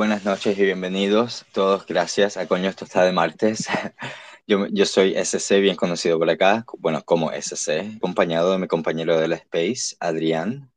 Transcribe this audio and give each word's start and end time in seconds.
buenas 0.00 0.24
noches 0.24 0.58
y 0.58 0.62
bienvenidos 0.62 1.44
todos. 1.52 1.86
Gracias 1.86 2.38
a 2.38 2.48
Coño, 2.48 2.70
esto 2.70 2.86
está 2.86 3.04
de 3.04 3.12
martes. 3.12 3.68
Yo, 4.46 4.66
yo 4.68 4.86
soy 4.86 5.14
SC, 5.14 5.60
bien 5.60 5.76
conocido 5.76 6.18
por 6.18 6.30
acá, 6.30 6.64
bueno, 6.78 7.02
como 7.04 7.30
SC, 7.30 7.96
acompañado 7.98 8.50
de 8.50 8.58
mi 8.58 8.66
compañero 8.66 9.20
del 9.20 9.34
Space, 9.34 9.94
Adrián. 10.00 10.70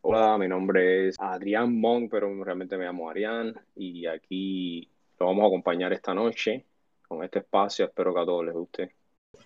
Hola, 0.00 0.36
mi 0.36 0.48
nombre 0.48 1.08
es 1.08 1.16
Adrián 1.20 1.78
Monk, 1.80 2.10
pero 2.10 2.42
realmente 2.42 2.76
me 2.76 2.84
llamo 2.84 3.08
Adrián 3.08 3.54
y 3.76 4.06
aquí 4.06 4.90
lo 5.20 5.26
vamos 5.26 5.44
a 5.44 5.46
acompañar 5.46 5.92
esta 5.92 6.12
noche 6.14 6.66
con 7.06 7.22
este 7.22 7.38
espacio. 7.38 7.84
Espero 7.84 8.12
que 8.12 8.20
a 8.20 8.26
todos 8.26 8.44
les 8.44 8.54
guste. 8.54 8.94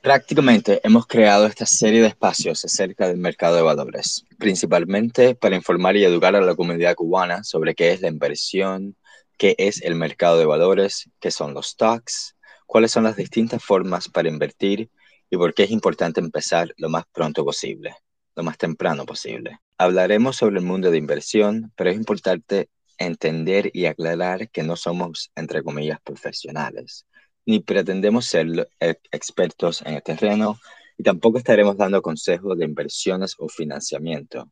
Prácticamente 0.03 0.81
hemos 0.85 1.07
creado 1.07 1.47
esta 1.47 1.67
serie 1.67 2.01
de 2.01 2.09
espacios 2.09 2.65
acerca 2.65 3.09
del 3.09 3.19
mercado 3.19 3.57
de 3.57 3.63
valores, 3.63 4.25
principalmente 4.39 5.35
para 5.35 5.57
informar 5.57 5.97
y 5.97 6.05
educar 6.05 6.37
a 6.37 6.41
la 6.41 6.55
comunidad 6.55 6.95
cubana 6.95 7.45
sobre 7.45 7.75
qué 7.75 7.93
es 7.93 8.01
la 8.01 8.09
inversión, 8.09 8.97
qué 9.37 9.55
es 9.59 9.83
el 9.83 9.97
mercado 9.97 10.39
de 10.39 10.47
valores, 10.47 11.11
qué 11.21 11.31
son 11.31 11.53
los 11.53 11.71
stocks, 11.71 12.37
cuáles 12.67 12.93
son 12.93 13.05
las 13.05 13.17
distintas 13.17 13.63
formas 13.63 14.09
para 14.09 14.29
invertir 14.29 14.91
y 15.31 15.37
por 15.37 15.53
qué 15.53 15.65
es 15.65 15.71
importante 15.71 16.21
empezar 16.21 16.73
lo 16.77 16.89
más 16.89 17.05
pronto 17.13 17.45
posible, 17.45 17.95
lo 18.37 18.43
más 18.43 18.57
temprano 18.57 19.05
posible. 19.05 19.59
Hablaremos 19.79 20.37
sobre 20.37 20.59
el 20.59 20.65
mundo 20.65 20.91
de 20.91 20.99
inversión, 20.99 21.73
pero 21.77 21.91
es 21.91 21.97
importante 21.97 22.69
entender 22.99 23.71
y 23.75 23.87
aclarar 23.87 24.49
que 24.51 24.63
no 24.63 24.77
somos, 24.77 25.31
entre 25.35 25.63
comillas, 25.63 26.01
profesionales 26.03 27.05
ni 27.49 27.61
pretendemos 27.61 28.27
ser 28.27 28.69
expertos 29.11 29.81
en 29.87 29.95
el 29.95 30.03
terreno 30.03 30.59
y 30.99 31.03
tampoco 31.03 31.39
estaremos 31.39 31.79
dando 31.79 32.03
consejos 32.03 32.59
de 32.59 32.67
inversiones 32.67 33.37
o 33.39 33.49
financiamiento. 33.49 34.51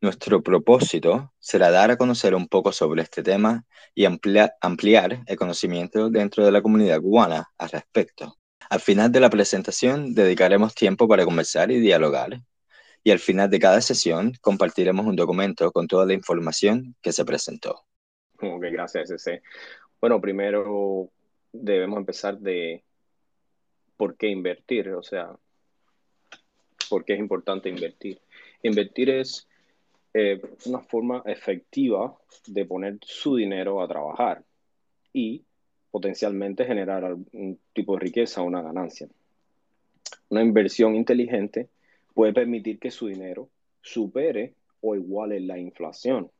Nuestro 0.00 0.42
propósito 0.42 1.34
será 1.38 1.70
dar 1.70 1.90
a 1.90 1.98
conocer 1.98 2.34
un 2.34 2.48
poco 2.48 2.72
sobre 2.72 3.02
este 3.02 3.22
tema 3.22 3.66
y 3.94 4.06
ampliar 4.06 5.22
el 5.26 5.36
conocimiento 5.36 6.08
dentro 6.08 6.42
de 6.46 6.50
la 6.50 6.62
comunidad 6.62 7.02
cubana 7.02 7.50
al 7.58 7.68
respecto. 7.68 8.38
Al 8.70 8.80
final 8.80 9.12
de 9.12 9.20
la 9.20 9.28
presentación 9.28 10.14
dedicaremos 10.14 10.74
tiempo 10.74 11.06
para 11.06 11.26
conversar 11.26 11.70
y 11.70 11.80
dialogar 11.80 12.40
y 13.04 13.10
al 13.10 13.18
final 13.18 13.50
de 13.50 13.58
cada 13.58 13.82
sesión 13.82 14.32
compartiremos 14.40 15.04
un 15.04 15.16
documento 15.16 15.70
con 15.70 15.86
toda 15.86 16.06
la 16.06 16.14
información 16.14 16.96
que 17.02 17.12
se 17.12 17.26
presentó. 17.26 17.84
Ok, 18.40 18.64
gracias, 18.72 19.10
ese. 19.10 19.42
Bueno, 20.00 20.18
primero 20.18 21.10
debemos 21.62 21.98
empezar 21.98 22.38
de 22.38 22.82
por 23.96 24.16
qué 24.16 24.28
invertir, 24.28 24.90
o 24.90 25.02
sea, 25.02 25.36
por 26.88 27.04
qué 27.04 27.14
es 27.14 27.18
importante 27.18 27.68
invertir. 27.68 28.20
Invertir 28.62 29.10
es 29.10 29.46
eh, 30.14 30.40
una 30.66 30.80
forma 30.80 31.22
efectiva 31.26 32.16
de 32.46 32.64
poner 32.64 32.98
su 33.02 33.36
dinero 33.36 33.82
a 33.82 33.88
trabajar 33.88 34.44
y 35.12 35.44
potencialmente 35.90 36.64
generar 36.64 37.04
algún 37.04 37.58
tipo 37.72 37.94
de 37.94 38.00
riqueza 38.00 38.42
o 38.42 38.44
una 38.44 38.62
ganancia. 38.62 39.08
Una 40.28 40.42
inversión 40.42 40.94
inteligente 40.94 41.68
puede 42.14 42.32
permitir 42.32 42.78
que 42.78 42.90
su 42.90 43.08
dinero 43.08 43.48
supere 43.80 44.54
o 44.80 44.94
iguale 44.94 45.40
la 45.40 45.58
inflación 45.58 46.30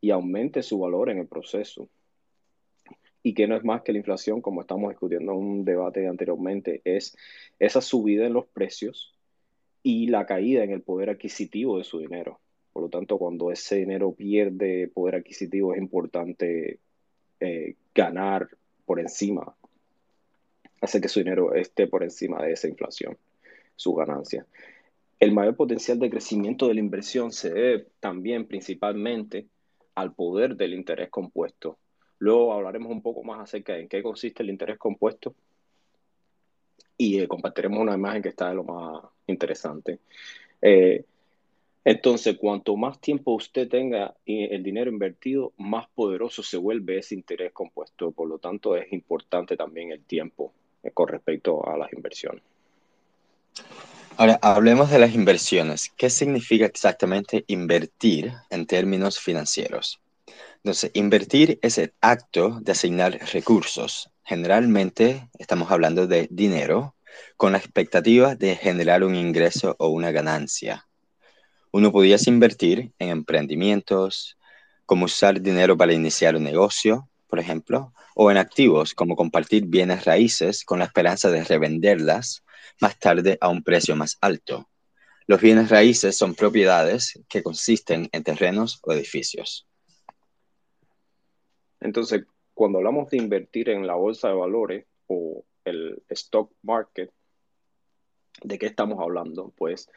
y 0.00 0.10
aumente 0.10 0.62
su 0.62 0.78
valor 0.78 1.10
en 1.10 1.18
el 1.18 1.26
proceso 1.26 1.88
y 3.22 3.34
que 3.34 3.46
no 3.46 3.56
es 3.56 3.64
más 3.64 3.82
que 3.82 3.92
la 3.92 3.98
inflación, 3.98 4.40
como 4.40 4.60
estamos 4.62 4.90
discutiendo 4.90 5.32
en 5.32 5.38
un 5.38 5.64
debate 5.64 6.06
anteriormente, 6.06 6.82
es 6.84 7.16
esa 7.58 7.80
subida 7.80 8.26
en 8.26 8.32
los 8.32 8.46
precios 8.46 9.14
y 9.82 10.08
la 10.08 10.26
caída 10.26 10.64
en 10.64 10.70
el 10.70 10.82
poder 10.82 11.10
adquisitivo 11.10 11.78
de 11.78 11.84
su 11.84 12.00
dinero. 12.00 12.40
Por 12.72 12.84
lo 12.84 12.88
tanto, 12.88 13.18
cuando 13.18 13.52
ese 13.52 13.76
dinero 13.76 14.12
pierde 14.12 14.88
poder 14.88 15.16
adquisitivo, 15.16 15.72
es 15.72 15.80
importante 15.80 16.80
eh, 17.40 17.74
ganar 17.94 18.48
por 18.84 18.98
encima, 18.98 19.54
hacer 20.80 21.00
que 21.00 21.08
su 21.08 21.20
dinero 21.20 21.54
esté 21.54 21.86
por 21.86 22.02
encima 22.02 22.42
de 22.42 22.52
esa 22.52 22.68
inflación, 22.68 23.16
su 23.76 23.94
ganancia. 23.94 24.46
El 25.20 25.32
mayor 25.32 25.54
potencial 25.54 26.00
de 26.00 26.10
crecimiento 26.10 26.66
de 26.66 26.74
la 26.74 26.80
inversión 26.80 27.30
se 27.30 27.50
debe 27.50 27.86
también 28.00 28.46
principalmente 28.46 29.46
al 29.94 30.14
poder 30.14 30.56
del 30.56 30.74
interés 30.74 31.10
compuesto 31.10 31.78
Luego 32.22 32.52
hablaremos 32.52 32.92
un 32.92 33.02
poco 33.02 33.24
más 33.24 33.40
acerca 33.40 33.72
de 33.72 33.80
en 33.80 33.88
qué 33.88 34.00
consiste 34.00 34.44
el 34.44 34.50
interés 34.50 34.78
compuesto 34.78 35.34
y 36.96 37.18
eh, 37.18 37.26
compartiremos 37.26 37.80
una 37.80 37.94
imagen 37.94 38.22
que 38.22 38.28
está 38.28 38.48
de 38.48 38.54
lo 38.54 38.62
más 38.62 39.02
interesante. 39.26 39.98
Eh, 40.60 41.04
entonces, 41.84 42.38
cuanto 42.38 42.76
más 42.76 43.00
tiempo 43.00 43.32
usted 43.32 43.68
tenga 43.68 44.14
eh, 44.24 44.50
el 44.52 44.62
dinero 44.62 44.88
invertido, 44.88 45.52
más 45.56 45.88
poderoso 45.88 46.44
se 46.44 46.58
vuelve 46.58 46.98
ese 46.98 47.16
interés 47.16 47.50
compuesto. 47.50 48.12
Por 48.12 48.28
lo 48.28 48.38
tanto, 48.38 48.76
es 48.76 48.92
importante 48.92 49.56
también 49.56 49.90
el 49.90 50.04
tiempo 50.04 50.52
con 50.94 51.08
respecto 51.08 51.68
a 51.68 51.76
las 51.76 51.92
inversiones. 51.92 52.44
Ahora, 54.16 54.38
hablemos 54.42 54.92
de 54.92 55.00
las 55.00 55.12
inversiones. 55.12 55.92
¿Qué 55.96 56.08
significa 56.08 56.66
exactamente 56.66 57.42
invertir 57.48 58.32
en 58.48 58.64
términos 58.66 59.18
financieros? 59.18 60.01
Entonces, 60.64 60.92
invertir 60.94 61.58
es 61.60 61.76
el 61.78 61.92
acto 62.00 62.60
de 62.62 62.70
asignar 62.70 63.18
recursos. 63.32 64.10
Generalmente 64.22 65.28
estamos 65.36 65.72
hablando 65.72 66.06
de 66.06 66.28
dinero 66.30 66.94
con 67.36 67.50
la 67.50 67.58
expectativa 67.58 68.36
de 68.36 68.54
generar 68.54 69.02
un 69.02 69.16
ingreso 69.16 69.74
o 69.80 69.88
una 69.88 70.12
ganancia. 70.12 70.86
Uno 71.72 71.90
podría 71.90 72.16
invertir 72.26 72.92
en 73.00 73.08
emprendimientos, 73.08 74.38
como 74.86 75.06
usar 75.06 75.40
dinero 75.40 75.76
para 75.76 75.94
iniciar 75.94 76.36
un 76.36 76.44
negocio, 76.44 77.08
por 77.26 77.40
ejemplo, 77.40 77.92
o 78.14 78.30
en 78.30 78.36
activos 78.36 78.94
como 78.94 79.16
compartir 79.16 79.66
bienes 79.66 80.04
raíces 80.04 80.64
con 80.64 80.78
la 80.78 80.84
esperanza 80.84 81.28
de 81.28 81.42
revenderlas 81.42 82.44
más 82.80 82.96
tarde 83.00 83.36
a 83.40 83.48
un 83.48 83.64
precio 83.64 83.96
más 83.96 84.16
alto. 84.20 84.68
Los 85.26 85.40
bienes 85.40 85.70
raíces 85.70 86.16
son 86.16 86.36
propiedades 86.36 87.18
que 87.28 87.42
consisten 87.42 88.08
en 88.12 88.22
terrenos 88.22 88.78
o 88.82 88.92
edificios. 88.92 89.66
Entonces, 91.82 92.24
cuando 92.54 92.78
hablamos 92.78 93.10
de 93.10 93.16
invertir 93.16 93.68
en 93.68 93.86
la 93.86 93.94
bolsa 93.94 94.28
de 94.28 94.34
valores 94.34 94.86
o 95.08 95.44
el 95.64 96.02
stock 96.08 96.52
market, 96.62 97.10
¿de 98.42 98.58
qué 98.58 98.66
estamos 98.66 99.00
hablando? 99.00 99.52
Pues 99.56 99.90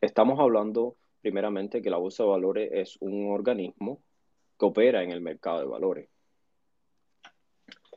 estamos 0.00 0.40
hablando 0.40 0.96
primeramente 1.20 1.82
que 1.82 1.90
la 1.90 1.98
bolsa 1.98 2.22
de 2.22 2.30
valores 2.30 2.70
es 2.72 2.96
un 3.00 3.30
organismo 3.30 4.00
que 4.58 4.66
opera 4.66 5.02
en 5.02 5.10
el 5.10 5.20
mercado 5.20 5.60
de 5.60 5.66
valores. 5.66 6.08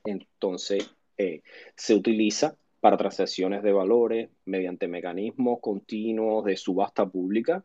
Entonces, 0.03 0.93
eh, 1.17 1.41
se 1.75 1.95
utiliza 1.95 2.57
para 2.81 2.97
transacciones 2.97 3.63
de 3.63 3.71
valores 3.71 4.29
mediante 4.43 4.87
mecanismos 4.87 5.59
continuos 5.61 6.43
de 6.43 6.57
subasta 6.57 7.05
pública 7.07 7.63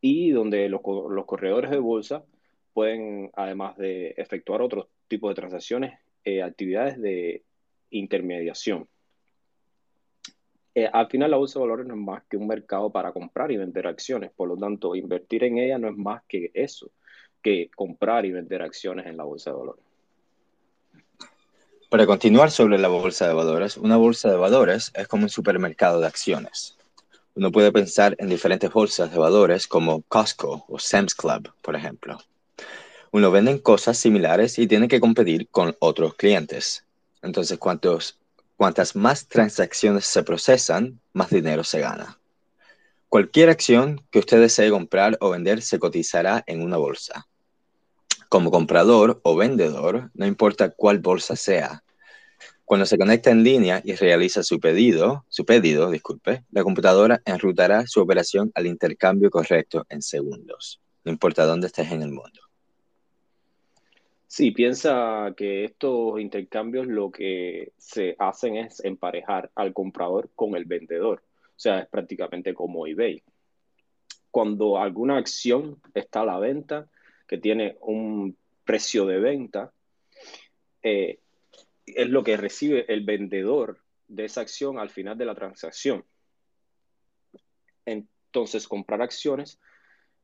y 0.00 0.32
donde 0.32 0.68
los, 0.68 0.82
los 0.84 1.24
corredores 1.24 1.70
de 1.70 1.78
bolsa 1.78 2.24
pueden, 2.72 3.30
además 3.34 3.76
de 3.76 4.14
efectuar 4.16 4.62
otros 4.62 4.86
tipos 5.08 5.30
de 5.30 5.34
transacciones, 5.34 5.98
eh, 6.24 6.42
actividades 6.42 7.00
de 7.00 7.44
intermediación. 7.90 8.88
Eh, 10.74 10.88
al 10.90 11.08
final 11.08 11.30
la 11.30 11.36
bolsa 11.36 11.58
de 11.58 11.66
valores 11.66 11.86
no 11.86 11.94
es 11.94 12.00
más 12.00 12.22
que 12.30 12.36
un 12.38 12.46
mercado 12.46 12.90
para 12.90 13.12
comprar 13.12 13.52
y 13.52 13.58
vender 13.58 13.86
acciones, 13.86 14.30
por 14.34 14.48
lo 14.48 14.56
tanto 14.56 14.94
invertir 14.94 15.44
en 15.44 15.58
ella 15.58 15.78
no 15.78 15.88
es 15.88 15.96
más 15.96 16.22
que 16.26 16.50
eso, 16.54 16.90
que 17.42 17.70
comprar 17.74 18.24
y 18.24 18.32
vender 18.32 18.62
acciones 18.62 19.06
en 19.06 19.18
la 19.18 19.24
bolsa 19.24 19.50
de 19.50 19.56
valores. 19.56 19.84
Para 21.90 22.06
continuar 22.06 22.50
sobre 22.50 22.78
la 22.78 22.88
bolsa 22.88 23.28
de 23.28 23.34
valores, 23.34 23.76
una 23.76 23.98
bolsa 23.98 24.30
de 24.30 24.36
valores 24.36 24.90
es 24.94 25.06
como 25.08 25.24
un 25.24 25.28
supermercado 25.28 26.00
de 26.00 26.06
acciones. 26.06 26.78
Uno 27.34 27.52
puede 27.52 27.70
pensar 27.70 28.14
en 28.18 28.30
diferentes 28.30 28.72
bolsas 28.72 29.10
de 29.10 29.18
valores 29.18 29.66
como 29.66 30.00
Costco 30.02 30.64
o 30.68 30.78
Sam's 30.78 31.14
Club, 31.14 31.52
por 31.60 31.76
ejemplo. 31.76 32.18
Uno 33.14 33.30
vende 33.30 33.60
cosas 33.60 33.98
similares 33.98 34.58
y 34.58 34.66
tiene 34.66 34.88
que 34.88 34.98
competir 34.98 35.46
con 35.50 35.76
otros 35.80 36.14
clientes. 36.14 36.86
Entonces, 37.20 37.58
cuantas 37.58 38.96
más 38.96 39.28
transacciones 39.28 40.06
se 40.06 40.22
procesan, 40.22 40.98
más 41.12 41.30
dinero 41.30 41.62
se 41.62 41.80
gana. 41.80 42.18
Cualquier 43.10 43.50
acción 43.50 44.00
que 44.10 44.18
usted 44.18 44.40
desee 44.40 44.70
comprar 44.70 45.18
o 45.20 45.28
vender 45.30 45.60
se 45.60 45.78
cotizará 45.78 46.42
en 46.46 46.62
una 46.62 46.78
bolsa. 46.78 47.28
Como 48.30 48.50
comprador 48.50 49.20
o 49.24 49.36
vendedor, 49.36 50.10
no 50.14 50.26
importa 50.26 50.70
cuál 50.70 50.98
bolsa 50.98 51.36
sea, 51.36 51.84
cuando 52.64 52.86
se 52.86 52.96
conecta 52.96 53.30
en 53.30 53.44
línea 53.44 53.82
y 53.84 53.94
realiza 53.94 54.42
su 54.42 54.58
pedido, 54.58 55.26
su 55.28 55.44
pedido, 55.44 55.90
disculpe, 55.90 56.44
la 56.50 56.62
computadora 56.62 57.20
enrutará 57.26 57.86
su 57.86 58.00
operación 58.00 58.50
al 58.54 58.66
intercambio 58.66 59.30
correcto 59.30 59.84
en 59.90 60.00
segundos, 60.00 60.80
no 61.04 61.12
importa 61.12 61.44
dónde 61.44 61.66
estés 61.66 61.92
en 61.92 62.00
el 62.00 62.12
mundo. 62.12 62.41
Sí, 64.34 64.50
piensa 64.50 65.34
que 65.36 65.62
estos 65.66 66.18
intercambios 66.18 66.86
lo 66.86 67.10
que 67.10 67.74
se 67.76 68.16
hacen 68.18 68.56
es 68.56 68.82
emparejar 68.82 69.50
al 69.54 69.74
comprador 69.74 70.30
con 70.34 70.56
el 70.56 70.64
vendedor. 70.64 71.22
O 71.48 71.58
sea, 71.60 71.80
es 71.80 71.88
prácticamente 71.88 72.54
como 72.54 72.86
eBay. 72.86 73.22
Cuando 74.30 74.78
alguna 74.78 75.18
acción 75.18 75.82
está 75.92 76.22
a 76.22 76.24
la 76.24 76.38
venta, 76.38 76.88
que 77.28 77.36
tiene 77.36 77.76
un 77.82 78.34
precio 78.64 79.04
de 79.04 79.20
venta, 79.20 79.70
eh, 80.82 81.18
es 81.84 82.08
lo 82.08 82.24
que 82.24 82.38
recibe 82.38 82.86
el 82.90 83.04
vendedor 83.04 83.82
de 84.08 84.24
esa 84.24 84.40
acción 84.40 84.78
al 84.78 84.88
final 84.88 85.18
de 85.18 85.26
la 85.26 85.34
transacción. 85.34 86.06
Entonces, 87.84 88.66
comprar 88.66 89.02
acciones 89.02 89.60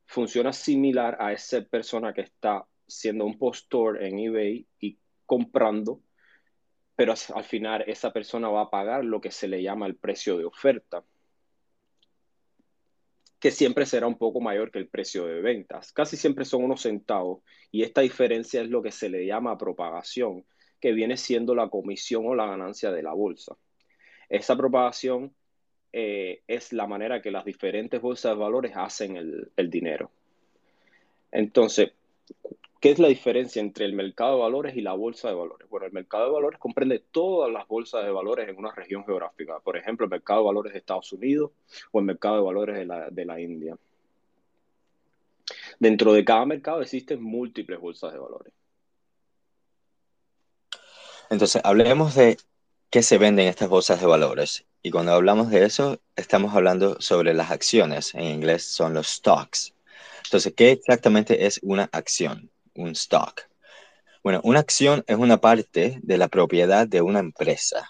funciona 0.07 0.55
similar 0.55 1.19
a 1.21 1.35
esa 1.35 1.61
persona 1.61 2.15
que 2.15 2.23
está 2.23 2.65
siendo 2.89 3.25
un 3.25 3.39
postor 3.39 4.03
en 4.03 4.19
eBay 4.19 4.67
y 4.81 4.99
comprando, 5.27 6.01
pero 6.97 7.15
al 7.35 7.45
final 7.45 7.85
esa 7.87 8.13
persona 8.13 8.49
va 8.49 8.63
a 8.63 8.71
pagar 8.71 9.05
lo 9.05 9.21
que 9.21 9.31
se 9.31 9.47
le 9.47 9.63
llama 9.63 9.87
el 9.87 9.95
precio 9.95 10.37
de 10.37 10.47
oferta, 10.47 11.05
que 13.39 13.53
siempre 13.53 13.87
será 13.87 14.09
un 14.09 14.19
poco 14.19 14.41
mayor 14.41 14.73
que 14.73 14.81
el 14.81 14.89
precio 14.89 15.27
de 15.27 15.41
ventas. 15.41 15.93
Casi 15.93 16.17
siempre 16.17 16.45
son 16.45 16.65
unos 16.65 16.83
centavos 16.83 17.43
y 17.71 17.83
esta 17.83 18.01
diferencia 18.01 18.63
es 18.63 18.69
lo 18.69 18.83
que 18.83 18.91
se 18.91 19.09
le 19.09 19.27
llama 19.27 19.57
propagación, 19.57 20.45
que 20.81 20.93
viene 20.93 21.17
siendo 21.17 21.55
la 21.55 21.69
comisión 21.69 22.27
o 22.27 22.35
la 22.35 22.47
ganancia 22.47 22.91
de 22.91 23.03
la 23.03 23.13
bolsa. 23.13 23.57
Esa 24.29 24.57
propagación 24.57 25.35
eh, 25.93 26.43
es 26.47 26.73
la 26.73 26.87
manera 26.87 27.23
que 27.23 27.31
las 27.31 27.45
diferentes 27.45 28.01
bolsas 28.01 28.33
de 28.33 28.39
valores 28.39 28.73
hacen 28.75 29.17
el, 29.17 29.53
el 29.57 29.71
dinero. 29.71 30.11
Entonces, 31.31 31.93
¿Qué 32.81 32.91
es 32.91 33.01
la 33.01 33.09
diferencia 33.09 33.61
entre 33.61 33.87
el 33.87 33.93
mercado 33.93 34.37
de 34.37 34.43
valores 34.43 34.77
y 34.77 34.83
la 34.83 34.93
bolsa 34.93 35.29
de 35.29 35.35
valores? 35.35 35.69
Bueno, 35.69 35.87
el 35.87 35.93
mercado 35.93 36.27
de 36.27 36.31
valores 36.31 36.61
comprende 36.61 37.03
todas 37.11 37.53
las 37.53 37.67
bolsas 37.67 38.05
de 38.05 38.13
valores 38.13 38.49
en 38.49 38.57
una 38.57 38.73
región 38.73 39.05
geográfica. 39.05 39.59
Por 39.59 39.77
ejemplo, 39.77 40.05
el 40.05 40.11
mercado 40.11 40.41
de 40.41 40.47
valores 40.47 40.73
de 40.73 40.79
Estados 40.79 41.13
Unidos 41.13 41.51
o 41.91 41.99
el 41.99 42.05
mercado 42.05 42.37
de 42.37 42.43
valores 42.43 42.77
de 42.77 42.87
la, 42.87 43.11
de 43.11 43.25
la 43.25 43.41
India. 43.41 43.77
Dentro 45.81 46.13
de 46.13 46.25
cada 46.25 46.47
mercado 46.47 46.81
existen 46.81 47.21
múltiples 47.21 47.81
bolsas 47.81 48.13
de 48.13 48.19
valores. 48.21 48.53
Entonces, 51.31 51.61
hablemos 51.65 52.15
de 52.15 52.39
qué 52.91 53.03
se 53.03 53.19
venden 53.19 53.47
en 53.47 53.51
estas 53.51 53.69
bolsas 53.69 54.01
de 54.01 54.07
valores. 54.07 54.67
Y 54.83 54.93
cuando 54.93 55.13
hablamos 55.13 55.51
de 55.51 55.65
eso, 55.65 55.99
estamos 56.15 56.55
hablando 56.55 57.01
sobre 57.01 57.35
las 57.35 57.51
acciones. 57.51 58.15
En 58.15 58.23
inglés 58.23 58.63
son 58.63 58.95
los 58.95 59.09
stocks. 59.09 59.75
Entonces, 60.25 60.55
¿qué 60.55 60.71
exactamente 60.71 61.47
es 61.47 61.59
una 61.63 61.89
acción? 61.93 62.51
Un 62.79 62.91
stock. 62.91 63.43
Bueno, 64.23 64.41
una 64.45 64.61
acción 64.61 65.03
es 65.09 65.17
una 65.17 65.41
parte 65.41 65.99
de 66.01 66.17
la 66.17 66.29
propiedad 66.29 66.87
de 66.87 67.03
una 67.03 67.19
empresa. 67.19 67.89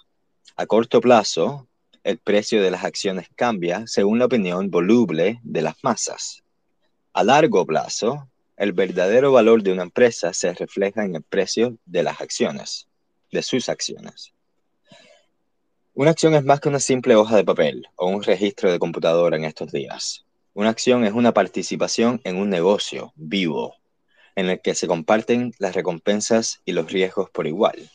A 0.56 0.64
corto 0.64 1.02
plazo, 1.02 1.68
el 2.04 2.16
precio 2.16 2.62
de 2.62 2.70
las 2.70 2.84
acciones 2.84 3.28
cambia 3.36 3.86
según 3.86 4.18
la 4.18 4.24
opinión 4.24 4.70
voluble 4.70 5.40
de 5.42 5.60
las 5.60 5.74
masas. 5.82 6.42
A 7.12 7.22
largo 7.22 7.66
plazo, 7.66 8.30
el 8.56 8.72
verdadero 8.72 9.30
valor 9.30 9.62
de 9.62 9.72
una 9.72 9.82
empresa 9.82 10.32
se 10.32 10.54
refleja 10.54 11.04
en 11.04 11.16
el 11.16 11.22
precio 11.22 11.76
de 11.84 12.02
las 12.02 12.22
acciones, 12.22 12.88
de 13.30 13.42
sus 13.42 13.68
acciones. 13.68 14.32
Una 15.92 16.12
acción 16.12 16.34
es 16.34 16.44
más 16.44 16.60
que 16.60 16.70
una 16.70 16.80
simple 16.80 17.14
hoja 17.14 17.36
de 17.36 17.44
papel 17.44 17.86
o 17.96 18.06
un 18.06 18.22
registro 18.22 18.72
de 18.72 18.78
computadora 18.78 19.36
en 19.36 19.44
estos 19.44 19.70
días. 19.70 20.24
Una 20.54 20.70
acción 20.70 21.04
es 21.04 21.12
una 21.12 21.34
participación 21.34 22.22
en 22.24 22.36
un 22.36 22.48
negocio 22.48 23.12
vivo, 23.16 23.77
en 24.38 24.50
el 24.50 24.60
que 24.60 24.76
se 24.76 24.86
comparten 24.86 25.52
las 25.58 25.74
recompensas 25.74 26.62
y 26.64 26.70
los 26.70 26.92
riesgos 26.92 27.28
por 27.28 27.48
igual. 27.48 27.90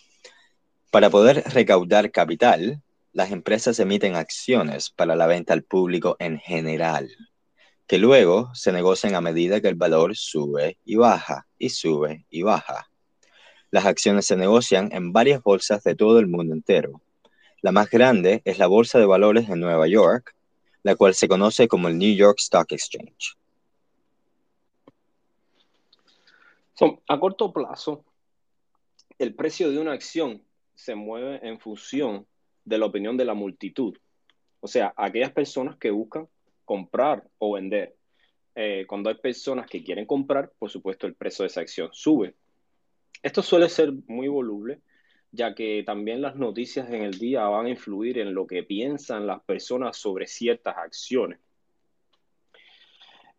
Para 0.91 1.09
poder 1.09 1.41
recaudar 1.53 2.11
capital, 2.11 2.81
las 3.13 3.31
empresas 3.31 3.79
emiten 3.79 4.17
acciones 4.17 4.89
para 4.89 5.15
la 5.15 5.25
venta 5.25 5.53
al 5.53 5.63
público 5.63 6.17
en 6.19 6.39
general, 6.39 7.09
que 7.87 7.97
luego 7.97 8.53
se 8.53 8.73
negocian 8.73 9.15
a 9.15 9.21
medida 9.21 9.61
que 9.61 9.69
el 9.69 9.75
valor 9.75 10.17
sube 10.17 10.77
y 10.83 10.97
baja, 10.97 11.47
y 11.57 11.69
sube 11.69 12.25
y 12.29 12.41
baja. 12.41 12.89
Las 13.71 13.85
acciones 13.85 14.25
se 14.25 14.35
negocian 14.35 14.89
en 14.91 15.13
varias 15.13 15.41
bolsas 15.41 15.81
de 15.85 15.95
todo 15.95 16.19
el 16.19 16.27
mundo 16.27 16.53
entero. 16.53 17.01
La 17.61 17.71
más 17.71 17.89
grande 17.89 18.41
es 18.43 18.57
la 18.57 18.67
Bolsa 18.67 18.99
de 18.99 19.05
Valores 19.05 19.47
de 19.47 19.55
Nueva 19.55 19.87
York, 19.87 20.35
la 20.83 20.97
cual 20.97 21.13
se 21.13 21.29
conoce 21.29 21.69
como 21.69 21.87
el 21.87 21.97
New 21.97 22.13
York 22.13 22.39
Stock 22.41 22.69
Exchange. 22.73 23.37
A 27.07 27.19
corto 27.19 27.53
plazo, 27.53 28.05
el 29.19 29.35
precio 29.35 29.69
de 29.71 29.79
una 29.79 29.93
acción 29.93 30.43
se 30.75 30.95
mueve 30.95 31.39
en 31.47 31.59
función 31.59 32.25
de 32.65 32.77
la 32.77 32.85
opinión 32.85 33.17
de 33.17 33.25
la 33.25 33.33
multitud. 33.33 33.97
O 34.59 34.67
sea, 34.67 34.93
aquellas 34.97 35.31
personas 35.31 35.77
que 35.77 35.91
buscan 35.91 36.27
comprar 36.65 37.27
o 37.37 37.53
vender. 37.53 37.95
Eh, 38.55 38.85
cuando 38.87 39.09
hay 39.09 39.15
personas 39.15 39.67
que 39.67 39.83
quieren 39.83 40.05
comprar, 40.05 40.51
por 40.57 40.69
supuesto, 40.69 41.05
el 41.07 41.15
precio 41.15 41.43
de 41.43 41.47
esa 41.47 41.61
acción 41.61 41.89
sube. 41.91 42.35
Esto 43.21 43.41
suele 43.41 43.69
ser 43.69 43.91
muy 44.07 44.27
voluble 44.27 44.81
ya 45.33 45.55
que 45.55 45.83
también 45.83 46.21
las 46.21 46.35
noticias 46.35 46.87
en 46.89 47.01
el 47.01 47.17
día 47.17 47.43
van 47.45 47.65
a 47.65 47.69
influir 47.69 48.19
en 48.19 48.35
lo 48.35 48.45
que 48.45 48.61
piensan 48.61 49.25
las 49.25 49.41
personas 49.41 49.97
sobre 49.97 50.27
ciertas 50.27 50.77
acciones. 50.77 51.39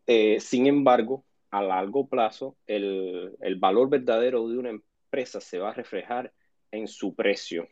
Eh, 0.07 0.41
sin 0.41 0.67
embargo, 0.67 1.25
a 1.55 1.63
largo 1.63 2.09
plazo, 2.09 2.57
el, 2.67 3.37
el 3.41 3.55
valor 3.55 3.89
verdadero 3.89 4.49
de 4.49 4.59
una 4.59 4.71
empresa 4.71 5.41
se 5.41 5.61
va 5.61 5.71
a 5.71 5.75
reflejar 5.75 6.33
en 6.73 6.89
su 6.89 7.15
precio. 7.15 7.69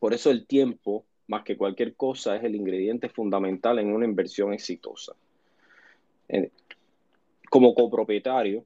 Por 0.00 0.14
eso 0.14 0.30
el 0.30 0.46
tiempo, 0.46 1.04
más 1.26 1.42
que 1.44 1.58
cualquier 1.58 1.94
cosa, 1.94 2.36
es 2.36 2.44
el 2.44 2.54
ingrediente 2.54 3.10
fundamental 3.10 3.78
en 3.78 3.92
una 3.92 4.06
inversión 4.06 4.54
exitosa. 4.54 5.14
Como 7.50 7.74
copropietario, 7.74 8.64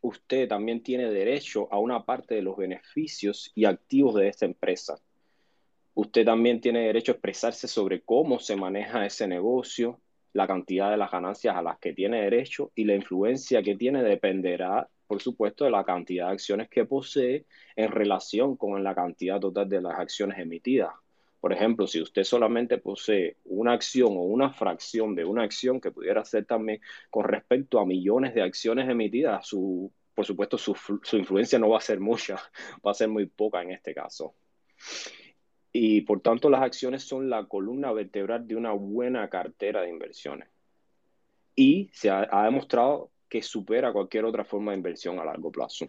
usted 0.00 0.48
también 0.48 0.82
tiene 0.82 1.08
derecho 1.08 1.72
a 1.72 1.78
una 1.78 2.04
parte 2.04 2.34
de 2.34 2.42
los 2.42 2.56
beneficios 2.56 3.52
y 3.54 3.64
activos 3.64 4.16
de 4.16 4.26
esta 4.26 4.44
empresa. 4.44 4.98
Usted 5.94 6.24
también 6.24 6.60
tiene 6.60 6.80
derecho 6.80 7.12
a 7.12 7.14
expresarse 7.14 7.68
sobre 7.68 8.00
cómo 8.00 8.40
se 8.40 8.56
maneja 8.56 9.06
ese 9.06 9.28
negocio, 9.28 10.00
la 10.32 10.46
cantidad 10.46 10.90
de 10.90 10.96
las 10.96 11.10
ganancias 11.10 11.54
a 11.54 11.62
las 11.62 11.78
que 11.78 11.92
tiene 11.92 12.22
derecho 12.22 12.72
y 12.74 12.84
la 12.84 12.94
influencia 12.94 13.62
que 13.62 13.76
tiene 13.76 14.02
dependerá, 14.02 14.88
por 15.06 15.20
supuesto, 15.20 15.64
de 15.64 15.70
la 15.70 15.84
cantidad 15.84 16.26
de 16.26 16.32
acciones 16.32 16.68
que 16.68 16.84
posee 16.84 17.46
en 17.76 17.90
relación 17.90 18.56
con 18.56 18.82
la 18.82 18.94
cantidad 18.94 19.40
total 19.40 19.68
de 19.68 19.82
las 19.82 19.98
acciones 19.98 20.38
emitidas. 20.38 20.92
Por 21.40 21.52
ejemplo, 21.52 21.86
si 21.86 22.00
usted 22.00 22.22
solamente 22.22 22.78
posee 22.78 23.36
una 23.44 23.72
acción 23.72 24.12
o 24.12 24.22
una 24.22 24.52
fracción 24.52 25.14
de 25.14 25.24
una 25.24 25.42
acción 25.42 25.80
que 25.80 25.90
pudiera 25.90 26.24
ser 26.24 26.44
también 26.46 26.80
con 27.10 27.24
respecto 27.24 27.80
a 27.80 27.84
millones 27.84 28.32
de 28.34 28.42
acciones 28.42 28.88
emitidas, 28.88 29.46
su, 29.46 29.92
por 30.14 30.24
supuesto 30.24 30.56
su, 30.56 30.74
su 31.02 31.16
influencia 31.16 31.58
no 31.58 31.68
va 31.70 31.78
a 31.78 31.80
ser 31.80 31.98
mucha, 31.98 32.36
va 32.86 32.92
a 32.92 32.94
ser 32.94 33.08
muy 33.08 33.26
poca 33.26 33.60
en 33.60 33.72
este 33.72 33.92
caso. 33.92 34.34
Y 35.72 36.02
por 36.02 36.20
tanto 36.20 36.50
las 36.50 36.62
acciones 36.62 37.02
son 37.02 37.30
la 37.30 37.46
columna 37.46 37.92
vertebral 37.92 38.46
de 38.46 38.56
una 38.56 38.72
buena 38.72 39.28
cartera 39.30 39.82
de 39.82 39.88
inversiones. 39.88 40.48
Y 41.56 41.90
se 41.92 42.10
ha, 42.10 42.44
demostrado 42.44 43.10
que 43.28 43.42
supera 43.42 43.92
cualquier 43.92 44.24
otra 44.24 44.44
forma 44.44 44.72
de 44.72 44.78
inversión 44.78 45.18
a 45.18 45.24
largo 45.24 45.50
plazo. 45.50 45.88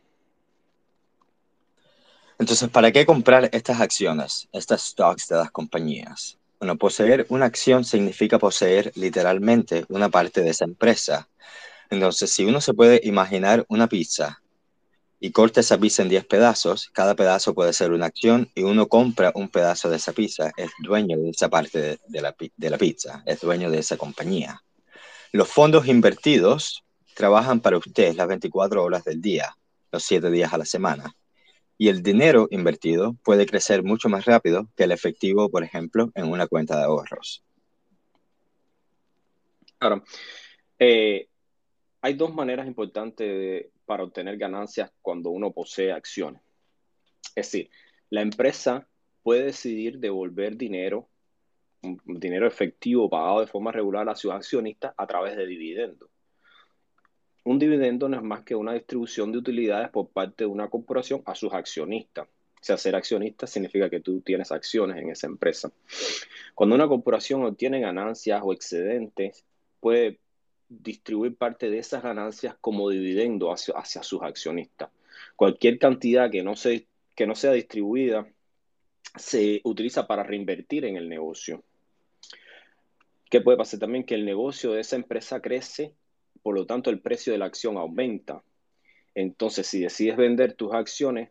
Entonces, 2.40 2.70
¿para 2.70 2.92
qué 2.92 3.06
comprar 3.06 3.50
estas 3.52 3.80
acciones, 3.80 4.48
estas 4.52 4.82
stocks 4.82 5.28
de 5.28 5.38
las 5.38 5.52
compañías? 5.52 6.38
Bueno, 6.60 6.78
poseer 6.78 7.25
una 7.30 7.46
acción 7.46 7.84
significa 7.84 8.40
poseer 8.40 8.92
literalmente 8.96 9.86
una 9.90 10.10
parte 10.10 10.42
de 10.42 10.50
esa 10.50 10.66
empresa. 10.66 11.28
Entonces, 11.90 12.32
si 12.32 12.46
uno 12.46 12.62
se 12.62 12.74
puede 12.74 13.02
imaginar 13.04 13.66
una 13.68 13.88
pizza 13.88 14.42
y 15.24 15.32
corta 15.32 15.62
esa 15.62 15.77
pizza 15.77 16.01
en 16.01 16.10
10 16.10 16.25
pedazos, 16.25 16.89
cada 16.92 17.15
pedazo 17.15 17.53
puede 17.53 17.72
ser 17.72 17.94
una 17.94 18.08
acción 18.08 18.51
y 18.56 18.63
uno 18.63 18.89
compra 18.89 19.32
un 19.36 19.48
pedazo 19.48 19.89
de 19.89 19.96
esa 19.96 20.12
pizza, 20.12 20.51
es 20.58 20.70
dueño 20.80 21.18
de 21.18 21.30
esa 21.30 21.48
parte 21.48 21.98
de, 22.10 22.22
la, 22.22 22.36
de 22.58 22.70
la 22.70 22.77
pizza, 22.77 23.24
es 23.25 23.39
dueño 23.39 23.72
de 23.72 23.80
esa 23.80 23.96
compañía. 23.96 24.62
Los 25.32 25.48
fondos 25.48 25.88
invertidos 25.88 26.84
trabajan 27.15 27.62
para 27.62 27.77
usted 27.77 28.13
las 28.15 28.27
24 28.27 28.84
horas 28.84 29.06
del 29.06 29.22
día, 29.22 29.56
los 29.94 30.03
7 30.03 30.30
días 30.30 30.51
a 30.51 30.58
la 30.58 30.65
semana 30.65 31.15
y 31.77 31.88
el 31.88 32.03
dinero 32.03 32.50
invertido 32.51 33.15
puede 33.24 33.46
crecer 33.46 33.82
mucho 33.82 34.10
más 34.10 34.25
rápido 34.25 34.68
que 34.75 34.84
el 34.84 34.92
efectivo, 34.92 35.50
por 35.50 35.63
ejemplo, 35.63 36.12
en 36.15 36.30
una 36.30 36.48
cuenta 36.48 36.75
de 36.75 36.84
ahorros. 36.84 37.46
Claro. 39.80 40.03
Eh, 40.77 41.30
hay 42.03 42.13
dos 42.13 42.31
maneras 42.31 42.67
importantes 42.67 43.72
para 43.86 44.03
obtener 44.03 44.38
ganancias 44.38 44.91
cuando 45.01 45.31
uno 45.31 45.51
posee 45.51 45.91
acciones. 45.91 46.41
Es 47.36 47.48
decir, 47.48 47.72
la 48.12 48.22
empresa 48.22 48.88
puede 49.24 49.45
decidir 49.45 49.98
devolver 49.98 50.55
dinero, 50.55 51.10
dinero 51.81 52.45
efectivo 52.45 53.10
pagado 53.10 53.39
de 53.39 53.48
forma 53.48 53.72
regular 53.72 54.07
a 54.07 54.15
sus 54.15 54.31
accionistas 54.31 54.93
a 54.95 55.07
través 55.07 55.36
de 55.36 55.48
dividendos 55.48 56.10
un 57.43 57.60
dividendo 57.60 58.07
no 58.07 58.17
es 58.17 58.24
más 58.24 58.43
que 58.43 58.55
una 58.55 58.74
distribución 58.74 59.31
de 59.31 59.38
utilidades 59.38 59.89
por 59.89 60.10
parte 60.10 60.45
de 60.45 60.50
una 60.50 60.69
corporación 60.69 61.22
a 61.25 61.36
sus 61.36 61.53
accionistas. 61.53 62.27
O 62.27 62.65
sea, 62.65 62.77
ser 62.77 62.95
accionista 62.95 63.45
significa 63.45 63.89
que 63.89 64.00
tú 64.00 64.22
tienes 64.22 64.51
acciones 64.53 64.98
en 64.98 65.10
esa 65.10 65.27
empresa. 65.27 65.69
Cuando 66.55 66.75
una 66.75 66.88
corporación 66.88 67.43
obtiene 67.43 67.81
ganancias 67.81 68.41
o 68.43 68.53
excedentes, 68.53 69.45
puede 69.81 70.19
distribuir 70.82 71.36
parte 71.36 71.70
de 71.70 71.80
esas 71.80 72.03
ganancias 72.03 72.56
como 72.60 72.89
dividendo 72.89 73.51
hacia, 73.51 73.75
hacia 73.75 74.03
sus 74.03 74.22
accionistas. 74.22 74.89
Cualquier 75.36 75.80
cantidad 75.80 76.32
que 76.32 76.44
no, 76.44 76.56
se, 76.56 76.88
que 77.15 77.27
no 77.27 77.36
sea 77.36 77.51
distribuida 77.51 78.27
se 79.15 79.62
utiliza 79.63 80.08
para 80.08 80.24
reinvertir 80.24 80.86
en 80.86 80.98
el 80.98 81.10
negocio. 81.10 81.63
¿Qué 83.30 83.42
puede 83.42 83.58
pasar 83.58 83.80
también? 83.80 84.03
Que 84.03 84.15
el 84.15 84.25
negocio 84.25 84.74
de 84.74 84.82
esa 84.82 84.96
empresa 84.96 85.42
crece, 85.42 85.94
por 86.42 86.56
lo 86.56 86.65
tanto 86.65 86.89
el 86.89 87.01
precio 87.01 87.34
de 87.34 87.39
la 87.39 87.46
acción 87.46 87.77
aumenta. 87.77 88.44
Entonces, 89.15 89.68
si 89.68 89.82
decides 89.82 90.18
vender 90.18 90.53
tus 90.53 90.74
acciones, 90.74 91.30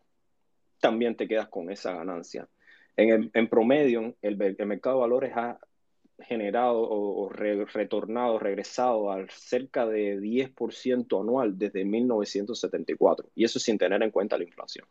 también 0.81 1.17
te 1.17 1.29
quedas 1.29 1.49
con 1.49 1.71
esa 1.71 1.95
ganancia. 1.95 2.49
En, 2.97 3.31
en 3.33 3.49
promedio, 3.49 4.17
el, 4.21 4.41
el, 4.43 4.67
mercado 4.67 4.97
de 4.97 5.01
valores 5.01 5.33
ha 5.35 5.59
generado 6.23 6.81
o, 6.81 7.29
re, 7.29 7.65
retornado, 7.67 8.39
regresado 8.39 9.11
al 9.11 9.31
cerca 9.31 9.87
de 9.87 10.19
10% 10.19 11.21
anual 11.21 11.59
desde 11.59 11.85
1974. 11.85 13.29
Y 13.35 13.45
eso 13.45 13.59
sin 13.59 13.79
tener 13.79 14.03
en 14.03 14.11
cuenta 14.11 14.39
la 14.39 14.45
inflación. 14.45 14.87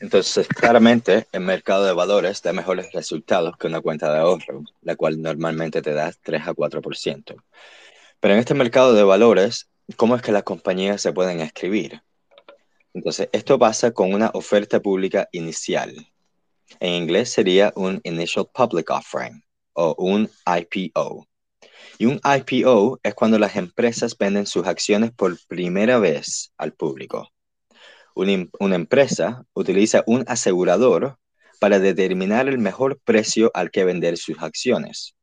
Entonces, 0.00 0.48
claramente, 0.48 1.26
el 1.32 1.42
mercado 1.42 1.84
de 1.84 1.92
valores 1.92 2.42
da 2.42 2.52
mejores 2.52 2.92
resultados 2.92 3.56
que 3.56 3.66
una 3.66 3.80
cuenta 3.80 4.12
de 4.12 4.18
ahorro, 4.18 4.64
la 4.80 4.96
cual 4.96 5.20
normalmente 5.20 5.82
te 5.82 5.92
da 5.92 6.12
3 6.22 6.48
a 6.48 6.54
4%. 6.54 7.36
Pero 8.20 8.34
en 8.34 8.40
este 8.40 8.54
mercado 8.54 8.94
de 8.94 9.04
valores, 9.04 9.68
¿cómo 9.96 10.16
es 10.16 10.22
que 10.22 10.32
las 10.32 10.42
compañías 10.42 11.00
se 11.00 11.12
pueden 11.12 11.40
escribir? 11.40 12.02
Entonces, 12.94 13.28
esto 13.32 13.58
pasa 13.58 13.92
con 13.92 14.12
una 14.12 14.30
oferta 14.34 14.80
pública 14.80 15.28
inicial. 15.32 16.11
En 16.80 16.94
inglés 16.94 17.30
sería 17.30 17.72
un 17.76 18.00
Initial 18.04 18.48
Public 18.52 18.90
Offering 18.90 19.42
o 19.74 19.94
un 19.98 20.30
IPO. 20.46 21.26
Y 21.98 22.06
un 22.06 22.20
IPO 22.24 23.00
es 23.02 23.14
cuando 23.14 23.38
las 23.38 23.56
empresas 23.56 24.16
venden 24.18 24.46
sus 24.46 24.66
acciones 24.66 25.12
por 25.12 25.36
primera 25.46 25.98
vez 25.98 26.52
al 26.56 26.72
público. 26.72 27.28
Una, 28.14 28.46
una, 28.60 28.76
empresa 28.76 29.44
utiliza 29.54 30.02
un 30.06 30.24
asegurador 30.26 31.18
para 31.60 31.78
determinar 31.78 32.48
el 32.48 32.58
mejor 32.58 33.00
precio 33.04 33.50
al 33.54 33.70
que 33.70 33.84
vender 33.84 34.18
sus 34.18 34.42
acciones. 34.42 35.14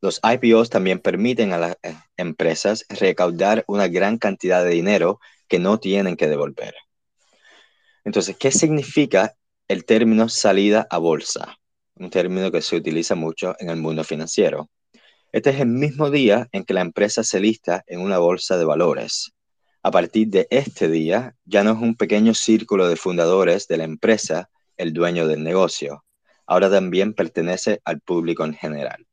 Los 0.00 0.20
IPOs 0.24 0.68
también 0.68 0.98
permiten 0.98 1.52
a 1.52 1.58
las 1.58 1.76
eh, 1.82 1.94
empresas 2.16 2.84
recaudar 2.88 3.62
una 3.68 3.86
gran 3.86 4.18
cantidad 4.18 4.64
de 4.64 4.70
dinero 4.70 5.20
que 5.46 5.60
no 5.60 5.78
tienen 5.78 6.16
que 6.16 6.26
devolver. 6.26 6.74
Entonces, 8.04 8.36
¿qué 8.36 8.50
significa 8.50 9.36
el 9.68 9.84
término 9.84 10.28
salida 10.28 10.86
a 10.90 10.98
bolsa? 10.98 11.58
Un 11.94 12.10
término 12.10 12.50
que 12.50 12.62
se 12.62 12.76
utiliza 12.76 13.14
mucho 13.14 13.54
en 13.58 13.70
el 13.70 13.76
mundo 13.76 14.04
financiero. 14.04 14.70
Este 15.32 15.50
es 15.50 15.60
el 15.60 15.68
mismo 15.68 16.10
día 16.10 16.48
en 16.52 16.64
que 16.64 16.74
la 16.74 16.82
empresa 16.82 17.24
se 17.24 17.40
lista 17.40 17.82
en 17.86 18.00
una 18.00 18.18
bolsa 18.18 18.58
de 18.58 18.64
valores. 18.64 19.32
A 19.82 19.90
partir 19.90 20.28
de 20.28 20.46
este 20.50 20.88
día, 20.88 21.34
ya 21.44 21.64
no 21.64 21.72
es 21.72 21.78
un 21.78 21.96
pequeño 21.96 22.34
círculo 22.34 22.88
de 22.88 22.96
fundadores 22.96 23.66
de 23.66 23.78
la 23.78 23.84
empresa 23.84 24.50
el 24.76 24.92
dueño 24.92 25.26
del 25.26 25.42
negocio. 25.42 26.04
Ahora 26.46 26.70
también 26.70 27.14
pertenece 27.14 27.80
al 27.84 28.00
público 28.00 28.44
en 28.44 28.54
general. 28.54 29.06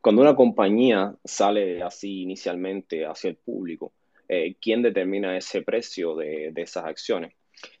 Cuando 0.00 0.20
una 0.20 0.36
compañía 0.36 1.14
sale 1.24 1.82
así 1.82 2.22
inicialmente 2.22 3.06
hacia 3.06 3.30
el 3.30 3.36
público, 3.36 3.94
eh, 4.28 4.56
¿quién 4.60 4.82
determina 4.82 5.36
ese 5.36 5.62
precio 5.62 6.14
de, 6.16 6.50
de 6.52 6.62
esas 6.62 6.84
acciones? 6.84 7.34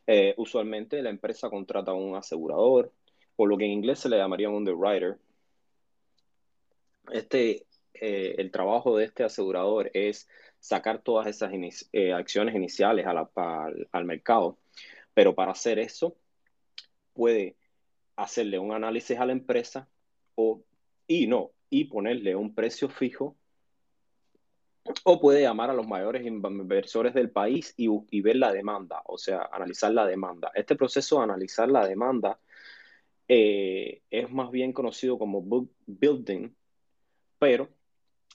Eh, 0.06 0.34
usualmente 0.36 1.02
la 1.02 1.10
empresa 1.10 1.50
contrata 1.50 1.90
a 1.90 1.94
un 1.94 2.16
asegurador, 2.16 2.92
o 3.36 3.46
lo 3.46 3.56
que 3.56 3.64
en 3.64 3.72
inglés 3.72 4.00
se 4.00 4.08
le 4.08 4.16
llamaría 4.16 4.48
un 4.48 4.56
underwriter, 4.56 5.18
este, 7.12 7.66
eh, 7.94 8.34
el 8.38 8.50
trabajo 8.50 8.96
de 8.96 9.04
este 9.04 9.24
asegurador 9.24 9.90
es 9.94 10.28
sacar 10.60 11.02
todas 11.02 11.26
esas 11.26 11.52
acciones 12.14 12.54
iniciales 12.54 13.06
a 13.06 13.28
al 13.92 14.04
mercado. 14.04 14.58
Pero 15.12 15.34
para 15.34 15.52
hacer 15.52 15.78
eso, 15.78 16.16
puede 17.12 17.56
hacerle 18.16 18.58
un 18.58 18.72
análisis 18.72 19.18
a 19.18 19.26
la 19.26 19.32
empresa 19.32 19.88
o, 20.34 20.62
y 21.06 21.26
no, 21.26 21.52
y 21.70 21.84
ponerle 21.84 22.36
un 22.36 22.54
precio 22.54 22.88
fijo 22.88 23.36
o 25.04 25.20
puede 25.20 25.42
llamar 25.42 25.70
a 25.70 25.74
los 25.74 25.86
mayores 25.86 26.26
inversores 26.26 27.14
del 27.14 27.30
país 27.30 27.74
y, 27.76 28.20
ver 28.20 28.36
la 28.36 28.52
demanda, 28.52 29.02
o 29.06 29.18
sea, 29.18 29.48
analizar 29.52 29.92
la 29.92 30.06
demanda. 30.06 30.50
Este 30.54 30.76
proceso 30.76 31.18
de 31.18 31.24
analizar 31.24 31.68
la 31.68 31.86
demanda 31.86 32.38
eh, 33.28 34.02
es 34.10 34.30
más 34.30 34.50
bien 34.50 34.72
conocido 34.72 35.18
como 35.18 35.40
book 35.40 35.70
building, 35.86 36.50
pero 37.38 37.68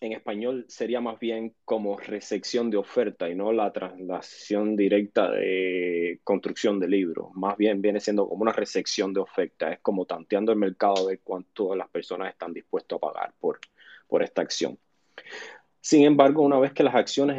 en 0.01 0.13
español 0.13 0.65
sería 0.70 1.01
más 1.01 1.20
bien 1.20 1.53
como 1.65 1.98
recepción 1.98 2.70
de 2.70 2.77
oferta 2.77 3.29
y 3.29 3.36
no 3.36 3.51
la 3.51 3.72
traslación 3.74 4.75
directa 4.75 5.29
de 5.29 6.22
construcción 6.24 6.79
de 6.79 6.88
libros. 6.88 7.29
Más 7.34 7.58
bien 7.58 7.82
viene 7.82 8.00
siendo 8.00 8.27
como 8.27 8.44
una 8.44 8.53
recepción 8.53 9.13
de 9.13 9.20
oferta. 9.20 9.74
Es 9.74 9.79
como 9.82 10.06
tanteando 10.06 10.51
el 10.53 10.58
mercado 10.58 11.08
de 11.08 11.20
cuánto 11.20 11.75
las 11.75 11.89
personas 11.89 12.32
están 12.32 12.53
dispuestas 12.53 12.96
a 12.96 13.00
pagar 13.00 13.34
por, 13.39 13.60
por 14.08 14.24
esta 14.24 14.41
acción. 14.41 14.79
Sin 15.81 16.03
embargo, 16.05 16.43
una 16.43 16.59
vez 16.59 16.74
que 16.74 16.83
las 16.83 16.95
acciones 16.95 17.38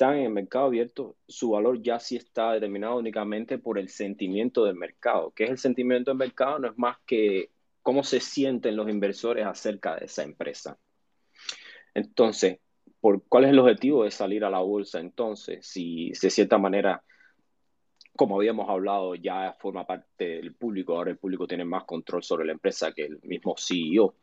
están 0.00 0.16
en 0.16 0.24
el 0.24 0.30
mercado 0.30 0.66
abierto, 0.66 1.16
su 1.26 1.50
valor 1.50 1.82
ya 1.82 1.98
sí 1.98 2.16
está 2.16 2.52
determinado 2.52 2.96
únicamente 2.96 3.58
por 3.58 3.78
el 3.78 3.88
sentimiento 3.88 4.64
del 4.64 4.76
mercado. 4.76 5.32
¿Qué 5.34 5.44
es 5.44 5.50
el 5.50 5.58
sentimiento 5.58 6.10
del 6.10 6.18
mercado? 6.18 6.58
No 6.58 6.68
es 6.68 6.78
más 6.78 6.96
que 7.06 7.50
cómo 7.82 8.04
se 8.04 8.20
sienten 8.20 8.76
los 8.76 8.88
inversores 8.88 9.44
acerca 9.44 9.96
de 9.96 10.06
esa 10.06 10.22
empresa. 10.22 10.78
Entonces, 11.94 12.60
¿por 13.00 13.24
¿cuál 13.28 13.44
es 13.44 13.50
el 13.50 13.58
objetivo 13.58 14.04
de 14.04 14.10
salir 14.10 14.44
a 14.44 14.50
la 14.50 14.60
bolsa 14.60 15.00
entonces? 15.00 15.66
Si 15.66 16.10
de 16.10 16.30
cierta 16.30 16.58
manera, 16.58 17.02
como 18.16 18.36
habíamos 18.36 18.68
hablado, 18.68 19.14
ya 19.14 19.56
forma 19.58 19.86
parte 19.86 20.24
del 20.24 20.54
público, 20.54 20.96
ahora 20.96 21.10
el 21.10 21.18
público 21.18 21.46
tiene 21.46 21.64
más 21.64 21.84
control 21.84 22.22
sobre 22.22 22.46
la 22.46 22.52
empresa 22.52 22.92
que 22.92 23.06
el 23.06 23.20
mismo 23.22 23.54
CEO. 23.58 24.14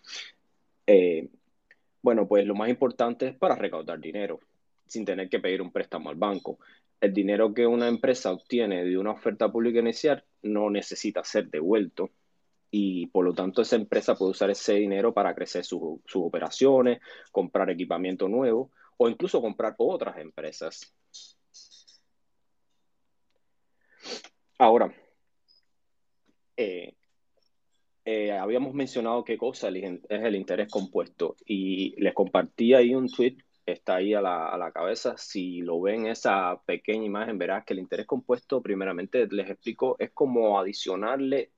Eh, 0.86 1.30
bueno, 2.08 2.26
pues 2.26 2.46
lo 2.46 2.56
más 2.56 2.70
importante 2.70 3.28
es 3.28 3.36
para 3.36 3.56
recaudar 3.56 4.00
dinero, 4.00 4.40
sin 4.86 5.04
tener 5.04 5.28
que 5.28 5.42
pedir 5.42 5.62
un 5.62 5.74
préstamo 5.74 6.10
al 6.10 6.16
banco. 6.16 6.58
El 7.02 7.12
dinero 7.12 7.54
que 7.54 7.68
una 7.68 7.90
empresa 7.90 8.32
obtiene 8.32 8.86
de 8.86 8.98
una 8.98 9.12
oferta 9.12 9.52
pública 9.52 9.80
inicial 9.80 10.24
no 10.42 10.70
necesita 10.70 11.22
ser 11.26 11.50
devuelto 11.50 12.12
y 12.72 13.08
por 13.08 13.26
lo 13.26 13.34
tanto 13.34 13.62
esa 13.62 13.76
empresa 13.76 14.16
puede 14.16 14.32
usar 14.32 14.50
ese 14.50 14.76
dinero 14.76 15.14
para 15.14 15.36
crecer 15.36 15.66
sus 15.66 16.00
operaciones, 16.14 17.02
comprar 17.30 17.70
equipamiento 17.72 18.30
nuevo 18.30 18.72
o 18.96 19.10
incluso 19.10 19.42
comprar 19.42 19.76
otras 19.78 20.18
empresas. 20.20 20.96
Ahora, 24.58 24.96
eh, 26.56 26.96
eh, 28.10 28.32
habíamos 28.32 28.74
mencionado 28.74 29.26
qué 29.26 29.38
cosa 29.38 29.68
es 29.68 30.00
el 30.10 30.36
interés 30.38 30.72
compuesto 30.72 31.36
y 31.46 31.94
les 32.02 32.14
compartí 32.14 32.74
ahí 32.74 32.96
un 32.96 33.10
tweet, 33.10 33.36
está 33.66 33.96
ahí 33.98 34.14
a 34.14 34.22
la, 34.22 34.48
a 34.48 34.58
la 34.58 34.72
cabeza, 34.72 35.18
si 35.18 35.60
lo 35.60 35.82
ven 35.82 36.08
esa 36.08 36.58
pequeña 36.66 37.04
imagen 37.04 37.38
verás 37.38 37.66
que 37.66 37.74
el 37.74 37.80
interés 37.80 38.06
compuesto 38.06 38.62
primeramente 38.62 39.28
les 39.28 39.50
explico 39.50 39.98
es 40.00 40.12
como 40.12 40.58
adicionarle 40.58 41.52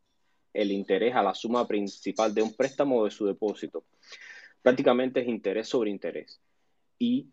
el 0.52 0.72
interés 0.72 1.14
a 1.14 1.22
la 1.22 1.36
suma 1.36 1.68
principal 1.68 2.34
de 2.34 2.42
un 2.42 2.56
préstamo 2.56 2.98
o 2.98 3.06
de 3.06 3.12
su 3.12 3.28
depósito. 3.28 3.86
Prácticamente 4.64 5.20
es 5.20 5.28
interés 5.28 5.68
sobre 5.68 5.92
interés. 5.92 6.42
Y 6.98 7.28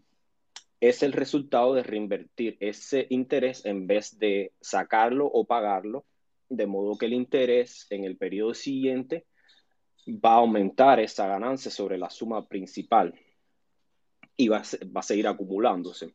es 0.79 1.03
el 1.03 1.13
resultado 1.13 1.73
de 1.73 1.83
reinvertir 1.83 2.59
ese 2.61 3.07
interés 3.09 3.65
en 3.65 3.87
vez 3.87 4.19
de 4.19 4.53
sacarlo 4.61 5.25
o 5.25 5.47
pagarlo, 5.47 6.05
de 6.49 6.67
modo 6.67 6.97
que 6.97 7.07
el 7.07 7.13
interés 7.13 7.87
en 7.91 8.05
el 8.05 8.17
periodo 8.17 8.55
siguiente 8.55 9.27
va 10.09 10.35
a 10.35 10.37
aumentar 10.37 11.01
esa 11.01 11.27
ganancia 11.27 11.71
sobre 11.71 11.99
la 11.99 12.11
suma 12.11 12.47
principal 12.47 13.15
y 14.37 14.49
va 14.49 14.59
a, 14.59 14.87
va 14.87 15.01
a 15.01 15.03
seguir 15.03 15.27
acumulándose. 15.27 16.15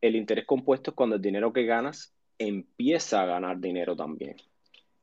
El 0.00 0.16
interés 0.16 0.46
compuesto 0.46 0.90
es 0.90 0.94
cuando 0.94 1.16
el 1.16 1.22
dinero 1.22 1.52
que 1.52 1.64
ganas 1.64 2.14
empieza 2.38 3.22
a 3.22 3.26
ganar 3.26 3.58
dinero 3.58 3.96
también. 3.96 4.36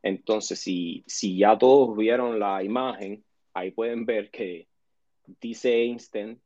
Entonces, 0.02 0.60
si, 0.60 1.04
si 1.08 1.38
ya 1.38 1.58
todos 1.58 1.96
vieron 1.98 2.40
la 2.40 2.64
imagen, 2.64 3.24
ahí 3.54 3.72
pueden 3.72 4.06
ver 4.06 4.30
que 4.30 4.68
dice 5.40 5.84
Einstein 5.84 6.42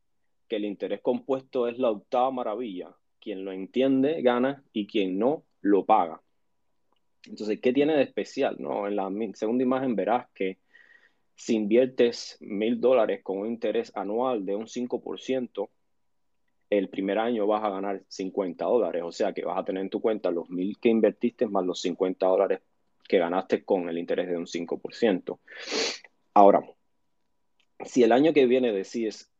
que 0.48 0.58
el 0.58 0.65
interés 0.65 1.01
compuesto 1.01 1.67
es 1.67 1.77
la 1.77 1.91
octava 1.91 2.32
maravilla. 2.32 2.96
Quien 3.20 3.44
lo 3.44 3.51
entiende 3.51 4.22
gana 4.22 4.63
y 4.72 4.88
quien 4.88 5.17
no 5.17 5.44
lo 5.62 5.86
paga. 5.86 6.22
Entonces, 7.25 7.59
¿qué 7.62 7.74
tiene 7.74 7.95
de 7.95 8.03
especial? 8.03 8.55
No? 8.59 8.88
En 8.88 8.95
la 8.95 9.09
segunda 9.33 9.63
imagen 9.63 9.95
verás 9.95 10.27
que 10.33 10.57
si 11.36 11.55
inviertes 11.55 12.38
mil 12.39 12.79
dólares 12.79 13.21
con 13.24 13.39
un 13.39 13.47
interés 13.47 13.91
anual 13.95 14.45
de 14.45 14.55
un 14.55 14.65
5%, 14.65 15.69
el 16.69 16.89
primer 16.89 17.19
año 17.19 17.47
vas 17.47 17.63
a 17.63 17.69
ganar 17.69 18.03
50 18.07 18.65
dólares. 18.65 19.03
O 19.05 19.12
sea 19.12 19.33
que 19.33 19.45
vas 19.45 19.57
a 19.57 19.63
tener 19.63 19.83
en 19.83 19.89
tu 19.89 20.01
cuenta 20.01 20.31
los 20.31 20.50
mil 20.50 20.77
que 20.79 20.89
invertiste 20.89 21.47
más 21.47 21.65
los 21.65 21.81
50 21.81 22.25
dólares 22.25 22.62
que 23.07 23.19
ganaste 23.19 23.63
con 23.63 23.88
el 23.88 23.97
interés 23.97 24.27
de 24.27 24.38
un 24.38 24.47
5%. 24.47 25.39
Ahora, 26.33 26.62
si 27.86 28.03
el 28.03 28.12
año 28.12 28.33
que 28.33 28.45
viene 28.45 28.71
decides 28.71 29.31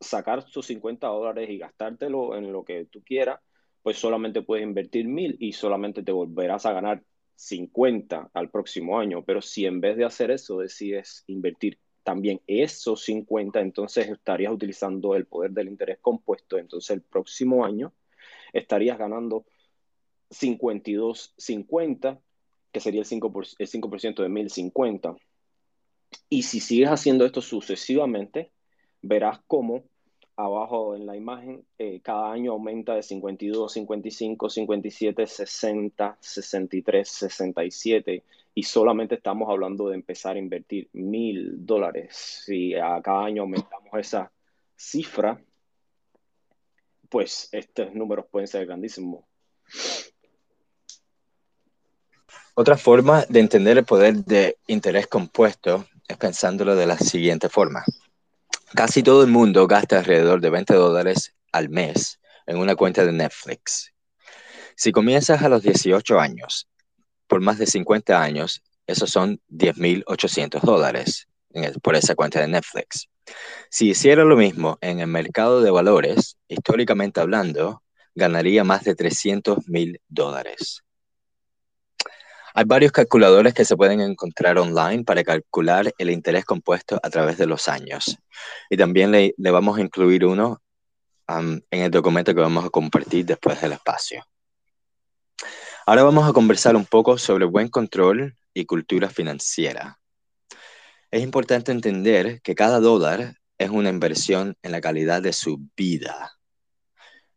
sacar 0.00 0.44
tus 0.44 0.66
50 0.66 1.06
dólares 1.06 1.48
y 1.50 1.58
gastártelo 1.58 2.36
en 2.36 2.52
lo 2.52 2.64
que 2.64 2.86
tú 2.86 3.02
quieras, 3.04 3.40
pues 3.88 4.00
solamente 4.00 4.42
puedes 4.42 4.64
invertir 4.64 5.08
mil 5.08 5.34
y 5.40 5.54
solamente 5.54 6.02
te 6.02 6.12
volverás 6.12 6.66
a 6.66 6.74
ganar 6.74 7.02
50 7.36 8.32
al 8.34 8.50
próximo 8.50 9.00
año. 9.00 9.24
Pero 9.24 9.40
si 9.40 9.64
en 9.64 9.80
vez 9.80 9.96
de 9.96 10.04
hacer 10.04 10.30
eso 10.30 10.58
decides 10.58 11.24
invertir 11.26 11.78
también 12.02 12.42
esos 12.46 13.02
50, 13.04 13.60
entonces 13.60 14.10
estarías 14.10 14.52
utilizando 14.52 15.14
el 15.14 15.24
poder 15.24 15.52
del 15.52 15.68
interés 15.68 16.00
compuesto. 16.02 16.58
Entonces 16.58 16.90
el 16.90 17.00
próximo 17.00 17.64
año 17.64 17.94
estarías 18.52 18.98
ganando 18.98 19.46
52.50, 20.32 22.20
que 22.70 22.80
sería 22.80 23.00
el 23.00 23.06
5%, 23.06 23.56
el 23.58 23.68
5 23.68 24.22
de 24.22 24.28
1050. 24.28 25.16
Y 26.28 26.42
si 26.42 26.60
sigues 26.60 26.90
haciendo 26.90 27.24
esto 27.24 27.40
sucesivamente, 27.40 28.52
verás 29.00 29.40
cómo 29.46 29.84
abajo 30.38 30.94
en 30.94 31.04
la 31.04 31.16
imagen 31.16 31.64
eh, 31.78 32.00
cada 32.00 32.30
año 32.30 32.52
aumenta 32.52 32.94
de 32.94 33.02
52, 33.02 33.72
55, 33.72 34.48
57, 34.48 35.26
60, 35.26 36.16
63, 36.20 37.08
67 37.08 38.22
y 38.54 38.62
solamente 38.62 39.16
estamos 39.16 39.50
hablando 39.50 39.88
de 39.88 39.96
empezar 39.96 40.36
a 40.36 40.38
invertir 40.38 40.88
mil 40.92 41.66
dólares. 41.66 42.42
Si 42.46 42.74
a 42.74 43.02
cada 43.02 43.24
año 43.24 43.42
aumentamos 43.42 43.88
esa 43.98 44.30
cifra, 44.76 45.42
pues 47.08 47.48
estos 47.50 47.92
números 47.92 48.26
pueden 48.30 48.46
ser 48.46 48.64
grandísimos. 48.64 49.24
Otra 52.54 52.76
forma 52.76 53.24
de 53.28 53.40
entender 53.40 53.78
el 53.78 53.84
poder 53.84 54.24
de 54.24 54.56
interés 54.68 55.08
compuesto 55.08 55.86
es 56.06 56.16
pensándolo 56.16 56.76
de 56.76 56.86
la 56.86 56.96
siguiente 56.96 57.48
forma. 57.48 57.84
Casi 58.74 59.02
todo 59.02 59.22
el 59.22 59.30
mundo 59.30 59.66
gasta 59.66 59.98
alrededor 59.98 60.40
de 60.40 60.50
20 60.50 60.74
dólares 60.74 61.34
al 61.52 61.70
mes 61.70 62.20
en 62.46 62.58
una 62.58 62.76
cuenta 62.76 63.04
de 63.04 63.12
Netflix. 63.12 63.94
Si 64.76 64.92
comienzas 64.92 65.42
a 65.42 65.48
los 65.48 65.62
18 65.62 66.20
años, 66.20 66.68
por 67.26 67.40
más 67.40 67.58
de 67.58 67.66
50 67.66 68.20
años, 68.22 68.62
esos 68.86 69.10
son 69.10 69.40
10.800 69.48 70.60
dólares 70.60 71.28
por 71.82 71.96
esa 71.96 72.14
cuenta 72.14 72.40
de 72.40 72.48
Netflix. 72.48 73.08
Si 73.70 73.90
hiciera 73.90 74.24
lo 74.24 74.36
mismo 74.36 74.78
en 74.80 75.00
el 75.00 75.06
mercado 75.06 75.60
de 75.62 75.70
valores, 75.70 76.36
históricamente 76.48 77.20
hablando, 77.20 77.82
ganaría 78.14 78.64
más 78.64 78.84
de 78.84 78.96
300.000 78.96 80.00
dólares. 80.08 80.82
Hay 82.58 82.64
varios 82.64 82.90
calculadores 82.90 83.54
que 83.54 83.64
se 83.64 83.76
pueden 83.76 84.00
encontrar 84.00 84.58
online 84.58 85.04
para 85.04 85.22
calcular 85.22 85.94
el 85.96 86.10
interés 86.10 86.44
compuesto 86.44 86.98
a 87.00 87.08
través 87.08 87.38
de 87.38 87.46
los 87.46 87.68
años. 87.68 88.18
Y 88.68 88.76
también 88.76 89.12
le, 89.12 89.32
vamos 89.38 89.78
a 89.78 89.80
incluir 89.80 90.24
uno 90.24 90.60
en 91.28 91.62
el 91.70 91.92
documento 91.92 92.34
que 92.34 92.40
vamos 92.40 92.64
a 92.64 92.70
compartir 92.70 93.26
después 93.26 93.60
del 93.60 93.74
espacio. 93.74 94.26
Ahora 95.86 96.02
vamos 96.02 96.28
a 96.28 96.32
conversar 96.32 96.74
un 96.74 96.84
poco 96.84 97.16
sobre 97.16 97.44
buen 97.44 97.68
control 97.68 98.34
y 98.52 98.64
cultura 98.64 99.08
financiera. 99.08 100.00
Es 101.12 101.22
importante 101.22 101.70
entender 101.70 102.40
que 102.42 102.56
cada 102.56 102.80
dólar 102.80 103.36
es 103.56 103.70
una 103.70 103.90
inversión 103.90 104.56
en 104.64 104.72
la 104.72 104.80
calidad 104.80 105.22
de 105.22 105.32
su 105.32 105.60
vida. 105.76 106.32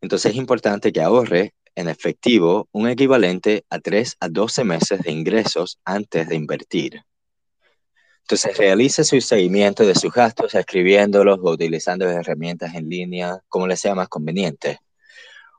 Entonces 0.02 0.32
es 0.32 0.38
importante 0.38 0.92
que 0.92 1.00
ahorre 1.04 1.54
en 1.76 1.88
efectivo 1.90 2.68
un 2.72 2.88
equivalente 2.90 3.66
a 3.70 3.80
3 3.80 4.18
a 4.20 4.30
12 4.30 4.64
meses 4.64 5.02
de 5.02 5.12
ingresos 5.12 5.80
antes 5.86 6.28
de 6.28 6.36
invertir. 6.36 7.04
Entonces 8.22 8.58
realice 8.58 9.04
su 9.04 9.20
seguimiento 9.20 9.86
de 9.86 9.96
sus 9.96 10.14
gastos 10.14 10.56
escribiéndolos 10.56 11.40
o 11.42 11.52
utilizando 11.52 12.10
herramientas 12.10 12.74
en 12.76 12.88
línea 12.88 13.40
como 13.50 13.68
le 13.68 13.76
sea 13.76 13.96
más 13.96 14.08
conveniente. 14.08 14.80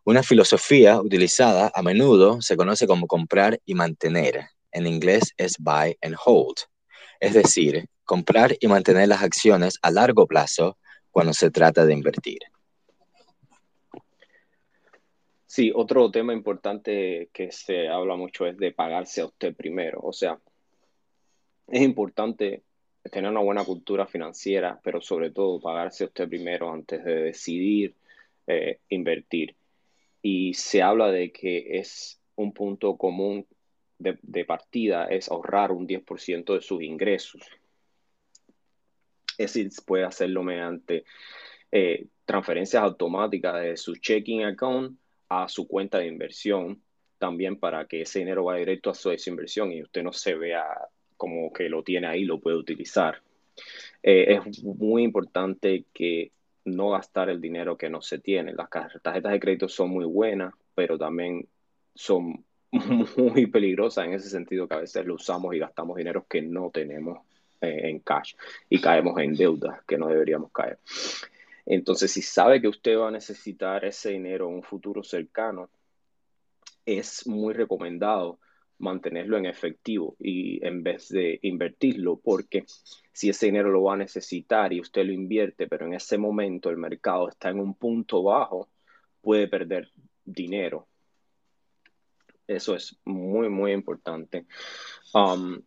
Una 0.04 0.22
filosofía 0.22 1.00
utilizada 1.00 1.70
a 1.74 1.82
menudo 1.82 2.40
se 2.40 2.56
conoce 2.56 2.86
como 2.86 3.06
comprar 3.06 3.60
y 3.64 3.74
mantener. 3.74 4.46
En 4.72 4.86
inglés 4.86 5.32
es 5.36 5.56
buy 5.58 5.96
and 6.02 6.16
hold. 6.24 6.56
Es 7.20 7.34
decir, 7.34 7.86
comprar 8.04 8.56
y 8.58 8.66
mantener 8.66 9.08
las 9.08 9.22
acciones 9.22 9.78
a 9.82 9.90
largo 9.90 10.26
plazo 10.26 10.78
cuando 11.10 11.32
se 11.34 11.50
trata 11.50 11.84
de 11.84 11.92
invertir. 11.92 12.38
Sí, 15.54 15.70
otro 15.74 16.10
tema 16.10 16.32
importante 16.32 17.28
que 17.30 17.52
se 17.52 17.86
habla 17.86 18.16
mucho 18.16 18.46
es 18.46 18.56
de 18.56 18.72
pagarse 18.72 19.20
a 19.20 19.26
usted 19.26 19.54
primero. 19.54 20.00
O 20.02 20.10
sea, 20.10 20.40
es 21.66 21.82
importante 21.82 22.62
tener 23.10 23.30
una 23.30 23.40
buena 23.40 23.62
cultura 23.62 24.06
financiera, 24.06 24.80
pero 24.82 25.02
sobre 25.02 25.30
todo 25.30 25.60
pagarse 25.60 26.04
a 26.04 26.06
usted 26.06 26.26
primero 26.26 26.72
antes 26.72 27.04
de 27.04 27.16
decidir 27.24 27.94
eh, 28.46 28.78
invertir. 28.88 29.54
Y 30.22 30.54
se 30.54 30.80
habla 30.80 31.12
de 31.12 31.30
que 31.32 31.78
es 31.78 32.18
un 32.36 32.54
punto 32.54 32.96
común 32.96 33.46
de, 33.98 34.44
partida, 34.46 35.04
es 35.08 35.30
ahorrar 35.30 35.70
un 35.70 35.86
10% 35.86 36.54
de 36.54 36.62
sus 36.62 36.82
ingresos. 36.82 37.42
Es 39.36 39.52
decir, 39.52 39.70
puede 39.84 40.04
hacerlo 40.04 40.44
mediante 40.44 41.04
eh, 41.70 42.06
transferencias 42.24 42.82
automáticas 42.82 43.60
de 43.60 43.76
su 43.76 43.96
checking 43.96 44.44
account 44.44 44.98
a 45.32 45.48
su 45.48 45.66
cuenta 45.66 45.98
de 45.98 46.06
inversión 46.06 46.82
también 47.18 47.56
para 47.56 47.86
que 47.86 48.02
ese 48.02 48.18
dinero 48.18 48.44
vaya 48.44 48.60
directo 48.60 48.90
a 48.90 48.94
su 48.94 49.14
inversión 49.26 49.72
y 49.72 49.82
usted 49.82 50.02
no 50.02 50.12
se 50.12 50.34
vea 50.34 50.64
como 51.16 51.52
que 51.52 51.68
lo 51.68 51.84
tiene 51.84 52.08
ahí, 52.08 52.24
lo 52.24 52.40
puede 52.40 52.56
utilizar. 52.56 53.22
Eh, 54.02 54.40
es 54.44 54.64
muy 54.64 55.04
importante 55.04 55.84
que 55.92 56.32
no 56.64 56.90
gastar 56.90 57.30
el 57.30 57.40
dinero 57.40 57.76
que 57.76 57.88
no 57.88 58.02
se 58.02 58.18
tiene. 58.18 58.54
Las 58.54 58.68
tarjetas 58.70 59.32
de 59.32 59.40
crédito 59.40 59.68
son 59.68 59.90
muy 59.90 60.04
buenas, 60.04 60.52
pero 60.74 60.98
también 60.98 61.46
son 61.94 62.44
muy 63.16 63.46
peligrosas 63.46 64.06
en 64.06 64.14
ese 64.14 64.28
sentido 64.28 64.66
que 64.66 64.74
a 64.74 64.78
veces 64.80 65.06
lo 65.06 65.14
usamos 65.14 65.54
y 65.54 65.58
gastamos 65.58 65.96
dinero 65.96 66.26
que 66.28 66.42
no 66.42 66.70
tenemos 66.70 67.20
eh, 67.60 67.90
en 67.90 68.00
cash 68.00 68.34
y 68.68 68.80
caemos 68.80 69.20
en 69.20 69.34
deudas 69.34 69.80
que 69.86 69.96
no 69.96 70.08
deberíamos 70.08 70.50
caer. 70.50 70.78
Entonces, 71.66 72.10
si 72.10 72.22
sabe 72.22 72.60
que 72.60 72.68
usted 72.68 72.98
va 72.98 73.08
a 73.08 73.12
necesitar 73.12 73.84
ese 73.84 74.10
dinero 74.10 74.48
en 74.48 74.56
un 74.56 74.62
futuro 74.62 75.02
cercano, 75.02 75.70
es 76.84 77.26
muy 77.26 77.54
recomendado 77.54 78.40
mantenerlo 78.78 79.38
en 79.38 79.46
efectivo 79.46 80.16
y 80.18 80.64
en 80.66 80.82
vez 80.82 81.08
de 81.08 81.38
invertirlo, 81.42 82.16
porque 82.16 82.64
si 83.12 83.28
ese 83.28 83.46
dinero 83.46 83.70
lo 83.70 83.84
va 83.84 83.94
a 83.94 83.96
necesitar 83.96 84.72
y 84.72 84.80
usted 84.80 85.04
lo 85.06 85.12
invierte, 85.12 85.68
pero 85.68 85.86
en 85.86 85.94
ese 85.94 86.18
momento 86.18 86.68
el 86.68 86.78
mercado 86.78 87.28
está 87.28 87.50
en 87.50 87.60
un 87.60 87.74
punto 87.74 88.24
bajo, 88.24 88.68
puede 89.20 89.46
perder 89.46 89.90
dinero. 90.24 90.88
Eso 92.46 92.74
es 92.74 92.98
muy, 93.04 93.48
muy 93.48 93.72
importante. 93.72 94.46
Um, 95.14 95.62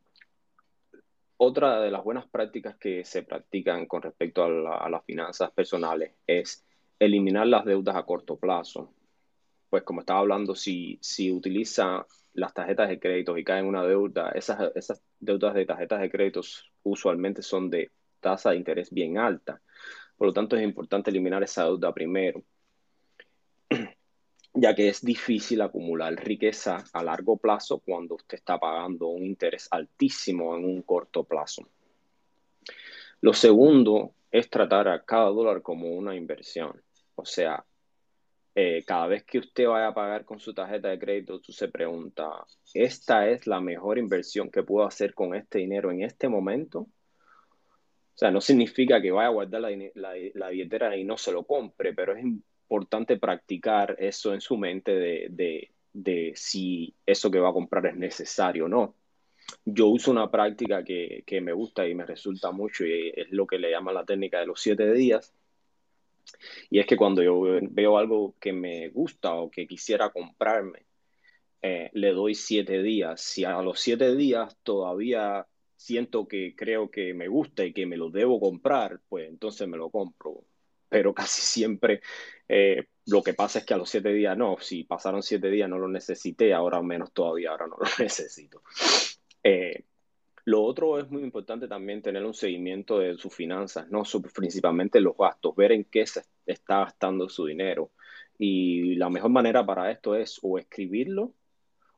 otra 1.38 1.82
de 1.82 1.91
las 1.91 2.04
buenas 2.04 2.28
prácticas 2.28 2.76
que 2.78 3.04
se 3.06 3.24
practican 3.24 3.86
con 3.86 4.02
respecto 4.02 4.43
a, 4.43 4.89
las 4.89 5.04
finanzas 5.06 5.52
personales 5.52 6.13
es 6.26 6.65
eliminar 7.00 7.48
las 7.48 7.65
deudas 7.65 7.95
a 7.95 8.04
corto 8.04 8.38
plazo. 8.38 8.93
Pues 9.69 9.84
como 9.84 10.02
estaba 10.02 10.19
hablando, 10.19 10.56
si, 10.56 10.98
si 11.02 11.32
utiliza 11.32 12.06
las 12.34 12.54
tarjetas 12.54 12.89
de 12.89 13.00
crédito 13.00 13.38
y 13.38 13.43
cae 13.43 13.60
en 13.60 13.67
una 13.67 13.84
deuda, 13.84 14.32
esas, 14.32 14.71
esas 14.76 15.02
deudas 15.19 15.54
de 15.54 15.65
tarjetas 15.65 16.02
de 16.02 16.10
crédito 16.10 16.41
usualmente 16.84 17.41
son 17.41 17.69
de 17.69 17.91
tasa 18.19 18.52
de 18.52 18.58
interés 18.58 18.89
bien 18.91 19.17
alta. 19.17 19.62
Por 20.17 20.28
lo 20.28 20.34
tanto, 20.34 20.56
es 20.56 20.63
importante 20.63 21.10
eliminar 21.10 21.43
esa 21.43 21.65
deuda 21.65 21.93
primero 21.93 22.43
ya 24.56 24.74
que 24.74 24.88
es 24.88 25.04
difícil 25.04 25.62
acumular 25.62 26.15
riqueza 26.15 26.84
a 26.94 27.04
largo 27.04 27.38
plazo 27.38 27.80
cuando 27.80 28.15
usted 28.15 28.38
está 28.38 28.58
pagando 28.58 29.08
un 29.08 29.26
interés 29.26 29.68
altísimo 29.70 30.56
en 30.56 30.63
un 30.63 30.82
corto 30.82 31.26
plazo. 31.26 31.68
Lo 33.22 33.34
segundo 33.34 34.13
es 34.32 34.50
tratar 34.50 34.88
a 34.88 35.04
cada 35.04 35.30
dólar 35.30 35.62
como 35.62 35.89
una 35.89 36.15
inversión. 36.15 36.82
O 37.15 37.26
sea, 37.26 37.65
eh, 38.56 38.84
cada 38.86 39.08
vez 39.08 39.26
que 39.26 39.39
usted 39.39 39.68
vaya 39.68 39.88
a 39.88 39.94
pagar 39.94 40.24
con 40.24 40.39
su 40.39 40.54
tarjeta 40.54 40.88
de 40.88 41.00
crédito, 41.00 41.41
tú 41.41 41.52
se 41.52 41.68
pregunta, 41.68 42.30
¿esta 42.74 43.28
es 43.28 43.48
la 43.48 43.60
mejor 43.60 43.98
inversión 43.98 44.50
que 44.50 44.63
puedo 44.63 44.88
hacer 44.88 45.13
con 45.13 45.36
este 45.36 45.60
dinero 45.60 45.91
en 45.91 46.02
este 46.02 46.30
momento? 46.30 46.80
O 46.80 48.18
sea, 48.18 48.32
no 48.32 48.39
significa 48.39 49.02
que 49.02 49.12
vaya 49.12 49.28
a 49.28 49.32
guardar 49.32 49.62
la, 49.62 49.70
la, 49.96 50.13
la 50.34 50.50
billetera 50.50 50.96
y 50.96 51.04
no 51.04 51.18
se 51.18 51.34
lo 51.34 51.44
compre, 51.44 51.94
pero 51.94 52.13
es 52.15 52.24
importante 52.24 52.55
practicar 53.19 53.95
eso 53.99 54.34
en 54.34 54.41
su 54.41 54.58
mente 54.58 54.91
de, 54.91 55.71
de, 55.93 56.34
si 56.36 56.93
eso 57.06 57.32
que 57.32 57.39
va 57.39 57.49
a 57.49 57.54
comprar 57.54 57.86
es 57.88 57.95
necesario 57.95 58.65
o 58.65 58.69
no. 58.69 58.95
Yo 59.63 59.88
uso 59.88 60.12
una 60.12 60.32
práctica 60.32 60.84
que, 60.84 61.23
que, 61.25 61.41
me 61.41 61.54
gusta 61.54 61.88
y 61.88 61.95
me 61.95 62.06
resulta 62.06 62.51
mucho 62.51 62.86
y 62.86 63.13
es 63.15 63.32
lo 63.32 63.45
que 63.45 63.60
le 63.60 63.71
llaman 63.71 63.95
la 63.95 64.06
técnica 64.06 64.39
de 64.39 64.47
los 64.47 64.60
siete 64.60 64.91
días. 64.93 65.34
Y 66.69 66.80
es 66.80 66.88
que 66.88 66.97
cuando 66.97 67.21
yo 67.21 67.41
veo 67.69 67.97
algo 67.97 68.36
que 68.39 68.54
me 68.54 68.89
gusta 68.89 69.36
o 69.36 69.51
que 69.51 69.67
quisiera 69.67 70.10
comprarme, 70.10 70.86
eh, 71.62 71.89
le 71.93 72.12
doy 72.12 72.36
siete 72.36 72.82
días. 72.84 73.21
Si 73.21 73.43
a 73.43 73.62
los 73.62 73.80
siete 73.80 74.15
días 74.15 74.56
todavía 74.63 75.47
siento 75.75 76.28
que 76.28 76.56
creo 76.56 76.89
que 76.91 77.13
me 77.13 77.28
gusta 77.28 77.65
y 77.65 77.73
que 77.73 77.86
me 77.86 77.97
lo 77.97 78.10
debo 78.10 78.39
comprar, 78.39 79.01
pues 79.10 79.28
entonces 79.30 79.67
me 79.67 79.78
lo 79.78 79.89
compro. 79.89 80.43
Pero 80.89 81.13
casi 81.13 81.41
siempre 81.41 82.02
eh, 82.48 82.88
lo 83.08 83.21
que 83.24 83.34
pasa 83.34 83.60
es 83.60 83.65
que 83.65 83.74
a 83.74 83.78
los 83.78 83.89
siete 83.89 84.10
días 84.13 84.38
no, 84.38 84.58
si 84.60 84.84
pasaron 84.84 85.24
siete 85.24 85.50
días 85.50 85.69
no 85.69 85.78
lo 85.78 85.88
necesité, 85.88 86.54
ahora 86.54 86.82
menos 86.82 87.12
todavía, 87.13 87.52
ahora 87.52 87.67
no 87.67 87.78
lo 87.80 87.88
necesito. 88.00 88.62
Eh, 89.43 89.86
lo 90.45 90.63
otro 90.63 91.00
es 91.00 91.10
muy 91.10 91.24
importante 91.24 91.67
también 91.67 92.02
tener 92.02 92.24
un 92.24 92.34
seguimiento 92.34 93.00
de 93.00 93.17
sus 93.17 93.34
finanzas, 93.34 93.89
¿no? 93.89 94.04
principalmente 94.34 95.02
los 95.02 95.17
gastos, 95.17 95.56
ver 95.56 95.71
en 95.71 95.86
qué 95.86 96.06
se 96.06 96.21
está 96.45 96.80
gastando 96.80 97.30
su 97.30 97.45
dinero. 97.45 97.91
Y 98.38 98.95
la 98.95 99.10
mejor 99.10 99.32
manera 99.32 99.65
para 99.65 99.91
esto 99.91 100.15
es 100.15 100.39
o 100.43 100.60
escribirlo 100.60 101.34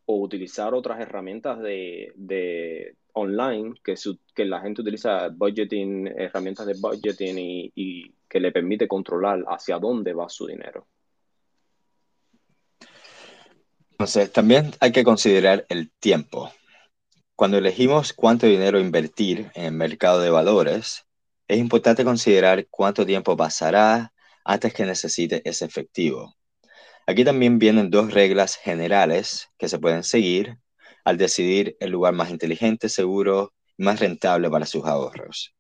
o 0.06 0.21
utilizar 0.21 0.73
otras 0.73 1.02
herramientas 1.02 1.60
de, 1.60 2.13
de 2.15 2.95
online 3.13 3.73
que, 3.84 3.95
que 4.34 4.45
la 4.45 4.62
gente 4.62 4.82
utiliza 4.82 5.28
budgeting, 5.30 6.08
herramientas 6.08 6.67
de 6.67 6.76
budgeting 6.80 7.38
y, 7.38 7.71
y 7.76 8.16
que 8.30 8.40
le 8.40 8.52
permite 8.52 8.88
controlar 8.88 9.44
hacia 9.48 9.80
dónde 9.80 10.13
va 10.13 10.30
su 10.30 10.48
dinero. 10.48 10.88
Entonces, 13.92 14.32
también 14.32 14.74
hay 14.80 14.92
que 14.92 15.04
considerar 15.04 15.66
el 15.70 15.92
tiempo. 15.92 16.52
Cuando 17.36 17.58
elegimos 17.58 18.13
cuánto 18.13 18.46
dinero 18.46 18.80
invertir 18.80 19.52
en 19.56 19.66
el 19.66 19.72
mercado 19.72 20.22
de 20.22 20.30
valores, 20.30 21.06
es 21.48 21.58
importante 21.58 22.04
considerar 22.04 22.68
cuánto 22.70 23.06
tiempo 23.06 23.36
pasará 23.36 24.13
antes 24.44 24.74
que 24.74 24.86
necesite 24.86 25.42
ese 25.50 25.66
efectivo. 25.66 26.36
Aquí 27.06 27.24
también 27.24 27.58
vienen 27.58 27.90
dos 27.90 28.13
reglas 28.13 28.56
generales 28.56 29.50
que 29.58 29.70
se 29.70 29.80
pueden 29.80 30.04
seguir 30.04 30.58
al 31.06 31.18
decidir 31.18 31.78
el 31.80 31.92
lugar 31.92 32.13
más 32.13 32.30
inteligente, 32.30 32.90
seguro 32.90 33.54
y 33.78 33.84
más 33.84 34.00
rentable 34.00 34.50
para 34.50 34.66
sus 34.66 34.86
ahorros. 34.86 35.56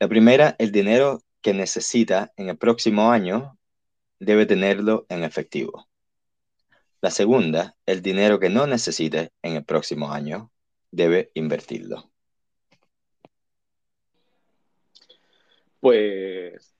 La 0.00 0.08
primera, 0.08 0.56
el 0.58 0.72
dinero 0.72 1.20
que 1.46 1.54
necesita 1.54 2.32
en 2.36 2.48
el 2.48 2.58
próximo 2.58 3.12
año 3.12 3.56
debe 4.18 4.46
tenerlo 4.46 5.06
en 5.08 5.22
efectivo. 5.22 5.86
La 7.00 7.12
segunda, 7.12 7.76
el 7.86 8.02
dinero 8.02 8.40
que 8.40 8.48
no 8.48 8.66
necesite 8.66 9.30
en 9.42 9.54
el 9.54 9.64
próximo 9.64 10.10
año 10.10 10.50
debe 10.90 11.30
invertirlo. 11.34 12.10
Pues 15.78 16.74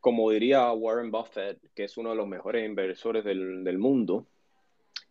como 0.00 0.30
diría 0.30 0.72
Warren 0.72 1.10
Buffett, 1.10 1.60
que 1.74 1.84
es 1.84 1.98
uno 1.98 2.08
de 2.08 2.16
los 2.16 2.26
mejores 2.26 2.64
inversores 2.64 3.22
del, 3.22 3.76
mundo, 3.76 4.26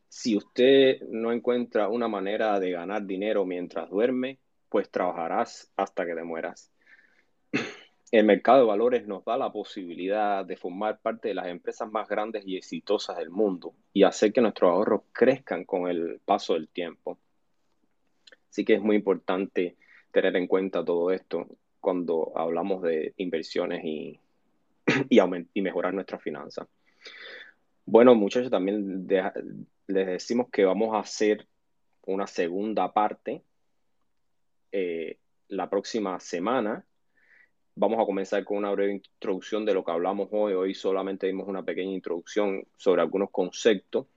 si 0.08 0.36
usted 0.36 1.00
no 1.10 1.32
encuentra 1.32 1.90
una 1.90 2.08
manera 2.08 2.60
de 2.60 2.72
ganar 2.72 3.06
dinero 3.06 3.46
mientras 3.46 3.88
duerme, 3.88 4.40
pues 4.68 4.90
trabajarás 4.90 5.72
hasta 5.76 6.08
que 6.08 6.16
te 6.16 6.24
mueras. 6.24 6.72
El 8.12 8.26
mercado 8.26 8.60
de 8.60 8.66
valores 8.66 9.08
nos 9.08 9.26
da 9.26 9.38
la 9.38 9.52
posibilidad 9.52 10.46
de 10.46 10.58
formar 10.58 11.00
parte 11.00 11.30
de 11.30 11.34
las 11.34 11.48
empresas 11.48 11.92
más 11.92 12.08
grandes 12.08 12.44
y 12.46 12.56
exitosas 12.56 13.18
del 13.18 13.30
mundo 13.30 13.74
y 13.94 14.04
hacer 14.04 14.32
que 14.32 14.42
nuestros 14.42 14.72
ahorros 14.72 15.02
crezcan 15.12 15.66
con 15.66 15.90
el 15.90 16.22
paso 16.24 16.54
del 16.54 16.68
tiempo. 16.70 17.18
Así 18.50 18.64
que 18.64 18.76
es 18.76 18.82
muy 18.82 18.96
importante 18.96 19.76
tener 20.12 20.36
en 20.36 20.48
cuenta 20.48 20.86
todo 20.86 21.12
esto 21.12 21.48
cuando 21.82 22.32
hablamos 22.36 22.84
de 22.84 23.14
inversiones 23.18 23.84
y, 23.84 24.20
y, 25.10 25.20
y 25.54 25.62
mejorar 25.62 25.94
nuestras 25.94 26.22
finanzas. 26.22 26.68
Bueno, 27.86 28.16
muchachos, 28.16 28.50
también 28.50 29.08
les 29.08 30.08
decimos 30.08 30.48
que 30.52 30.66
vamos 30.66 30.96
a 30.96 31.00
hacer 31.00 31.48
una 32.06 32.28
segunda 32.28 32.92
parte 32.94 33.44
eh, 34.72 35.18
la 35.50 35.70
próxima 35.70 36.20
semana. 36.20 36.86
Vamos 37.78 38.00
a 38.02 38.06
comenzar 38.06 38.46
con 38.46 38.56
una 38.58 38.72
breve 38.72 38.94
introducción 38.94 39.66
de 39.66 39.74
lo 39.74 39.84
que 39.84 39.92
hablamos 39.92 40.30
hoy. 40.32 40.54
Hoy 40.54 40.74
solamente 40.74 41.28
dimos 41.28 41.46
una 41.46 41.62
pequeña 41.64 41.92
introducción 41.92 42.66
sobre 42.78 43.02
algunos 43.02 43.32
conceptos. 43.32 44.08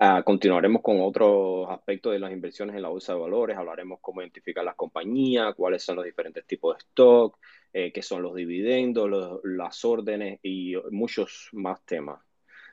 Uh, 0.00 0.22
continuaremos 0.24 0.82
con 0.82 1.00
otros 1.00 1.68
aspectos 1.70 2.12
de 2.12 2.18
las 2.18 2.32
inversiones 2.32 2.74
en 2.74 2.82
la 2.82 2.88
bolsa 2.88 3.14
de 3.14 3.20
valores. 3.20 3.56
Hablaremos 3.56 4.00
cómo 4.00 4.20
identificar 4.20 4.64
las 4.64 4.74
compañías, 4.74 5.54
cuáles 5.54 5.84
son 5.84 5.94
los 5.94 6.04
diferentes 6.04 6.44
tipos 6.44 6.76
de 6.76 6.80
stock, 6.80 7.38
eh, 7.72 7.92
qué 7.92 8.02
son 8.02 8.20
los 8.22 8.34
dividendos, 8.34 9.40
las 9.44 9.84
órdenes 9.84 10.40
y 10.42 10.74
muchos 10.90 11.50
más 11.52 11.84
temas. 11.86 12.20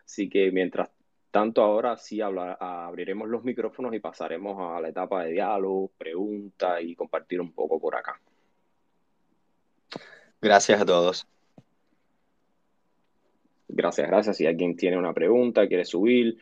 Así 0.06 0.28
que 0.28 0.52
mientras 0.52 0.90
tanto 1.30 1.62
ahora 1.62 1.98
sí 1.98 2.20
abriremos 2.20 3.30
los 3.30 3.44
micrófonos 3.44 3.94
y 3.94 4.00
pasaremos 4.00 4.58
a 4.60 4.82
la 4.82 4.90
etapa 4.90 5.24
de 5.24 5.34
diálogo, 5.34 5.92
preguntas 6.00 6.82
y 6.82 6.96
compartir 6.96 7.40
un 7.42 7.54
poco 7.54 7.80
por 7.80 7.96
acá. 7.96 8.20
Gracias 10.42 10.82
a 10.82 10.86
todos. 10.86 11.28
Gracias, 13.68 14.08
gracias. 14.08 14.38
Si 14.38 14.46
alguien 14.46 14.76
tiene 14.76 14.98
una 14.98 15.14
pregunta, 15.14 15.68
quiere 15.68 15.86
subir 15.86 16.38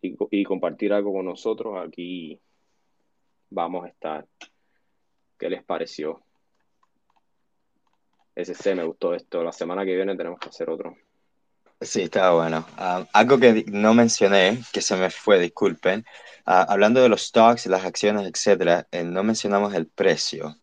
y, 0.00 0.16
y 0.30 0.44
compartir 0.44 0.92
algo 0.92 1.12
con 1.12 1.26
nosotros, 1.26 1.74
aquí 1.86 2.40
vamos 3.50 3.84
a 3.84 3.88
estar. 3.88 4.26
¿Qué 5.38 5.50
les 5.50 5.62
pareció? 5.62 6.22
Sí, 8.36 8.74
me 8.74 8.84
gustó 8.84 9.14
esto. 9.14 9.42
La 9.42 9.52
semana 9.52 9.84
que 9.84 9.96
viene 9.96 10.16
tenemos 10.16 10.38
que 10.38 10.50
hacer 10.50 10.68
otro. 10.68 10.96
Sí, 11.80 12.02
está 12.02 12.32
bueno. 12.32 12.66
Ah, 12.76 13.06
algo 13.12 13.38
que 13.38 13.64
no 13.68 13.94
mencioné, 13.94 14.58
que 14.72 14.80
se 14.80 14.96
me 14.96 15.10
fue, 15.10 15.38
disculpen. 15.38 16.04
Ah, 16.44 16.66
hablando 16.68 17.00
de 17.00 17.08
los 17.08 17.22
stocks, 17.22 17.66
las 17.66 17.84
acciones, 17.84 18.26
etcétera, 18.26 18.86
eh, 18.92 19.04
no 19.04 19.22
mencionamos 19.22 19.74
el 19.74 19.86
precio. 19.86 20.56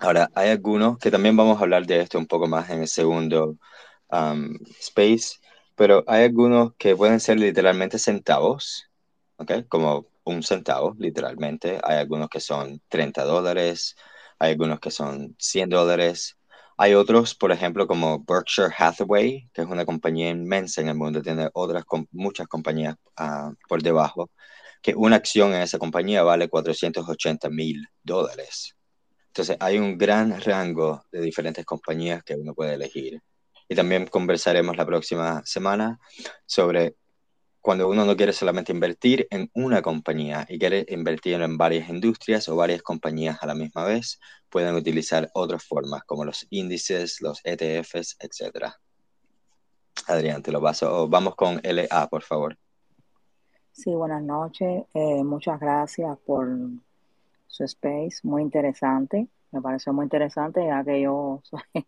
Ahora, 0.00 0.30
hay 0.34 0.50
algunos 0.50 0.98
que 0.98 1.10
también 1.10 1.36
vamos 1.36 1.58
a 1.58 1.62
hablar 1.62 1.86
de 1.86 2.00
esto 2.00 2.18
un 2.18 2.26
poco 2.26 2.46
más 2.46 2.70
en 2.70 2.82
el 2.82 2.88
segundo 2.88 3.56
um, 4.10 4.56
space, 4.80 5.38
pero 5.74 6.04
hay 6.06 6.24
algunos 6.24 6.74
que 6.78 6.96
pueden 6.96 7.20
ser 7.20 7.38
literalmente 7.40 7.98
centavos, 7.98 8.88
¿ok? 9.38 9.66
Como 9.68 10.06
un 10.24 10.42
centavo, 10.42 10.94
literalmente. 10.98 11.80
Hay 11.82 11.98
algunos 11.98 12.28
que 12.28 12.40
son 12.40 12.80
30 12.88 13.24
dólares, 13.24 13.96
hay 14.38 14.52
algunos 14.52 14.80
que 14.80 14.90
son 14.90 15.34
100 15.38 15.70
dólares. 15.70 16.36
Hay 16.76 16.94
otros, 16.94 17.34
por 17.34 17.50
ejemplo, 17.52 17.86
como 17.88 18.24
Berkshire 18.24 18.72
Hathaway, 18.78 19.48
que 19.52 19.62
es 19.62 19.68
una 19.68 19.84
compañía 19.84 20.30
inmensa 20.30 20.80
en 20.80 20.88
el 20.88 20.94
mundo, 20.96 21.22
tiene 21.22 21.50
otras 21.54 21.84
muchas 22.12 22.46
compañías 22.48 22.96
uh, 23.20 23.52
por 23.68 23.82
debajo, 23.82 24.30
que 24.82 24.94
una 24.94 25.16
acción 25.16 25.54
en 25.54 25.62
esa 25.62 25.78
compañía 25.78 26.22
vale 26.22 26.48
480 26.48 27.50
mil 27.50 27.88
dólares. 28.04 28.77
Entonces, 29.38 29.56
hay 29.60 29.78
un 29.78 29.96
gran 29.96 30.40
rango 30.40 31.04
de 31.12 31.20
diferentes 31.20 31.64
compañías 31.64 32.24
que 32.24 32.34
uno 32.34 32.54
puede 32.54 32.74
elegir. 32.74 33.22
Y 33.68 33.76
también 33.76 34.08
conversaremos 34.08 34.76
la 34.76 34.84
próxima 34.84 35.42
semana 35.44 36.00
sobre 36.44 36.96
cuando 37.60 37.88
uno 37.88 38.04
no 38.04 38.16
quiere 38.16 38.32
solamente 38.32 38.72
invertir 38.72 39.28
en 39.30 39.48
una 39.54 39.80
compañía 39.80 40.44
y 40.48 40.58
quiere 40.58 40.84
invertir 40.88 41.40
en 41.40 41.56
varias 41.56 41.88
industrias 41.88 42.48
o 42.48 42.56
varias 42.56 42.82
compañías 42.82 43.38
a 43.40 43.46
la 43.46 43.54
misma 43.54 43.84
vez, 43.84 44.18
pueden 44.48 44.74
utilizar 44.74 45.30
otras 45.34 45.62
formas 45.62 46.02
como 46.02 46.24
los 46.24 46.44
índices, 46.50 47.20
los 47.20 47.40
ETFs, 47.44 48.16
etc. 48.18 48.72
Adrián, 50.08 50.42
te 50.42 50.50
lo 50.50 50.60
paso. 50.60 51.06
Vamos 51.06 51.36
con 51.36 51.60
LA, 51.62 52.08
por 52.10 52.24
favor. 52.24 52.58
Sí, 53.70 53.94
buenas 53.94 54.24
noches. 54.24 54.82
Eh, 54.94 55.22
muchas 55.22 55.60
gracias 55.60 56.18
por 56.26 56.48
su 57.48 57.64
space, 57.64 58.20
muy 58.22 58.42
interesante. 58.42 59.28
Me 59.50 59.60
pareció 59.60 59.92
muy 59.92 60.04
interesante 60.04 60.64
ya 60.66 60.84
que 60.84 61.00
yo 61.00 61.42
soy, 61.44 61.86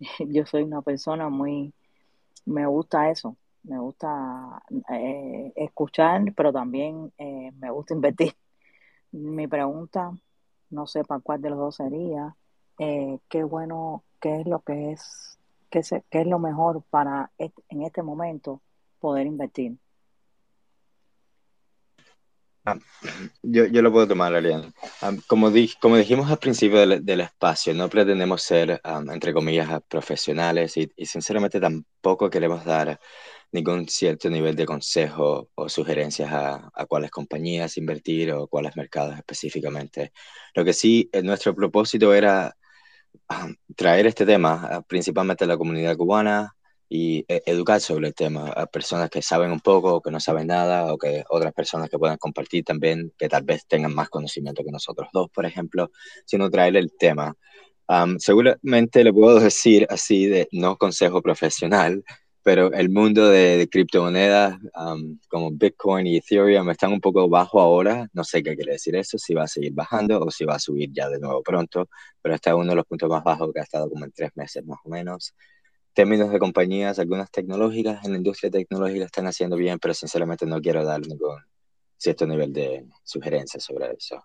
yo 0.28 0.46
soy 0.46 0.62
una 0.62 0.82
persona 0.82 1.28
muy, 1.28 1.74
me 2.46 2.66
gusta 2.66 3.10
eso, 3.10 3.36
me 3.64 3.78
gusta 3.78 4.62
eh, 4.90 5.52
escuchar, 5.56 6.22
pero 6.36 6.52
también 6.52 7.12
eh, 7.18 7.52
me 7.58 7.70
gusta 7.70 7.94
invertir. 7.96 8.34
Mi 9.12 9.46
pregunta, 9.48 10.12
no 10.70 10.86
sé 10.86 11.04
para 11.04 11.20
cuál 11.20 11.40
de 11.42 11.50
los 11.50 11.58
dos 11.58 11.76
sería, 11.76 12.36
eh, 12.78 13.18
qué 13.28 13.42
bueno, 13.44 14.04
qué 14.20 14.40
es 14.40 14.46
lo 14.46 14.60
que 14.60 14.92
es, 14.92 15.38
qué, 15.70 15.82
qué 16.10 16.20
es 16.20 16.26
lo 16.26 16.38
mejor 16.38 16.82
para 16.90 17.32
en 17.38 17.82
este 17.82 18.02
momento 18.02 18.60
poder 19.00 19.26
invertir. 19.26 19.78
Ah, 22.70 22.78
yo, 23.42 23.66
yo, 23.66 23.82
lo 23.82 23.92
puedo 23.92 24.08
tomar, 24.08 24.34
Ariane. 24.34 24.72
Ah, 25.00 25.12
como, 25.26 25.50
como 25.80 25.96
dijimos 25.96 26.30
al 26.30 26.38
principio 26.38 26.86
del, 26.86 27.20
espacio, 27.20 27.72
no 27.74 27.88
pretendemos 27.88 28.42
ser, 28.42 28.80
entre 29.12 29.32
comillas, 29.32 29.80
profesionales 29.88 30.76
y, 30.76 30.90
y, 30.96 31.06
sinceramente 31.06 31.60
tampoco 31.60 32.28
queremos 32.30 32.64
dar 32.64 33.00
ningún 33.52 33.88
cierto 33.88 34.28
nivel 34.28 34.56
de 34.56 34.66
consejo 34.66 35.50
o 35.54 35.68
sugerencias 35.68 36.30
a, 36.32 36.70
a 36.74 36.86
cuáles 36.86 37.10
compañías 37.10 37.76
invertir 37.78 38.32
o 38.32 38.46
cuáles 38.48 38.76
mercados 38.76 39.16
específicamente. 39.16 40.12
Lo 40.54 40.64
que 40.64 40.72
sí, 40.72 41.08
eh, 41.12 41.22
nuestro 41.22 41.54
propósito 41.54 42.12
era 42.14 42.54
traer 43.76 44.06
este 44.06 44.26
tema 44.26 44.82
principalmente 44.88 45.44
a 45.44 45.46
la 45.46 45.56
comunidad 45.56 45.96
cubana, 45.96 46.54
y 46.88 47.24
eh, 47.28 47.42
educar 47.46 47.80
sobre 47.80 48.08
el 48.08 48.14
tema 48.14 48.48
a 48.50 48.66
personas 48.66 49.10
que 49.10 49.20
saben 49.20 49.52
un 49.52 49.60
poco 49.60 49.96
o 49.96 50.00
que 50.00 50.10
no 50.10 50.20
saben 50.20 50.46
nada 50.46 50.92
o 50.92 50.98
que 50.98 51.24
otras 51.28 51.52
personas 51.52 51.90
que 51.90 51.98
puedan 51.98 52.16
compartir 52.16 52.64
también 52.64 53.12
que 53.18 53.28
tal 53.28 53.42
vez 53.44 53.66
tengan 53.66 53.94
más 53.94 54.08
conocimiento 54.08 54.64
que 54.64 54.70
nosotros 54.70 55.08
dos, 55.12 55.28
por 55.30 55.44
ejemplo, 55.44 55.90
sino 56.24 56.50
traer 56.50 56.76
el 56.76 56.92
tema. 56.98 57.34
seguramente 58.18 59.04
le 59.04 59.12
puedo 59.12 59.40
decir 59.40 59.86
así 59.90 60.26
de 60.26 60.48
no 60.52 60.76
consejo 60.76 61.22
profesional, 61.22 62.02
pero 62.42 62.72
el 62.72 62.88
mundo 62.88 63.28
de, 63.28 63.68
criptomonedas 63.70 64.56
como 65.28 65.50
Bitcoin 65.52 66.06
y 66.06 66.16
Ethereum 66.16 66.70
están 66.70 66.92
un 66.92 67.00
poco 67.00 67.28
bajo 67.28 67.60
ahora. 67.60 68.08
No 68.14 68.24
sé 68.24 68.42
qué 68.42 68.56
quiere 68.56 68.72
decir 68.72 68.96
eso, 68.96 69.18
si 69.18 69.34
va 69.34 69.42
a 69.44 69.48
seguir 69.48 69.74
bajando 69.74 70.20
o 70.20 70.30
si 70.30 70.46
va 70.46 70.54
a 70.54 70.58
subir 70.58 70.90
ya 70.92 71.10
de 71.10 71.18
nuevo 71.18 71.42
pronto, 71.42 71.88
pero 72.22 72.34
está 72.34 72.56
uno 72.56 72.70
de 72.70 72.76
los 72.76 72.86
puntos 72.86 73.10
más 73.10 73.22
bajos 73.22 73.52
que 73.52 73.60
ha 73.60 73.64
estado 73.64 73.90
como 73.90 74.06
en 74.06 74.12
tres 74.12 74.30
meses 74.34 74.64
más 74.64 74.78
o 74.84 74.88
menos 74.88 75.34
términos 75.98 76.30
de 76.30 76.38
compañías, 76.38 77.00
algunas 77.00 77.28
tecnológicas 77.28 78.04
en 78.04 78.12
la 78.12 78.18
industria 78.18 78.52
tecnológica 78.52 79.04
están 79.04 79.26
haciendo 79.26 79.56
bien, 79.56 79.80
pero 79.80 79.94
sinceramente 79.94 80.46
no 80.46 80.60
quiero 80.60 80.84
dar 80.84 81.00
ningún 81.00 81.40
cierto 81.96 82.24
nivel 82.24 82.52
de 82.52 82.86
sugerencia 83.02 83.58
sobre 83.58 83.90
eso. 83.98 84.22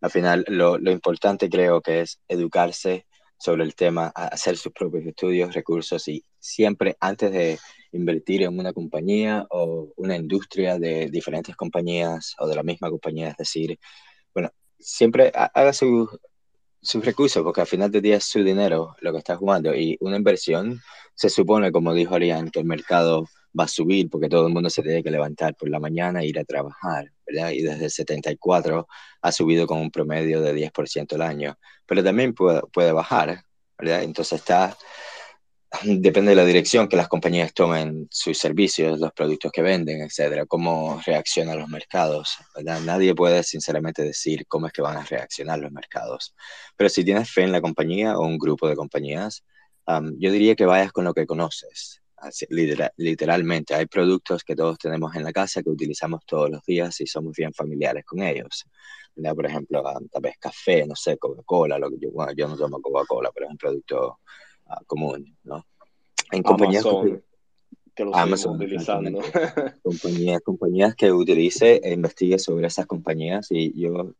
Al 0.00 0.10
final, 0.10 0.46
lo, 0.48 0.78
lo 0.78 0.90
importante 0.90 1.50
creo 1.50 1.82
que 1.82 2.00
es 2.00 2.20
educarse 2.26 3.06
sobre 3.36 3.64
el 3.64 3.74
tema, 3.74 4.06
hacer 4.14 4.56
sus 4.56 4.72
propios 4.72 5.04
estudios, 5.04 5.52
recursos 5.52 6.08
y 6.08 6.24
siempre 6.38 6.96
antes 7.00 7.30
de 7.32 7.58
invertir 7.92 8.40
en 8.40 8.58
una 8.58 8.72
compañía 8.72 9.46
o 9.50 9.92
una 9.96 10.16
industria 10.16 10.78
de 10.78 11.10
diferentes 11.10 11.54
compañías 11.54 12.34
o 12.38 12.48
de 12.48 12.54
la 12.56 12.62
misma 12.62 12.88
compañía, 12.88 13.28
es 13.28 13.36
decir, 13.36 13.78
bueno, 14.32 14.50
siempre 14.78 15.30
haga 15.34 15.74
su, 15.74 16.08
sus 16.84 17.04
recursos, 17.04 17.42
porque 17.42 17.62
al 17.62 17.66
final 17.66 17.90
del 17.90 18.02
día 18.02 18.16
es 18.16 18.24
su 18.24 18.44
dinero 18.44 18.94
lo 19.00 19.12
que 19.12 19.18
está 19.18 19.36
jugando. 19.36 19.74
Y 19.74 19.96
una 20.00 20.16
inversión 20.16 20.80
se 21.14 21.30
supone, 21.30 21.72
como 21.72 21.94
dijo 21.94 22.14
Arián, 22.14 22.50
que 22.50 22.60
el 22.60 22.66
mercado 22.66 23.26
va 23.58 23.64
a 23.64 23.68
subir 23.68 24.10
porque 24.10 24.28
todo 24.28 24.46
el 24.46 24.52
mundo 24.52 24.68
se 24.68 24.82
tiene 24.82 25.02
que 25.02 25.10
levantar 25.10 25.54
por 25.54 25.68
la 25.68 25.78
mañana 25.78 26.20
e 26.20 26.26
ir 26.26 26.38
a 26.38 26.44
trabajar, 26.44 27.12
¿verdad? 27.26 27.50
Y 27.50 27.62
desde 27.62 27.84
el 27.84 27.90
74 27.90 28.86
ha 29.22 29.32
subido 29.32 29.66
con 29.66 29.78
un 29.78 29.90
promedio 29.90 30.40
de 30.40 30.54
10% 30.54 31.14
al 31.14 31.22
año, 31.22 31.58
pero 31.86 32.02
también 32.02 32.34
puede, 32.34 32.62
puede 32.72 32.92
bajar, 32.92 33.44
¿verdad? 33.78 34.02
Entonces 34.02 34.40
está 34.40 34.76
depende 35.84 36.30
de 36.30 36.36
la 36.36 36.44
dirección 36.44 36.88
que 36.88 36.96
las 36.96 37.08
compañías 37.08 37.52
tomen 37.52 38.06
sus 38.10 38.38
servicios, 38.38 38.98
los 38.98 39.12
productos 39.12 39.50
que 39.52 39.62
venden, 39.62 40.02
etcétera, 40.02 40.46
cómo 40.46 41.00
reaccionan 41.04 41.58
los 41.58 41.68
mercados. 41.68 42.36
¿verdad? 42.54 42.80
Nadie 42.80 43.14
puede 43.14 43.42
sinceramente 43.42 44.02
decir 44.02 44.46
cómo 44.46 44.66
es 44.66 44.72
que 44.72 44.82
van 44.82 44.96
a 44.96 45.04
reaccionar 45.04 45.58
los 45.58 45.72
mercados. 45.72 46.34
Pero 46.76 46.88
si 46.88 47.04
tienes 47.04 47.30
fe 47.30 47.42
en 47.42 47.52
la 47.52 47.60
compañía 47.60 48.16
o 48.18 48.26
un 48.26 48.38
grupo 48.38 48.68
de 48.68 48.76
compañías, 48.76 49.44
yo 50.18 50.32
diría 50.32 50.54
que 50.54 50.66
vayas 50.66 50.92
con 50.92 51.04
lo 51.04 51.12
que 51.14 51.26
conoces. 51.26 52.00
literalmente, 52.96 53.74
hay 53.74 53.86
productos 53.86 54.44
que 54.44 54.56
todos 54.56 54.78
tenemos 54.78 55.14
en 55.14 55.24
la 55.24 55.32
casa 55.32 55.62
que 55.62 55.70
utilizamos 55.70 56.24
todos 56.26 56.50
los 56.50 56.62
días 56.64 57.00
y 57.00 57.06
somos 57.06 57.34
bien 57.36 57.52
familiares 57.52 58.04
con 58.04 58.22
ellos. 58.22 58.64
Por 59.14 59.46
ejemplo, 59.46 59.82
tal 60.10 60.22
vez 60.22 60.36
café, 60.38 60.86
no 60.86 60.96
sé, 60.96 61.18
Coca-Cola, 61.18 61.78
lo 61.78 61.90
que 61.90 61.96
yo, 62.00 62.10
bueno, 62.10 62.32
yo 62.36 62.48
no 62.48 62.56
tomo 62.56 62.80
Coca-Cola, 62.80 63.30
pero 63.32 63.46
es 63.46 63.52
un 63.52 63.58
producto 63.58 64.18
común, 64.86 65.36
¿no? 65.42 65.64
En 66.32 66.42
compañías 66.42 66.84
que 67.94 68.04
lo 68.04 68.14
Amazon, 68.14 68.56
utilizando. 68.56 69.20
compañías, 69.82 70.40
compañías 70.42 70.94
que 70.96 71.12
utilice 71.12 71.80
e 71.82 71.92
investigue 71.92 72.38
sobre 72.38 72.66
esas 72.66 72.86
compañías 72.86 73.46
y 73.50 73.80
yo, 73.80 74.14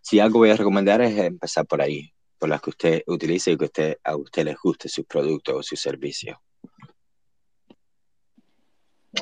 si 0.00 0.18
algo 0.18 0.38
voy 0.38 0.50
a 0.50 0.56
recomendar 0.56 1.02
es 1.02 1.18
empezar 1.18 1.66
por 1.66 1.82
ahí, 1.82 2.12
por 2.38 2.48
las 2.48 2.62
que 2.62 2.70
usted 2.70 3.02
utilice 3.06 3.52
y 3.52 3.58
que 3.58 3.64
usted, 3.66 3.98
a 4.02 4.16
usted 4.16 4.44
les 4.44 4.56
guste 4.58 4.88
sus 4.88 5.04
productos 5.04 5.54
o 5.54 5.62
sus 5.62 5.80
servicios. 5.80 6.38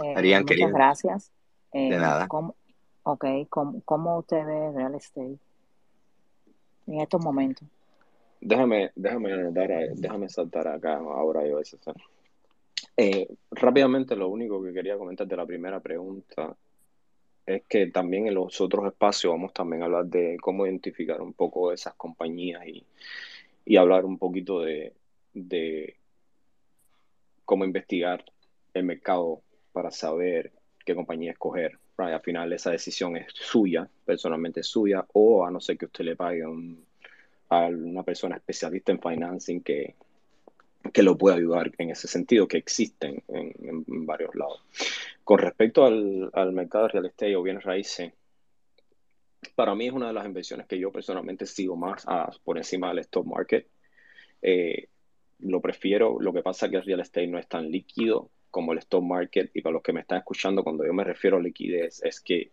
Eh, 0.02 0.40
muchas 0.40 0.72
gracias. 0.72 1.32
de 1.72 1.88
eh, 1.88 1.98
nada. 1.98 2.28
¿cómo, 2.28 2.54
ok, 3.02 3.24
¿cómo, 3.48 3.82
¿cómo 3.84 4.18
usted 4.18 4.44
ve 4.46 4.72
real 4.72 4.94
estate 4.94 5.38
en 6.86 7.00
estos 7.00 7.20
momentos? 7.20 7.66
Déjame, 8.40 8.90
déjame 8.94 9.32
anotar, 9.32 9.70
déjame 9.94 10.28
saltar 10.28 10.68
acá 10.68 10.96
ahora 10.96 11.46
yo 11.46 11.58
eso. 11.58 11.78
Eh, 12.96 13.28
rápidamente, 13.50 14.16
lo 14.16 14.28
único 14.28 14.62
que 14.62 14.72
quería 14.72 14.96
comentar 14.96 15.26
de 15.26 15.36
la 15.36 15.46
primera 15.46 15.80
pregunta 15.80 16.56
es 17.46 17.62
que 17.68 17.86
también 17.88 18.26
en 18.26 18.34
los 18.34 18.60
otros 18.60 18.86
espacios 18.86 19.32
vamos 19.32 19.52
también 19.52 19.82
a 19.82 19.86
hablar 19.86 20.06
de 20.06 20.36
cómo 20.40 20.66
identificar 20.66 21.20
un 21.20 21.32
poco 21.32 21.72
esas 21.72 21.94
compañías 21.94 22.66
y, 22.66 22.84
y 23.64 23.76
hablar 23.76 24.04
un 24.04 24.18
poquito 24.18 24.60
de, 24.60 24.94
de 25.34 25.96
cómo 27.44 27.64
investigar 27.64 28.24
el 28.74 28.84
mercado 28.84 29.42
para 29.72 29.90
saber 29.90 30.52
qué 30.84 30.94
compañía 30.94 31.32
escoger. 31.32 31.78
Al 31.96 32.20
final 32.22 32.52
esa 32.52 32.70
decisión 32.70 33.16
es 33.16 33.26
suya, 33.34 33.86
personalmente 34.06 34.62
suya, 34.62 35.04
o 35.12 35.44
a 35.44 35.50
no 35.50 35.60
ser 35.60 35.76
que 35.76 35.84
usted 35.84 36.04
le 36.04 36.16
pague 36.16 36.46
un 36.46 36.86
a 37.50 37.66
una 37.66 38.02
persona 38.02 38.36
especialista 38.36 38.92
en 38.92 39.00
financing 39.00 39.60
que, 39.60 39.96
que 40.92 41.02
lo 41.02 41.18
pueda 41.18 41.36
ayudar 41.36 41.70
en 41.78 41.90
ese 41.90 42.08
sentido, 42.08 42.48
que 42.48 42.56
existen 42.56 43.22
en, 43.28 43.84
varios 44.06 44.34
lados. 44.34 44.64
Con 45.24 45.38
respecto 45.38 45.84
al, 45.84 46.30
al, 46.32 46.52
mercado 46.52 46.84
de 46.84 46.92
real 46.92 47.06
estate 47.06 47.36
o 47.36 47.42
bienes 47.42 47.64
raíces, 47.64 48.12
para 49.54 49.74
mí 49.74 49.86
es 49.86 49.92
una 49.92 50.08
de 50.08 50.12
las 50.12 50.26
inversiones 50.26 50.66
que 50.66 50.78
yo 50.78 50.92
personalmente 50.92 51.44
sigo 51.46 51.76
más 51.76 52.06
por 52.44 52.56
encima 52.56 52.88
del 52.88 53.00
stock 53.00 53.26
market. 53.26 53.66
Eh, 54.42 54.88
lo 55.40 55.60
prefiero, 55.60 56.20
lo 56.20 56.32
que 56.32 56.42
pasa 56.42 56.66
es 56.66 56.72
que 56.72 56.78
el 56.78 56.84
real 56.84 57.00
estate 57.00 57.26
no 57.26 57.38
es 57.38 57.48
tan 57.48 57.70
líquido 57.70 58.30
como 58.50 58.72
el 58.72 58.78
stock 58.78 59.02
market 59.02 59.50
y 59.54 59.62
para 59.62 59.74
los 59.74 59.82
que 59.82 59.92
me 59.92 60.00
están 60.00 60.18
escuchando 60.18 60.62
cuando 60.62 60.84
yo 60.84 60.92
me 60.92 61.04
refiero 61.04 61.36
a 61.36 61.40
liquidez 61.40 62.02
es 62.02 62.20
que 62.20 62.50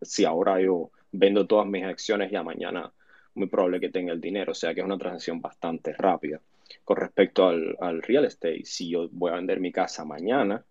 si 0.00 0.24
ahora 0.24 0.60
yo 0.60 0.90
vendo 1.12 1.46
todas 1.46 1.66
mis 1.66 1.84
acciones 1.84 2.30
ya 2.30 2.42
mañana 2.42 2.92
muy 3.34 3.48
probable 3.48 3.80
que 3.80 3.90
tenga 3.90 4.12
el 4.12 4.20
dinero, 4.20 4.52
o 4.52 4.54
sea 4.54 4.74
que 4.74 4.80
es 4.80 4.86
una 4.86 4.98
transacción 4.98 5.40
bastante 5.40 5.92
rápida. 5.92 6.40
Con 6.84 6.96
respecto 6.96 7.48
al, 7.48 8.02
real 8.02 8.24
estate, 8.24 8.64
si 8.64 8.90
yo 8.90 9.08
voy 9.10 9.32
a 9.32 9.36
vender 9.36 9.60
mi 9.60 9.72
casa 9.72 10.04
mañana, 10.04 10.64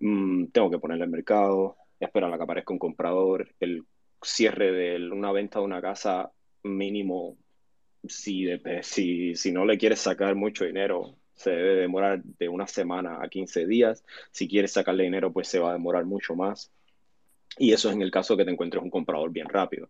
mm, 0.00 0.46
tengo 0.46 0.70
que 0.70 0.78
ponerle 0.78 1.04
al 1.04 1.10
mercado, 1.10 1.76
esperar 2.00 2.32
a 2.32 2.36
que 2.36 2.42
aparezca 2.44 2.72
un 2.72 2.78
comprador, 2.78 3.48
el 3.60 3.84
cierre 4.22 4.72
de 4.72 5.10
una 5.10 5.32
venta 5.32 5.58
de 5.58 5.64
una 5.64 5.80
casa 5.80 6.32
mínimo, 6.62 7.36
si, 8.06 8.46
si, 8.82 9.34
si 9.34 9.52
no 9.52 9.64
le 9.64 9.78
quieres 9.78 10.00
sacar 10.00 10.34
mucho 10.34 10.64
dinero, 10.64 11.16
se 11.38 11.50
debe 11.50 11.76
demorar 11.76 12.22
de 12.22 12.48
una 12.48 12.66
semana 12.66 13.22
a 13.22 13.28
15 13.28 13.66
días. 13.66 14.04
Si 14.32 14.48
quieres 14.48 14.72
sacarle 14.72 15.04
dinero, 15.04 15.32
pues 15.32 15.48
se 15.48 15.60
va 15.60 15.70
a 15.70 15.74
demorar 15.74 16.04
mucho 16.04 16.34
más. 16.34 16.72
Y 17.58 17.72
eso 17.72 17.88
es 17.88 17.94
en 17.94 18.02
el 18.02 18.10
caso 18.10 18.36
que 18.36 18.44
te 18.44 18.50
encuentres 18.50 18.82
un 18.82 18.90
comprador 18.90 19.30
bien 19.30 19.48
rápido. 19.48 19.88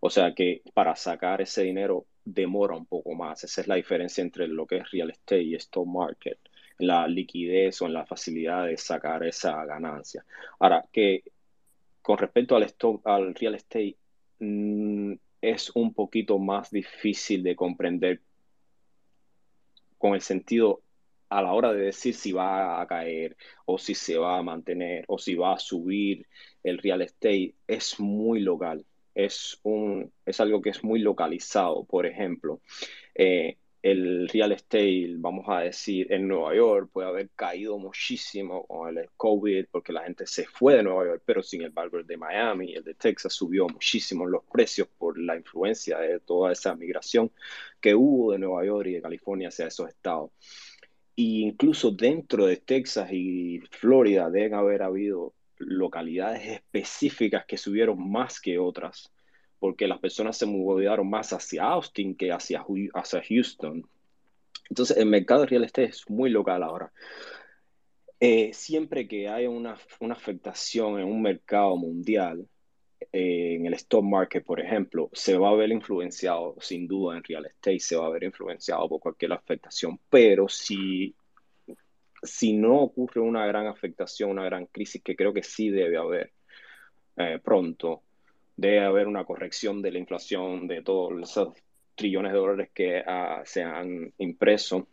O 0.00 0.10
sea 0.10 0.34
que 0.34 0.62
para 0.74 0.94
sacar 0.96 1.40
ese 1.40 1.62
dinero 1.64 2.06
demora 2.24 2.76
un 2.76 2.86
poco 2.86 3.14
más. 3.14 3.44
Esa 3.44 3.62
es 3.62 3.68
la 3.68 3.76
diferencia 3.76 4.22
entre 4.22 4.48
lo 4.48 4.66
que 4.66 4.78
es 4.78 4.90
real 4.90 5.10
estate 5.10 5.42
y 5.42 5.54
stock 5.54 5.86
market, 5.86 6.38
la 6.78 7.06
liquidez 7.08 7.80
o 7.82 7.86
en 7.86 7.94
la 7.94 8.04
facilidad 8.04 8.66
de 8.66 8.76
sacar 8.76 9.24
esa 9.24 9.64
ganancia. 9.64 10.24
Ahora, 10.58 10.84
que 10.92 11.24
con 12.02 12.18
respecto 12.18 12.56
al, 12.56 12.64
stock, 12.64 13.06
al 13.06 13.34
real 13.34 13.54
estate, 13.54 13.96
mm, 14.40 15.14
es 15.40 15.70
un 15.74 15.94
poquito 15.94 16.38
más 16.38 16.70
difícil 16.70 17.42
de 17.42 17.56
comprender 17.56 18.22
con 19.98 20.14
el 20.14 20.20
sentido 20.20 20.82
a 21.28 21.42
la 21.42 21.52
hora 21.52 21.72
de 21.72 21.86
decir 21.86 22.14
si 22.14 22.32
va 22.32 22.80
a 22.80 22.86
caer 22.86 23.36
o 23.64 23.78
si 23.78 23.94
se 23.94 24.16
va 24.18 24.38
a 24.38 24.42
mantener 24.42 25.04
o 25.08 25.18
si 25.18 25.34
va 25.34 25.54
a 25.54 25.58
subir 25.58 26.26
el 26.62 26.78
real 26.78 27.02
estate, 27.02 27.54
es 27.66 27.98
muy 27.98 28.40
local 28.40 28.84
es, 29.16 29.58
un, 29.62 30.12
es 30.26 30.40
algo 30.40 30.60
que 30.60 30.70
es 30.70 30.84
muy 30.84 31.00
localizado. 31.00 31.84
Por 31.84 32.06
ejemplo, 32.06 32.60
eh, 33.14 33.56
el 33.82 34.28
real 34.28 34.52
estate, 34.52 35.14
vamos 35.16 35.46
a 35.48 35.60
decir, 35.60 36.12
en 36.12 36.28
Nueva 36.28 36.54
York 36.54 36.90
puede 36.92 37.08
haber 37.08 37.30
caído 37.30 37.78
muchísimo 37.78 38.66
con 38.66 38.98
el 38.98 39.08
COVID 39.16 39.66
porque 39.70 39.92
la 39.92 40.02
gente 40.02 40.26
se 40.26 40.44
fue 40.46 40.74
de 40.74 40.82
Nueva 40.82 41.06
York, 41.06 41.22
pero 41.24 41.42
sin 41.42 41.62
embargo 41.62 41.98
el 41.98 42.06
de 42.06 42.16
Miami 42.16 42.72
y 42.72 42.74
el 42.74 42.84
de 42.84 42.94
Texas 42.94 43.32
subió 43.32 43.66
muchísimo 43.68 44.26
los 44.26 44.44
precios 44.44 44.88
por 44.98 45.18
la 45.18 45.36
influencia 45.36 45.98
de 45.98 46.20
toda 46.20 46.52
esa 46.52 46.74
migración 46.74 47.30
que 47.80 47.94
hubo 47.94 48.32
de 48.32 48.38
Nueva 48.38 48.64
York 48.64 48.88
y 48.88 48.94
de 48.94 49.02
California 49.02 49.48
hacia 49.48 49.68
esos 49.68 49.88
estados. 49.88 50.30
Y 51.14 51.44
incluso 51.44 51.90
dentro 51.92 52.46
de 52.46 52.58
Texas 52.58 53.10
y 53.12 53.60
Florida 53.70 54.28
deben 54.30 54.54
haber 54.54 54.82
habido 54.82 55.35
localidades 55.58 56.46
específicas 56.46 57.44
que 57.46 57.56
subieron 57.56 58.10
más 58.10 58.40
que 58.40 58.58
otras, 58.58 59.12
porque 59.58 59.88
las 59.88 59.98
personas 59.98 60.36
se 60.36 60.46
moviaron 60.46 61.08
más 61.08 61.32
hacia 61.32 61.64
Austin 61.64 62.14
que 62.14 62.32
hacia, 62.32 62.64
hacia 62.94 63.22
Houston. 63.22 63.88
Entonces, 64.68 64.96
el 64.96 65.06
mercado 65.06 65.42
de 65.42 65.46
real 65.46 65.64
estate 65.64 65.88
es 65.88 66.08
muy 66.10 66.30
local 66.30 66.62
ahora. 66.62 66.92
Eh, 68.18 68.52
siempre 68.54 69.06
que 69.06 69.28
haya 69.28 69.50
una, 69.50 69.76
una, 70.00 70.14
afectación 70.14 70.98
en 70.98 71.06
un 71.06 71.20
mercado 71.20 71.76
mundial, 71.76 72.48
eh, 73.12 73.56
en 73.56 73.66
el 73.66 73.74
stock 73.74 74.02
market, 74.02 74.44
por 74.44 74.60
ejemplo, 74.60 75.10
se 75.12 75.36
va 75.36 75.50
a 75.50 75.54
ver 75.54 75.70
influenciado, 75.70 76.56
sin 76.60 76.88
duda, 76.88 77.16
en 77.16 77.24
real 77.24 77.46
estate, 77.46 77.78
se 77.78 77.96
va 77.96 78.06
a 78.06 78.10
ver 78.10 78.24
influenciado 78.24 78.88
por 78.88 79.00
cualquier 79.00 79.32
afectación. 79.32 80.00
Pero 80.08 80.48
si 80.48 81.14
si 82.22 82.52
no 82.52 82.76
ocurre 82.80 83.20
una 83.20 83.46
gran 83.46 83.66
afectación, 83.66 84.30
una 84.30 84.44
gran 84.44 84.66
crisis, 84.66 85.02
que 85.02 85.16
creo 85.16 85.32
que 85.32 85.42
sí 85.42 85.70
debe 85.70 85.96
haber 85.96 86.32
eh, 87.16 87.38
pronto, 87.42 88.02
debe 88.56 88.80
haber 88.80 89.06
una 89.06 89.24
corrección 89.24 89.82
de 89.82 89.92
la 89.92 89.98
inflación, 89.98 90.66
de 90.66 90.82
todos 90.82 91.20
esos 91.22 91.54
trillones 91.94 92.32
de 92.32 92.38
dólares 92.38 92.70
que 92.74 93.00
uh, 93.00 93.42
se 93.44 93.62
han 93.62 94.12
impreso, 94.18 94.86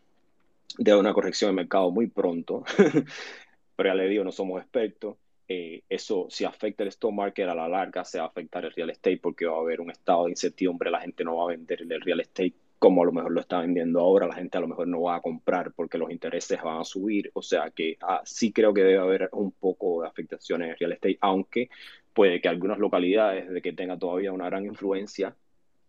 debe 0.77 0.93
haber 0.93 1.05
una 1.05 1.13
corrección 1.13 1.51
de 1.51 1.55
mercado 1.55 1.91
muy 1.91 2.07
pronto, 2.07 2.63
pero 3.75 3.89
ya 3.89 3.95
le 3.95 4.07
digo, 4.07 4.23
no 4.23 4.31
somos 4.31 4.61
expertos. 4.61 5.17
Eh, 5.45 5.83
eso 5.89 6.27
si 6.29 6.45
afecta 6.45 6.83
el 6.83 6.89
stock 6.89 7.11
market 7.11 7.49
a 7.49 7.53
la 7.53 7.67
larga, 7.67 8.05
se 8.05 8.17
va 8.17 8.25
a 8.25 8.27
afectar 8.27 8.63
el 8.63 8.71
real 8.71 8.89
estate 8.89 9.17
porque 9.17 9.45
va 9.45 9.57
a 9.57 9.59
haber 9.59 9.81
un 9.81 9.91
estado 9.91 10.25
de 10.25 10.31
incertidumbre, 10.31 10.89
la 10.89 11.01
gente 11.01 11.25
no 11.25 11.35
va 11.35 11.43
a 11.43 11.47
vender 11.47 11.81
el 11.81 12.01
real 12.01 12.21
estate 12.21 12.53
como 12.83 13.01
a 13.01 13.05
lo 13.05 13.13
mejor 13.13 13.31
lo 13.31 13.39
está 13.39 13.61
vendiendo 13.61 14.01
ahora, 14.01 14.27
la 14.27 14.35
gente 14.35 14.57
a 14.57 14.61
lo 14.61 14.67
mejor 14.67 14.89
no 14.89 15.03
va 15.03 15.15
a 15.15 15.21
comprar 15.21 15.71
porque 15.71 15.97
los 15.97 16.11
intereses 16.11 16.61
van 16.61 16.81
a 16.81 16.83
subir, 16.83 17.31
o 17.33 17.41
sea 17.41 17.69
que 17.69 17.97
ah, 18.01 18.21
sí 18.25 18.51
creo 18.51 18.73
que 18.73 18.83
debe 18.83 18.97
haber 18.97 19.29
un 19.31 19.53
poco 19.53 20.01
de 20.01 20.09
afectaciones 20.09 20.69
en 20.69 20.75
real 20.75 20.91
estate, 20.91 21.17
aunque 21.21 21.69
puede 22.13 22.41
que 22.41 22.49
algunas 22.49 22.79
localidades 22.79 23.49
de 23.49 23.61
que 23.61 23.71
tenga 23.71 23.97
todavía 23.97 24.33
una 24.33 24.47
gran 24.47 24.65
influencia 24.65 25.33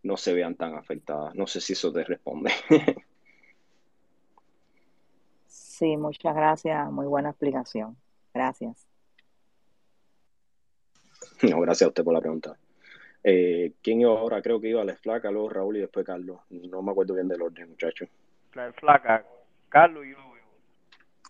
no 0.03 0.15
se 0.15 0.33
vean 0.33 0.55
tan 0.55 0.75
afectadas. 0.75 1.35
No 1.35 1.47
sé 1.47 1.59
si 1.59 1.73
eso 1.73 1.91
te 1.91 2.05
responde. 2.05 2.53
sí, 5.47 5.97
muchas 5.97 6.33
gracias, 6.33 6.89
muy 6.93 7.07
buena 7.07 7.31
explicación. 7.31 7.97
Gracias. 8.33 8.87
No, 11.41 11.59
gracias 11.59 11.87
a 11.87 11.89
usted 11.89 12.05
por 12.05 12.13
la 12.13 12.21
pregunta. 12.21 12.57
Eh, 13.27 13.73
¿Quién 13.81 14.01
iba 14.01 14.11
ahora? 14.11 14.39
Creo 14.39 14.61
que 14.61 14.69
iba 14.69 14.83
a 14.83 14.85
la 14.85 14.95
flaca, 14.95 15.31
luego 15.31 15.49
Raúl 15.49 15.77
y 15.77 15.79
después 15.79 16.05
Carlos. 16.05 16.41
No 16.51 16.83
me 16.83 16.91
acuerdo 16.91 17.15
bien 17.15 17.27
del 17.27 17.41
orden, 17.41 17.69
muchachos. 17.69 18.07
La 18.53 18.71
flaca, 18.73 19.25
Carlos 19.67 20.05
y 20.05 20.11
yo. 20.11 20.17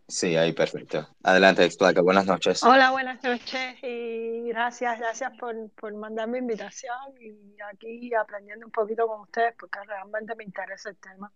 Sí, 0.07 0.35
ahí 0.35 0.51
perfecto. 0.51 1.07
Adelante, 1.23 1.63
Explaca. 1.63 2.01
Buenas 2.01 2.27
noches. 2.27 2.61
Hola, 2.63 2.91
buenas 2.91 3.23
noches 3.23 3.77
y 3.81 4.49
gracias, 4.49 4.99
gracias 4.99 5.31
por, 5.39 5.55
por 5.71 5.93
mandarme 5.95 6.37
invitación 6.37 6.97
y 7.19 7.55
aquí 7.71 8.13
aprendiendo 8.13 8.65
un 8.65 8.71
poquito 8.73 9.07
con 9.07 9.21
ustedes 9.21 9.55
porque 9.57 9.79
realmente 9.87 10.35
me 10.35 10.43
interesa 10.43 10.89
el 10.89 10.97
tema. 10.97 11.31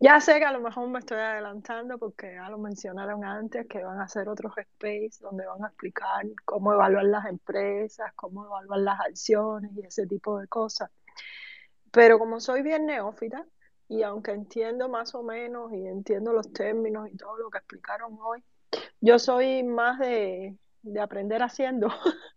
Ya 0.00 0.20
sé 0.20 0.38
que 0.38 0.44
a 0.44 0.52
lo 0.52 0.60
mejor 0.60 0.88
me 0.88 0.98
estoy 0.98 1.18
adelantando 1.18 1.98
porque 1.98 2.34
ya 2.34 2.48
lo 2.50 2.58
mencionaron 2.58 3.24
antes, 3.24 3.66
que 3.66 3.82
van 3.82 4.00
a 4.00 4.04
hacer 4.04 4.28
otros 4.28 4.52
space 4.58 5.18
donde 5.20 5.46
van 5.46 5.64
a 5.64 5.68
explicar 5.68 6.26
cómo 6.44 6.72
evaluar 6.72 7.04
las 7.04 7.26
empresas, 7.26 8.12
cómo 8.14 8.44
evaluar 8.44 8.80
las 8.80 9.00
acciones 9.00 9.70
y 9.74 9.80
ese 9.86 10.06
tipo 10.06 10.38
de 10.38 10.48
cosas. 10.48 10.90
Pero 11.90 12.18
como 12.18 12.40
soy 12.40 12.62
bien 12.62 12.86
neófita 12.86 13.46
y 13.88 14.02
aunque 14.02 14.32
entiendo 14.32 14.88
más 14.88 15.14
o 15.14 15.22
menos 15.22 15.72
y 15.72 15.86
entiendo 15.86 16.32
los 16.32 16.52
términos 16.52 17.08
y 17.12 17.16
todo 17.16 17.38
lo 17.38 17.50
que 17.50 17.58
explicaron 17.58 18.18
hoy, 18.20 18.42
yo 19.00 19.18
soy 19.18 19.62
más 19.62 19.98
de, 20.00 20.58
de 20.82 21.00
aprender 21.00 21.42
haciendo. 21.42 21.88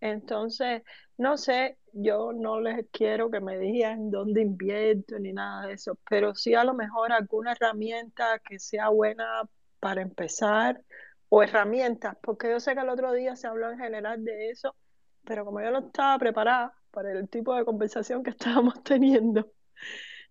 Entonces, 0.00 0.82
no 1.18 1.36
sé, 1.36 1.78
yo 1.92 2.32
no 2.32 2.60
les 2.60 2.86
quiero 2.92 3.30
que 3.30 3.40
me 3.40 3.58
digan 3.58 4.10
dónde 4.10 4.42
invierto 4.42 5.18
ni 5.18 5.32
nada 5.32 5.66
de 5.66 5.74
eso, 5.74 5.98
pero 6.08 6.34
sí 6.34 6.54
a 6.54 6.64
lo 6.64 6.74
mejor 6.74 7.12
alguna 7.12 7.52
herramienta 7.52 8.38
que 8.40 8.58
sea 8.58 8.88
buena 8.90 9.42
para 9.80 10.02
empezar 10.02 10.82
o 11.28 11.42
herramientas, 11.42 12.16
porque 12.22 12.50
yo 12.50 12.60
sé 12.60 12.74
que 12.74 12.80
el 12.80 12.88
otro 12.88 13.12
día 13.12 13.36
se 13.36 13.46
habló 13.46 13.70
en 13.70 13.78
general 13.78 14.24
de 14.24 14.50
eso, 14.50 14.76
pero 15.24 15.44
como 15.44 15.60
yo 15.60 15.70
no 15.70 15.78
estaba 15.80 16.18
preparada 16.18 16.72
para 16.90 17.12
el 17.12 17.28
tipo 17.28 17.54
de 17.54 17.64
conversación 17.64 18.22
que 18.22 18.30
estábamos 18.70 18.82
teniendo, 18.84 19.52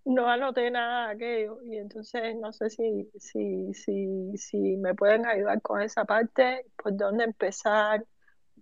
no 0.06 0.28
anoté 0.30 0.70
nada 0.72 1.08
de 1.10 1.14
aquello. 1.16 1.64
Y 1.64 1.78
entonces 1.78 2.36
no 2.40 2.54
sé 2.54 2.70
si, 2.70 3.10
si, 3.20 3.74
si, 3.74 4.38
si 4.38 4.78
me 4.78 4.96
pueden 4.96 5.26
ayudar 5.26 5.62
con 5.62 5.82
esa 5.82 6.06
parte, 6.06 6.66
por 6.78 6.96
dónde 6.96 7.24
empezar, 7.26 8.06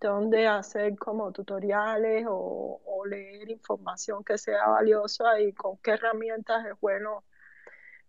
dónde 0.07 0.47
hacer 0.47 0.97
como 0.97 1.31
tutoriales 1.31 2.25
o, 2.29 2.79
leer 3.05 3.49
información 3.49 4.23
que 4.23 4.37
sea 4.37 4.65
valiosa 4.67 5.37
y 5.41 5.51
con 5.51 5.77
qué 5.79 5.91
herramientas 5.91 6.65
es 6.65 6.79
bueno 6.79 7.25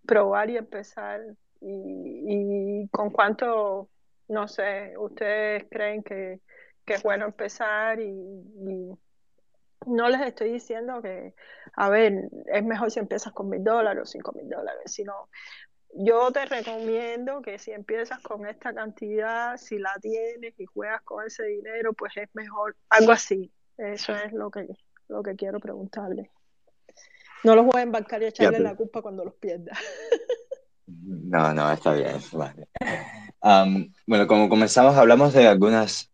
probar 0.07 0.51
y 0.51 0.57
empezar 0.57 1.21
y, 1.61 2.89
con 2.93 3.11
cuánto, 3.11 3.89
no 4.29 4.47
sé, 4.47 4.97
ustedes 4.97 5.65
creen 5.69 6.05
que, 6.05 6.41
es 6.87 7.03
bueno 7.03 7.25
empezar 7.25 7.99
y, 7.99 8.97
no 9.87 10.09
les 10.09 10.21
estoy 10.23 10.53
diciendo 10.53 11.03
que, 11.03 11.35
a 11.75 11.91
ver, 11.91 12.31
es 12.47 12.65
mejor 12.65 12.91
si 12.91 13.01
empiezas 13.01 13.33
con 13.33 13.51
mil 13.51 13.65
dólares 13.65 14.03
o 14.03 14.07
cinco 14.07 14.33
mil 14.33 14.49
dólares, 14.49 14.93
sino 14.93 15.29
yo 15.97 16.31
te 16.33 16.45
recomiendo 16.47 17.43
que 17.43 17.59
si 17.59 17.71
empiezas 17.73 18.21
con 18.21 18.47
esta 18.47 18.75
cantidad, 18.75 19.57
si 19.57 19.79
la 19.79 19.93
tienes 20.01 20.59
y 20.59 20.67
juegas 20.67 21.03
con 21.03 21.25
ese 21.27 21.45
dinero, 21.45 21.93
pues 21.93 22.17
es 22.17 22.29
mejor, 22.35 22.77
algo 22.91 23.13
así. 23.13 23.53
Eso 23.77 24.15
es 24.15 24.33
lo 24.33 24.51
que, 24.51 24.67
lo 25.09 25.23
que 25.23 25.35
quiero 25.37 25.61
preguntarle. 25.61 26.31
No 27.43 27.55
los 27.55 27.67
voy 27.67 27.81
a 27.81 27.83
embarcar 27.83 28.23
y 28.23 28.27
echarle 28.27 28.61
la 28.61 28.75
culpa 28.75 29.03
cuando 29.03 29.25
los 29.25 29.35
pierda. 29.35 29.73
No, 30.87 31.53
no, 31.53 31.73
está 31.73 31.93
bien. 31.95 32.17
bueno, 34.07 34.27
como 34.27 34.49
comenzamos, 34.49 34.97
hablamos 34.97 35.33
de 35.33 35.47
algunas 35.49 36.14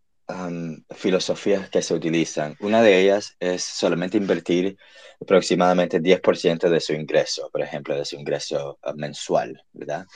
filosofías 0.94 1.70
que 1.70 1.82
se 1.82 1.94
utilizan. 1.94 2.56
Una 2.60 2.82
de 2.82 3.00
ellas 3.00 3.36
es 3.40 3.64
solamente 3.64 4.16
invertir 4.16 4.76
aproximadamente 5.20 6.00
10% 6.00 6.68
de 6.68 6.80
su 6.80 6.92
ingreso, 6.92 7.50
por 7.50 7.62
ejemplo, 7.62 7.96
de 7.96 8.04
su 8.04 8.16
ingreso 8.16 8.78
ah, 8.82 8.92
mensual, 8.96 9.62
¿verdad? 9.72 10.06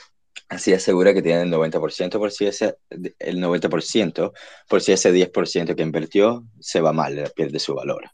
Así 0.49 0.73
asegura 0.73 1.13
que 1.13 1.21
tiene 1.21 1.41
el 1.43 1.51
90% 1.51 2.19
por 2.19 2.31
si 2.31 2.45
ese, 2.45 2.77
el 2.89 3.41
90% 3.41 4.33
por 4.67 4.81
si 4.81 4.91
ese 4.91 5.11
10% 5.11 5.75
que 5.75 5.83
invirtió 5.83 6.45
se 6.59 6.81
va 6.81 6.93
mal, 6.93 7.31
pierde 7.35 7.59
su 7.59 7.73
valor. 7.73 8.09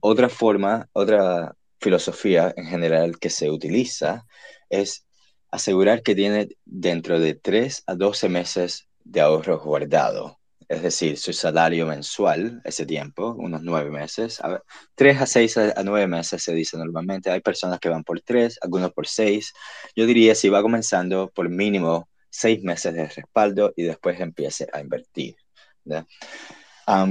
Otra 0.00 0.28
forma, 0.28 0.88
otra 0.92 1.54
filosofía 1.78 2.54
en 2.56 2.66
general 2.66 3.18
que 3.18 3.28
se 3.28 3.50
utiliza 3.50 4.24
es 4.70 5.06
asegurar 5.50 6.02
que 6.02 6.14
tiene 6.14 6.48
dentro 6.64 7.20
de 7.20 7.34
3 7.34 7.84
a 7.86 7.94
12 7.94 8.28
meses 8.30 8.88
de 9.04 9.20
ahorro 9.20 9.60
guardado 9.60 10.38
es 10.68 10.82
decir, 10.82 11.16
su 11.18 11.32
salario 11.32 11.86
mensual, 11.86 12.60
ese 12.64 12.86
tiempo, 12.86 13.34
unos 13.38 13.62
nueve 13.62 13.90
meses, 13.90 14.40
a 14.40 14.62
tres 14.94 15.20
a 15.20 15.26
seis 15.26 15.56
a, 15.56 15.82
nueve 15.84 16.06
meses 16.06 16.42
se 16.42 16.54
dice 16.54 16.76
normalmente. 16.76 17.30
Hay 17.30 17.40
personas 17.40 17.78
que 17.80 17.88
van 17.88 18.04
por 18.04 18.20
tres, 18.20 18.58
algunos 18.62 18.92
por 18.92 19.06
seis. 19.06 19.52
Yo 19.94 20.06
diría 20.06 20.34
si 20.34 20.48
va 20.48 20.62
comenzando 20.62 21.30
por 21.30 21.48
mínimo 21.48 22.08
seis 22.30 22.62
meses 22.62 22.94
de 22.94 23.06
respaldo 23.06 23.72
y 23.76 23.84
después 23.84 24.18
empiece 24.20 24.66
a 24.72 24.80
invertir. 24.80 25.36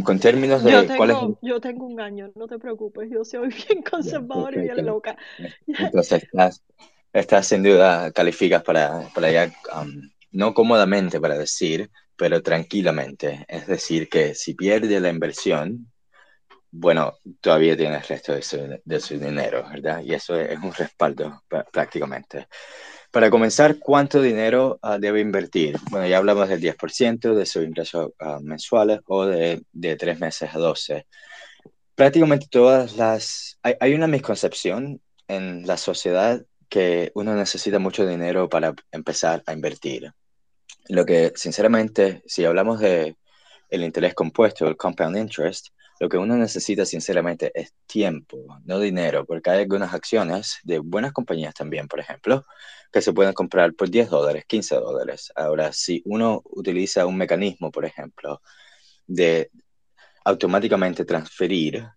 con 0.03 0.19
términos 0.19 0.63
de 0.63 0.71
yo 0.71 0.85
tengo, 0.85 1.39
yo 1.41 1.61
tengo 1.61 1.85
un 1.85 2.01
año, 2.01 2.31
no 2.35 2.47
te 2.47 2.59
preocupes, 2.59 3.09
yo 3.09 3.23
soy 3.23 3.49
bien 3.49 3.83
conservador 3.89 4.55
y 4.55 4.61
bien 4.61 4.85
loca. 4.85 5.15
Entonces, 5.67 6.27
estás, 7.13 7.47
sin 7.47 7.63
duda, 7.63 8.11
calificas 8.11 8.63
para, 8.63 9.09
para 9.13 9.31
ya, 9.31 9.51
no 10.31 10.53
cómodamente 10.53 11.21
para 11.21 11.37
decir, 11.37 11.89
pero 12.15 12.41
tranquilamente. 12.41 13.45
Es 13.47 13.67
decir, 13.67 14.09
que 14.09 14.35
si 14.35 14.53
pierde 14.53 14.99
la 14.99 15.09
inversión, 15.09 15.91
bueno, 16.71 17.19
todavía 17.39 17.77
tiene 17.77 17.97
el 17.97 18.03
resto 18.03 18.33
de 18.33 18.41
su, 18.99 19.19
dinero, 19.19 19.63
¿verdad? 19.69 20.01
Y 20.03 20.13
eso 20.13 20.35
es, 20.39 20.57
un 20.59 20.73
respaldo 20.73 21.43
prácticamente. 21.71 22.47
Para 23.11 23.29
comenzar, 23.29 23.77
¿cuánto 23.77 24.21
dinero 24.21 24.79
ah, 24.81 24.97
debe 24.97 25.21
invertir? 25.21 25.77
Bueno, 25.91 26.07
ya 26.07 26.17
hablamos 26.17 26.49
del 26.49 26.59
10% 26.59 27.35
de 27.35 27.45
sus 27.45 27.63
ingresos 27.63 28.09
uh, 28.19 28.41
mensuales 28.41 29.01
o 29.05 29.25
de, 29.25 29.61
de 29.71 29.95
3 29.95 30.19
meses 30.19 30.49
a 30.51 30.57
12. 30.57 31.05
Prácticamente 31.93 32.47
todas 32.49 32.97
las... 32.97 33.59
Hay, 33.61 33.75
hay 33.79 33.93
una 33.93 34.07
misconcepción 34.07 34.99
en 35.27 35.67
la 35.67 35.77
sociedad 35.77 36.43
que 36.69 37.11
uno 37.13 37.35
necesita 37.35 37.77
mucho 37.77 38.07
dinero 38.07 38.49
para 38.49 38.73
empezar 38.91 39.43
a 39.45 39.53
invertir. 39.53 40.11
Lo 40.89 41.05
que, 41.05 41.31
sinceramente, 41.35 42.23
si 42.25 42.45
hablamos 42.45 42.79
de 42.79 43.15
el 43.69 43.83
interés 43.83 44.13
compuesto, 44.13 44.67
el 44.67 44.77
compound 44.77 45.17
interest, 45.17 45.67
lo 45.99 46.09
que 46.09 46.17
uno 46.17 46.35
necesita, 46.35 46.85
sinceramente, 46.85 47.51
es 47.53 47.73
tiempo, 47.85 48.59
no 48.65 48.79
dinero, 48.79 49.25
porque 49.25 49.49
hay 49.49 49.61
algunas 49.61 49.93
acciones 49.93 50.59
de 50.63 50.79
buenas 50.79 51.13
compañías 51.13 51.53
también, 51.53 51.87
por 51.87 51.99
ejemplo, 51.99 52.43
que 52.91 53.01
se 53.01 53.13
pueden 53.13 53.33
comprar 53.33 53.73
por 53.73 53.89
10 53.89 54.09
dólares, 54.09 54.45
15 54.47 54.75
dólares. 54.75 55.31
Ahora, 55.35 55.71
si 55.73 56.01
uno 56.05 56.41
utiliza 56.45 57.05
un 57.05 57.17
mecanismo, 57.17 57.71
por 57.71 57.85
ejemplo, 57.85 58.41
de 59.07 59.49
automáticamente 60.25 61.05
transferir 61.05 61.87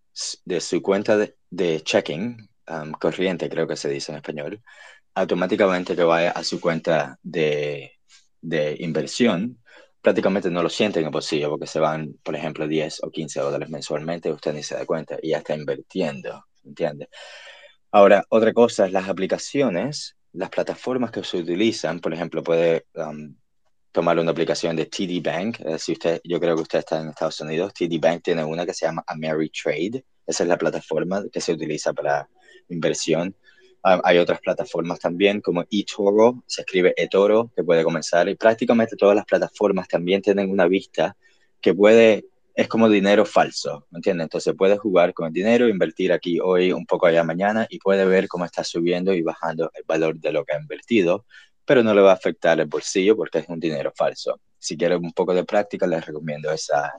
de 0.45 0.61
su 0.61 0.81
cuenta 0.83 1.17
de, 1.51 1.81
checking, 1.83 2.49
um, 2.69 2.93
corriente 2.93 3.49
creo 3.49 3.67
que 3.67 3.77
se 3.77 3.89
dice 3.89 4.13
en 4.13 4.19
español, 4.19 4.63
automáticamente 5.15 5.97
que 5.97 6.05
vaya 6.05 6.31
a 6.31 6.43
su 6.45 6.61
cuenta 6.61 7.19
de 7.23 7.96
de 8.47 8.77
inversión, 8.79 9.59
prácticamente 10.01 10.51
no 10.51 10.63
lo 10.63 10.69
sienten 10.69 11.05
en 11.05 11.13
el 11.13 11.49
porque 11.49 11.67
se 11.67 11.81
van, 11.81 12.15
por 12.23 12.37
ejemplo, 12.37 12.69
10 12.69 13.03
o 13.03 13.11
15 13.11 13.41
dólares 13.41 13.69
mensualmente, 13.69 14.31
usted 14.31 14.55
ni 14.55 14.63
se 14.63 14.77
da 14.77 14.87
cuenta 14.87 15.19
y 15.21 15.31
ya 15.31 15.39
está 15.39 15.55
invirtiendo, 15.55 16.47
¿entiende? 16.65 17.09
Ahora, 17.91 18.25
otra 18.29 18.53
cosa 18.53 18.87
es 18.87 18.93
las 18.93 19.09
aplicaciones, 19.09 20.17
las 20.33 20.51
plataformas 20.51 21.11
que 21.11 21.25
se 21.25 21.39
utilizan, 21.39 21.99
por 21.99 22.15
ejemplo, 22.15 22.43
puede 22.45 22.87
um, 22.95 23.35
tomar 23.91 24.19
una 24.19 24.31
aplicación 24.31 24.77
de 24.77 24.87
TD 24.87 25.21
Bank. 25.23 25.59
Si 25.79 25.93
usted, 25.93 26.21
yo 26.23 26.39
creo 26.39 26.55
que 26.55 26.63
usted 26.63 26.79
está 26.81 27.01
en 27.01 27.09
Estados 27.09 27.41
Unidos, 27.41 27.75
TD 27.75 27.99
Bank 27.99 28.23
tiene 28.23 28.45
una 28.45 28.65
que 28.65 28.75
se 28.75 28.87
llama 28.87 29.03
Ameritrade. 29.07 30.05
Esa 30.25 30.43
es 30.45 30.49
la 30.49 30.59
plataforma 30.59 31.25
que 31.33 31.41
se 31.41 31.53
utiliza 31.53 31.93
para 31.93 32.29
inversión. 32.69 33.35
Ah, 33.89 34.01
hay 34.03 34.19
otras 34.19 34.41
plataformas 34.41 34.99
también 34.99 35.41
como 35.41 35.65
eToro, 35.71 36.43
se 36.49 36.63
escribe 36.63 36.93
eToro, 36.97 37.53
que 37.55 37.63
puede 37.63 37.85
comenzar. 37.85 38.29
Y 38.29 38.35
prácticamente 38.35 38.97
todas 38.97 39.15
las 39.15 39.25
plataformas 39.25 39.87
también 39.87 40.21
tienen 40.21 40.51
una 40.51 40.67
vista 40.67 41.17
que 41.61 41.73
puede, 41.73 42.27
es 42.57 42.67
como 42.67 42.89
dinero 42.89 43.25
falso, 43.25 43.87
¿me 43.93 43.99
entiendes? 43.99 44.25
Entonces 44.25 44.55
puede 44.59 44.77
jugar 44.77 45.15
con 45.15 45.29
el 45.29 45.33
dinero, 45.33 45.69
invertir 45.69 46.13
aquí 46.13 46.41
hoy, 46.41 46.73
un 46.73 46.85
poco 46.85 47.07
allá 47.07 47.23
mañana 47.23 47.65
y 47.71 47.79
puede 47.79 48.05
ver 48.05 48.27
cómo 48.27 48.45
está 48.45 48.65
subiendo 48.65 49.15
y 49.15 49.23
bajando 49.23 49.71
el 49.73 49.85
valor 49.87 50.19
de 50.19 50.33
lo 50.33 50.45
que 50.45 50.55
ha 50.55 50.61
invertido, 50.61 51.25
pero 51.65 51.85
no 51.85 51.95
le 51.95 52.01
va 52.01 52.11
a 52.11 52.15
afectar 52.15 52.59
el 52.59 52.67
bolsillo 52.67 53.17
porque 53.17 53.39
es 53.39 53.49
un 53.49 53.61
dinero 53.61 53.93
falso. 53.95 54.41
Si 54.59 54.77
quiere 54.77 54.97
un 54.97 55.13
poco 55.13 55.33
de 55.33 55.45
práctica, 55.45 55.87
les 55.87 56.05
recomiendo 56.05 56.51
esa, 56.51 56.93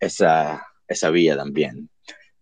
esa, 0.00 0.66
esa 0.88 1.10
vía 1.10 1.36
también. 1.36 1.88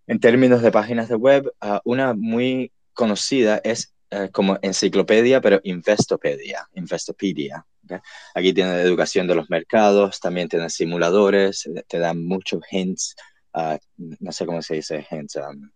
En 0.07 0.21
términos 0.21 0.63
de 0.63 0.73
páginas 0.73 1.11
de 1.11 1.17
web, 1.17 1.53
uh, 1.61 1.81
una 1.85 2.15
muy 2.15 2.73
conocida 2.99 3.61
es 3.63 3.95
uh, 4.11 4.29
como 4.33 4.59
enciclopedia, 4.61 5.41
pero 5.41 5.61
Investopedia, 5.63 6.69
Investopedia. 6.75 7.65
¿okay? 7.85 7.99
Aquí 8.35 8.53
tiene 8.53 8.81
educación 8.81 9.29
de 9.29 9.37
los 9.37 9.49
mercados, 9.49 10.19
también 10.19 10.49
tiene 10.49 10.69
simuladores, 10.69 11.71
te 11.87 11.99
dan 12.01 12.27
muchos 12.27 12.61
hints, 12.73 13.15
uh, 13.55 13.79
no 13.97 14.33
sé 14.33 14.47
cómo 14.47 14.61
se 14.63 14.75
dice 14.75 15.07
hints, 15.09 15.37
um, 15.37 15.71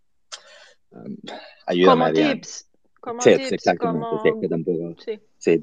um, 0.91 1.15
ayúdame. 1.65 2.11
Como 2.11 2.13
tips. 2.13 2.69
Como 2.99 3.19
tips, 3.19 3.51
exactamente, 3.53 4.05
como... 4.05 4.23
sí, 4.23 4.31
que 4.41 4.47
tampoco, 4.49 4.95
Sí. 5.01 5.21
Sí, 5.43 5.59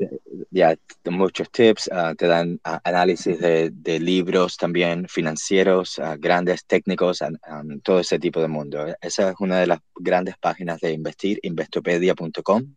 ya, 0.51 0.77
muchos 1.11 1.51
tips, 1.51 1.89
ah, 1.93 2.15
te 2.17 2.27
dan 2.27 2.61
ah, 2.65 2.81
análisis 2.85 3.39
de, 3.41 3.71
libros 4.01 4.57
también 4.57 5.07
financieros, 5.09 5.99
ah, 5.99 6.17
grandes, 6.19 6.65
técnicos, 6.67 7.23
an- 7.23 7.39
todo 7.83 8.01
ese 8.01 8.19
tipo 8.19 8.41
de 8.41 8.49
mundo. 8.49 8.87
Esa 9.01 9.31
es 9.31 9.37
una 9.41 9.59
de 9.61 9.67
las 9.67 9.81
grandes 9.97 10.37
páginas 10.39 10.81
de 10.81 10.93
Investir, 10.93 11.39
investopedia.com. 11.43 12.75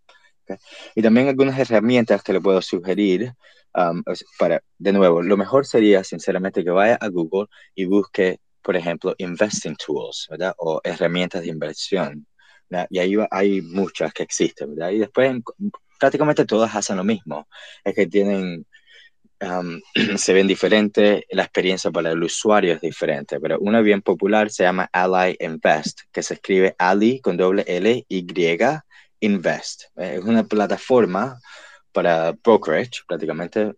¿ok? 0.48 0.60
Y 0.96 1.02
también 1.02 1.28
algunas 1.28 1.58
herramientas 1.60 2.24
que 2.24 2.34
le 2.34 2.42
puedo 2.42 2.62
sugerir. 2.62 3.34
um, 3.76 4.04
para, 4.38 4.62
de 4.78 4.94
nuevo, 4.94 5.22
lo 5.22 5.36
mejor 5.38 5.66
sería, 5.66 6.04
sinceramente, 6.04 6.64
que 6.64 6.70
vaya 6.72 6.96
a 7.02 7.08
Google 7.10 7.48
y 7.76 7.86
busque, 7.86 8.40
por 8.62 8.76
ejemplo, 8.76 9.16
Investing 9.18 9.76
Tools, 9.76 10.28
¿verdad? 10.30 10.54
O 10.58 10.80
herramientas 10.84 11.42
de 11.42 11.50
inversión. 11.50 12.28
¿Verdad? 12.70 12.88
Y 12.90 13.00
ahí 13.00 13.16
hay 13.32 13.62
muchas 13.62 14.14
que 14.14 14.24
existen, 14.24 14.76
¿verdad? 14.76 14.92
Y 14.92 15.00
después 15.00 15.30
en- 15.32 15.44
prácticamente 16.00 16.46
todas 16.46 16.76
hacen 16.76 16.98
lo 16.98 17.04
mismo. 17.04 17.48
Es 17.84 17.96
que 17.96 18.08
tienen, 18.08 18.66
um, 19.42 19.80
se 20.18 20.34
ven 20.34 20.48
diferentes, 20.48 21.24
la 21.32 21.44
experiencia 21.44 21.92
para 21.92 22.12
el 22.12 22.24
usuario 22.24 22.74
es 22.74 22.82
diferente, 22.82 23.40
pero 23.40 23.60
una 23.60 23.82
bien 23.82 24.02
popular 24.02 24.50
se 24.52 24.64
llama 24.64 24.90
Ally 24.92 25.38
Invest, 25.40 26.02
que 26.12 26.24
se 26.24 26.36
escribe 26.36 26.76
Ali 26.78 27.22
con 27.22 27.38
doble 27.38 27.64
L, 27.68 28.06
Y, 28.08 28.28
Invest. 29.22 29.84
Eh, 29.98 30.16
Es 30.20 30.24
una 30.24 30.44
plataforma 30.44 31.40
para 31.92 32.34
brokerage, 32.34 33.02
prácticamente 33.08 33.74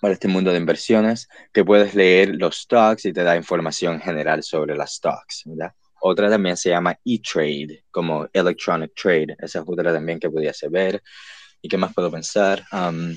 para 0.00 0.14
este 0.14 0.28
mundo 0.28 0.52
de 0.52 0.58
inversiones, 0.58 1.28
que 1.52 1.64
puedes 1.64 1.94
leer 1.94 2.34
los 2.36 2.58
stocks 2.62 3.04
y 3.06 3.12
te 3.12 3.22
da 3.24 3.36
información 3.36 4.00
general 4.00 4.42
sobre 4.42 4.76
las 4.76 4.94
stocks, 4.94 5.42
¿verdad? 5.46 5.72
Otra 6.10 6.30
también 6.30 6.56
se 6.56 6.70
llama 6.70 6.98
E-Trade, 7.04 7.84
como 7.90 8.26
Electronic 8.32 8.94
Trade. 8.94 9.36
Esa 9.40 9.58
es 9.58 9.64
otra 9.66 9.92
también 9.92 10.18
que 10.18 10.30
pudiese 10.30 10.66
ver. 10.70 11.02
¿Y 11.60 11.68
qué 11.68 11.76
más 11.76 11.92
puedo 11.92 12.10
pensar? 12.10 12.64
Um, 12.72 13.14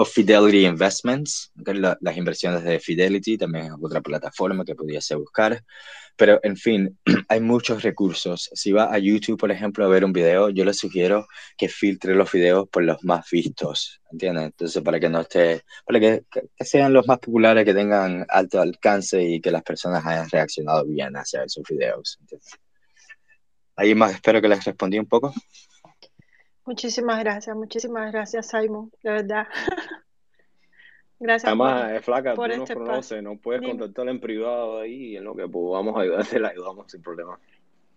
o 0.00 0.04
Fidelity 0.04 0.64
Investments, 0.64 1.50
la- 1.56 1.98
las 2.00 2.16
inversiones 2.16 2.62
de 2.62 2.78
Fidelity 2.78 3.36
también 3.36 3.66
es 3.66 3.72
otra 3.82 4.00
plataforma 4.00 4.64
que 4.64 4.76
pudiese 4.76 5.16
buscar. 5.16 5.64
Pero, 6.16 6.38
en 6.44 6.56
fin, 6.56 6.96
hay 7.28 7.40
muchos 7.40 7.82
recursos. 7.82 8.48
Si 8.52 8.70
va 8.70 8.94
a 8.94 8.98
YouTube, 8.98 9.36
por 9.36 9.50
ejemplo, 9.50 9.84
a 9.84 9.88
ver 9.88 10.04
un 10.04 10.12
video, 10.12 10.50
yo 10.50 10.64
le 10.64 10.72
sugiero 10.72 11.26
que 11.56 11.68
filtre 11.68 12.14
los 12.14 12.30
videos 12.30 12.68
por 12.68 12.84
los 12.84 13.02
más 13.02 13.28
vistos, 13.28 14.00
¿entiendes? 14.12 14.44
Entonces, 14.44 14.80
para 14.84 15.00
que 15.00 15.08
no 15.08 15.20
esté, 15.20 15.62
para 15.84 15.98
que- 15.98 16.22
que 16.30 16.64
sean 16.64 16.92
los 16.92 17.04
más 17.08 17.18
populares, 17.18 17.64
que 17.64 17.74
tengan 17.74 18.24
alto 18.28 18.60
alcance 18.60 19.20
y 19.20 19.40
que 19.40 19.50
las 19.50 19.64
personas 19.64 20.06
hayan 20.06 20.30
reaccionado 20.30 20.84
bien 20.86 21.12
hacia 21.16 21.42
esos 21.42 21.64
videos. 21.68 22.18
¿entiendes? 22.20 22.52
Ahí 23.74 23.96
más, 23.96 24.12
espero 24.12 24.40
que 24.40 24.48
les 24.48 24.64
respondí 24.64 24.96
un 24.96 25.06
poco. 25.06 25.34
Muchísimas 26.68 27.18
gracias, 27.20 27.56
muchísimas 27.56 28.12
gracias, 28.12 28.46
Simon, 28.48 28.92
de 29.02 29.10
verdad. 29.10 29.46
Gracias 31.18 31.50
por, 31.56 31.66
Además, 31.66 31.92
es 31.92 32.04
flaca, 32.04 32.34
por 32.34 32.50
tú 32.50 32.56
nos 32.58 32.68
este 32.68 32.72
espacio. 32.74 32.90
conoces, 32.92 33.22
nos 33.22 33.40
puedes 33.40 33.60
Dime. 33.62 33.72
contactar 33.78 34.08
en 34.08 34.20
privado 34.20 34.78
ahí 34.80 35.12
y 35.12 35.16
en 35.16 35.24
lo 35.24 35.34
que 35.34 35.48
podamos 35.48 35.98
ayudarte, 35.98 36.38
la 36.40 36.48
ayudamos 36.48 36.92
sin 36.92 37.00
problema. 37.02 37.38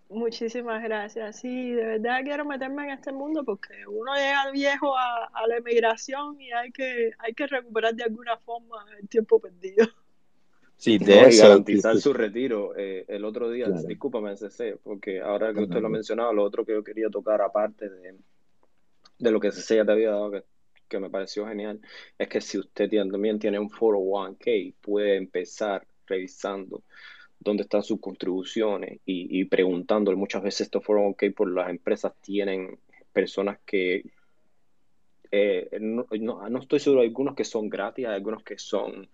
Muchísimas 0.08 0.82
gracias. 0.82 1.38
Sí, 1.38 1.72
de 1.72 1.84
verdad 1.84 2.20
quiero 2.24 2.46
meterme 2.46 2.84
en 2.84 2.90
este 2.92 3.12
mundo 3.12 3.44
porque 3.44 3.74
uno 3.86 4.14
llega 4.14 4.50
viejo 4.52 4.96
a, 4.96 5.26
a 5.26 5.46
la 5.46 5.58
emigración 5.58 6.40
y 6.40 6.50
hay 6.50 6.72
que, 6.72 7.10
hay 7.18 7.34
que 7.34 7.46
recuperar 7.46 7.94
de 7.94 8.04
alguna 8.04 8.38
forma 8.38 8.86
el 8.98 9.06
tiempo 9.06 9.38
perdido. 9.38 9.86
Sí, 10.78 10.98
No, 10.98 11.06
de 11.06 11.30
y 11.30 11.36
garantizar 11.36 11.96
su 11.98 12.12
retiro. 12.14 12.72
Eh, 12.76 13.04
el 13.06 13.24
otro 13.26 13.50
día, 13.50 13.66
Claro. 13.66 13.82
discúlpame, 13.86 14.34
CC, 14.36 14.78
porque 14.82 15.20
ahora 15.20 15.52
que 15.52 15.60
usted 15.60 15.76
lo 15.76 15.86
Ajá. 15.86 15.88
mencionaba, 15.90 16.32
lo 16.32 16.42
otro 16.42 16.64
que 16.64 16.72
yo 16.72 16.82
quería 16.82 17.08
tocar 17.10 17.40
aparte 17.40 17.88
de, 17.88 18.16
de 19.22 19.30
lo 19.30 19.40
que 19.40 19.52
CC 19.52 19.76
ya 19.76 19.84
te 19.84 19.92
había 19.92 20.10
dado, 20.10 20.30
que, 20.32 20.44
que 20.88 20.98
me 20.98 21.08
pareció 21.08 21.46
genial, 21.46 21.80
es 22.18 22.28
que 22.28 22.40
si 22.40 22.58
usted 22.58 22.90
también 23.10 23.38
tiene 23.38 23.58
un 23.58 23.70
401k, 23.70 24.74
puede 24.80 25.16
empezar 25.16 25.86
revisando 26.06 26.82
dónde 27.38 27.62
están 27.62 27.82
sus 27.82 28.00
contribuciones 28.00 29.00
y, 29.06 29.40
y 29.40 29.44
preguntándole. 29.44 30.16
Muchas 30.16 30.42
veces 30.42 30.62
estos 30.62 30.82
401k 30.82 31.34
por 31.34 31.52
las 31.52 31.70
empresas 31.70 32.12
tienen 32.20 32.78
personas 33.12 33.58
que 33.64 34.04
eh, 35.30 35.68
no, 35.80 36.06
no, 36.10 36.48
no 36.48 36.58
estoy 36.58 36.80
seguro, 36.80 37.02
hay 37.02 37.08
algunos 37.08 37.34
que 37.34 37.44
son 37.44 37.68
gratis, 37.70 38.06
hay 38.06 38.14
algunos 38.14 38.42
que 38.42 38.58
son 38.58 39.08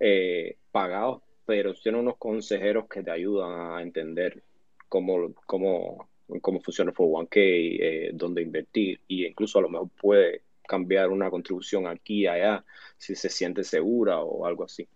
eh, 0.00 0.56
pagados, 0.70 1.22
pero 1.46 1.72
tienen 1.74 2.02
unos 2.02 2.16
consejeros 2.18 2.88
que 2.88 3.02
te 3.02 3.10
ayudan 3.10 3.78
a 3.78 3.82
entender 3.82 4.42
cómo, 4.88 5.32
cómo, 5.46 6.08
cómo 6.40 6.60
funciona 6.60 6.90
el 6.90 6.96
401k, 6.96 7.30
eh, 7.34 8.10
dónde 8.14 8.42
invertir, 8.42 9.00
y 9.08 9.26
incluso 9.26 9.58
a 9.58 9.62
lo 9.62 9.68
mejor 9.68 9.88
puede 10.00 10.42
cambiar 10.66 11.10
una 11.10 11.30
contribución 11.30 11.86
aquí 11.86 12.22
y 12.22 12.26
allá 12.26 12.64
si 12.96 13.14
se 13.14 13.28
siente 13.28 13.64
segura 13.64 14.20
o 14.20 14.46
algo 14.46 14.64
así. 14.64 14.88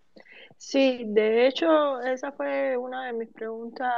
Sí, 0.57 1.03
de 1.05 1.47
hecho, 1.47 2.01
esa 2.01 2.31
fue 2.31 2.77
una 2.77 3.07
de 3.07 3.13
mis 3.13 3.29
preguntas 3.29 3.93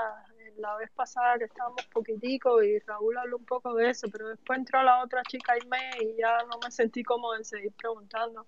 la 0.60 0.76
vez 0.76 0.90
pasada 0.92 1.38
que 1.38 1.46
estábamos 1.46 1.86
poquitico 1.88 2.62
y 2.62 2.80
Raúl 2.80 3.18
habló 3.18 3.38
un 3.38 3.46
poco 3.46 3.74
de 3.76 3.90
eso, 3.90 4.08
pero 4.12 4.30
después 4.30 4.60
entró 4.60 4.84
la 4.84 5.04
otra 5.04 5.24
chica 5.24 5.54
Aimee 5.54 6.14
y 6.14 6.20
ya 6.20 6.44
no 6.44 6.60
me 6.64 6.72
sentí 6.72 7.04
cómodo 7.04 7.36
en 7.36 7.46
seguir 7.46 7.72
preguntando. 7.74 8.46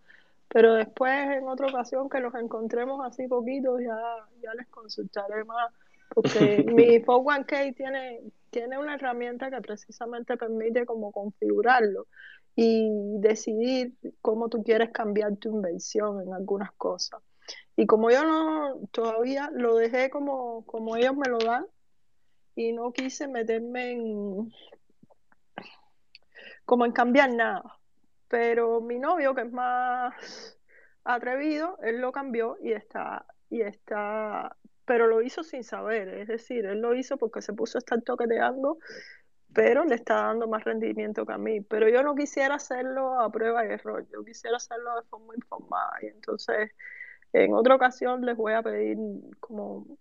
Pero 0.50 0.74
después, 0.74 1.14
en 1.14 1.48
otra 1.48 1.68
ocasión 1.68 2.10
que 2.10 2.20
nos 2.20 2.36
encontremos 2.36 3.00
así 3.06 3.28
poquitos, 3.28 3.80
ya, 3.80 3.98
ya 4.42 4.54
les 4.54 4.68
consultaré 4.68 5.46
más, 5.46 5.72
porque 6.14 6.66
mi 6.76 7.00
401k 7.00 7.76
tiene, 7.76 8.22
tiene 8.52 8.78
una 8.78 8.96
herramienta 8.96 9.50
que 9.50 9.62
precisamente 9.62 10.38
permite 10.38 10.86
como 10.86 11.12
configurarlo 11.12 12.08
y 12.56 12.90
decidir 13.20 13.96
cómo 14.22 14.50
tú 14.50 14.64
quieres 14.64 14.92
cambiar 14.92 15.38
tu 15.38 15.50
inversión 15.50 16.22
en 16.22 16.34
algunas 16.34 16.72
cosas. 16.74 17.22
Y 17.76 17.88
como 17.88 18.12
yo 18.12 18.24
no 18.24 18.88
todavía 18.92 19.50
lo 19.54 19.76
dejé 19.76 20.10
como, 20.10 20.66
como 20.66 20.96
ellos 20.96 21.16
me 21.16 21.30
lo 21.30 21.40
dan 21.40 21.66
y 22.56 22.74
no 22.74 22.92
quise 22.92 23.28
meterme 23.28 23.92
en 23.94 24.52
como 26.66 26.86
en 26.86 26.92
cambiar 26.92 27.34
nada. 27.34 27.80
Pero 28.28 28.82
mi 28.82 29.00
novio, 29.00 29.36
que 29.36 29.42
es 29.42 29.52
más 29.52 30.58
atrevido, 31.04 31.78
él 31.84 32.00
lo 32.00 32.12
cambió 32.12 32.58
y 32.62 32.72
está, 32.72 33.26
y 33.50 33.62
está, 33.62 34.56
pero 34.92 35.08
lo 35.08 35.22
hizo 35.22 35.42
sin 35.42 35.64
saber, 35.64 36.10
es 36.10 36.28
decir, 36.28 36.66
él 36.66 36.82
lo 36.82 36.94
hizo 36.94 37.16
porque 37.16 37.42
se 37.42 37.54
puso 37.54 37.78
a 37.78 37.80
estar 37.80 38.02
toqueteando, 38.02 38.78
pero 39.54 39.86
le 39.86 39.96
está 39.96 40.16
dando 40.16 40.50
más 40.50 40.66
rendimiento 40.66 41.26
que 41.26 41.32
a 41.32 41.38
mí. 41.38 41.62
Pero 41.62 41.88
yo 41.88 42.04
no 42.04 42.14
quisiera 42.14 42.56
hacerlo 42.56 43.18
a 43.18 43.32
prueba 43.32 43.66
y 43.66 43.70
error, 43.70 44.06
yo 44.12 44.22
quisiera 44.26 44.58
hacerlo 44.58 44.94
de 44.98 45.04
forma 45.04 45.34
informada. 45.34 45.94
Y 46.02 46.08
entonces, 46.08 46.72
en 47.32 47.54
otra 47.54 47.76
ocasión 47.76 48.26
les 48.26 48.36
voy 48.36 48.52
a 48.52 48.62
pedir 48.62 48.98
como 49.40 49.98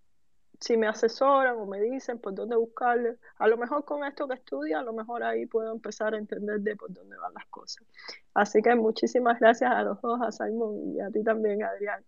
si 0.58 0.76
me 0.76 0.88
asesoran 0.88 1.56
o 1.56 1.66
me 1.66 1.80
dicen 1.80 2.18
por 2.18 2.34
dónde 2.34 2.56
buscarle. 2.56 3.16
A 3.38 3.46
lo 3.46 3.58
mejor 3.58 3.84
con 3.84 4.02
esto 4.02 4.26
que 4.26 4.34
estudia, 4.34 4.80
a 4.80 4.82
lo 4.82 4.92
mejor 4.92 5.22
ahí 5.22 5.46
puedo 5.46 5.70
empezar 5.70 6.14
a 6.14 6.18
entender 6.18 6.62
de 6.62 6.74
por 6.74 6.92
dónde 6.92 7.16
van 7.16 7.32
las 7.32 7.46
cosas. 7.46 7.86
Así 8.34 8.60
que 8.60 8.74
muchísimas 8.74 9.38
gracias 9.38 9.70
a 9.70 9.84
los 9.84 10.00
dos, 10.00 10.20
a 10.20 10.32
Simon 10.32 10.96
y 10.96 11.00
a 11.00 11.12
ti 11.12 11.22
también, 11.22 11.62
Adrián. 11.62 12.04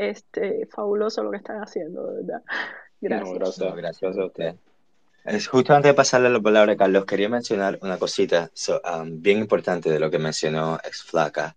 Este, 0.00 0.64
fabuloso 0.64 1.22
lo 1.22 1.30
que 1.30 1.36
están 1.36 1.58
haciendo, 1.58 2.06
de 2.06 2.22
verdad. 2.22 2.42
Gracias. 3.02 3.28
No, 3.28 3.34
gracias, 3.34 3.76
gracias 3.76 4.16
a 4.16 4.24
usted. 4.24 4.54
Es 5.26 5.46
justo 5.46 5.74
antes 5.74 5.90
de 5.90 5.94
pasarle 5.94 6.30
la 6.30 6.40
palabra 6.40 6.72
a 6.72 6.76
Carlos, 6.76 7.04
quería 7.04 7.28
mencionar 7.28 7.78
una 7.82 7.98
cosita 7.98 8.50
so, 8.54 8.80
um, 8.80 9.20
bien 9.20 9.38
importante 9.38 9.90
de 9.90 10.00
lo 10.00 10.10
que 10.10 10.18
mencionó 10.18 10.78
ex 10.84 11.02
flaca. 11.02 11.54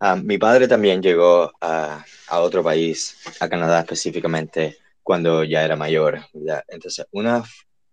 Ah, 0.00 0.16
mi 0.16 0.38
padre 0.38 0.66
también 0.66 1.02
llegó 1.02 1.52
a, 1.60 2.02
a, 2.28 2.40
otro 2.40 2.62
país, 2.62 3.18
a 3.40 3.50
Canadá 3.50 3.80
específicamente, 3.80 4.78
cuando 5.02 5.44
ya 5.44 5.62
era 5.62 5.76
mayor. 5.76 6.20
¿verdad? 6.32 6.64
Entonces, 6.68 7.06
una, 7.12 7.44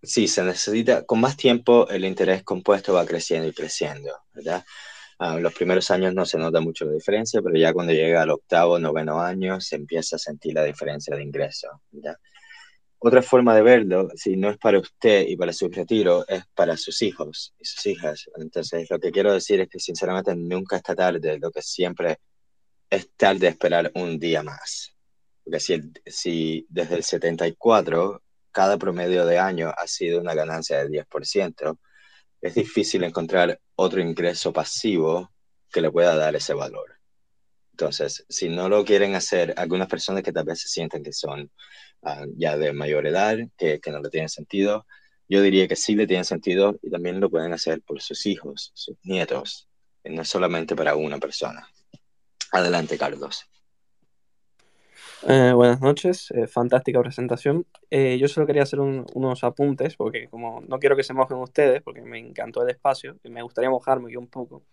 sí, 0.02 0.26
se 0.26 0.42
necesita, 0.42 1.04
con 1.04 1.20
más 1.20 1.36
tiempo 1.36 1.86
el 1.90 2.06
interés 2.06 2.42
compuesto 2.44 2.94
va 2.94 3.04
creciendo 3.04 3.46
y 3.46 3.52
creciendo, 3.52 4.10
¿verdad? 4.32 4.64
Los 5.40 5.54
primeros 5.54 5.90
años 5.90 6.14
no 6.14 6.26
se 6.26 6.38
nota 6.38 6.60
mucho 6.60 6.84
la 6.84 6.92
diferencia, 6.92 7.40
pero 7.42 7.56
ya 7.56 7.72
cuando 7.72 7.92
llega 7.92 8.22
al 8.22 8.30
octavo, 8.30 8.78
noveno 8.78 9.20
año, 9.20 9.60
se 9.60 9.76
empieza 9.76 10.16
a 10.16 10.18
sentir 10.18 10.54
la 10.54 10.64
diferencia 10.64 11.14
de 11.14 11.22
ingreso. 11.22 11.68
¿verdad? 11.90 12.16
Otra 12.98 13.22
forma 13.22 13.54
de 13.54 13.62
verlo, 13.62 14.08
si 14.14 14.36
no 14.36 14.50
es 14.50 14.58
para 14.58 14.78
usted 14.78 15.26
y 15.26 15.36
para 15.36 15.52
su 15.52 15.68
retiro, 15.68 16.24
es 16.28 16.44
para 16.54 16.76
sus 16.76 17.02
hijos 17.02 17.54
y 17.58 17.64
sus 17.64 17.86
hijas. 17.86 18.30
Entonces, 18.36 18.88
lo 18.90 18.98
que 18.98 19.10
quiero 19.10 19.32
decir 19.32 19.60
es 19.60 19.68
que 19.68 19.78
sinceramente 19.78 20.34
nunca 20.34 20.76
está 20.76 20.94
tarde, 20.94 21.38
lo 21.38 21.50
que 21.50 21.62
siempre 21.62 22.18
es 22.90 23.10
tarde 23.16 23.48
esperar 23.48 23.90
un 23.94 24.18
día 24.18 24.42
más. 24.42 24.94
Porque 25.44 25.60
si, 25.60 25.80
si 26.06 26.66
desde 26.68 26.96
el 26.96 27.04
74 27.04 28.22
cada 28.52 28.76
promedio 28.76 29.24
de 29.26 29.38
año 29.38 29.72
ha 29.76 29.86
sido 29.86 30.20
una 30.20 30.34
ganancia 30.34 30.78
del 30.78 30.90
10%, 30.90 31.78
es 32.42 32.54
difícil 32.54 33.04
encontrar 33.04 33.58
otro 33.76 34.00
ingreso 34.00 34.52
pasivo 34.52 35.32
que 35.72 35.80
le 35.80 35.90
pueda 35.90 36.16
dar 36.16 36.34
ese 36.34 36.52
valor. 36.52 36.98
Entonces, 37.70 38.26
si 38.28 38.48
no 38.48 38.68
lo 38.68 38.84
quieren 38.84 39.14
hacer, 39.14 39.54
algunas 39.56 39.88
personas 39.88 40.22
que 40.22 40.32
tal 40.32 40.44
vez 40.44 40.60
se 40.60 40.68
sienten 40.68 41.02
que 41.02 41.12
son 41.12 41.50
uh, 42.02 42.26
ya 42.36 42.58
de 42.58 42.72
mayor 42.72 43.06
edad, 43.06 43.38
que, 43.56 43.80
que, 43.80 43.90
no 43.90 44.00
le 44.00 44.10
tienen 44.10 44.28
sentido, 44.28 44.86
yo 45.28 45.40
diría 45.40 45.66
que 45.68 45.76
sí 45.76 45.94
le 45.94 46.06
tienen 46.06 46.26
sentido 46.26 46.78
y 46.82 46.90
también 46.90 47.20
lo 47.20 47.30
pueden 47.30 47.52
hacer 47.52 47.80
por 47.80 48.02
sus 48.02 48.26
hijos, 48.26 48.72
sus 48.74 48.96
nietos, 49.04 49.68
no 50.04 50.24
solamente 50.24 50.76
para 50.76 50.96
una 50.96 51.18
persona. 51.18 51.66
Adelante, 52.50 52.98
Carlos. 52.98 53.46
Eh, 55.28 55.52
buenas 55.54 55.80
noches, 55.80 56.32
eh, 56.32 56.48
fantástica 56.48 57.00
presentación. 57.00 57.64
Eh, 57.90 58.18
yo 58.18 58.26
solo 58.26 58.44
quería 58.44 58.64
hacer 58.64 58.80
un, 58.80 59.06
unos 59.14 59.44
apuntes, 59.44 59.94
porque 59.94 60.26
como 60.28 60.60
no 60.62 60.80
quiero 60.80 60.96
que 60.96 61.04
se 61.04 61.14
mojen 61.14 61.38
ustedes, 61.38 61.80
porque 61.80 62.02
me 62.02 62.18
encantó 62.18 62.62
el 62.62 62.70
espacio, 62.70 63.16
y 63.22 63.30
me 63.30 63.42
gustaría 63.42 63.70
mojarme 63.70 64.16
un 64.16 64.26
poco. 64.26 64.64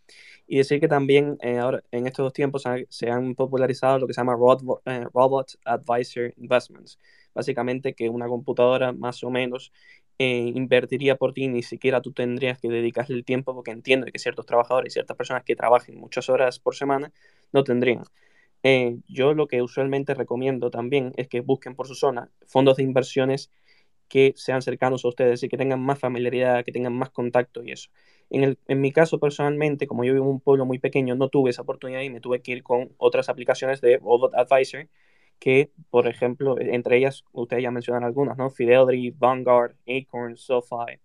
Y 0.47 0.57
decir 0.57 0.79
que 0.79 0.87
también 0.87 1.37
ahora 1.61 1.83
en 1.91 2.07
estos 2.07 2.23
dos 2.23 2.33
tiempos 2.33 2.63
se 2.89 3.11
han 3.11 3.35
popularizado 3.35 3.99
lo 3.99 4.07
que 4.07 4.13
se 4.13 4.21
llama 4.21 4.33
Robot, 4.33 4.81
Robot 5.13 5.59
Advisor 5.65 6.33
Investments. 6.37 6.97
Básicamente 7.35 7.93
que 7.93 8.09
una 8.09 8.27
computadora 8.27 8.91
más 8.91 9.23
o 9.23 9.29
menos 9.29 9.71
invertiría 10.17 11.15
por 11.15 11.33
ti, 11.33 11.47
ni 11.47 11.61
siquiera 11.63 12.01
tú 12.01 12.11
tendrías 12.11 12.59
que 12.59 12.69
dedicarle 12.69 13.15
el 13.15 13.23
tiempo, 13.23 13.53
porque 13.53 13.71
entiendo 13.71 14.07
que 14.07 14.17
ciertos 14.19 14.45
trabajadores 14.47 14.93
y 14.93 14.95
ciertas 14.95 15.15
personas 15.15 15.43
que 15.43 15.55
trabajen 15.55 15.99
muchas 15.99 16.27
horas 16.29 16.59
por 16.59 16.75
semana 16.75 17.11
no 17.53 17.63
tendrían. 17.63 18.03
Eh, 18.63 18.97
yo 19.07 19.33
lo 19.33 19.47
que 19.47 19.61
usualmente 19.61 20.13
recomiendo 20.13 20.69
también 20.69 21.13
es 21.17 21.27
que 21.27 21.41
busquen 21.41 21.75
por 21.75 21.87
su 21.87 21.95
zona 21.95 22.29
fondos 22.45 22.77
de 22.77 22.83
inversiones 22.83 23.51
que 24.09 24.33
sean 24.35 24.61
cercanos 24.61 25.05
a 25.05 25.07
ustedes 25.07 25.43
y 25.43 25.49
que 25.49 25.57
tengan 25.57 25.81
más 25.81 25.99
familiaridad, 25.99 26.65
que 26.65 26.71
tengan 26.71 26.93
más 26.93 27.11
contacto 27.11 27.63
y 27.63 27.71
eso. 27.71 27.89
En, 28.29 28.43
el, 28.43 28.57
en 28.67 28.81
mi 28.81 28.91
caso 28.91 29.19
personalmente, 29.19 29.87
como 29.87 30.03
yo 30.03 30.13
vivo 30.13 30.25
en 30.25 30.31
un 30.31 30.39
pueblo 30.41 30.65
muy 30.65 30.79
pequeño, 30.79 31.15
no 31.15 31.29
tuve 31.29 31.51
esa 31.51 31.61
oportunidad 31.61 32.01
y 32.01 32.09
me 32.09 32.19
tuve 32.19 32.41
que 32.41 32.51
ir 32.53 32.63
con 32.63 32.91
otras 32.97 33.29
aplicaciones 33.29 33.81
de 33.81 33.97
Robot 33.97 34.33
Advisor, 34.35 34.87
que, 35.39 35.71
por 35.89 36.07
ejemplo, 36.07 36.59
entre 36.59 36.97
ellas, 36.97 37.23
ustedes 37.31 37.63
ya 37.63 37.71
mencionan 37.71 38.03
algunas, 38.03 38.37
¿no? 38.37 38.49
Fidelity, 38.49 39.11
Vanguard, 39.11 39.75
Acorn, 39.87 40.35
SoFi, 40.37 40.99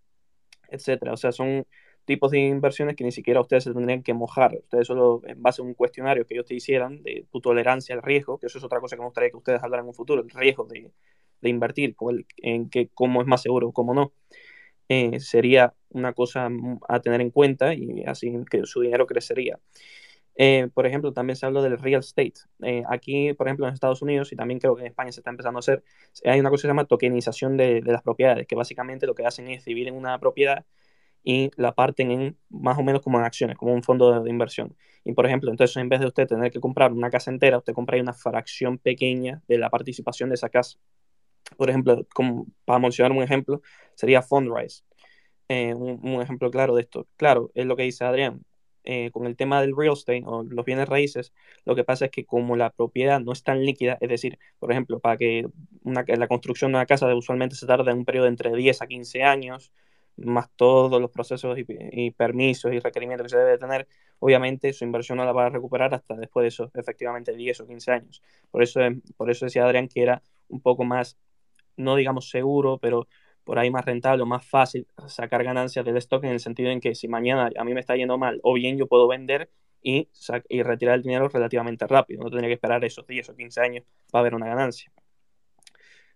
etcétera. 0.68 1.12
O 1.12 1.16
sea, 1.16 1.32
son 1.32 1.66
tipos 2.04 2.30
de 2.30 2.38
inversiones 2.40 2.96
que 2.96 3.04
ni 3.04 3.12
siquiera 3.12 3.40
ustedes 3.40 3.64
se 3.64 3.72
tendrían 3.72 4.02
que 4.02 4.14
mojar. 4.14 4.54
Ustedes 4.54 4.86
solo, 4.86 5.22
en 5.24 5.42
base 5.42 5.62
a 5.62 5.64
un 5.64 5.74
cuestionario 5.74 6.26
que 6.26 6.34
ellos 6.34 6.46
te 6.46 6.54
hicieran 6.54 7.02
de 7.02 7.26
tu 7.30 7.40
tolerancia 7.40 7.94
al 7.94 8.02
riesgo, 8.02 8.38
que 8.38 8.46
eso 8.46 8.58
es 8.58 8.64
otra 8.64 8.80
cosa 8.80 8.96
que 8.96 9.00
me 9.00 9.06
gustaría 9.06 9.30
que 9.30 9.36
ustedes 9.36 9.62
hablaran 9.62 9.84
en 9.84 9.88
un 9.88 9.94
futuro, 9.94 10.22
el 10.22 10.30
riesgo 10.30 10.64
de, 10.64 10.92
de 11.40 11.48
invertir, 11.48 11.96
en 12.38 12.70
que 12.70 12.88
cómo 12.94 13.20
es 13.20 13.26
más 13.26 13.42
seguro, 13.42 13.72
cómo 13.72 13.94
no, 13.94 14.12
eh, 14.88 15.20
sería 15.20 15.74
una 15.90 16.12
cosa 16.12 16.48
a 16.88 17.00
tener 17.00 17.20
en 17.20 17.30
cuenta 17.30 17.74
y 17.74 18.04
así 18.04 18.32
que 18.50 18.64
su 18.66 18.80
dinero 18.80 19.06
crecería. 19.06 19.58
Eh, 20.36 20.68
por 20.74 20.86
ejemplo, 20.86 21.12
también 21.12 21.36
se 21.36 21.46
habla 21.46 21.62
del 21.62 21.78
real 21.78 22.00
estate. 22.00 22.34
Eh, 22.62 22.82
aquí, 22.88 23.32
por 23.34 23.46
ejemplo, 23.46 23.68
en 23.68 23.74
Estados 23.74 24.02
Unidos 24.02 24.32
y 24.32 24.36
también 24.36 24.58
creo 24.60 24.74
que 24.74 24.82
en 24.82 24.88
España 24.88 25.12
se 25.12 25.20
está 25.20 25.30
empezando 25.30 25.58
a 25.58 25.60
hacer, 25.60 25.84
hay 26.24 26.40
una 26.40 26.50
cosa 26.50 26.62
que 26.62 26.62
se 26.62 26.68
llama 26.68 26.86
tokenización 26.86 27.56
de, 27.56 27.80
de 27.82 27.92
las 27.92 28.02
propiedades, 28.02 28.46
que 28.46 28.56
básicamente 28.56 29.06
lo 29.06 29.14
que 29.14 29.26
hacen 29.26 29.48
es 29.48 29.66
en 29.66 29.94
una 29.94 30.18
propiedad 30.18 30.64
y 31.24 31.50
la 31.56 31.74
parten 31.74 32.10
en 32.10 32.38
más 32.50 32.78
o 32.78 32.82
menos 32.82 33.02
como 33.02 33.18
en 33.18 33.24
acciones, 33.24 33.56
como 33.56 33.72
un 33.72 33.82
fondo 33.82 34.22
de, 34.22 34.30
inversión. 34.30 34.76
Y 35.04 35.14
por 35.14 35.26
ejemplo, 35.26 35.50
entonces 35.50 35.76
en 35.76 35.88
vez 35.88 36.00
de 36.00 36.06
usted 36.06 36.26
tener 36.28 36.52
que 36.52 36.60
comprar 36.60 36.92
una 36.92 37.10
casa 37.10 37.30
entera, 37.30 37.58
usted 37.58 37.72
compra 37.72 38.00
una 38.00 38.12
fracción 38.12 38.78
pequeña 38.78 39.42
de 39.48 39.58
la 39.58 39.70
participación 39.70 40.28
de 40.28 40.36
esa 40.36 40.50
casa. 40.50 40.78
Por 41.56 41.70
ejemplo, 41.70 42.06
como, 42.14 42.46
para 42.64 42.78
mencionar 42.78 43.12
un 43.12 43.22
ejemplo, 43.22 43.62
sería 43.94 44.22
Fundrise. 44.22 44.82
Eh, 45.48 45.74
un, 45.74 46.00
un, 46.02 46.22
ejemplo 46.22 46.50
claro 46.50 46.74
de 46.74 46.82
esto. 46.82 47.06
Claro, 47.16 47.50
es 47.54 47.66
lo 47.66 47.76
que 47.76 47.84
dice 47.84 48.04
Adrián. 48.04 48.44
Eh, 48.86 49.10
con 49.12 49.26
el 49.26 49.34
tema 49.34 49.62
del 49.62 49.74
real 49.74 49.94
estate 49.94 50.22
o 50.26 50.42
los 50.42 50.64
bienes 50.66 50.86
raíces, 50.86 51.32
lo 51.64 51.74
que 51.74 51.84
pasa 51.84 52.04
es 52.06 52.10
que 52.10 52.26
como 52.26 52.54
la 52.54 52.68
propiedad 52.68 53.18
no 53.18 53.32
es 53.32 53.42
tan 53.42 53.64
líquida, 53.64 53.96
es 54.02 54.10
decir, 54.10 54.38
por 54.58 54.70
ejemplo, 54.70 55.00
para 55.00 55.16
que 55.16 55.46
una, 55.84 56.04
la 56.06 56.28
construcción 56.28 56.70
de 56.72 56.76
una 56.76 56.86
casa 56.86 57.14
usualmente 57.14 57.56
se 57.56 57.66
tarda 57.66 57.92
en 57.92 57.98
un 57.98 58.04
periodo 58.04 58.26
entre 58.26 58.54
10 58.54 58.82
a 58.82 58.86
15 58.86 59.22
años, 59.22 59.72
más 60.16 60.48
todos 60.56 61.00
los 61.00 61.10
procesos 61.10 61.58
y, 61.58 62.10
permisos 62.12 62.72
y 62.72 62.78
requerimientos 62.78 63.24
que 63.24 63.30
se 63.30 63.38
debe 63.38 63.58
tener, 63.58 63.88
obviamente 64.18 64.72
su 64.72 64.84
inversión 64.84 65.18
no 65.18 65.24
la 65.24 65.32
va 65.32 65.46
a 65.46 65.50
recuperar 65.50 65.94
hasta 65.94 66.14
después 66.16 66.44
de 66.44 66.48
eso, 66.48 66.70
efectivamente 66.74 67.34
10 67.34 67.60
o 67.60 67.66
15 67.66 67.92
años. 67.92 68.22
Por 68.50 68.62
eso, 68.62 68.80
por 69.16 69.30
eso 69.30 69.46
decía 69.46 69.64
Adrián 69.64 69.88
que 69.88 70.02
era 70.02 70.22
un 70.48 70.60
poco 70.60 70.84
más, 70.84 71.16
no 71.76 71.96
digamos 71.96 72.30
seguro, 72.30 72.78
pero 72.78 73.08
por 73.44 73.58
ahí 73.58 73.70
más 73.70 73.84
rentable 73.84 74.22
o 74.22 74.26
más 74.26 74.46
fácil 74.46 74.86
sacar 75.06 75.44
ganancias 75.44 75.84
del 75.84 75.96
stock 75.98 76.24
en 76.24 76.30
el 76.30 76.40
sentido 76.40 76.70
en 76.70 76.80
que 76.80 76.94
si 76.94 77.08
mañana 77.08 77.50
a 77.56 77.64
mí 77.64 77.74
me 77.74 77.80
está 77.80 77.96
yendo 77.96 78.18
mal 78.18 78.40
o 78.42 78.54
bien 78.54 78.78
yo 78.78 78.86
puedo 78.86 79.06
vender 79.06 79.50
y, 79.82 80.08
y 80.48 80.62
retirar 80.62 80.94
el 80.96 81.02
dinero 81.02 81.28
relativamente 81.28 81.86
rápido, 81.86 82.24
no 82.24 82.30
tendría 82.30 82.48
que 82.48 82.54
esperar 82.54 82.84
esos 82.84 83.06
10 83.06 83.28
o 83.28 83.36
15 83.36 83.60
años 83.60 83.84
para 84.10 84.22
ver 84.22 84.34
una 84.34 84.46
ganancia. 84.46 84.90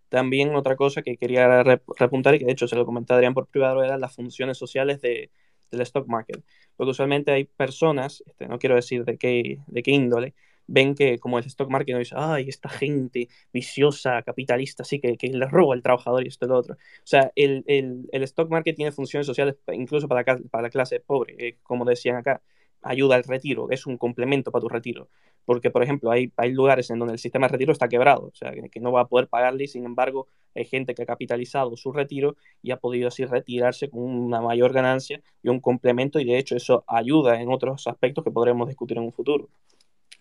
También 0.08 0.54
otra 0.54 0.76
cosa 0.76 1.02
que 1.02 1.16
quería 1.16 1.62
repuntar 1.98 2.34
y 2.34 2.38
que 2.38 2.46
de 2.46 2.52
hecho 2.52 2.68
se 2.68 2.76
lo 2.76 2.86
comenté 2.86 3.12
a 3.12 3.16
Adrián 3.16 3.34
por 3.34 3.46
privado 3.48 3.82
eran 3.84 4.00
las 4.00 4.14
funciones 4.14 4.58
sociales 4.58 5.00
de, 5.00 5.30
del 5.70 5.80
stock 5.82 6.06
market. 6.08 6.42
Porque 6.76 6.90
usualmente 6.90 7.32
hay 7.32 7.44
personas, 7.44 8.22
este, 8.26 8.48
no 8.48 8.58
quiero 8.58 8.74
decir 8.76 9.04
de 9.04 9.18
qué, 9.18 9.58
de 9.66 9.82
qué 9.82 9.90
índole, 9.90 10.34
ven 10.66 10.94
que 10.94 11.18
como 11.18 11.38
el 11.38 11.46
stock 11.46 11.70
market 11.70 11.94
no 11.94 11.98
dice, 11.98 12.14
ay, 12.16 12.48
esta 12.48 12.68
gente 12.68 13.28
viciosa, 13.52 14.22
capitalista, 14.22 14.82
así 14.82 15.00
que, 15.00 15.16
que 15.16 15.28
le 15.28 15.46
roba 15.46 15.74
al 15.74 15.82
trabajador 15.82 16.24
y 16.24 16.28
esto 16.28 16.46
y 16.46 16.48
lo 16.48 16.56
otro. 16.56 16.74
O 16.74 16.78
sea, 17.04 17.32
el, 17.34 17.64
el, 17.66 18.08
el 18.12 18.22
stock 18.24 18.50
market 18.50 18.76
tiene 18.76 18.92
funciones 18.92 19.26
sociales 19.26 19.56
incluso 19.72 20.08
para, 20.08 20.24
para 20.24 20.62
la 20.62 20.70
clase 20.70 21.00
pobre, 21.00 21.34
eh, 21.38 21.58
como 21.62 21.84
decían 21.84 22.16
acá 22.16 22.42
ayuda 22.82 23.16
al 23.16 23.24
retiro, 23.24 23.70
es 23.70 23.86
un 23.86 23.96
complemento 23.96 24.50
para 24.50 24.62
tu 24.62 24.68
retiro. 24.68 25.08
Porque, 25.44 25.70
por 25.70 25.82
ejemplo, 25.82 26.10
hay, 26.10 26.30
hay 26.36 26.52
lugares 26.52 26.90
en 26.90 26.98
donde 26.98 27.14
el 27.14 27.18
sistema 27.18 27.46
de 27.46 27.52
retiro 27.52 27.72
está 27.72 27.88
quebrado, 27.88 28.26
o 28.26 28.34
sea, 28.34 28.52
que, 28.52 28.80
no 28.80 28.92
va 28.92 29.02
a 29.02 29.08
poder 29.08 29.28
pagarle 29.28 29.64
y, 29.64 29.68
sin 29.68 29.84
embargo, 29.86 30.28
hay 30.54 30.66
gente 30.66 30.94
que 30.94 31.02
ha 31.02 31.06
capitalizado 31.06 31.76
su 31.76 31.90
retiro 31.92 32.36
y 32.62 32.70
ha 32.70 32.76
podido 32.76 33.08
así 33.08 33.24
retirarse 33.24 33.88
con 33.88 34.02
una 34.02 34.40
mayor 34.42 34.72
ganancia 34.72 35.22
y 35.42 35.48
un 35.48 35.60
complemento, 35.60 36.20
y 36.20 36.24
de 36.24 36.38
hecho 36.38 36.54
eso 36.56 36.84
ayuda 36.86 37.40
en 37.40 37.50
otros 37.50 37.86
aspectos 37.86 38.24
que 38.24 38.30
podremos 38.30 38.68
discutir 38.68 38.98
en 38.98 39.04
un 39.04 39.12
futuro. 39.12 39.48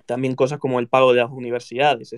También 0.05 0.35
cosas 0.35 0.59
como 0.59 0.79
el 0.79 0.87
pago 0.87 1.11
de 1.13 1.21
las 1.21 1.31
universidades, 1.31 2.13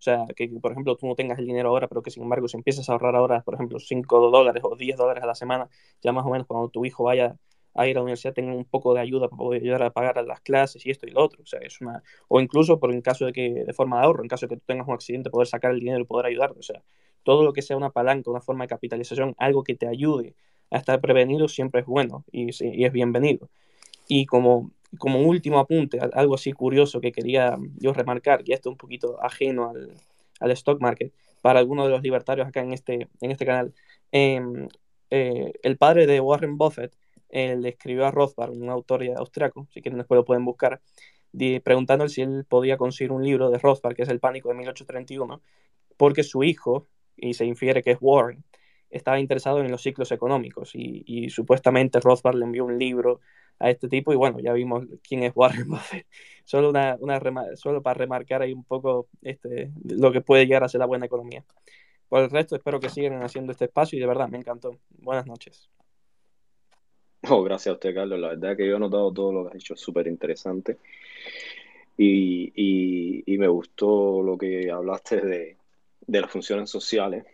o 0.00 0.02
sea, 0.02 0.26
que 0.34 0.48
por 0.60 0.72
ejemplo 0.72 0.96
tú 0.96 1.06
no 1.06 1.14
tengas 1.14 1.38
el 1.38 1.46
dinero 1.46 1.68
ahora, 1.68 1.86
pero 1.86 2.02
que 2.02 2.10
sin 2.10 2.22
embargo 2.22 2.48
si 2.48 2.56
empiezas 2.56 2.88
a 2.88 2.92
ahorrar 2.92 3.14
ahora, 3.14 3.42
por 3.42 3.54
ejemplo, 3.54 3.78
5 3.78 4.30
dólares 4.30 4.62
o 4.64 4.74
10 4.74 4.96
dólares 4.96 5.22
a 5.22 5.26
la 5.26 5.34
semana, 5.34 5.68
ya 6.02 6.10
más 6.12 6.26
o 6.26 6.30
menos 6.30 6.46
cuando 6.46 6.68
tu 6.68 6.84
hijo 6.84 7.04
vaya 7.04 7.36
a 7.74 7.86
ir 7.86 7.96
a 7.96 8.00
la 8.00 8.02
universidad 8.02 8.34
tengan 8.34 8.56
un 8.56 8.64
poco 8.64 8.94
de 8.94 9.00
ayuda 9.00 9.28
para 9.28 9.38
poder 9.38 9.62
ayudar 9.62 9.82
a 9.82 9.90
pagar 9.90 10.24
las 10.26 10.40
clases 10.40 10.84
y 10.86 10.90
esto 10.90 11.06
y 11.06 11.10
lo 11.10 11.22
otro. 11.22 11.42
O 11.42 11.46
sea, 11.46 11.60
es 11.60 11.80
una, 11.80 12.02
o 12.28 12.40
incluso 12.40 12.78
por 12.80 12.92
en 12.92 13.00
caso 13.00 13.26
de 13.26 13.32
que, 13.32 13.64
de 13.64 13.72
forma 13.72 13.98
de 13.98 14.04
ahorro, 14.04 14.22
en 14.22 14.28
caso 14.28 14.46
de 14.46 14.54
que 14.54 14.60
tú 14.60 14.64
tengas 14.66 14.88
un 14.88 14.94
accidente, 14.94 15.30
poder 15.30 15.48
sacar 15.48 15.72
el 15.72 15.80
dinero 15.80 16.00
y 16.00 16.04
poder 16.04 16.26
ayudarte. 16.26 16.58
O 16.58 16.62
sea, 16.62 16.82
todo 17.22 17.44
lo 17.44 17.52
que 17.52 17.62
sea 17.62 17.76
una 17.76 17.90
palanca, 17.90 18.30
una 18.30 18.40
forma 18.40 18.64
de 18.64 18.68
capitalización, 18.68 19.34
algo 19.38 19.62
que 19.62 19.74
te 19.74 19.86
ayude 19.86 20.34
a 20.70 20.78
estar 20.78 21.00
prevenido 21.00 21.48
siempre 21.48 21.80
es 21.80 21.86
bueno 21.86 22.24
y, 22.32 22.50
y 22.64 22.84
es 22.84 22.92
bienvenido. 22.92 23.48
Y 24.08 24.26
como, 24.26 24.70
como 24.98 25.20
último 25.20 25.58
apunte, 25.58 25.98
algo 26.12 26.34
así 26.34 26.52
curioso 26.52 27.00
que 27.00 27.12
quería 27.12 27.56
yo 27.78 27.92
remarcar, 27.92 28.42
y 28.44 28.52
esto 28.52 28.70
un 28.70 28.76
poquito 28.76 29.22
ajeno 29.22 29.70
al, 29.70 29.94
al 30.40 30.50
stock 30.52 30.80
market, 30.80 31.12
para 31.42 31.58
algunos 31.60 31.86
de 31.86 31.92
los 31.92 32.02
libertarios 32.02 32.46
acá 32.46 32.62
en 32.62 32.72
este, 32.72 33.08
en 33.20 33.30
este 33.30 33.46
canal, 33.46 33.72
em, 34.12 34.68
eh, 35.10 35.52
el 35.62 35.76
padre 35.76 36.06
de 36.06 36.20
Warren 36.20 36.56
Buffett 36.56 36.94
él 37.30 37.64
escribió 37.66 38.06
a 38.06 38.10
Rothbard, 38.10 38.50
un 38.50 38.68
autor 38.68 39.04
austriaco, 39.16 39.66
si 39.72 39.80
quieren 39.82 39.98
después 39.98 40.16
lo 40.16 40.24
pueden 40.24 40.44
buscar, 40.44 40.80
preguntándole 41.64 42.10
si 42.10 42.22
él 42.22 42.44
podía 42.48 42.76
conseguir 42.76 43.12
un 43.12 43.24
libro 43.24 43.50
de 43.50 43.58
Rothbard, 43.58 43.94
que 43.94 44.02
es 44.02 44.08
El 44.08 44.20
Pánico 44.20 44.48
de 44.48 44.56
1831, 44.56 45.40
porque 45.96 46.22
su 46.22 46.42
hijo, 46.42 46.88
y 47.16 47.34
se 47.34 47.44
infiere 47.44 47.82
que 47.82 47.92
es 47.92 47.98
Warren, 48.00 48.44
estaba 48.90 49.20
interesado 49.20 49.60
en 49.60 49.70
los 49.70 49.82
ciclos 49.82 50.10
económicos 50.12 50.72
y, 50.74 51.30
supuestamente 51.30 52.00
Rothbard 52.00 52.36
le 52.36 52.44
envió 52.44 52.64
un 52.64 52.78
libro 52.78 53.20
a 53.58 53.70
este 53.70 53.88
tipo 53.88 54.12
y 54.12 54.16
bueno, 54.16 54.40
ya 54.40 54.52
vimos 54.52 54.86
quién 55.06 55.22
es 55.22 55.32
Warren 55.34 55.68
Buffett. 55.68 56.06
Solo, 56.44 56.70
una, 56.70 56.96
una 57.00 57.20
solo 57.54 57.82
para 57.82 57.94
remarcar 57.94 58.42
ahí 58.42 58.52
un 58.52 58.64
poco 58.64 59.08
este, 59.22 59.70
lo 59.84 60.10
que 60.10 60.20
puede 60.20 60.46
llegar 60.46 60.64
a 60.64 60.68
ser 60.68 60.80
la 60.80 60.86
buena 60.86 61.06
economía. 61.06 61.44
Por 62.08 62.24
el 62.24 62.30
resto, 62.30 62.56
espero 62.56 62.80
que 62.80 62.88
sigan 62.88 63.22
haciendo 63.22 63.52
este 63.52 63.66
espacio 63.66 63.96
y 63.96 64.00
de 64.00 64.06
verdad 64.08 64.28
me 64.28 64.38
encantó. 64.38 64.80
Buenas 64.98 65.26
noches. 65.26 65.70
Oh, 67.28 67.42
gracias 67.42 67.72
a 67.72 67.74
usted, 67.74 67.94
Carlos. 67.94 68.18
La 68.18 68.28
verdad 68.28 68.56
que 68.56 68.66
yo 68.66 68.76
he 68.76 68.78
notado 68.78 69.12
todo 69.12 69.32
lo 69.32 69.42
que 69.44 69.50
has 69.50 69.62
hecho 69.62 69.76
súper 69.76 70.06
interesante. 70.06 70.78
Y, 71.96 72.50
y, 72.54 73.22
y, 73.26 73.38
me 73.38 73.46
gustó 73.48 74.22
lo 74.22 74.38
que 74.38 74.70
hablaste 74.70 75.20
de, 75.20 75.56
de 76.06 76.20
las 76.20 76.30
funciones 76.30 76.70
sociales 76.70 77.26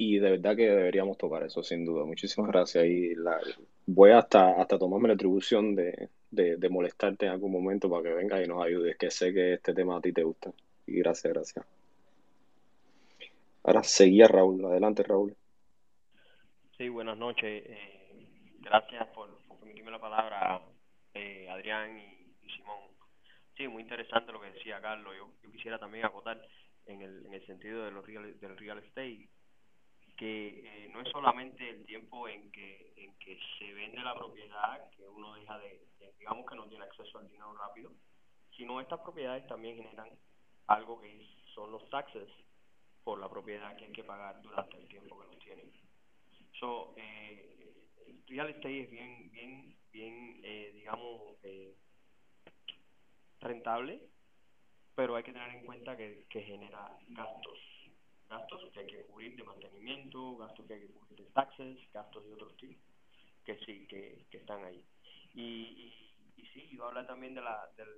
y 0.00 0.18
de 0.20 0.30
verdad 0.30 0.56
que 0.56 0.68
deberíamos 0.68 1.18
tocar 1.18 1.42
eso, 1.42 1.62
sin 1.62 1.84
duda. 1.84 2.04
Muchísimas 2.04 2.50
gracias. 2.50 2.86
Y 2.86 3.16
la, 3.16 3.40
voy 3.86 4.12
hasta, 4.12 4.52
hasta 4.60 4.78
tomarme 4.78 5.08
la 5.08 5.14
atribución 5.14 5.74
de, 5.74 6.08
de, 6.30 6.68
molestarte 6.68 7.26
en 7.26 7.32
algún 7.32 7.50
momento 7.50 7.90
para 7.90 8.04
que 8.04 8.14
vengas 8.14 8.44
y 8.44 8.48
nos 8.48 8.64
ayudes, 8.64 8.96
que 8.96 9.10
sé 9.10 9.34
que 9.34 9.54
este 9.54 9.74
tema 9.74 9.98
a 9.98 10.00
ti 10.00 10.12
te 10.12 10.22
gusta. 10.22 10.52
Y 10.86 10.98
gracias, 11.00 11.32
gracias. 11.32 11.66
Ahora 13.64 13.82
seguía 13.82 14.28
Raúl. 14.28 14.64
Adelante, 14.64 15.02
Raúl. 15.02 15.34
Sí, 16.78 16.88
buenas 16.88 17.18
noches. 17.18 17.64
Eh, 17.66 18.54
gracias 18.60 19.04
por, 19.08 19.36
permitirme 19.58 19.90
la 19.90 19.98
palabra, 19.98 20.62
eh, 21.12 21.48
Adrián 21.50 21.98
y, 21.98 22.48
Simón. 22.54 22.78
Sí, 23.56 23.66
muy 23.66 23.82
interesante 23.82 24.30
lo 24.30 24.40
que 24.40 24.52
decía 24.52 24.80
Carlos. 24.80 25.12
Yo, 25.16 25.28
yo 25.42 25.50
quisiera 25.50 25.80
también 25.80 26.04
acotar 26.04 26.40
en 26.86 27.02
el, 27.02 27.26
en 27.26 27.34
el 27.34 27.44
sentido 27.46 27.84
de 27.84 27.90
los 27.90 28.06
real, 28.06 28.38
del 28.38 28.56
real 28.56 28.78
estate 28.78 29.28
que 30.16 30.62
eh, 30.64 30.88
no 30.92 31.00
es 31.00 31.08
solamente 31.10 31.68
el 31.68 31.84
tiempo 31.84 32.28
en 32.28 32.48
que, 32.52 32.92
en 32.96 33.12
que 33.18 33.36
se 33.58 33.72
vende 33.74 33.98
la 33.98 34.14
propiedad, 34.14 34.88
que 34.90 35.02
uno 35.08 35.34
deja 35.34 35.58
de, 35.58 35.80
digamos 36.16 36.48
que 36.48 36.54
no 36.54 36.68
tiene 36.68 36.84
acceso 36.84 37.18
al 37.18 37.28
dinero 37.28 37.54
rápido, 37.54 37.90
sino 38.56 38.80
estas 38.80 39.00
propiedades 39.00 39.44
también 39.48 39.78
generan 39.78 40.10
algo 40.68 41.00
que 41.00 41.26
son 41.56 41.72
los 41.72 41.90
taxes 41.90 42.28
por 43.02 43.18
la 43.18 43.28
propiedad 43.28 43.76
que 43.76 43.86
hay 43.86 43.92
que 43.92 44.04
pagar 44.04 44.40
durante 44.42 44.76
el 44.76 44.86
tiempo 44.86 45.18
que 45.18 45.26
los 45.26 45.38
tienen. 45.40 45.87
So, 46.58 46.94
eh, 46.96 47.74
el 48.06 48.22
real 48.26 48.50
estate 48.50 48.82
es 48.82 48.90
bien, 48.90 49.30
bien, 49.30 49.76
bien, 49.92 50.40
eh, 50.42 50.72
digamos, 50.74 51.36
eh, 51.42 51.74
rentable, 53.40 54.02
pero 54.94 55.14
hay 55.14 55.22
que 55.22 55.32
tener 55.32 55.50
en 55.50 55.64
cuenta 55.64 55.96
que, 55.96 56.26
que 56.28 56.42
genera 56.42 56.96
gastos 57.08 57.58
gastos 58.28 58.70
que 58.72 58.80
hay 58.80 58.86
que 58.86 59.06
cubrir 59.06 59.36
de 59.36 59.42
mantenimiento, 59.42 60.36
gastos 60.36 60.66
que 60.66 60.74
hay 60.74 60.80
que 60.80 60.92
cubrir 60.92 61.18
de 61.18 61.30
taxes, 61.30 61.78
gastos 61.92 62.24
de 62.26 62.34
otros 62.34 62.56
tipos, 62.56 62.84
que 63.44 63.58
sí, 63.64 63.86
que, 63.86 64.26
que 64.30 64.38
están 64.38 64.64
ahí. 64.64 64.84
Y, 65.34 65.94
y, 66.36 66.46
sí, 66.52 66.68
iba 66.72 66.86
a 66.86 66.88
hablar 66.88 67.06
también 67.06 67.34
de 67.34 67.40
la, 67.40 67.68
del, 67.76 67.88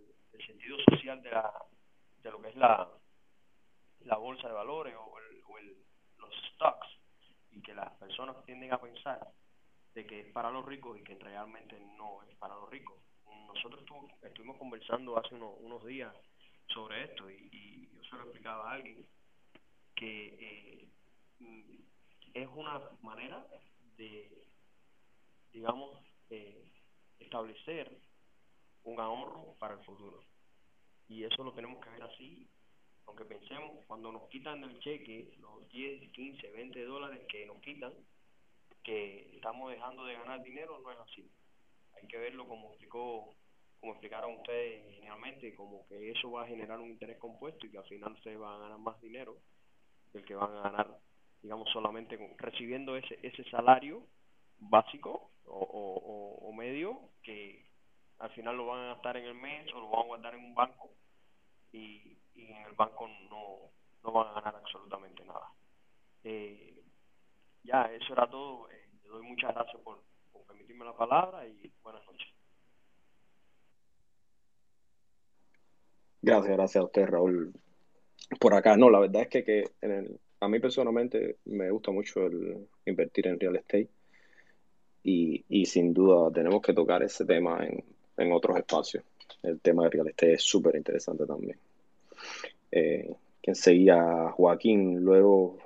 sentido 0.47 0.79
social 0.89 1.23
de, 1.23 1.31
la, 1.31 1.53
de 2.23 2.31
lo 2.31 2.41
que 2.41 2.49
es 2.49 2.57
la, 2.57 2.89
la 4.05 4.17
bolsa 4.17 4.49
de 4.49 4.55
valores 4.55 4.95
o, 4.97 5.19
el, 5.19 5.43
o 5.47 5.59
el, 5.59 5.77
los 6.19 6.35
stocks, 6.55 6.89
y 7.53 7.62
que 7.62 7.74
las 7.74 7.92
personas 7.94 8.44
tienden 8.44 8.72
a 8.72 8.80
pensar 8.80 9.28
de 9.94 10.07
que 10.07 10.20
es 10.20 10.32
para 10.32 10.51
los 10.51 10.64
ricos 10.64 10.98
y 10.98 11.03
que 11.03 11.16
realmente 11.16 11.78
no 11.96 12.22
es 12.22 12.34
para 12.36 12.55
los 12.55 12.70
ricos. 12.70 12.96
Nosotros 13.46 13.84
estuvimos 14.22 14.57
conversando 14.59 15.18
hace 15.18 15.34
unos, 15.34 15.55
unos 15.61 15.84
días 15.84 16.14
sobre 16.68 17.05
esto 17.05 17.28
y, 17.28 17.48
y 17.53 17.88
yo 17.96 18.05
se 18.05 18.16
lo 18.16 18.22
explicaba 18.22 18.70
a 18.70 18.74
alguien 18.74 19.05
que 20.01 20.28
eh, 20.40 20.88
es 22.32 22.48
una 22.55 22.80
manera 23.03 23.46
de, 23.96 24.46
digamos, 25.53 25.98
eh, 26.30 26.64
establecer 27.18 27.98
un 28.84 28.98
ahorro 28.98 29.55
para 29.59 29.74
el 29.74 29.84
futuro. 29.84 30.24
Y 31.09 31.24
eso 31.24 31.44
lo 31.44 31.53
tenemos 31.53 31.84
que 31.84 31.90
ver 31.90 32.03
así, 32.03 32.48
aunque 33.11 33.25
pensemos, 33.25 33.85
cuando 33.89 34.13
nos 34.13 34.29
quitan 34.29 34.61
del 34.61 34.79
cheque 34.79 35.35
los 35.41 35.69
10, 35.69 36.13
15, 36.13 36.51
20 36.53 36.85
dólares 36.85 37.21
que 37.29 37.45
nos 37.45 37.59
quitan, 37.61 37.93
que 38.85 39.35
estamos 39.35 39.71
dejando 39.73 40.05
de 40.05 40.15
ganar 40.15 40.41
dinero, 40.43 40.79
no 40.79 40.93
es 40.93 40.99
así. 40.99 41.29
Hay 41.97 42.07
que 42.07 42.19
verlo 42.19 42.47
como 42.47 42.71
explicó 42.71 43.35
como 43.81 43.93
explicaron 43.93 44.35
ustedes 44.35 44.95
genialmente, 44.95 45.55
como 45.55 45.87
que 45.89 46.11
eso 46.11 46.31
va 46.31 46.43
a 46.45 46.47
generar 46.47 46.79
un 46.79 46.91
interés 46.91 47.19
compuesto 47.19 47.67
y 47.67 47.71
que 47.71 47.79
al 47.79 47.87
final 47.87 48.13
ustedes 48.13 48.39
van 48.39 48.55
a 48.55 48.59
ganar 48.59 48.79
más 48.79 49.01
dinero 49.01 49.39
el 50.13 50.25
que 50.25 50.35
van 50.35 50.55
a 50.55 50.63
ganar, 50.63 50.99
digamos, 51.43 51.69
solamente 51.73 52.19
recibiendo 52.37 52.95
ese, 52.97 53.19
ese 53.23 53.43
salario 53.45 54.07
básico 54.59 55.31
o, 55.47 55.59
o, 55.59 56.49
o, 56.49 56.53
medio 56.53 57.01
que 57.23 57.65
al 58.19 58.31
final 58.33 58.57
lo 58.57 58.67
van 58.67 58.81
a 58.81 58.95
gastar 58.95 59.17
en 59.17 59.25
el 59.25 59.35
mes 59.35 59.73
o 59.73 59.81
lo 59.81 59.89
van 59.89 60.01
a 60.03 60.07
guardar 60.07 60.35
en 60.35 60.45
un 60.45 60.55
banco 60.55 60.91
y, 61.73 62.20
y 62.41 62.51
en 62.53 62.66
el 62.66 62.72
banco 62.72 63.09
no, 63.28 63.70
no 64.03 64.12
van 64.12 64.28
a 64.28 64.41
ganar 64.41 64.57
absolutamente 64.57 65.24
nada. 65.24 65.53
Eh, 66.24 66.82
ya, 67.62 67.82
eso 67.93 68.12
era 68.12 68.28
todo. 68.28 68.68
Eh, 68.70 68.88
le 69.03 69.09
doy 69.09 69.22
muchas 69.22 69.55
gracias 69.55 69.80
por, 69.82 70.03
por 70.32 70.43
permitirme 70.45 70.84
la 70.84 70.97
palabra 70.97 71.47
y 71.47 71.72
buenas 71.82 72.05
noches. 72.07 72.28
Gracias, 76.22 76.57
gracias 76.57 76.82
a 76.82 76.84
usted, 76.84 77.07
Raúl, 77.07 77.53
por 78.38 78.55
acá. 78.55 78.76
No, 78.76 78.91
la 78.91 79.01
verdad 79.01 79.22
es 79.22 79.28
que, 79.28 79.45
que 79.45 79.64
en 79.80 79.91
el, 79.91 80.20
a 80.41 80.49
mí 80.49 80.59
personalmente 80.61 81.38
me 81.47 81.70
gusta 81.70 81.91
mucho 81.91 82.26
el 82.26 82.68
invertir 82.84 83.26
en 83.26 83.41
real 83.41 83.57
estate 83.57 83.88
y, 85.03 85.45
y 85.49 85.64
sin 85.64 85.95
duda 85.95 86.30
tenemos 86.30 86.61
que 86.61 86.74
tocar 86.74 87.03
ese 87.03 87.24
tema 87.24 87.64
en, 87.64 87.82
en 88.18 88.32
otros 88.32 88.57
espacios. 88.59 89.03
El 89.43 89.61
tema 89.61 89.84
de 89.84 89.91
real 89.91 90.09
estate 90.09 90.34
es 90.34 90.43
súper 90.43 90.76
interesante 90.76 91.24
también. 91.24 91.59
Eh, 92.71 93.11
quien 93.43 93.55
seguía 93.55 94.31
Joaquín, 94.33 95.01
luego 95.01 95.59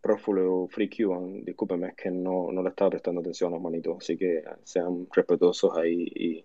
Prófulo 0.00 0.68
Free 0.70 0.90
Cuban, 0.90 1.44
discúlpeme, 1.44 1.88
es 1.88 1.94
que 1.94 2.10
no, 2.10 2.52
no 2.52 2.62
le 2.62 2.68
estaba 2.68 2.90
prestando 2.90 3.20
atención 3.20 3.52
a 3.52 3.56
los 3.56 3.62
manitos, 3.62 3.96
así 3.98 4.16
que 4.16 4.44
sean 4.62 5.06
respetuosos 5.10 5.76
ahí 5.76 6.12
y, 6.14 6.44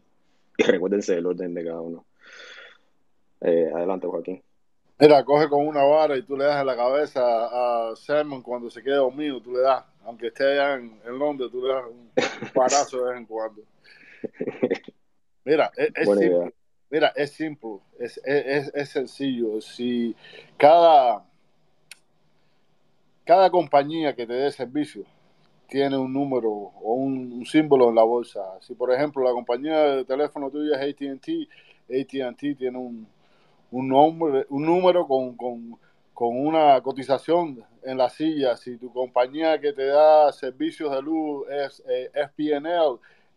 y 0.58 0.64
recuérdense 0.64 1.16
del 1.16 1.26
orden 1.26 1.54
de 1.54 1.66
cada 1.66 1.82
uno. 1.82 2.06
Eh, 3.42 3.72
adelante, 3.74 4.08
Joaquín. 4.08 4.42
Mira, 5.00 5.24
coge 5.24 5.48
con 5.48 5.66
una 5.66 5.84
vara 5.84 6.18
y 6.18 6.24
tú 6.24 6.36
le 6.36 6.44
das 6.44 6.60
en 6.60 6.68
la 6.68 6.76
cabeza 6.76 7.22
a 7.24 7.96
Sermon 7.96 8.42
cuando 8.42 8.70
se 8.70 8.84
quede 8.84 8.96
dormido, 8.96 9.42
tú 9.42 9.54
le 9.54 9.62
das, 9.62 9.86
aunque 10.04 10.28
esté 10.28 10.44
allá 10.44 10.76
en, 10.76 11.00
Londres, 11.18 11.50
tú 11.52 11.62
le 11.66 11.74
das 11.74 11.86
un, 11.86 12.12
parazo 12.54 13.06
de 13.06 13.10
vez 13.10 13.20
en 13.20 13.26
cuando. 13.26 13.62
Mira, 15.46 15.72
es, 15.78 15.94
simple. 16.06 16.54
Mira, 16.92 17.14
es 17.16 17.32
simple, 17.32 17.78
es, 18.00 18.20
es, 18.26 18.72
es, 18.74 18.90
sencillo. 18.90 19.62
Si 19.62 20.16
cada, 20.58 21.24
cada 23.24 23.50
compañía 23.52 24.16
que 24.16 24.26
te 24.26 24.34
dé 24.34 24.52
servicio 24.52 25.04
tiene 25.68 25.98
un 25.98 26.12
número 26.12 26.50
o 26.50 26.94
un, 26.94 27.46
símbolo 27.46 27.90
en 27.90 27.96
la 27.96 28.04
bolsa, 28.04 28.42
si 28.62 28.74
por 28.74 28.92
ejemplo 28.92 29.24
la 29.24 29.32
compañía 29.32 29.80
de 29.82 30.06
teléfono 30.06 30.50
tuya 30.50 30.82
es 30.82 30.96
ATT, 30.96 31.30
ATT 31.90 32.58
tiene 32.58 32.78
un 32.78 33.08
un, 33.72 33.88
nombre, 33.88 34.46
un 34.50 34.66
número 34.66 35.08
con, 35.08 35.36
con, 35.36 35.78
con, 36.14 36.38
una 36.38 36.82
cotización 36.82 37.64
en 37.84 37.98
la 37.98 38.10
silla. 38.10 38.58
Si 38.58 38.78
tu 38.78 38.92
compañía 38.92 39.60
que 39.60 39.74
te 39.74 39.86
da 39.86 40.32
servicios 40.32 40.92
de 40.92 41.02
luz 41.02 41.48
es 41.50 41.84
eh, 41.88 42.12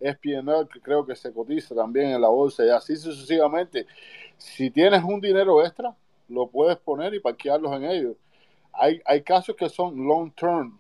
SPNL, 0.03 0.66
SPNL 0.66 0.82
creo 0.82 1.07
que 1.07 1.14
se 1.14 1.32
cotiza 1.32 1.74
también 1.74 2.11
en 2.11 2.20
la 2.20 2.28
bolsa 2.28 2.64
y 2.64 2.70
así 2.70 2.96
sucesivamente. 2.96 3.86
Si 4.36 4.70
tienes 4.70 5.03
un 5.05 5.20
dinero 5.20 5.64
extra, 5.64 5.94
lo 6.28 6.48
puedes 6.48 6.76
poner 6.78 7.14
y 7.14 7.20
parquearlos 7.20 7.72
en 7.76 7.84
ellos. 7.84 8.16
Hay, 8.72 9.00
hay 9.05 9.22
casos 9.22 9.55
que 9.55 9.68
son 9.68 10.07
long 10.07 10.32
term, 10.32 10.78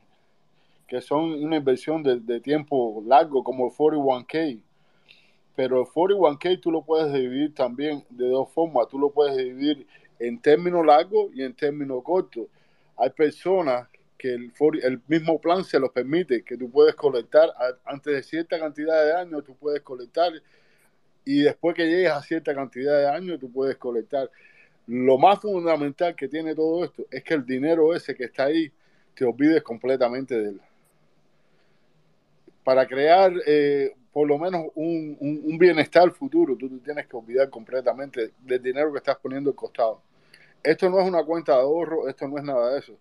que 0.86 1.00
son 1.00 1.32
una 1.44 1.56
inversión 1.56 2.02
de, 2.02 2.20
de 2.20 2.40
tiempo 2.40 3.02
largo, 3.06 3.44
como 3.44 3.66
el 3.66 3.72
41K 3.72 4.62
pero 5.54 5.80
el 5.80 5.86
41K 5.86 6.60
tú 6.60 6.70
lo 6.70 6.82
puedes 6.82 7.12
dividir 7.12 7.54
también 7.54 8.04
de 8.10 8.28
dos 8.28 8.50
formas. 8.50 8.88
Tú 8.88 8.98
lo 8.98 9.10
puedes 9.10 9.36
dividir 9.36 9.86
en 10.18 10.40
términos 10.40 10.84
largos 10.84 11.30
y 11.34 11.42
en 11.42 11.54
términos 11.54 12.02
cortos. 12.02 12.46
Hay 12.96 13.10
personas 13.10 13.88
que 14.22 14.34
el, 14.34 14.52
el 14.84 15.00
mismo 15.08 15.40
plan 15.40 15.64
se 15.64 15.80
los 15.80 15.90
permite, 15.90 16.44
que 16.44 16.56
tú 16.56 16.70
puedes 16.70 16.94
colectar 16.94 17.52
antes 17.84 18.14
de 18.14 18.22
cierta 18.22 18.56
cantidad 18.56 19.04
de 19.04 19.16
años, 19.16 19.42
tú 19.42 19.56
puedes 19.56 19.82
colectar 19.82 20.32
y 21.24 21.42
después 21.42 21.74
que 21.74 21.86
llegues 21.86 22.12
a 22.12 22.22
cierta 22.22 22.54
cantidad 22.54 22.98
de 23.00 23.08
años, 23.08 23.40
tú 23.40 23.50
puedes 23.50 23.76
colectar. 23.78 24.30
Lo 24.86 25.18
más 25.18 25.40
fundamental 25.40 26.14
que 26.14 26.28
tiene 26.28 26.54
todo 26.54 26.84
esto 26.84 27.04
es 27.10 27.24
que 27.24 27.34
el 27.34 27.44
dinero 27.44 27.92
ese 27.96 28.14
que 28.14 28.24
está 28.24 28.44
ahí, 28.44 28.70
te 29.16 29.24
olvides 29.24 29.60
completamente 29.64 30.38
de 30.38 30.50
él. 30.50 30.60
Para 32.62 32.86
crear 32.86 33.32
eh, 33.44 33.92
por 34.12 34.28
lo 34.28 34.38
menos 34.38 34.66
un, 34.76 35.16
un, 35.20 35.58
bienestar 35.58 36.12
futuro, 36.12 36.56
tú 36.56 36.78
tienes 36.78 37.08
que 37.08 37.16
olvidar 37.16 37.50
completamente 37.50 38.30
del 38.38 38.62
dinero 38.62 38.92
que 38.92 38.98
estás 38.98 39.16
poniendo 39.16 39.50
al 39.50 39.56
costado. 39.56 40.00
Esto 40.62 40.88
no 40.88 41.00
es 41.00 41.08
una 41.08 41.24
cuenta 41.24 41.56
de 41.56 41.62
ahorro, 41.62 42.08
esto 42.08 42.28
no 42.28 42.38
es 42.38 42.44
nada 42.44 42.72
de 42.72 42.78
eso. 42.78 42.96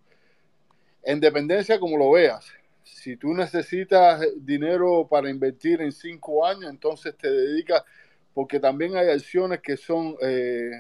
En 1.04 1.20
dependencia 1.20 1.80
como 1.80 1.98
lo 1.98 2.12
veas, 2.12 2.52
Si 2.84 3.16
tú 3.18 3.34
necesitas 3.34 4.22
dinero 4.38 5.08
para 5.10 5.30
invertir 5.30 5.82
en 5.82 5.92
cinco 5.92 6.46
años, 6.46 6.70
entonces 6.70 7.16
te 7.18 7.32
dedicas, 7.32 7.84
porque 8.34 8.60
también 8.60 8.96
hay 8.96 9.10
acciones 9.10 9.62
que 9.62 9.78
son, 9.78 10.16
eh, 10.22 10.72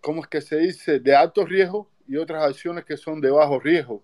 ¿cómo 0.00 0.20
es 0.22 0.28
que 0.28 0.40
se 0.40 0.56
dice?, 0.58 1.00
de 1.00 1.14
alto 1.16 1.44
riesgo 1.44 1.88
y 2.06 2.16
otras 2.16 2.44
acciones 2.44 2.84
que 2.84 2.96
son 2.96 3.20
de 3.20 3.30
bajo 3.30 3.58
riesgo. 3.58 4.02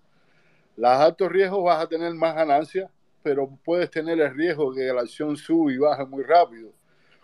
Las 0.75 0.99
altos 0.99 1.31
riesgos 1.31 1.63
vas 1.63 1.83
a 1.83 1.87
tener 1.87 2.13
más 2.13 2.35
ganancias, 2.35 2.89
pero 3.23 3.49
puedes 3.63 3.89
tener 3.91 4.19
el 4.19 4.33
riesgo 4.33 4.73
de 4.73 4.87
que 4.87 4.93
la 4.93 5.01
acción 5.01 5.37
sube 5.37 5.73
y 5.73 5.77
baje 5.77 6.05
muy 6.05 6.23
rápido, 6.23 6.71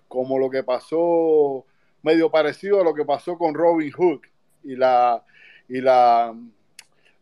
como 0.07 0.37
lo 0.39 0.49
que 0.49 0.63
pasó, 0.63 1.65
medio 2.03 2.29
parecido 2.31 2.81
a 2.81 2.83
lo 2.83 2.93
que 2.93 3.05
pasó 3.05 3.37
con 3.37 3.53
Robin 3.53 3.91
Hood 3.91 4.21
y 4.63 4.75
la, 4.75 5.23
y 5.67 5.81
la, 5.81 6.33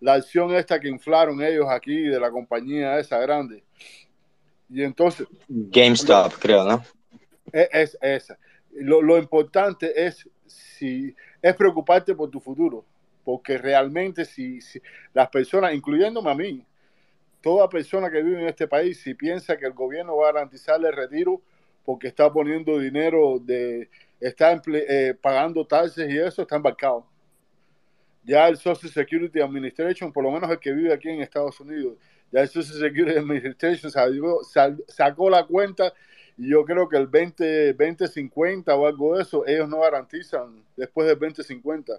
la 0.05 0.13
acción 0.13 0.53
esta 0.53 0.79
que 0.79 0.87
inflaron 0.87 1.41
ellos 1.41 1.65
aquí 1.67 2.03
de 2.03 2.19
la 2.19 2.29
compañía 2.29 2.99
esa 2.99 3.17
grande. 3.17 3.63
Y 4.69 4.83
entonces... 4.83 5.27
GameStop, 5.47 6.33
creo, 6.39 6.63
¿no? 6.63 6.83
Es, 7.51 7.69
es 7.71 7.97
esa. 8.01 8.37
Lo, 8.73 9.01
lo 9.01 9.17
importante 9.17 10.05
es 10.05 10.29
si 10.45 11.15
es 11.41 11.55
preocuparte 11.55 12.13
por 12.13 12.29
tu 12.29 12.39
futuro 12.39 12.85
porque 13.23 13.57
realmente 13.57 14.23
si, 14.23 14.61
si, 14.61 14.79
las 15.11 15.27
personas, 15.29 15.73
incluyéndome 15.73 16.29
a 16.29 16.35
mí, 16.35 16.63
toda 17.41 17.67
persona 17.67 18.11
que 18.11 18.21
vive 18.21 18.43
en 18.43 18.47
este 18.47 18.67
país, 18.67 18.99
si 19.01 19.15
piensa 19.15 19.57
que 19.57 19.65
el 19.65 19.73
gobierno 19.73 20.17
va 20.17 20.29
a 20.29 20.33
garantizarle 20.33 20.89
el 20.89 20.95
retiro 20.95 21.41
porque 21.83 22.07
está 22.09 22.31
poniendo 22.31 22.77
dinero 22.77 23.39
de, 23.39 23.89
está 24.19 24.61
eh, 24.67 25.15
pagando 25.19 25.65
taxes 25.65 26.07
y 26.11 26.19
eso, 26.19 26.43
está 26.43 26.57
embarcado. 26.57 27.07
Ya 28.25 28.47
el 28.47 28.57
Social 28.57 28.91
Security 28.91 29.39
Administration, 29.39 30.11
por 30.11 30.23
lo 30.23 30.31
menos 30.31 30.49
el 30.49 30.59
que 30.59 30.73
vive 30.73 30.93
aquí 30.93 31.09
en 31.09 31.21
Estados 31.21 31.59
Unidos, 31.59 31.97
ya 32.31 32.41
el 32.41 32.49
Social 32.49 32.79
Security 32.79 33.17
Administration 33.17 33.91
sacó 34.87 35.29
la 35.29 35.45
cuenta 35.45 35.93
y 36.37 36.49
yo 36.49 36.65
creo 36.65 36.89
que 36.89 36.97
el 36.97 37.07
20, 37.07 37.73
2050 37.73 38.75
o 38.75 38.87
algo 38.87 39.15
de 39.15 39.23
eso, 39.23 39.45
ellos 39.47 39.69
no 39.69 39.79
garantizan 39.79 40.63
después 40.75 41.07
del 41.07 41.17
2050. 41.17 41.93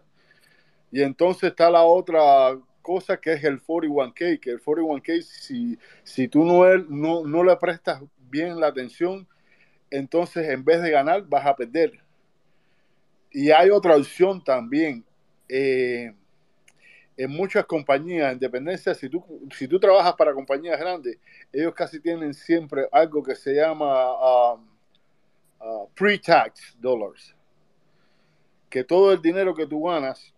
Y 0.91 1.03
entonces 1.03 1.51
está 1.51 1.71
la 1.71 1.83
otra 1.83 2.59
cosa 2.83 3.17
que 3.17 3.33
es 3.33 3.45
el 3.45 3.63
41K, 3.63 4.41
que 4.41 4.51
el 4.51 4.63
41K, 4.63 5.23
si, 5.23 5.79
si 6.05 6.29
tú 6.29 6.45
no, 6.45 6.65
no, 6.89 7.25
no 7.25 7.45
le 7.45 7.57
prestas 7.57 8.03
bien 8.31 8.61
la 8.61 8.69
atención, 8.69 9.27
entonces 9.91 10.49
en 10.49 10.65
vez 10.65 10.83
de 10.83 10.91
ganar 10.91 11.23
vas 11.27 11.47
a 11.47 11.57
perder. 11.57 11.93
Y 13.31 13.51
hay 13.51 13.71
otra 13.71 13.97
opción 13.97 14.43
también. 14.43 15.05
Eh, 15.49 16.13
en 17.17 17.31
muchas 17.31 17.65
compañías, 17.65 18.33
en 18.33 18.39
dependencia, 18.39 18.95
si 18.95 19.09
tú, 19.09 19.25
si 19.57 19.67
tú 19.67 19.81
trabajas 19.81 20.15
para 20.15 20.35
compañías 20.35 20.79
grandes, 20.79 21.19
ellos 21.53 21.75
casi 21.75 21.99
tienen 21.99 22.35
siempre 22.35 22.87
algo 22.93 23.23
que 23.23 23.35
se 23.35 23.55
llama 23.55 24.55
um, 24.55 24.69
uh, 25.61 25.89
pre-tax 25.95 26.77
dollars. 26.79 27.35
Que 28.69 28.85
todo 28.85 29.13
el 29.13 29.23
dinero 29.23 29.55
que 29.55 29.67
tú 29.67 29.85
ganas 29.85 30.35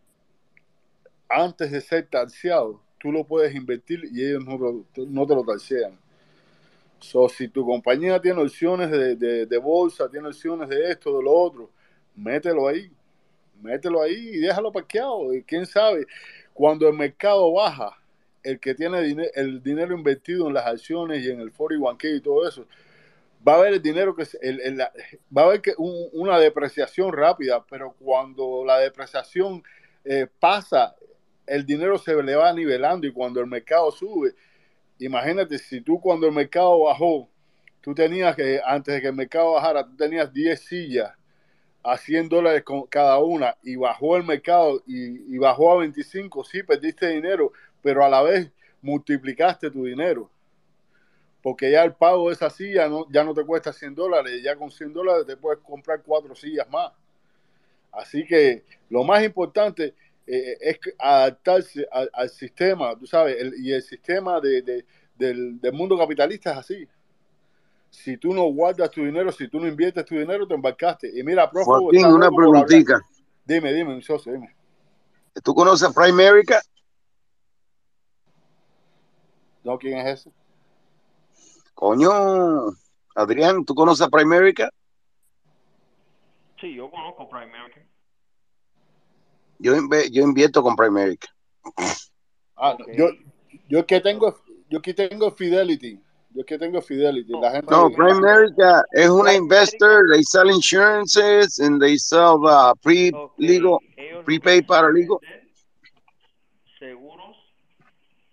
antes 1.29 1.71
de 1.71 1.81
ser 1.81 2.07
taxeado, 2.07 2.81
tú 2.99 3.11
lo 3.11 3.25
puedes 3.25 3.55
invertir 3.55 4.03
y 4.13 4.25
ellos 4.25 4.45
no, 4.45 5.27
te 5.27 5.35
lo 5.35 5.45
taxean. 5.45 5.99
So, 7.01 7.29
si 7.29 7.49
tu 7.49 7.65
compañía 7.65 8.21
tiene 8.21 8.43
opciones 8.43 8.91
de, 8.91 9.47
de, 9.47 9.59
bolsa, 9.59 10.09
tiene 10.09 10.29
opciones 10.29 10.69
de 10.69 10.91
esto, 10.91 11.17
de 11.17 11.23
lo 11.23 11.33
otro, 11.33 11.71
mételo 12.17 12.67
ahí, 12.67 12.91
mételo 13.61 14.03
ahí 14.03 14.31
y 14.35 14.39
déjalo 14.39 14.73
parqueado. 14.73 15.35
Y 15.35 15.43
quién 15.43 15.67
sabe, 15.67 16.07
cuando 16.55 16.89
el 16.89 16.95
mercado 16.95 17.53
baja, 17.53 17.97
el 18.43 18.59
que 18.61 18.75
tiene 18.75 18.99
el 19.35 19.63
dinero 19.63 19.97
invertido 19.97 20.49
en 20.49 20.55
las 20.55 20.67
acciones 20.67 21.25
y 21.25 21.31
en 21.31 21.41
el 21.41 21.53
41K 21.53 22.17
y 22.17 22.21
todo 22.21 22.49
eso, 22.49 22.67
va 23.47 23.55
a 23.55 23.57
haber 23.59 23.75
el 23.75 23.83
dinero 23.83 24.15
que 24.15 24.25
va 25.37 25.43
a 25.43 25.45
haber 25.47 25.61
que 25.61 25.75
un, 25.77 26.09
una 26.13 26.39
depreciación 26.39 27.13
rápida, 27.13 27.65
pero 27.69 27.95
cuando 27.99 28.65
la 28.65 28.79
depreciación 28.79 29.63
eh, 30.05 30.27
pasa 30.39 30.95
el 31.49 31.65
dinero 31.65 31.99
se 31.99 32.23
le 32.23 32.37
va 32.37 32.53
nivelando 32.53 33.07
y 33.07 33.13
cuando 33.13 33.41
el 33.41 33.47
mercado 33.47 33.91
sube, 33.91 34.35
imagínate 34.99 35.59
si 35.59 35.81
tú 35.81 36.01
cuando 36.01 36.27
el 36.27 36.33
mercado 36.33 36.81
bajó, 36.81 37.29
tú 37.81 37.95
tenías 37.95 38.37
que, 38.37 38.61
antes 38.65 38.95
de 38.95 39.01
que 39.01 39.09
el 39.09 39.15
mercado 39.15 39.53
bajara, 39.53 39.85
tú 39.85 39.97
tenías 39.97 40.33
10 40.33 40.61
sillas 40.61 41.18
a 41.89 41.97
100 41.97 42.29
dólares 42.29 42.63
con 42.65 42.87
cada 42.87 43.19
una 43.19 43.57
y 43.63 43.77
bajó 43.77 44.19
el 44.19 44.23
mercado 44.23 44.83
y, 44.87 45.39
bajó 45.39 45.73
a 45.73 45.79
25, 45.79 46.45
sí, 46.45 46.63
perdiste 46.63 47.09
dinero, 47.09 47.53
pero 47.81 48.05
a 48.05 48.11
la 48.11 48.21
vez 48.21 48.51
multiplicaste 48.83 49.71
tu 49.71 49.85
dinero. 49.85 50.31
Porque 51.43 51.71
ya 51.71 51.83
el 51.85 51.95
pago 51.95 52.29
de 52.29 52.35
esa 52.35 52.51
silla 52.51 52.89
no, 52.89 53.11
ya 53.11 53.25
no 53.25 53.33
te 53.33 53.43
cuesta 53.43 53.73
100 53.73 53.95
dólares, 53.95 54.43
ya 54.43 54.55
con 54.57 54.71
100 54.71 54.93
dólares 54.93 55.27
te 55.27 55.37
puedes 55.39 55.61
comprar 55.61 56.03
cuatro 56.03 56.35
sillas 56.35 56.69
más. 56.69 56.93
Así 57.91 58.27
que 58.27 58.65
lo 58.91 59.03
más 59.03 59.25
importante 59.25 59.95
eh, 60.27 60.59
es 60.61 60.79
adaptarse 60.99 61.89
al, 61.91 62.29
sistema, 62.29 62.99
tú 62.99 63.07
sabes, 63.07 63.41
el, 63.41 63.55
y 63.65 63.73
el 63.73 63.83
sistema 63.83 64.41
de, 64.43 64.61
de, 64.61 64.85
del, 65.17 65.59
del, 65.59 65.73
mundo 65.73 65.97
capitalista 65.97 66.53
es 66.53 66.59
así. 66.59 66.89
Si 67.91 68.17
tú 68.17 68.35
no 68.35 68.45
guardas 68.45 68.91
tu 68.91 69.05
dinero, 69.05 69.33
si 69.33 69.49
tú 69.49 69.61
no 69.61 69.67
inviertes 69.67 70.05
tu 70.05 70.15
dinero, 70.15 70.47
te 70.47 70.55
embarcaste. 70.55 71.11
Y 71.19 71.23
mira, 71.23 71.51
profe, 71.51 71.67
Joaquín, 71.67 72.07
una 72.07 72.31
preguntita. 72.31 73.01
Dime, 73.45 73.73
dime, 73.73 73.95
mi 73.95 74.03
socio, 74.03 74.33
dime. 74.33 74.55
¿Tú 75.43 75.55
conoces 75.55 75.89
a 75.89 75.93
Prime 75.93 76.29
America? 76.29 76.61
No, 79.65 79.79
¿quién 79.79 79.99
es 79.99 80.21
ese? 80.21 80.33
Coño, 81.75 82.11
Adrián, 83.15 83.65
¿tú 83.65 83.75
conoces 83.75 84.07
a 84.07 84.11
Prime 84.11 84.37
America? 84.37 84.71
Sí, 86.61 86.75
yo 86.75 86.91
conozco 86.91 87.29
Prime 87.29 87.57
America. 87.57 87.81
Yo, 89.59 89.75
yo 90.11 90.23
invierto 90.23 90.63
con 90.63 90.77
Primerica. 90.77 91.29
Ah, 92.57 92.73
okay. 92.73 92.97
yo, 92.97 93.09
yo 93.69 93.87
que 93.87 94.01
tengo, 94.01 94.41
yo 94.69 94.81
que 94.81 94.95
tengo 94.95 95.31
Fidelity. 95.31 96.01
Yo 96.39 96.45
que 96.45 96.57
tengo 96.57 96.81
Fidelity. 96.81 97.33
La 97.33 97.51
gente 97.51 97.69
no, 97.69 97.91
Primerica 97.91 98.85
es 98.93 99.09
una 99.09 99.35
investor. 99.35 100.05
They 100.13 100.23
sell 100.23 100.49
insurances 100.49 101.59
and 101.59 101.81
they 101.81 101.99
sell 101.99 102.39
uh, 102.45 102.77
pre 102.81 103.11
legal, 103.39 103.81
okay. 103.93 104.23
prepaid 104.25 104.67
para 104.67 104.89
legal. 104.93 105.19
Seguros 106.79 107.37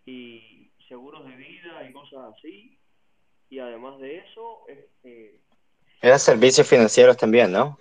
y 0.06 0.70
seguros 0.88 1.26
de 1.26 1.36
vida 1.36 1.90
y 1.90 1.94
cosas 1.94 2.32
así. 2.38 2.78
Y 3.50 3.58
además 3.58 4.00
de 4.00 4.20
eso, 4.20 4.60
este, 4.68 5.40
era 6.00 6.20
servicios 6.20 6.70
financieros 6.70 7.18
también, 7.18 7.52
¿no? 7.52 7.80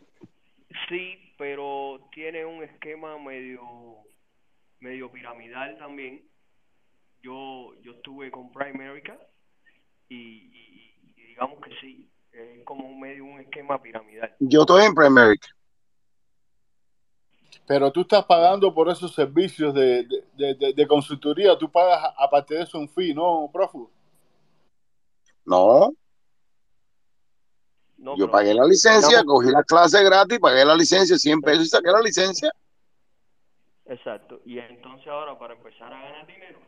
Sí, 0.89 1.19
pero 1.37 2.01
tiene 2.13 2.47
un 2.47 2.65
esquema 2.65 3.19
medio 3.19 3.61
medio 4.81 5.13
piramidal 5.13 5.77
también. 5.77 6.27
Yo 7.23 7.75
yo 7.83 7.93
estuve 7.93 8.31
con 8.31 8.51
Prime 8.51 8.71
America 8.71 9.19
y, 10.09 10.17
y, 10.17 11.13
y 11.17 11.23
digamos 11.29 11.61
que 11.61 11.71
sí, 11.81 12.11
es 12.33 12.65
como 12.65 12.87
un 12.87 13.01
medio 13.01 13.25
un 13.25 13.41
esquema 13.41 13.81
piramidal. 13.81 14.35
Yo 14.41 14.63
estoy 14.63 14.85
en 14.85 14.95
Prime 14.95 15.21
America. 15.21 15.49
Pero 17.67 17.91
tú 17.91 18.03
estás 18.03 18.25
pagando 18.25 18.75
por 18.75 18.91
esos 18.91 19.15
servicios 19.15 19.73
de, 19.75 20.07
de, 20.35 20.55
de, 20.55 20.73
de 20.75 20.87
consultoría, 20.87 21.57
tú 21.57 21.71
pagas 21.71 22.13
aparte 22.19 22.55
de 22.55 22.63
eso 22.63 22.79
un 22.79 22.89
fee, 22.89 23.15
¿no, 23.15 23.49
profe? 23.53 23.79
No, 25.47 25.95
no, 28.05 28.17
yo 28.19 28.31
pagué 28.31 28.53
la 28.53 28.67
licencia, 28.67 29.09
digamos, 29.09 29.35
cogí 29.35 29.51
la 29.51 29.63
clase 29.63 30.05
gratis, 30.05 30.39
pagué 30.39 30.63
la 30.65 30.75
licencia 30.75 31.17
100 31.17 31.41
pesos 31.41 31.65
y 31.65 31.69
saqué 31.69 31.91
la 31.91 32.03
licencia. 32.03 32.53
Exacto. 33.87 34.43
Y 34.45 34.59
entonces 34.59 35.07
ahora 35.09 35.39
para 35.39 35.55
empezar 35.55 35.93
a 35.93 36.03
ganar 36.03 36.27
dinero, 36.27 36.59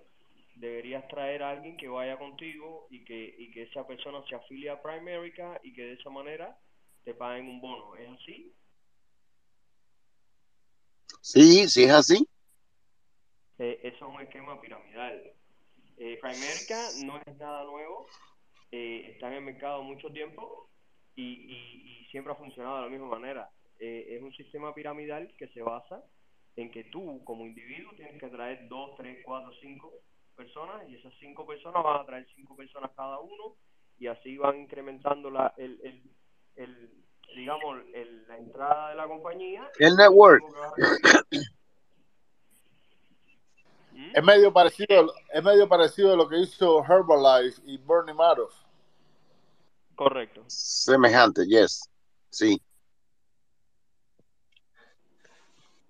deberías 0.57 1.07
traer 1.09 1.43
a 1.43 1.51
alguien 1.51 1.77
que 1.77 1.89
vaya 1.89 2.19
contigo 2.19 2.87
y 2.91 3.05
que, 3.05 3.35
y 3.39 3.51
que 3.53 3.63
esa 3.63 3.87
persona 3.87 4.23
se 4.29 4.35
afilie 4.35 4.71
a 4.71 4.83
Prime 4.83 5.15
America 5.15 5.61
y 5.63 5.73
que 5.73 5.83
de 5.83 5.93
esa 5.95 6.11
manera 6.11 6.59
te 7.05 7.15
paguen 7.15 7.49
un 7.49 7.61
bono. 7.61 7.95
¿Es 7.97 8.09
así? 8.09 8.53
Sí, 11.21 11.69
sí 11.69 11.85
es 11.85 11.91
así. 11.91 12.29
Eh, 13.59 13.81
eso 13.83 14.09
es 14.09 14.15
un 14.15 14.21
esquema 14.21 14.61
piramidal. 14.61 15.33
Eh, 15.99 16.19
Prime 16.21 16.37
America 16.37 16.89
no 17.05 17.21
es 17.25 17.37
nada 17.37 17.65
nuevo. 17.65 18.07
Eh, 18.73 19.13
está 19.13 19.29
en 19.29 19.35
el 19.35 19.43
mercado 19.43 19.83
mucho 19.83 20.11
tiempo 20.11 20.69
y, 21.15 21.23
y, 21.23 22.03
y, 22.03 22.07
siempre 22.11 22.33
ha 22.33 22.37
funcionado 22.37 22.77
de 22.77 22.83
la 22.83 22.89
misma 22.89 23.09
manera. 23.09 23.51
Eh, 23.79 24.17
es 24.17 24.23
un 24.23 24.33
sistema 24.33 24.75
piramidal 24.75 25.35
que 25.39 25.49
se 25.49 25.63
basa 25.63 26.03
en 26.57 26.71
que 26.71 26.85
tú, 26.85 27.23
como 27.25 27.47
individuo, 27.47 27.93
tienes 27.95 28.19
que 28.21 28.29
traer 28.29 28.69
dos, 28.69 28.97
tres, 28.97 29.19
cuatro, 29.25 29.53
cinco 29.61 29.93
personas 30.37 30.89
y 30.89 30.97
esas 30.97 31.13
cinco 31.19 31.47
personas 31.47 31.83
van 31.83 32.01
a 32.01 32.07
traer 32.07 32.27
cinco 32.35 32.55
personas 32.55 32.91
cada 32.95 33.19
uno 33.19 33.57
y 33.99 34.07
así 34.07 34.37
van 34.37 34.61
incrementando 34.61 35.31
la, 35.31 35.55
el, 35.57 35.81
el, 35.83 36.03
el 36.57 36.91
digamos, 37.35 37.81
el, 37.95 38.27
la 38.29 38.39
entrada 38.39 38.91
de 38.91 38.97
la 38.97 39.07
compañía. 39.09 39.71
El 39.79 39.97
network. 39.97 40.45
¿Mm? 43.93 44.11
Es 44.15 44.25
medio 44.25 44.53
parecido, 44.53 45.15
es 45.33 45.43
medio 45.43 45.69
parecido 45.69 46.13
a 46.13 46.17
lo 46.17 46.29
que 46.29 46.39
hizo 46.39 46.85
Herbalife 46.85 47.63
y 47.65 47.79
Bernie 47.79 48.15
Madoff. 48.15 48.55
Correcto. 49.95 50.45
Semejante, 50.47 51.47
yes. 51.47 51.89
Sí. 52.29 52.61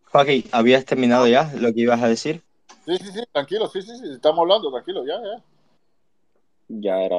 Joaquín, 0.04 0.44
¿habías 0.52 0.84
terminado 0.84 1.26
ya 1.26 1.52
lo 1.54 1.72
que 1.72 1.80
ibas 1.80 2.00
a 2.00 2.08
decir? 2.08 2.45
Sí, 2.86 2.96
sí, 2.98 3.10
sí, 3.10 3.20
tranquilo, 3.32 3.66
sí, 3.68 3.82
sí, 3.82 3.98
sí, 3.98 4.12
estamos 4.12 4.38
hablando, 4.42 4.70
tranquilo, 4.70 5.04
ya, 5.04 5.14
ya. 5.20 5.42
Ya 6.68 7.02
era 7.02 7.16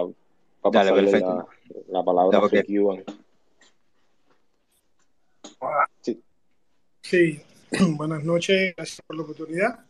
para 0.61 0.71
Dale, 0.71 0.91
pasarle 0.91 1.11
perfecto. 1.11 1.49
la, 1.89 1.99
la 1.99 2.03
palabra 2.05 2.41
Cuban. 2.65 3.03
Sí. 5.99 6.23
Sí, 7.01 7.41
buenas 7.97 8.23
noches, 8.23 8.73
gracias 8.77 9.01
por 9.05 9.17
la 9.17 9.23
oportunidad. 9.23 9.85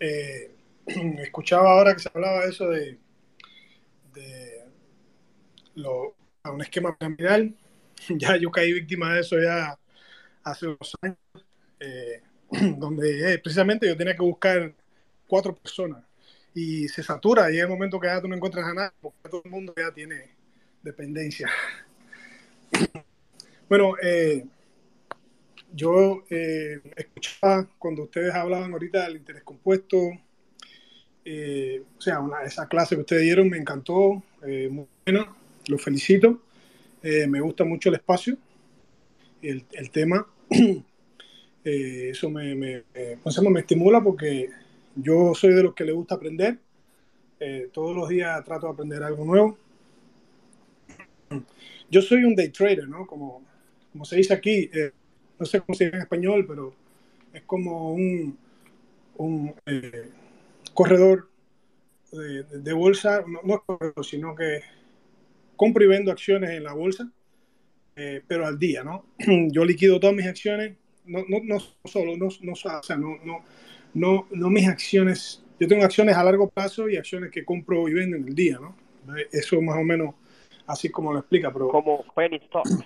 Eh, 0.00 0.50
escuchaba 0.86 1.72
ahora 1.72 1.92
que 1.92 2.00
se 2.00 2.10
hablaba 2.14 2.40
de 2.44 2.48
eso 2.48 2.66
de, 2.70 2.98
de 4.14 4.64
lo, 5.74 6.14
a 6.42 6.52
un 6.52 6.62
esquema 6.62 6.96
piramidal. 6.96 7.54
Ya 8.10 8.36
yo 8.36 8.50
caí 8.50 8.72
víctima 8.72 9.14
de 9.14 9.20
eso 9.20 9.36
ya 9.40 9.78
hace 10.44 10.66
unos 10.68 10.96
años, 11.02 11.18
eh, 11.80 12.22
donde 12.78 13.34
eh, 13.34 13.38
precisamente 13.38 13.86
yo 13.86 13.96
tenía 13.96 14.14
que 14.14 14.22
buscar 14.22 14.72
cuatro 15.26 15.54
personas. 15.54 16.04
Y 16.54 16.88
se 16.88 17.02
satura 17.02 17.50
y 17.50 17.54
llega 17.54 17.64
el 17.64 17.70
momento 17.70 18.00
que 18.00 18.06
ya 18.06 18.20
tú 18.20 18.28
no 18.28 18.36
encuentras 18.36 18.66
a 18.66 18.74
nadie 18.74 18.92
porque 19.00 19.28
todo 19.28 19.42
el 19.44 19.50
mundo 19.50 19.74
ya 19.76 19.92
tiene 19.92 20.36
dependencia. 20.82 21.48
Bueno, 23.68 23.94
eh, 24.00 24.46
yo 25.74 26.22
eh, 26.30 26.80
escuchaba 26.94 27.68
cuando 27.80 28.04
ustedes 28.04 28.32
hablaban 28.32 28.72
ahorita 28.72 29.02
del 29.02 29.16
interés 29.16 29.42
compuesto, 29.42 29.98
eh, 31.28 31.82
o 31.98 32.00
sea, 32.00 32.20
una, 32.20 32.44
esa 32.44 32.68
clase 32.68 32.94
que 32.94 33.00
ustedes 33.00 33.22
dieron 33.22 33.50
me 33.50 33.58
encantó, 33.58 34.22
eh, 34.46 34.68
muy 34.70 34.86
buena, 35.04 35.34
los 35.66 35.82
felicito, 35.82 36.40
eh, 37.02 37.26
me 37.26 37.40
gusta 37.40 37.64
mucho 37.64 37.88
el 37.88 37.96
espacio, 37.96 38.38
el, 39.42 39.64
el 39.72 39.90
tema, 39.90 40.24
eso 41.64 42.30
me, 42.30 42.54
me, 42.54 42.84
me, 42.94 43.50
me 43.50 43.60
estimula 43.60 44.00
porque 44.00 44.50
yo 44.96 45.34
soy 45.34 45.54
de 45.54 45.62
los 45.62 45.74
que 45.74 45.84
le 45.84 45.92
gusta 45.92 46.16
aprender, 46.16 46.58
eh, 47.38 47.68
todos 47.72 47.94
los 47.94 48.08
días 48.08 48.42
trato 48.44 48.66
de 48.66 48.72
aprender 48.72 49.02
algo 49.02 49.24
nuevo. 49.24 49.58
Yo 51.90 52.00
soy 52.00 52.24
un 52.24 52.34
day 52.34 52.48
trader, 52.48 52.88
¿no? 52.88 53.06
Como, 53.06 53.42
como 53.92 54.04
se 54.04 54.16
dice 54.16 54.32
aquí, 54.32 54.70
eh, 54.72 54.90
no 55.38 55.46
sé 55.46 55.60
cómo 55.60 55.76
se 55.76 55.84
dice 55.84 55.96
en 55.96 56.02
español, 56.02 56.46
pero 56.48 56.74
es 57.32 57.42
como 57.42 57.92
un, 57.92 58.38
un 59.18 59.54
eh, 59.66 60.10
corredor 60.72 61.28
de, 62.10 62.42
de 62.44 62.72
bolsa, 62.72 63.22
no, 63.26 63.54
es 63.54 63.60
corredor, 63.66 64.04
sino 64.04 64.34
que 64.34 64.62
compro 65.56 65.84
y 65.84 65.88
vendo 65.88 66.10
acciones 66.10 66.50
en 66.50 66.64
la 66.64 66.72
bolsa, 66.72 67.10
pero 67.94 68.46
al 68.46 68.58
día, 68.58 68.84
¿no? 68.84 69.06
Yo 69.52 69.64
liquido 69.64 69.98
todas 69.98 70.14
mis 70.14 70.26
acciones, 70.26 70.76
no, 71.06 71.24
no, 71.28 71.40
no 71.42 71.58
solo, 71.84 72.16
no, 72.16 72.28
no, 72.42 72.54
no, 72.98 73.18
no, 73.24 73.44
no, 73.96 74.26
no 74.30 74.50
mis 74.50 74.68
acciones, 74.68 75.42
yo 75.58 75.66
tengo 75.66 75.82
acciones 75.84 76.16
a 76.16 76.22
largo 76.22 76.48
plazo 76.50 76.88
y 76.88 76.96
acciones 76.96 77.30
que 77.30 77.44
compro 77.44 77.88
y 77.88 77.94
vendo 77.94 78.16
en 78.16 78.28
el 78.28 78.34
día, 78.34 78.58
¿no? 78.60 78.76
Eso 79.32 79.60
más 79.62 79.78
o 79.78 79.82
menos 79.82 80.14
así 80.66 80.90
como 80.90 81.12
lo 81.12 81.20
explica, 81.20 81.50
pero... 81.52 81.68
Como 81.68 82.04
penny 82.14 82.38
stocks. 82.40 82.76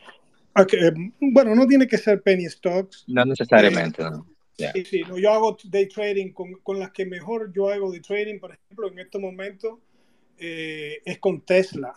Okay, 0.55 0.79
eh, 0.81 0.93
bueno, 1.21 1.55
no 1.55 1.67
tiene 1.67 1.87
que 1.89 1.99
ser 1.99 2.23
penny 2.23 2.45
stocks. 2.47 3.05
No 3.09 3.25
necesariamente, 3.25 4.03
no. 4.03 4.27
Yeah. 4.57 4.73
Sí, 4.73 4.85
sí, 4.85 5.03
no, 5.09 5.19
yo 5.19 5.33
hago 5.33 5.57
day 5.65 5.89
trading 5.89 6.33
con, 6.33 6.53
con, 6.63 6.79
las 6.79 6.91
que 6.91 7.07
mejor 7.07 7.51
yo 7.53 7.71
hago 7.71 7.91
day 7.91 8.01
trading, 8.01 8.39
por 8.39 8.53
ejemplo, 8.53 8.89
en 8.93 8.99
este 8.99 9.19
momento 9.19 9.81
eh, 10.39 11.01
es 11.05 11.19
con 11.19 11.41
Tesla. 11.41 11.95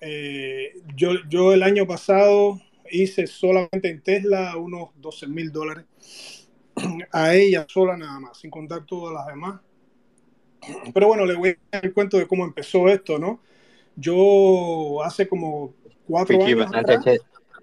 Eh, 0.00 0.72
yo, 0.96 1.12
yo 1.28 1.52
el 1.52 1.62
año 1.62 1.86
pasado 1.86 2.60
hice 2.90 3.26
solamente 3.26 3.88
en 3.88 4.00
Tesla 4.00 4.56
unos 4.56 4.90
12 4.96 5.26
mil 5.28 5.52
dólares. 5.52 5.84
A 7.12 7.34
ella 7.34 7.66
sola 7.68 7.96
nada 7.96 8.20
más, 8.20 8.38
sin 8.38 8.50
contar 8.50 8.84
todas 8.84 9.14
las 9.14 9.26
demás. 9.26 9.60
Pero 10.92 11.08
bueno, 11.08 11.24
le 11.26 11.34
voy 11.34 11.50
a 11.50 11.56
dar 11.72 11.84
el 11.86 11.92
cuento 11.92 12.18
de 12.18 12.26
cómo 12.26 12.44
empezó 12.44 12.88
esto, 12.88 13.18
¿no? 13.18 13.40
Yo 13.96 15.02
hace 15.04 15.28
como 15.28 15.74
cuatro 16.06 16.36
Ricky, 16.38 16.52
años 16.52 16.66
antes 16.72 16.98
atrás, 16.98 17.04
que, 17.04 17.20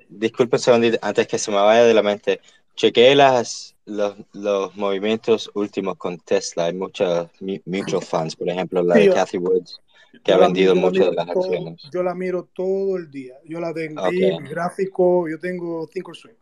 disculpe 0.10 0.58
un 0.72 0.98
antes 1.02 1.28
que 1.28 1.38
se 1.38 1.52
me 1.52 1.58
vaya 1.58 1.84
de 1.84 1.94
la 1.94 2.02
mente, 2.02 2.42
chequeé 2.76 3.16
las, 3.16 3.76
los, 3.86 4.16
los 4.34 4.76
movimientos 4.76 5.52
últimos 5.54 5.98
con 5.98 6.18
Tesla. 6.20 6.66
Hay 6.66 6.74
muchos 6.74 7.30
mu- 7.40 7.60
mutual 7.66 8.02
funds, 8.02 8.36
por 8.36 8.50
ejemplo, 8.50 8.84
la 8.84 8.96
de 8.96 9.06
yo- 9.08 9.14
Cathy 9.14 9.38
Woods, 9.38 9.80
que 10.24 10.32
ha 10.32 10.38
vendido 10.38 10.76
miro 10.76 11.10
de 11.10 11.16
las 11.16 11.30
todo, 11.30 11.50
acciones. 11.50 11.90
yo 11.92 12.04
la 12.04 12.16
miro 12.16 12.50
todo 12.54 12.98
el 12.98 13.12
día. 13.12 13.36
Yo 13.46 13.60
la 13.60 13.74
tengo 13.74 14.06
ahí, 14.06 14.32
Ok. 14.32 14.42
mi 14.42 14.50
gráfico, 14.50 15.30
yo 15.30 15.40
tengo 15.40 15.88
Thinkorswim. 15.88 16.36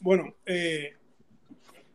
Bueno, 0.00 0.34
eh, 0.44 0.95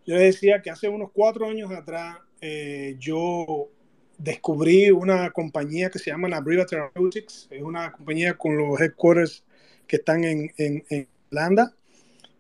yo 0.06 0.16
les 0.16 0.36
decía 0.36 0.62
que 0.62 0.70
hace 0.70 0.89
unos 0.89 1.12
cuatro 1.12 1.47
años 1.47 1.72
atrás 1.72 2.18
eh, 2.41 2.95
yo 2.99 3.70
descubrí 4.18 4.91
una 4.91 5.30
compañía 5.32 5.89
que 5.89 5.99
se 5.99 6.12
llama 6.12 6.28
Nabriva 6.28 6.66
Therapeutics. 6.66 7.47
Es 7.52 7.62
una 7.62 7.91
compañía 7.91 8.36
con 8.36 8.58
los 8.58 8.80
headquarters 8.80 9.43
que 9.88 9.97
están 9.97 10.24
en, 10.24 10.52
en, 10.58 10.84
en 10.89 11.08
Irlanda. 11.30 11.74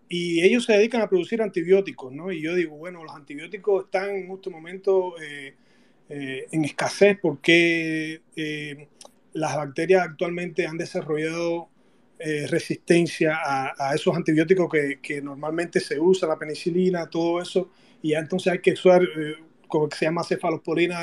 Y 0.09 0.41
ellos 0.41 0.65
se 0.65 0.73
dedican 0.73 1.01
a 1.01 1.07
producir 1.07 1.41
antibióticos, 1.41 2.11
¿no? 2.11 2.31
Y 2.31 2.41
yo 2.41 2.53
digo, 2.55 2.75
bueno, 2.75 3.03
los 3.03 3.15
antibióticos 3.15 3.85
están 3.85 4.09
en 4.09 4.31
este 4.31 4.49
momento 4.49 5.15
eh, 5.21 5.55
eh, 6.09 6.47
en 6.51 6.65
escasez 6.65 7.17
porque 7.21 8.21
las 9.33 9.55
bacterias 9.55 10.03
actualmente 10.03 10.67
han 10.67 10.77
desarrollado 10.77 11.70
eh, 12.23 12.47
resistencia 12.47 13.39
a, 13.43 13.95
esos 13.95 14.15
antibióticos 14.15 14.69
que, 15.01 15.21
normalmente 15.21 15.79
se 15.79 15.99
usa, 15.99 16.27
la 16.27 16.37
penicilina, 16.37 17.09
todo 17.09 17.41
eso, 17.41 17.71
y 18.01 18.13
entonces 18.13 18.53
hay 18.53 18.59
que 18.59 18.73
usar 18.73 19.01
eh, 19.03 19.35
como 19.67 19.89
que 19.89 19.97
se 19.97 20.05
llama 20.05 20.23
cefalosporina 20.23 21.01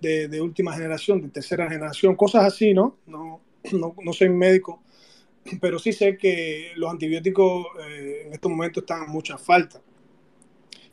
de, 0.00 0.40
última 0.40 0.72
generación, 0.72 1.20
de 1.20 1.28
tercera 1.28 1.68
generación, 1.68 2.16
cosas 2.16 2.44
así, 2.44 2.74
¿no? 2.74 2.98
No, 3.06 3.40
no, 3.72 3.94
no 4.02 4.12
soy 4.12 4.28
médico, 4.28 4.82
pero 5.60 5.78
sí 5.78 5.92
sé 5.92 6.16
que 6.16 6.72
los 6.76 6.90
antibióticos 6.90 7.66
eh, 7.88 8.22
en 8.26 8.32
estos 8.32 8.50
momentos 8.50 8.82
están 8.82 9.04
en 9.04 9.10
mucha 9.10 9.38
falta. 9.38 9.80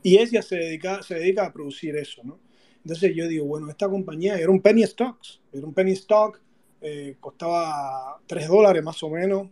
Y 0.03 0.17
ella 0.17 0.41
se 0.41 0.57
dedica, 0.57 1.01
se 1.01 1.15
dedica 1.15 1.45
a 1.45 1.53
producir 1.53 1.95
eso, 1.95 2.21
¿no? 2.24 2.39
Entonces 2.84 3.15
yo 3.15 3.28
digo, 3.28 3.45
bueno, 3.45 3.69
esta 3.69 3.88
compañía 3.89 4.38
era 4.38 4.51
un 4.51 4.61
penny 4.61 4.84
stocks, 4.84 5.41
era 5.53 5.65
un 5.65 5.74
penny 5.74 5.93
stock, 5.93 6.39
eh, 6.82 7.15
costaba 7.21 8.19
3 8.28 8.47
dólares 8.49 8.84
más 8.84 9.01
o 9.03 9.09
menos. 9.09 9.47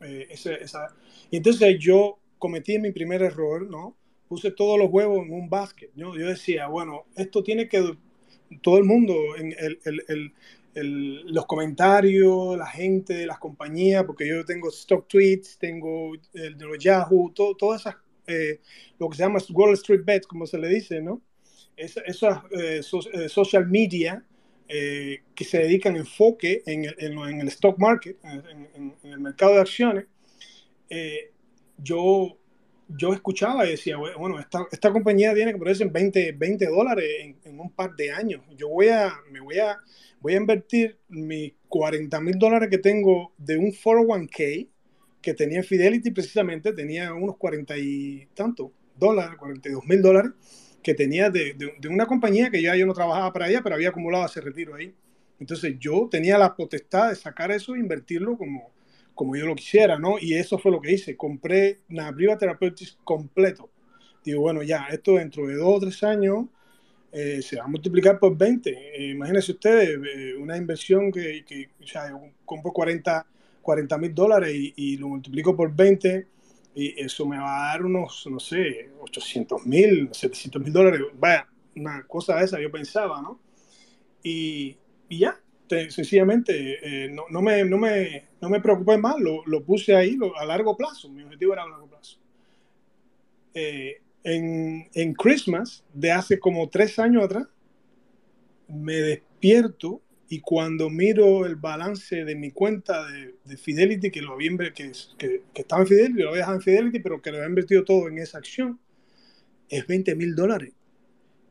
Eh, 0.00 0.26
ese, 0.30 0.54
esa. 0.62 0.88
Y 1.30 1.38
entonces 1.38 1.76
yo 1.78 2.18
cometí 2.38 2.78
mi 2.78 2.92
primer 2.92 3.22
error, 3.22 3.68
¿no? 3.68 3.96
Puse 4.28 4.50
todos 4.50 4.78
los 4.78 4.90
huevos 4.90 5.24
en 5.24 5.32
un 5.32 5.48
basket. 5.48 5.90
¿no? 5.94 6.16
Yo 6.18 6.26
decía, 6.26 6.66
bueno, 6.66 7.04
esto 7.16 7.42
tiene 7.42 7.68
que, 7.68 7.96
todo 8.60 8.78
el 8.78 8.84
mundo, 8.84 9.14
en 9.36 9.54
el, 9.58 9.78
el, 9.84 10.02
el, 10.08 10.32
el, 10.74 11.20
los 11.32 11.46
comentarios, 11.46 12.58
la 12.58 12.66
gente 12.66 13.24
las 13.24 13.38
compañías, 13.38 14.04
porque 14.04 14.26
yo 14.28 14.44
tengo 14.44 14.68
stock 14.68 15.06
tweets, 15.08 15.58
tengo 15.58 16.12
el 16.34 16.58
de 16.58 16.64
los 16.64 16.78
Yahoo, 16.78 17.32
todo, 17.32 17.56
todas 17.56 17.82
esas, 17.82 17.96
eh, 18.26 18.60
lo 18.98 19.08
que 19.08 19.16
se 19.16 19.22
llama 19.22 19.38
Wall 19.50 19.74
Street 19.74 20.02
Bets, 20.04 20.26
como 20.26 20.46
se 20.46 20.58
le 20.58 20.68
dice, 20.68 21.00
¿no? 21.00 21.22
Es, 21.76 21.96
esas 22.06 22.40
eh, 22.50 22.82
so, 22.82 23.00
social 23.28 23.66
media 23.66 24.24
eh, 24.68 25.22
que 25.34 25.44
se 25.44 25.58
dedican 25.58 25.96
enfoque 25.96 26.62
en 26.66 26.84
el, 26.84 26.94
en, 26.98 27.18
en 27.18 27.40
el 27.40 27.48
stock 27.48 27.78
market, 27.78 28.16
en, 28.24 28.68
en, 28.74 29.12
el 29.12 29.20
mercado 29.20 29.54
de 29.54 29.60
acciones, 29.60 30.06
eh, 30.90 31.30
yo, 31.78 32.36
yo 32.88 33.12
escuchaba 33.12 33.66
y 33.66 33.70
decía, 33.70 33.96
bueno, 33.96 34.40
esta, 34.40 34.66
esta 34.72 34.92
compañía 34.92 35.34
tiene 35.34 35.52
que 35.52 35.58
ponerse 35.58 35.84
en 35.84 35.92
20, 35.92 36.32
20 36.32 36.66
dólares 36.66 37.06
en, 37.44 37.60
un 37.60 37.70
par 37.70 37.94
de 37.94 38.10
años. 38.10 38.42
Yo 38.56 38.68
voy 38.68 38.88
a, 38.88 39.12
me 39.30 39.40
voy 39.40 39.58
a, 39.58 39.78
voy 40.20 40.34
a 40.34 40.38
invertir 40.38 40.98
mis 41.08 41.52
40 41.68 42.20
mil 42.20 42.38
dólares 42.38 42.68
que 42.68 42.78
tengo 42.78 43.32
de 43.38 43.58
un 43.58 43.72
401k 43.72 44.68
que 45.22 45.34
tenía 45.34 45.62
Fidelity 45.62 46.10
precisamente, 46.10 46.72
tenía 46.72 47.12
unos 47.12 47.36
40 47.36 47.76
y 47.78 48.26
tanto 48.34 48.72
dólares, 48.96 49.36
42 49.38 49.84
mil 49.86 50.02
dólares 50.02 50.32
que 50.86 50.94
tenía 50.94 51.30
de, 51.30 51.54
de, 51.54 51.74
de, 51.80 51.88
una 51.88 52.06
compañía 52.06 52.48
que 52.48 52.62
ya 52.62 52.76
yo 52.76 52.86
no 52.86 52.92
trabajaba 52.94 53.32
para 53.32 53.48
ella, 53.48 53.60
pero 53.60 53.74
había 53.74 53.88
acumulado 53.88 54.24
ese 54.24 54.40
retiro 54.40 54.76
ahí. 54.76 54.94
Entonces 55.40 55.74
yo 55.80 56.06
tenía 56.08 56.38
la 56.38 56.54
potestad 56.54 57.08
de 57.08 57.16
sacar 57.16 57.50
eso 57.50 57.74
e 57.74 57.80
invertirlo 57.80 58.38
como, 58.38 58.70
como 59.12 59.34
yo 59.34 59.46
lo 59.46 59.56
quisiera, 59.56 59.98
¿no? 59.98 60.14
Y 60.20 60.34
eso 60.34 60.58
fue 60.58 60.70
lo 60.70 60.80
que 60.80 60.92
hice. 60.92 61.16
Compré 61.16 61.80
Nabriva 61.88 62.38
Therapeutics 62.38 62.98
completo. 63.02 63.68
Digo, 64.24 64.42
bueno, 64.42 64.62
ya, 64.62 64.86
esto 64.92 65.14
dentro 65.14 65.48
de 65.48 65.56
dos 65.56 65.78
o 65.78 65.80
tres 65.80 66.04
años 66.04 66.46
eh, 67.10 67.42
se 67.42 67.56
va 67.56 67.64
a 67.64 67.68
multiplicar 67.68 68.20
por 68.20 68.38
20. 68.38 68.70
Eh, 68.70 69.10
imagínense 69.10 69.50
ustedes, 69.50 69.88
eh, 69.88 70.36
una 70.36 70.56
inversión 70.56 71.10
que, 71.10 71.44
que, 71.44 71.68
o 71.82 71.86
sea, 71.88 72.10
yo 72.10 72.20
compro 72.44 72.70
40 72.70 73.98
mil 73.98 74.14
dólares 74.14 74.54
y, 74.54 74.72
y 74.76 74.96
lo 74.98 75.08
multiplico 75.08 75.56
por 75.56 75.74
20 75.74 76.28
y 76.78 77.00
eso 77.00 77.24
me 77.24 77.38
va 77.38 77.56
a 77.56 77.68
dar 77.68 77.86
unos, 77.86 78.26
no 78.30 78.38
sé, 78.38 78.90
800 79.00 79.64
mil, 79.64 80.10
700 80.12 80.62
mil 80.62 80.72
dólares. 80.74 81.00
Vaya, 81.14 81.48
una 81.74 82.06
cosa 82.06 82.36
de 82.36 82.44
esa, 82.44 82.60
yo 82.60 82.70
pensaba, 82.70 83.22
¿no? 83.22 83.40
Y, 84.22 84.76
y 85.08 85.20
ya, 85.20 85.40
sencillamente, 85.88 86.78
eh, 86.82 87.08
no, 87.08 87.24
no, 87.30 87.40
me, 87.40 87.64
no, 87.64 87.78
me, 87.78 88.28
no 88.42 88.50
me 88.50 88.60
preocupé 88.60 88.98
más, 88.98 89.18
lo, 89.18 89.42
lo 89.46 89.64
puse 89.64 89.96
ahí 89.96 90.18
a 90.38 90.44
largo 90.44 90.76
plazo, 90.76 91.08
mi 91.08 91.22
objetivo 91.22 91.54
era 91.54 91.62
a 91.62 91.68
largo 91.68 91.86
plazo. 91.86 92.18
Eh, 93.54 94.02
en, 94.22 94.86
en 94.92 95.14
Christmas, 95.14 95.82
de 95.94 96.12
hace 96.12 96.38
como 96.38 96.68
tres 96.68 96.98
años 96.98 97.24
atrás, 97.24 97.46
me 98.68 98.96
despierto 98.96 100.02
y 100.28 100.40
cuando 100.40 100.90
miro 100.90 101.46
el 101.46 101.56
balance 101.56 102.24
de 102.24 102.34
mi 102.34 102.50
cuenta 102.50 103.06
de, 103.06 103.36
de 103.44 103.56
Fidelity, 103.56 104.10
que, 104.10 104.20
lo 104.20 104.32
había, 104.32 104.50
que, 104.74 104.92
que, 105.16 105.42
que, 105.54 105.60
estaba 105.62 105.82
en 105.82 105.88
Fidelity, 105.88 106.22
lo 106.22 106.30
había 106.30 106.40
dejado 106.40 106.56
en 106.56 106.62
Fidelity, 106.62 106.98
pero 106.98 107.22
que 107.22 107.30
lo 107.30 107.36
había 107.36 107.48
invertido 107.48 107.84
todo 107.84 108.08
en 108.08 108.18
esa 108.18 108.38
acción, 108.38 108.80
es 109.68 109.86
20 109.86 110.14
mil 110.16 110.34
dólares. 110.34 110.72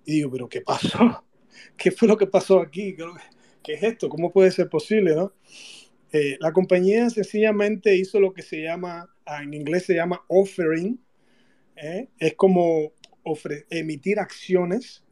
Y 0.06 0.16
digo, 0.16 0.32
¿pero 0.32 0.50
qué 0.50 0.62
pasó? 0.62 1.26
¿Qué 1.78 1.92
fue 1.92 2.08
lo 2.08 2.18
que 2.18 2.28
pasó 2.28 2.60
aquí? 2.60 2.96
¿Qué, 3.64 3.74
es 3.74 3.84
esto? 3.84 4.10
¿Cómo 4.10 4.32
puede 4.32 4.52
ser 4.52 4.70
posible? 4.70 5.16
¿no? 5.16 5.34
Eh, 6.12 6.38
la 6.40 6.52
compañía 6.52 7.10
sencillamente 7.10 7.96
hizo 7.96 8.20
lo 8.20 8.34
que 8.34 8.42
se 8.42 8.62
llama, 8.62 9.10
ah, 9.26 9.42
en 9.42 9.54
inglés 9.54 9.86
se 9.86 9.96
llama 9.96 10.22
offering, 10.28 11.00
¿eh? 11.78 12.10
es 12.20 12.36
como 12.36 12.92
emitir 13.70 14.20
acciones 14.20 15.05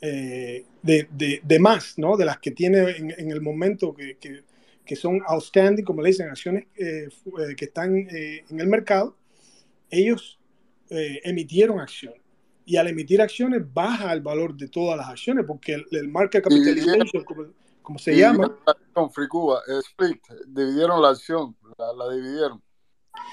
eh, 0.00 0.64
de, 0.82 1.08
de, 1.10 1.40
de, 1.42 1.58
más, 1.58 1.98
¿no? 1.98 2.16
De 2.16 2.24
las 2.24 2.38
que 2.38 2.52
tiene 2.52 2.90
en, 2.90 3.12
en 3.18 3.30
el 3.32 3.40
momento 3.40 3.92
que, 3.92 4.16
que, 4.16 4.44
que, 4.84 4.96
son 4.96 5.20
outstanding, 5.26 5.84
como 5.84 6.02
le 6.02 6.10
dicen, 6.10 6.28
acciones 6.28 6.66
eh, 6.76 7.08
eh 7.08 7.56
que 7.56 7.64
están 7.64 7.96
eh, 7.96 8.44
en 8.48 8.60
el 8.60 8.68
mercado, 8.68 9.16
ellos 9.90 10.38
emitieron 10.90 11.80
acciones. 11.80 12.22
Y 12.64 12.76
al 12.76 12.86
emitir 12.86 13.20
acciones 13.20 13.62
baja 13.74 14.10
el 14.12 14.22
valor 14.22 14.56
de 14.56 14.68
todas 14.68 14.96
las 14.96 15.08
acciones, 15.08 15.44
porque 15.46 15.74
el, 15.74 15.86
el 15.90 16.08
market 16.08 16.42
capitalization, 16.44 17.24
como, 17.24 17.46
como, 17.82 17.98
se 17.98 18.16
llama... 18.16 18.56
Con 18.94 19.10
Free 19.10 19.28
Cuba, 19.28 19.60
split, 19.90 20.22
dividieron 20.46 21.02
la 21.02 21.10
acción, 21.10 21.54
la, 21.76 21.92
la 21.92 22.14
dividieron. 22.14 22.62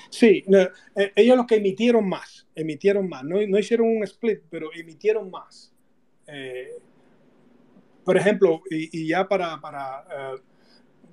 Sí, 0.09 0.43
no, 0.47 0.68
ellos 1.16 1.38
los 1.38 1.45
que 1.45 1.55
emitieron 1.55 2.09
más, 2.09 2.45
emitieron 2.55 3.07
más, 3.07 3.24
no, 3.24 3.38
no 3.47 3.57
hicieron 3.57 3.88
un 3.88 4.03
split, 4.03 4.41
pero 4.49 4.70
emitieron 4.74 5.32
más. 5.32 5.74
Eh, 6.28 6.71
por 8.03 8.17
ejemplo, 8.17 8.61
y, 8.69 9.01
y 9.01 9.07
ya 9.07 9.28
para, 9.28 9.59
para 9.59 10.36
uh, 10.36 10.39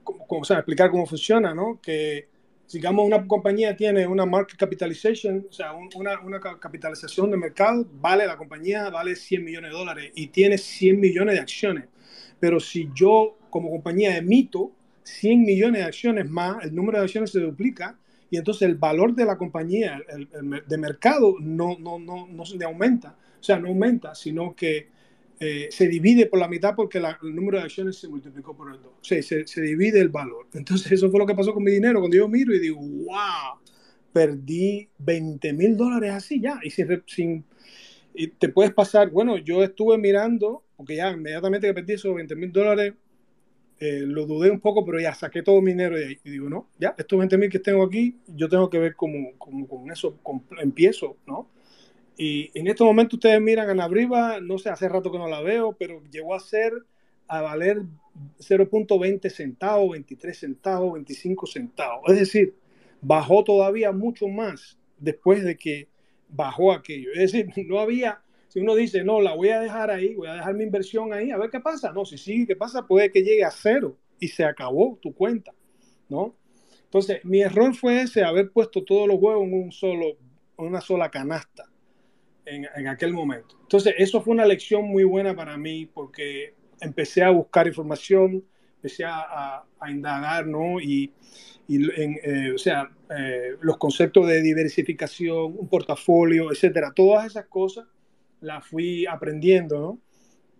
como, 0.04 0.26
como, 0.26 0.40
o 0.42 0.44
sea, 0.44 0.58
explicar 0.58 0.90
cómo 0.90 1.06
funciona, 1.06 1.54
¿no? 1.54 1.80
Que 1.80 2.28
digamos 2.70 3.04
una 3.04 3.26
compañía 3.26 3.76
tiene 3.76 4.06
una 4.06 4.26
market 4.26 4.58
capitalization, 4.58 5.46
o 5.48 5.52
sea, 5.52 5.72
un, 5.72 5.88
una, 5.94 6.20
una, 6.20 6.40
capitalización 6.40 7.30
de 7.30 7.36
mercado, 7.36 7.86
vale 7.94 8.26
la 8.26 8.36
compañía, 8.36 8.88
vale 8.90 9.16
100 9.16 9.44
millones 9.44 9.70
de 9.70 9.76
dólares 9.76 10.12
y 10.14 10.28
tiene 10.28 10.58
100 10.58 11.00
millones 11.00 11.34
de 11.34 11.40
acciones. 11.40 11.84
Pero 12.40 12.60
si 12.60 12.90
yo 12.94 13.38
como 13.50 13.70
compañía 13.70 14.16
emito 14.16 14.72
100 15.04 15.42
millones 15.42 15.80
de 15.80 15.86
acciones 15.86 16.30
más, 16.30 16.64
el 16.64 16.74
número 16.74 16.98
de 16.98 17.04
acciones 17.04 17.30
se 17.30 17.40
duplica 17.40 17.98
y 18.30 18.38
entonces 18.38 18.62
el 18.62 18.76
valor 18.76 19.14
de 19.14 19.24
la 19.26 19.36
compañía 19.36 20.00
el, 20.08 20.28
el, 20.32 20.62
de 20.66 20.78
mercado 20.78 21.36
no, 21.40 21.76
no, 21.78 21.98
no, 21.98 22.26
no 22.26 22.46
se 22.46 22.62
aumenta, 22.64 23.16
o 23.38 23.42
sea, 23.42 23.58
no 23.58 23.68
aumenta, 23.68 24.14
sino 24.14 24.54
que 24.54 24.88
eh, 25.44 25.68
se 25.72 25.88
divide 25.88 26.26
por 26.26 26.38
la 26.38 26.46
mitad 26.46 26.76
porque 26.76 26.98
el 26.98 27.34
número 27.34 27.58
de 27.58 27.64
acciones 27.64 27.96
se 27.98 28.06
multiplicó 28.06 28.56
por 28.56 28.72
el 28.72 28.80
2. 28.80 28.92
O 28.92 28.98
se, 29.02 29.60
divide 29.60 29.98
el 29.98 30.08
valor. 30.08 30.46
Entonces, 30.54 30.92
eso 30.92 31.10
fue 31.10 31.18
lo 31.18 31.26
que 31.26 31.34
pasó 31.34 31.52
con 31.52 31.64
mi 31.64 31.72
dinero. 31.72 31.98
Cuando 31.98 32.16
yo 32.16 32.28
miro 32.28 32.54
y 32.54 32.60
digo, 32.60 32.78
wow, 32.78 33.58
perdí 34.12 34.88
20 34.98 35.52
mil 35.52 35.76
dólares 35.76 36.12
así 36.12 36.40
ya. 36.40 36.60
Y 36.62 36.70
sin, 36.70 37.02
sin 37.06 37.44
te 38.38 38.50
puedes 38.50 38.72
pasar, 38.72 39.10
bueno, 39.10 39.36
yo 39.36 39.64
estuve 39.64 39.98
mirando, 39.98 40.62
porque 40.76 40.94
ya 40.94 41.10
inmediatamente 41.10 41.66
que 41.66 41.74
perdí 41.74 41.94
esos 41.94 42.14
20 42.14 42.36
mil 42.36 42.52
dólares, 42.52 42.94
eh, 43.80 44.04
lo 44.06 44.26
dudé 44.26 44.48
un 44.48 44.60
poco, 44.60 44.84
pero 44.84 45.00
ya 45.00 45.12
saqué 45.12 45.42
todo 45.42 45.60
mi 45.60 45.72
dinero 45.72 45.96
de 45.96 46.06
ahí. 46.06 46.18
Y 46.22 46.30
digo, 46.30 46.48
no, 46.48 46.68
ya, 46.78 46.94
estos 46.96 47.18
20 47.18 47.36
mil 47.36 47.50
que 47.50 47.58
tengo 47.58 47.82
aquí, 47.82 48.16
yo 48.28 48.48
tengo 48.48 48.70
que 48.70 48.78
ver 48.78 48.94
cómo, 48.94 49.32
cómo 49.38 49.66
con 49.66 49.90
eso 49.90 50.20
empiezo, 50.60 51.16
¿no? 51.26 51.48
Y 52.24 52.52
en 52.56 52.68
este 52.68 52.84
momento 52.84 53.16
ustedes 53.16 53.40
miran 53.40 53.68
a 53.68 53.74
Nabriva, 53.74 54.38
no 54.40 54.56
sé, 54.56 54.70
hace 54.70 54.88
rato 54.88 55.10
que 55.10 55.18
no 55.18 55.26
la 55.26 55.40
veo, 55.40 55.72
pero 55.72 56.04
llegó 56.04 56.36
a 56.36 56.38
ser, 56.38 56.72
a 57.26 57.40
valer 57.40 57.82
0.20 58.38 59.28
centavos, 59.28 59.90
23 59.90 60.38
centavos, 60.38 60.92
25 60.92 61.48
centavos. 61.48 62.12
Es 62.12 62.20
decir, 62.20 62.54
bajó 63.00 63.42
todavía 63.42 63.90
mucho 63.90 64.28
más 64.28 64.78
después 64.98 65.42
de 65.42 65.56
que 65.56 65.88
bajó 66.28 66.70
aquello. 66.70 67.10
Es 67.12 67.32
decir, 67.32 67.48
no 67.68 67.80
había, 67.80 68.22
si 68.46 68.60
uno 68.60 68.76
dice, 68.76 69.02
no, 69.02 69.20
la 69.20 69.34
voy 69.34 69.48
a 69.48 69.58
dejar 69.58 69.90
ahí, 69.90 70.14
voy 70.14 70.28
a 70.28 70.34
dejar 70.34 70.54
mi 70.54 70.62
inversión 70.62 71.12
ahí, 71.12 71.32
a 71.32 71.38
ver 71.38 71.50
qué 71.50 71.58
pasa. 71.58 71.90
No, 71.90 72.04
si 72.04 72.18
sigue, 72.18 72.46
¿qué 72.46 72.54
pasa? 72.54 72.86
Puede 72.86 73.10
que 73.10 73.24
llegue 73.24 73.42
a 73.42 73.50
cero 73.50 73.96
y 74.20 74.28
se 74.28 74.44
acabó 74.44 74.96
tu 75.02 75.12
cuenta, 75.12 75.52
¿no? 76.08 76.36
Entonces, 76.84 77.24
mi 77.24 77.40
error 77.40 77.74
fue 77.74 78.02
ese, 78.02 78.22
haber 78.22 78.52
puesto 78.52 78.84
todos 78.84 79.08
los 79.08 79.20
huevos 79.20 79.42
en 79.42 79.54
un 79.54 79.72
solo, 79.72 80.18
una 80.56 80.80
sola 80.80 81.10
canasta 81.10 81.71
en, 82.44 82.66
en, 82.74 82.88
aquel 82.88 83.12
momento. 83.12 83.56
Entonces, 83.62 83.94
eso 83.98 84.20
fue 84.20 84.34
una 84.34 84.46
lección 84.46 84.84
muy 84.84 85.04
buena 85.04 85.34
para 85.34 85.56
mí 85.56 85.86
porque 85.86 86.54
empecé 86.80 87.22
a 87.22 87.30
buscar 87.30 87.66
información, 87.66 88.44
empecé 88.76 89.04
a, 89.04 89.20
a, 89.20 89.64
a 89.80 89.90
indagar, 89.90 90.46
¿no? 90.46 90.80
Y, 90.80 91.12
y 91.68 91.76
en, 92.00 92.18
eh, 92.22 92.52
o 92.54 92.58
sea, 92.58 92.90
eh, 93.16 93.56
los 93.60 93.78
conceptos 93.78 94.26
de 94.26 94.42
diversificación, 94.42 95.54
un 95.56 95.68
portafolio, 95.68 96.50
etcétera, 96.50 96.92
todas 96.94 97.26
esas 97.26 97.46
cosas 97.46 97.86
las 98.40 98.66
fui 98.66 99.06
aprendiendo, 99.06 99.80
¿no? 99.80 99.98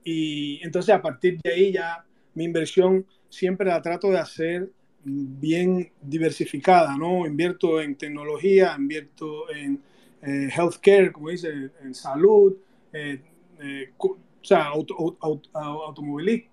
Y 0.04 0.60
entonces 0.64 0.94
a 0.94 1.02
partir 1.02 1.38
de 1.42 1.52
ahí 1.52 1.72
ya 1.72 2.04
mi 2.34 2.44
inversión 2.44 3.06
siempre 3.28 3.66
la 3.66 3.82
trato 3.82 4.10
de 4.10 4.18
hacer 4.18 4.70
bien 5.04 5.92
diversificada, 6.00 6.96
¿no? 6.96 7.26
Invierto 7.26 7.80
en 7.80 7.96
tecnología, 7.96 8.74
invierto 8.78 9.50
en 9.50 9.80
eh, 10.24 10.48
healthcare, 10.56 11.10
como 11.10 11.30
dice, 11.30 11.48
en 11.82 11.94
salud, 11.94 12.56
eh, 12.92 13.20
eh, 13.60 13.90
o 13.98 14.16
sea, 14.40 14.66
auto, 14.66 15.16
auto, 15.20 15.50
automovilismo, 15.52 16.50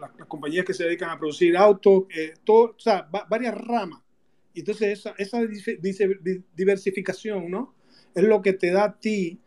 las, 0.00 0.10
compañías 0.26 0.64
que 0.64 0.74
se 0.74 0.84
dedican 0.84 1.10
a 1.10 1.18
producir 1.18 1.56
autos, 1.56 2.04
todo, 2.42 2.74
o 2.76 2.80
sea, 2.80 3.08
va, 3.14 3.24
varias 3.30 3.56
ramas. 3.56 4.02
Y 4.54 4.60
entonces 4.60 4.98
esa, 4.98 5.14
esa 5.18 5.40
diversificación, 6.56 7.48
¿no? 7.50 7.74
Es 8.14 8.24
lo 8.24 8.42
que 8.42 8.54
te 8.54 8.72
da 8.72 8.84
a 8.84 8.98
ti 8.98 9.38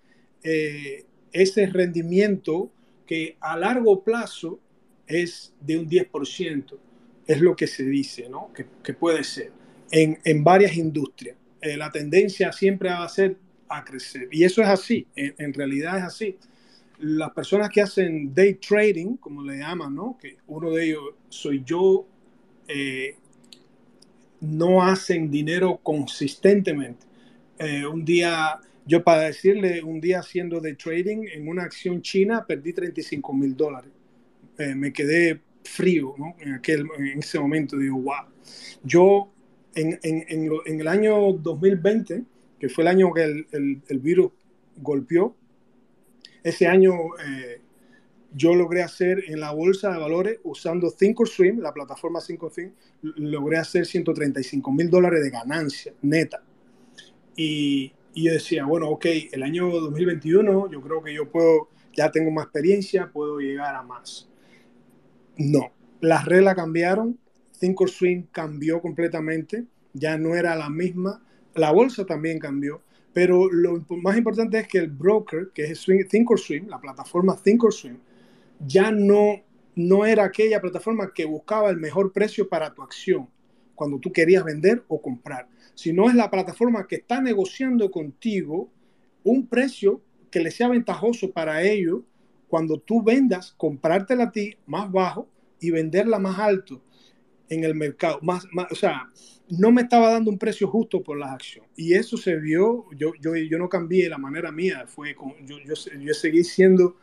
ese 1.31 1.65
rendimiento 1.65 2.71
que 3.05 3.35
a 3.41 3.57
largo 3.57 4.03
plazo 4.03 4.59
es 5.05 5.53
de 5.59 5.79
un 5.79 5.89
10%, 5.89 6.77
es 7.27 7.41
lo 7.41 7.55
que 7.55 7.67
se 7.67 7.83
dice, 7.83 8.29
¿no? 8.29 8.53
Que, 8.53 8.67
que 8.83 8.93
puede 8.93 9.23
ser 9.23 9.51
en, 9.91 10.19
en 10.23 10.43
varias 10.43 10.77
industrias 10.77 11.38
eh, 11.61 11.77
la 11.77 11.91
tendencia 11.91 12.51
siempre 12.51 12.89
va 12.89 13.03
a 13.03 13.09
ser 13.09 13.37
a 13.67 13.83
crecer. 13.83 14.27
Y 14.31 14.43
eso 14.43 14.61
es 14.61 14.67
así, 14.67 15.07
en, 15.15 15.53
realidad 15.53 15.97
es 15.97 16.03
así. 16.03 16.37
Las 16.99 17.31
personas 17.31 17.69
que 17.69 17.81
hacen 17.81 18.33
day 18.33 18.55
trading, 18.55 19.17
como 19.17 19.43
le 19.43 19.59
llaman, 19.59 19.93
¿no? 19.93 20.17
que 20.19 20.37
uno 20.47 20.71
de 20.71 20.85
ellos 20.85 21.03
soy 21.29 21.63
yo, 21.63 22.07
eh, 22.67 23.15
no 24.41 24.83
hacen 24.83 25.29
dinero 25.29 25.79
consistentemente. 25.83 27.05
Eh, 27.59 27.85
un 27.85 28.03
día, 28.03 28.59
yo 28.85 29.03
para 29.03 29.23
decirle, 29.23 29.83
un 29.83 30.01
día 30.01 30.19
haciendo 30.19 30.59
de 30.59 30.75
trading 30.75 31.27
en 31.31 31.47
una 31.47 31.63
acción 31.63 32.01
china, 32.01 32.45
perdí 32.47 32.73
35 32.73 33.33
mil 33.33 33.55
dólares. 33.55 33.91
Me 34.75 34.91
quedé 34.91 35.39
frío 35.63 36.15
¿no? 36.17 36.35
en, 36.41 36.55
aquel, 36.55 36.85
en 36.97 37.19
ese 37.19 37.39
momento. 37.39 37.77
Digo, 37.77 37.97
wow. 38.01 38.25
Yo 38.83 39.31
en, 39.75 39.99
en, 40.03 40.25
en, 40.27 40.51
en, 40.65 40.81
el 40.81 40.87
año 40.87 41.33
2020, 41.33 42.23
que 42.59 42.69
fue 42.69 42.83
el 42.83 42.87
año 42.87 43.13
que 43.13 43.23
el, 43.23 43.47
el, 43.51 43.81
el 43.87 43.99
virus 43.99 44.31
golpeó, 44.77 45.35
ese 46.43 46.67
año 46.67 46.93
eh, 47.25 47.61
yo 48.33 48.55
logré 48.55 48.83
hacer 48.83 49.23
en 49.27 49.39
la 49.39 49.51
bolsa 49.51 49.91
de 49.91 49.99
valores 49.99 50.39
usando 50.43 50.91
Thinkorswim, 50.91 51.59
la 51.59 51.73
plataforma 51.73 52.19
Thinkorswim, 52.21 52.71
logré 53.01 53.57
hacer 53.57 53.85
135 53.85 54.71
mil 54.71 54.89
dólares 54.89 55.23
de 55.23 55.29
ganancia 55.29 55.93
neta. 56.01 56.43
Y, 57.35 57.91
y, 58.13 58.25
yo 58.25 58.33
decía, 58.33 58.65
bueno, 58.65 58.89
ok, 58.89 59.05
el 59.31 59.43
año 59.43 59.69
2021 59.69 60.71
yo 60.71 60.81
creo 60.81 61.01
que 61.01 61.13
yo 61.13 61.29
puedo, 61.29 61.69
ya 61.93 62.11
tengo 62.11 62.31
más 62.31 62.45
experiencia, 62.45 63.09
puedo 63.11 63.39
llegar 63.39 63.75
a 63.75 63.83
más. 63.83 64.29
No, 65.37 65.71
las 66.01 66.25
reglas 66.25 66.55
cambiaron, 66.55 67.17
Thinkorswim 67.59 68.27
cambió 68.31 68.81
completamente, 68.81 69.65
ya 69.93 70.17
no 70.17 70.35
era 70.35 70.55
la 70.55 70.69
misma, 70.69 71.21
la 71.55 71.71
bolsa 71.71 72.05
también 72.05 72.39
cambió, 72.39 72.81
pero 73.13 73.51
lo 73.51 73.85
más 74.01 74.17
importante 74.17 74.59
es 74.59 74.67
que 74.67 74.77
el 74.77 74.89
broker, 74.89 75.51
que 75.53 75.65
es 75.65 75.85
Thinkorswim, 76.09 76.67
la 76.67 76.79
plataforma 76.79 77.35
Thinkorswim, 77.35 77.97
ya 78.65 78.91
no, 78.91 79.41
no 79.75 80.05
era 80.05 80.25
aquella 80.25 80.61
plataforma 80.61 81.11
que 81.13 81.25
buscaba 81.25 81.69
el 81.69 81.77
mejor 81.77 82.11
precio 82.11 82.47
para 82.47 82.73
tu 82.73 82.81
acción 82.81 83.29
cuando 83.75 83.99
tú 83.99 84.11
querías 84.11 84.43
vender 84.43 84.83
o 84.87 85.01
comprar, 85.01 85.47
sino 85.73 86.09
es 86.09 86.15
la 86.15 86.29
plataforma 86.29 86.85
que 86.87 86.97
está 86.97 87.21
negociando 87.21 87.89
contigo 87.89 88.69
un 89.23 89.47
precio 89.47 90.01
que 90.29 90.41
le 90.41 90.51
sea 90.51 90.67
ventajoso 90.67 91.31
para 91.31 91.63
ellos 91.63 92.01
cuando 92.47 92.79
tú 92.79 93.01
vendas, 93.03 93.53
comprártela 93.57 94.25
a 94.25 94.31
ti 94.31 94.57
más 94.65 94.91
bajo 94.91 95.29
y 95.59 95.71
venderla 95.71 96.19
más 96.19 96.39
alto 96.39 96.81
en 97.49 97.63
el 97.63 97.75
mercado. 97.75 98.19
Más, 98.21 98.45
o 98.69 98.75
sea, 98.75 99.09
no 99.49 99.71
me 99.71 99.81
estaba 99.81 100.11
dando 100.11 100.31
un 100.31 100.37
precio 100.37 100.67
justo 100.67 101.01
por 101.01 101.17
las 101.17 101.31
acciones. 101.31 101.69
Y 101.75 101.93
eso 101.93 102.17
se 102.17 102.35
vio, 102.35 102.85
yo, 102.95 103.13
yo, 103.19 103.35
yo 103.35 103.57
no 103.57 103.67
cambié 103.67 104.07
la 104.09 104.17
manera 104.17 104.51
mía, 104.51 104.85
fue 104.87 105.15
con, 105.15 105.33
yo, 105.45 105.57
yo, 105.65 105.73
yo 105.99 106.13
seguí 106.13 106.43
siendo, 106.43 106.97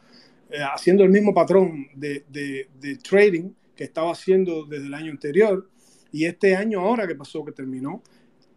eh, 0.50 0.58
haciendo 0.62 1.04
el 1.04 1.10
mismo 1.10 1.34
patrón 1.34 1.88
de, 1.94 2.24
de, 2.28 2.68
de, 2.80 2.96
trading 2.96 3.50
que 3.74 3.84
estaba 3.84 4.12
haciendo 4.12 4.64
desde 4.64 4.86
el 4.86 4.94
año 4.94 5.10
anterior. 5.10 5.68
Y 6.12 6.24
este 6.24 6.54
año 6.54 6.80
ahora 6.80 7.06
que 7.06 7.14
pasó, 7.14 7.44
que 7.44 7.52
terminó, 7.52 8.02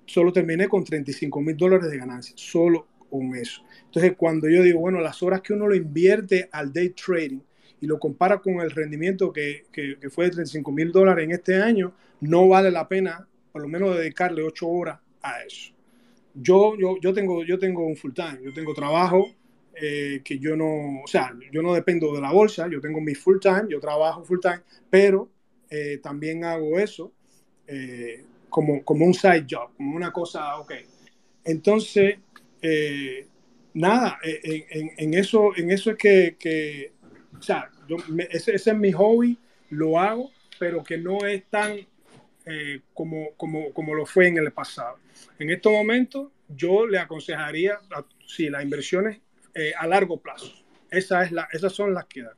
solo 0.06 0.32
terminé 0.32 0.68
con 0.68 0.84
35 0.84 1.42
mil 1.42 1.58
dólares 1.58 1.90
de 1.90 1.98
ganancia, 1.98 2.34
solo 2.38 2.88
con 3.10 3.36
eso. 3.36 3.64
Entonces, 3.86 4.14
cuando 4.16 4.48
yo 4.48 4.62
digo, 4.64 4.80
bueno, 4.80 5.02
las 5.02 5.22
horas 5.24 5.42
que 5.42 5.54
uno 5.54 5.68
lo 5.68 5.76
invierte 5.76 6.48
al 6.52 6.72
day 6.72 6.90
trading, 6.90 7.40
y 7.82 7.88
lo 7.88 8.00
compara 8.00 8.40
con 8.40 8.60
el 8.60 8.72
rendimiento 8.72 9.32
que, 9.32 9.66
que, 9.72 9.98
fue 10.10 10.26
de 10.26 10.32
35 10.32 10.72
mil 10.72 10.92
dólares 10.92 11.24
en 11.26 11.32
este 11.32 11.56
año, 11.56 11.94
no 12.22 12.48
vale 12.48 12.72
la 12.72 12.88
pena 12.88 13.28
por 13.52 13.62
lo 13.62 13.68
menos 13.68 13.98
dedicarle 13.98 14.44
ocho 14.44 14.68
horas 14.68 15.00
a 15.22 15.42
eso. 15.44 15.74
Yo, 16.34 16.78
yo, 16.78 16.98
yo, 17.02 17.14
tengo, 17.14 17.44
yo 17.44 17.58
tengo 17.58 17.86
un 17.86 17.96
full 17.96 18.14
time, 18.14 18.40
yo 18.44 18.54
tengo 18.54 18.74
trabajo 18.74 19.34
eh, 19.76 20.22
que 20.24 20.38
yo 20.40 20.56
no, 20.56 21.02
o 21.04 21.08
sea, 21.08 21.34
yo 21.52 21.62
no 21.62 21.74
dependo 21.74 22.14
de 22.14 22.22
la 22.22 22.32
bolsa, 22.32 22.68
yo 22.70 22.80
tengo 22.82 23.02
mi 23.02 23.16
full 23.16 23.40
time, 23.40 23.64
yo 23.70 23.80
trabajo 23.80 24.24
full 24.24 24.40
time, 24.40 24.62
pero 24.90 25.30
eh, 25.70 26.00
también 26.04 26.44
hago 26.44 26.78
eso 26.78 27.12
eh, 27.66 28.24
como, 28.50 28.84
como 28.84 29.06
un 29.06 29.14
side 29.14 29.46
job, 29.50 29.70
como 29.78 29.96
una 29.96 30.12
cosa, 30.12 30.58
ok. 30.60 30.74
Entonces, 31.46 32.18
nada, 33.74 34.20
en, 34.22 34.92
en, 34.98 35.14
eso, 35.14 35.56
en 35.56 35.72
eso 35.72 35.92
es 35.92 35.98
que 35.98 36.92
o 37.40 37.44
sea, 37.44 37.70
yo, 37.88 37.98
ese, 38.30 38.56
ese, 38.56 38.72
es 38.72 38.78
mi 38.78 38.92
hobby, 38.92 39.38
lo 39.70 40.00
hago, 40.00 40.32
pero 40.60 40.84
que 40.84 40.98
no 40.98 41.26
es 41.26 41.46
tan 41.46 41.80
eh, 42.46 42.82
como, 42.94 43.36
como, 43.38 43.72
como 43.74 43.94
lo 43.94 44.06
fue 44.06 44.28
en 44.28 44.38
el 44.38 44.52
pasado. 44.52 44.98
En 45.38 45.50
estos 45.52 45.72
momentos, 45.72 46.32
yo 46.48 46.88
le 46.88 46.98
aconsejaría, 46.98 47.80
si 48.26 48.50
las 48.50 48.64
inversiones 48.64 49.20
eh, 49.54 49.72
a 49.78 49.86
largo 49.86 50.20
plazo, 50.20 50.52
esa 50.90 51.24
es 51.24 51.32
la, 51.32 51.48
esas 51.52 51.74
son 51.74 51.94
las 51.94 52.06
que 52.06 52.24
dan. 52.24 52.34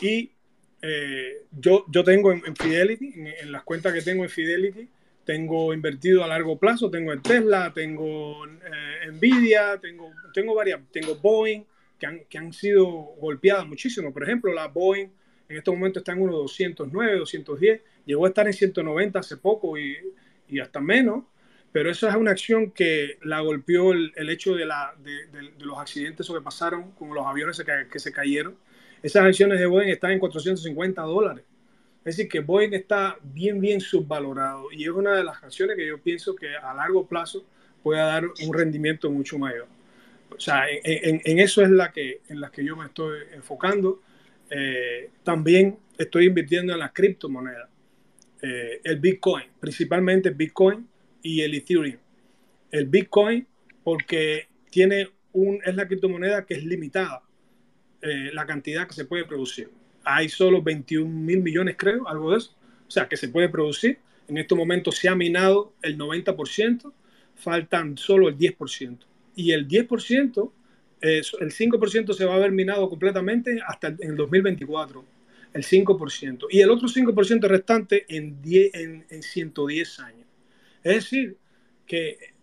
Y 0.00 0.32
eh, 0.80 1.42
yo, 1.52 1.84
yo 1.88 2.04
tengo 2.04 2.32
en, 2.32 2.42
en 2.46 2.56
Fidelity, 2.56 3.12
en, 3.16 3.26
en, 3.26 3.52
las 3.52 3.64
cuentas 3.64 3.92
que 3.92 4.02
tengo 4.02 4.24
en 4.24 4.30
Fidelity, 4.30 4.88
tengo 5.24 5.74
invertido 5.74 6.24
a 6.24 6.28
largo 6.28 6.58
plazo, 6.58 6.90
tengo 6.90 7.12
en 7.12 7.20
Tesla, 7.20 7.72
tengo 7.74 8.46
Nvidia, 9.12 9.78
tengo, 9.78 10.10
tengo 10.32 10.54
varias, 10.54 10.80
tengo 10.90 11.16
Boeing, 11.16 11.64
que 12.04 12.06
han, 12.06 12.20
que 12.28 12.38
han 12.38 12.52
sido 12.52 12.86
golpeadas 12.86 13.66
muchísimo. 13.66 14.12
Por 14.12 14.24
ejemplo, 14.24 14.52
la 14.52 14.68
Boeing 14.68 15.08
en 15.48 15.56
este 15.56 15.70
momento 15.70 16.00
está 16.00 16.12
en 16.12 16.20
unos 16.22 16.36
209, 16.36 17.18
210, 17.18 17.80
llegó 18.04 18.26
a 18.26 18.28
estar 18.28 18.46
en 18.46 18.52
190 18.52 19.18
hace 19.18 19.36
poco 19.38 19.78
y, 19.78 19.96
y 20.48 20.60
hasta 20.60 20.80
menos, 20.80 21.24
pero 21.72 21.90
esa 21.90 22.10
es 22.10 22.16
una 22.16 22.32
acción 22.32 22.70
que 22.72 23.18
la 23.22 23.40
golpeó 23.40 23.92
el, 23.92 24.12
el 24.16 24.30
hecho 24.30 24.54
de, 24.54 24.66
la, 24.66 24.94
de, 25.02 25.26
de, 25.26 25.50
de, 25.56 25.64
los 25.64 25.78
accidentes 25.78 26.28
que 26.28 26.40
pasaron 26.40 26.92
con 26.92 27.12
los 27.14 27.26
aviones 27.26 27.58
que, 27.58 27.86
que, 27.90 27.98
se 27.98 28.12
cayeron. 28.12 28.56
Esas 29.02 29.24
acciones 29.24 29.58
de 29.58 29.66
Boeing 29.66 29.88
están 29.88 30.12
en 30.12 30.18
450 30.18 31.02
dólares. 31.02 31.44
Es 32.04 32.16
decir, 32.16 32.28
que 32.28 32.40
Boeing 32.40 32.74
está 32.74 33.16
bien, 33.22 33.60
bien 33.60 33.80
subvalorado 33.80 34.70
y 34.70 34.84
es 34.84 34.90
una 34.90 35.14
de 35.14 35.24
las 35.24 35.42
acciones 35.42 35.76
que 35.76 35.86
yo 35.86 35.98
pienso 35.98 36.36
que 36.36 36.54
a 36.54 36.74
largo 36.74 37.06
plazo 37.06 37.44
pueda 37.82 38.04
dar 38.04 38.24
un 38.26 38.54
rendimiento 38.54 39.10
mucho 39.10 39.38
mayor. 39.38 39.66
O 40.30 40.40
sea, 40.40 40.68
en, 40.68 40.80
en, 40.84 41.22
en, 41.24 41.38
eso 41.38 41.62
es 41.62 41.70
la 41.70 41.92
que, 41.92 42.20
en 42.28 42.40
las 42.40 42.50
que 42.50 42.64
yo 42.64 42.76
me 42.76 42.86
estoy 42.86 43.20
enfocando. 43.32 44.02
Eh, 44.50 45.10
también 45.22 45.78
estoy 45.98 46.26
invirtiendo 46.26 46.72
en 46.72 46.78
las 46.78 46.92
criptomonedas, 46.92 47.68
eh, 48.42 48.80
el 48.84 48.98
Bitcoin, 48.98 49.44
principalmente 49.58 50.30
Bitcoin 50.30 50.86
y 51.22 51.40
el 51.40 51.54
Ethereum. 51.54 51.98
El 52.70 52.86
Bitcoin 52.86 53.46
porque 53.82 54.48
tiene 54.70 55.08
un, 55.32 55.60
es 55.64 55.74
la 55.74 55.86
criptomoneda 55.86 56.44
que 56.44 56.54
es 56.54 56.64
limitada, 56.64 57.22
eh, 58.02 58.30
la 58.32 58.46
cantidad 58.46 58.86
que 58.86 58.94
se 58.94 59.04
puede 59.04 59.24
producir. 59.24 59.70
Hay 60.04 60.28
solo 60.28 60.62
21 60.62 61.08
mil 61.08 61.40
millones, 61.40 61.76
creo, 61.78 62.06
algo 62.06 62.32
de 62.32 62.38
eso. 62.38 62.54
O 62.86 62.90
sea, 62.90 63.08
que 63.08 63.16
se 63.16 63.28
puede 63.28 63.48
producir. 63.48 63.98
En 64.28 64.36
estos 64.36 64.56
momentos 64.56 64.96
se 64.96 65.08
ha 65.08 65.14
minado 65.14 65.74
el 65.82 65.96
90%, 65.96 66.92
faltan 67.34 67.96
solo 67.96 68.28
el 68.28 68.36
10% 68.36 68.98
y 69.34 69.52
el 69.52 69.68
10%, 69.68 70.52
eh, 71.00 71.22
el 71.40 71.52
5% 71.52 72.12
se 72.12 72.24
va 72.24 72.34
a 72.34 72.38
ver 72.38 72.52
minado 72.52 72.88
completamente 72.88 73.60
hasta 73.66 73.88
en 73.88 74.10
el 74.10 74.16
2024, 74.16 75.04
el 75.52 75.62
5%, 75.62 76.46
y 76.50 76.60
el 76.60 76.70
otro 76.70 76.88
5% 76.88 77.46
restante 77.46 78.04
en, 78.08 78.40
10, 78.42 78.74
en, 78.74 79.06
en 79.10 79.22
110 79.22 80.00
años. 80.00 80.26
Es 80.82 80.94
decir, 80.96 81.36
que 81.86 82.34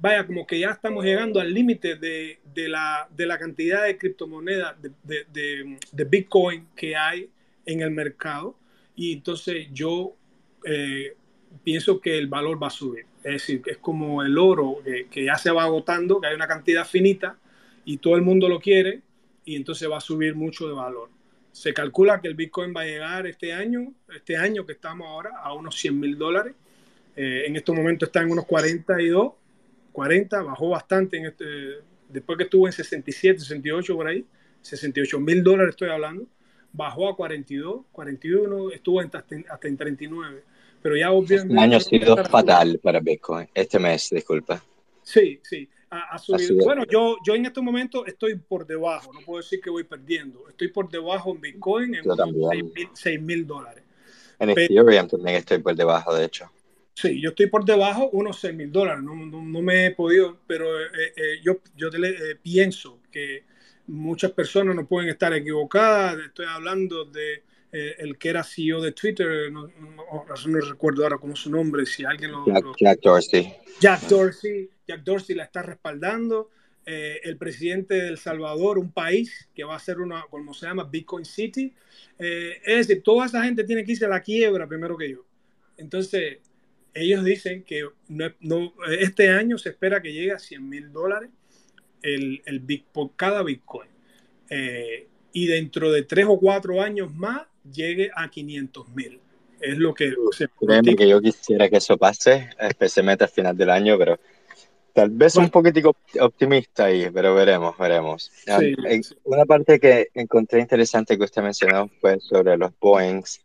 vaya, 0.00 0.26
como 0.26 0.46
que 0.46 0.58
ya 0.58 0.70
estamos 0.70 1.04
llegando 1.04 1.40
al 1.40 1.52
límite 1.52 1.96
de, 1.96 2.38
de, 2.54 2.68
la, 2.68 3.08
de 3.14 3.26
la 3.26 3.38
cantidad 3.38 3.84
de 3.84 3.98
criptomonedas, 3.98 4.76
de, 4.80 5.26
de, 5.92 6.04
Bitcoin 6.04 6.68
que 6.76 6.94
hay 6.94 7.30
en 7.66 7.80
el 7.80 7.90
mercado, 7.90 8.56
y 8.94 9.12
entonces 9.12 9.68
yo 9.72 10.14
eh, 10.64 11.16
pienso 11.62 12.00
que 12.00 12.16
el 12.18 12.28
valor 12.28 12.62
va 12.62 12.68
a 12.68 12.70
subir. 12.70 13.06
Es 13.24 13.32
decir, 13.32 13.62
que 13.62 13.72
es 13.72 13.78
como 13.78 14.22
el 14.22 14.36
oro 14.36 14.76
que, 14.84 15.08
que, 15.10 15.24
ya 15.24 15.36
se 15.36 15.50
va 15.50 15.64
agotando, 15.64 16.20
que 16.20 16.26
hay 16.26 16.34
una 16.34 16.46
cantidad 16.46 16.86
finita 16.86 17.38
y 17.86 17.96
todo 17.96 18.16
el 18.16 18.22
mundo 18.22 18.50
lo 18.50 18.60
quiere 18.60 19.00
y 19.46 19.56
entonces 19.56 19.90
va 19.90 19.96
a 19.96 20.00
subir 20.00 20.34
mucho 20.34 20.68
de 20.68 20.74
valor. 20.74 21.08
Se 21.50 21.72
calcula 21.72 22.20
que 22.20 22.28
el 22.28 22.34
Bitcoin 22.34 22.74
va 22.76 22.82
a 22.82 22.84
llegar 22.84 23.26
este 23.26 23.54
año, 23.54 23.94
este 24.14 24.36
año 24.36 24.66
que 24.66 24.72
estamos 24.72 25.06
ahora, 25.06 25.30
a 25.42 25.54
unos 25.54 25.76
100 25.76 25.98
mil 25.98 26.18
dólares. 26.18 26.54
Eh, 27.16 27.44
en 27.46 27.56
estos 27.56 27.74
momentos 27.74 28.08
está 28.08 28.20
en 28.20 28.30
unos 28.30 28.44
42, 28.44 29.32
40, 29.92 30.42
bajó 30.42 30.68
bastante 30.70 31.16
en 31.16 31.26
este, 31.26 31.44
después 32.08 32.36
que 32.36 32.44
estuvo 32.44 32.66
en 32.66 32.72
67, 32.72 33.40
68 33.40 33.94
por 33.94 34.06
ahí, 34.06 34.26
68 34.60 35.20
mil 35.20 35.42
dólares 35.42 35.70
estoy 35.70 35.90
hablando, 35.90 36.26
bajó 36.72 37.08
a 37.08 37.16
42, 37.16 37.86
41, 37.92 38.70
estuvo 38.72 39.00
hasta, 39.00 39.24
hasta 39.48 39.68
en 39.68 39.76
39 39.76 40.42
pero 40.84 40.98
ya 40.98 41.12
obviamente... 41.12 41.54
Este 41.54 41.64
año 41.64 41.76
ha 41.78 41.80
sido 41.80 42.24
fatal 42.26 42.78
para 42.82 43.00
Bitcoin, 43.00 43.48
este 43.54 43.78
mes, 43.78 44.10
disculpa. 44.10 44.62
Sí, 45.02 45.40
sí. 45.42 45.66
Bueno, 46.62 46.84
yo, 46.84 47.16
yo 47.24 47.34
en 47.34 47.46
este 47.46 47.62
momento 47.62 48.04
estoy 48.04 48.34
por 48.34 48.66
debajo, 48.66 49.10
no 49.14 49.20
puedo 49.20 49.40
decir 49.40 49.62
que 49.62 49.70
voy 49.70 49.84
perdiendo, 49.84 50.46
estoy 50.46 50.68
por 50.68 50.90
debajo 50.90 51.30
en 51.30 51.40
Bitcoin 51.40 51.94
en 51.94 52.02
6 52.92 53.22
mil 53.22 53.46
dólares. 53.46 53.82
En 54.38 54.50
Ethereum 54.50 55.08
también 55.08 55.36
estoy 55.36 55.56
por 55.56 55.74
debajo, 55.74 56.14
de 56.14 56.26
hecho. 56.26 56.50
Sí, 56.92 57.18
yo 57.18 57.30
estoy 57.30 57.46
por 57.46 57.64
debajo 57.64 58.10
unos 58.12 58.38
6 58.40 58.54
mil 58.54 58.70
dólares, 58.70 59.02
no, 59.02 59.14
no, 59.14 59.40
no, 59.40 59.62
me 59.62 59.86
he 59.86 59.90
podido, 59.92 60.36
pero 60.46 60.78
eh, 60.82 61.12
eh, 61.16 61.40
yo, 61.42 61.60
yo 61.74 61.88
te, 61.88 61.96
eh, 61.96 62.36
pienso 62.42 63.00
que 63.10 63.44
muchas 63.86 64.32
personas 64.32 64.76
no 64.76 64.86
pueden 64.86 65.08
estar 65.08 65.32
equivocadas, 65.32 66.18
estoy 66.18 66.44
hablando 66.46 67.06
de 67.06 67.42
eh, 67.76 67.96
el 67.98 68.16
que 68.18 68.28
era 68.28 68.44
CEO 68.44 68.80
de 68.80 68.92
Twitter, 68.92 69.50
no, 69.50 69.66
no, 69.66 70.24
no, 70.46 70.60
recuerdo 70.60 71.02
ahora 71.02 71.18
cómo 71.18 71.34
su 71.34 71.50
nombre, 71.50 71.84
si 71.86 72.04
alguien 72.04 72.30
lo 72.30 72.46
Jack, 72.46 72.62
lo... 72.62 72.72
Jack 72.78 73.00
Dorsey. 73.00 73.52
Jack 73.80 74.02
Dorsey, 74.02 74.70
Jack 74.86 75.02
Dorsey 75.02 75.34
la 75.34 75.42
está 75.42 75.60
respaldando. 75.62 76.50
Eh, 76.86 77.18
el 77.24 77.36
presidente 77.36 77.94
de 77.94 78.08
El 78.10 78.18
Salvador, 78.18 78.78
un 78.78 78.92
país 78.92 79.48
que 79.52 79.64
va 79.64 79.74
a 79.74 79.80
ser 79.80 79.98
una, 79.98 80.22
como 80.30 80.54
se 80.54 80.66
llama, 80.66 80.84
Bitcoin 80.84 81.24
City. 81.24 81.74
Eh, 82.16 82.60
es 82.64 82.86
decir, 82.86 83.02
toda 83.02 83.26
esa 83.26 83.42
gente 83.42 83.64
tiene 83.64 83.84
que 83.84 83.90
irse 83.90 84.04
a 84.04 84.08
la 84.08 84.20
quiebra 84.22 84.68
primero 84.68 84.96
que 84.96 85.10
yo. 85.10 85.24
Entonces, 85.76 86.38
ellos 86.94 87.24
dicen 87.24 87.64
que 87.64 87.88
no, 88.06 88.32
no, 88.38 88.72
este 89.00 89.30
año 89.30 89.58
se 89.58 89.70
espera 89.70 90.00
que 90.00 90.12
llegue 90.12 90.30
a 90.30 90.38
100 90.38 90.68
mil 90.68 90.92
dólares 90.92 91.30
el, 92.02 92.40
el, 92.46 92.84
por 92.92 93.16
cada 93.16 93.42
Bitcoin. 93.42 93.88
Eh, 94.48 95.08
y 95.32 95.46
dentro 95.48 95.90
de 95.90 96.04
tres 96.04 96.26
o 96.28 96.38
cuatro 96.38 96.80
años 96.80 97.12
más 97.12 97.48
llegue 97.70 98.10
a 98.14 98.28
500 98.28 98.88
mil. 98.90 99.20
Es 99.60 99.78
lo 99.78 99.94
que 99.94 100.12
se 100.32 100.48
Créeme 100.48 100.94
que 100.94 101.08
yo 101.08 101.20
quisiera 101.20 101.68
que 101.68 101.78
eso 101.78 101.96
pase, 101.96 102.50
especialmente 102.58 103.24
al 103.24 103.30
final 103.30 103.56
del 103.56 103.70
año, 103.70 103.96
pero 103.96 104.18
tal 104.92 105.10
vez 105.10 105.34
bueno. 105.34 105.46
un 105.46 105.50
poquitico 105.50 105.96
optimista 106.20 106.86
ahí, 106.86 107.08
pero 107.10 107.34
veremos, 107.34 107.76
veremos. 107.78 108.30
Sí, 108.44 108.74
um, 108.74 109.02
sí. 109.02 109.14
Una 109.24 109.44
parte 109.44 109.80
que 109.80 110.08
encontré 110.14 110.60
interesante 110.60 111.16
que 111.16 111.24
usted 111.24 111.42
mencionó 111.42 111.88
fue 112.00 112.20
sobre 112.20 112.56
los 112.58 112.72
Boeings 112.78 113.42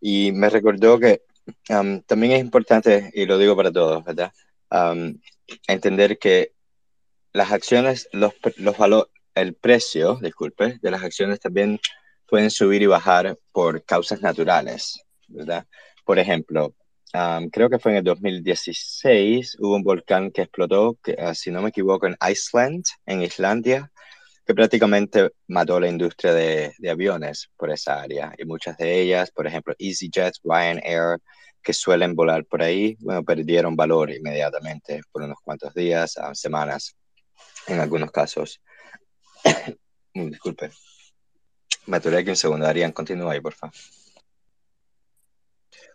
y 0.00 0.30
me 0.32 0.48
recordó 0.48 0.98
que 0.98 1.22
um, 1.70 2.00
también 2.02 2.32
es 2.32 2.40
importante, 2.40 3.10
y 3.14 3.26
lo 3.26 3.36
digo 3.36 3.56
para 3.56 3.72
todos, 3.72 4.04
¿verdad? 4.04 4.32
Um, 4.70 5.18
entender 5.66 6.18
que 6.18 6.52
las 7.32 7.50
acciones, 7.50 8.08
los, 8.12 8.32
los 8.58 8.76
valores, 8.78 9.12
el 9.34 9.54
precio, 9.54 10.18
disculpe, 10.20 10.78
de 10.80 10.90
las 10.90 11.02
acciones 11.02 11.40
también 11.40 11.80
pueden 12.28 12.50
subir 12.50 12.82
y 12.82 12.86
bajar 12.86 13.36
por 13.52 13.84
causas 13.84 14.20
naturales, 14.20 15.02
¿verdad? 15.26 15.66
Por 16.04 16.18
ejemplo, 16.18 16.74
um, 17.14 17.48
creo 17.48 17.70
que 17.70 17.78
fue 17.78 17.92
en 17.92 17.98
el 17.98 18.04
2016, 18.04 19.56
hubo 19.60 19.76
un 19.76 19.82
volcán 19.82 20.30
que 20.30 20.42
explotó, 20.42 20.98
que, 21.02 21.12
uh, 21.12 21.34
si 21.34 21.50
no 21.50 21.62
me 21.62 21.70
equivoco, 21.70 22.06
en 22.06 22.16
Iceland, 22.30 22.84
en 23.06 23.22
Islandia, 23.22 23.90
que 24.46 24.54
prácticamente 24.54 25.30
mató 25.48 25.80
la 25.80 25.88
industria 25.88 26.32
de, 26.32 26.72
de, 26.78 26.90
aviones 26.90 27.50
por 27.56 27.70
esa 27.70 28.00
área. 28.00 28.34
Y 28.38 28.44
muchas 28.44 28.76
de 28.78 29.00
ellas, 29.00 29.30
por 29.30 29.46
ejemplo, 29.46 29.74
EasyJet, 29.78 30.34
Ryanair, 30.42 31.18
que 31.62 31.72
suelen 31.72 32.14
volar 32.14 32.44
por 32.46 32.62
ahí, 32.62 32.96
bueno, 33.00 33.22
perdieron 33.24 33.76
valor 33.76 34.10
inmediatamente 34.10 35.02
por 35.12 35.22
unos 35.22 35.38
cuantos 35.42 35.74
días, 35.74 36.16
a 36.16 36.34
semanas, 36.34 36.96
en 37.66 37.80
algunos 37.80 38.10
casos. 38.10 38.60
Disculpe. 40.14 40.70
Me 41.88 41.96
aturé 41.96 42.18
aquí 42.18 42.28
un 42.28 42.36
segundo, 42.36 42.66
Arián, 42.66 42.92
continúa 42.92 43.32
ahí, 43.32 43.40
por 43.40 43.54
favor. 43.54 43.74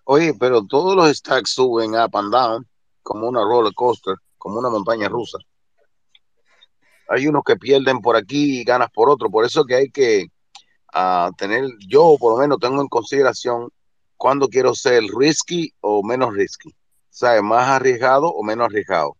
Oye, 0.05 0.33
pero 0.33 0.65
todos 0.65 0.95
los 0.95 1.15
stacks 1.15 1.51
suben 1.51 1.91
up 1.91 2.17
and 2.17 2.33
down, 2.33 2.67
como 3.03 3.27
una 3.27 3.41
roller 3.41 3.75
coaster, 3.75 4.15
como 4.39 4.57
una 4.57 4.71
montaña 4.71 5.07
rusa. 5.07 5.37
Hay 7.09 7.27
unos 7.27 7.43
que 7.43 7.57
pierden 7.57 8.01
por 8.01 8.15
aquí 8.15 8.61
y 8.61 8.63
ganas 8.63 8.89
por 8.89 9.07
otro, 9.07 9.29
por 9.29 9.45
eso 9.45 9.65
que 9.65 9.75
hay 9.75 9.91
que 9.91 10.25
uh, 10.95 11.31
tener, 11.37 11.69
yo 11.87 12.15
por 12.19 12.33
lo 12.33 12.39
menos 12.39 12.57
tengo 12.59 12.81
en 12.81 12.87
consideración 12.87 13.69
cuándo 14.17 14.47
quiero 14.47 14.73
ser 14.73 15.03
risky 15.15 15.75
o 15.81 16.01
menos 16.01 16.33
risky, 16.33 16.73
¿sabes? 17.11 17.43
Más 17.43 17.69
arriesgado 17.69 18.29
o 18.29 18.41
menos 18.41 18.65
arriesgado. 18.65 19.15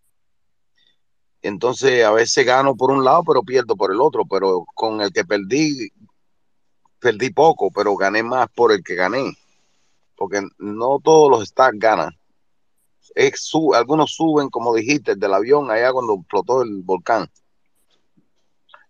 Entonces 1.44 2.04
a 2.04 2.12
veces 2.12 2.44
gano 2.48 2.76
por 2.76 2.90
un 2.90 3.04
lado, 3.04 3.24
pero 3.28 3.44
pierdo 3.44 3.76
por 3.76 3.92
el 3.92 4.02
otro, 4.02 4.26
pero 4.26 4.66
con 4.74 5.02
el 5.02 5.14
que 5.14 5.24
perdí, 5.24 5.92
perdí 7.04 7.30
poco, 7.30 7.70
pero 7.70 7.96
gané 7.96 8.24
más 8.24 8.50
por 8.50 8.72
el 8.72 8.84
que 8.84 8.96
gané 8.96 9.38
porque 10.24 10.42
no 10.58 11.00
todos 11.04 11.30
los 11.30 11.50
stacks 11.50 11.78
ganan. 11.78 12.18
Es 13.16 13.52
algunos 13.76 14.14
suben, 14.14 14.50
como 14.50 14.74
dijiste, 14.74 15.16
del 15.16 15.34
avión 15.34 15.70
allá 15.70 15.92
cuando 15.92 16.16
explotó 16.16 16.62
el 16.62 16.82
volcán. 16.82 17.30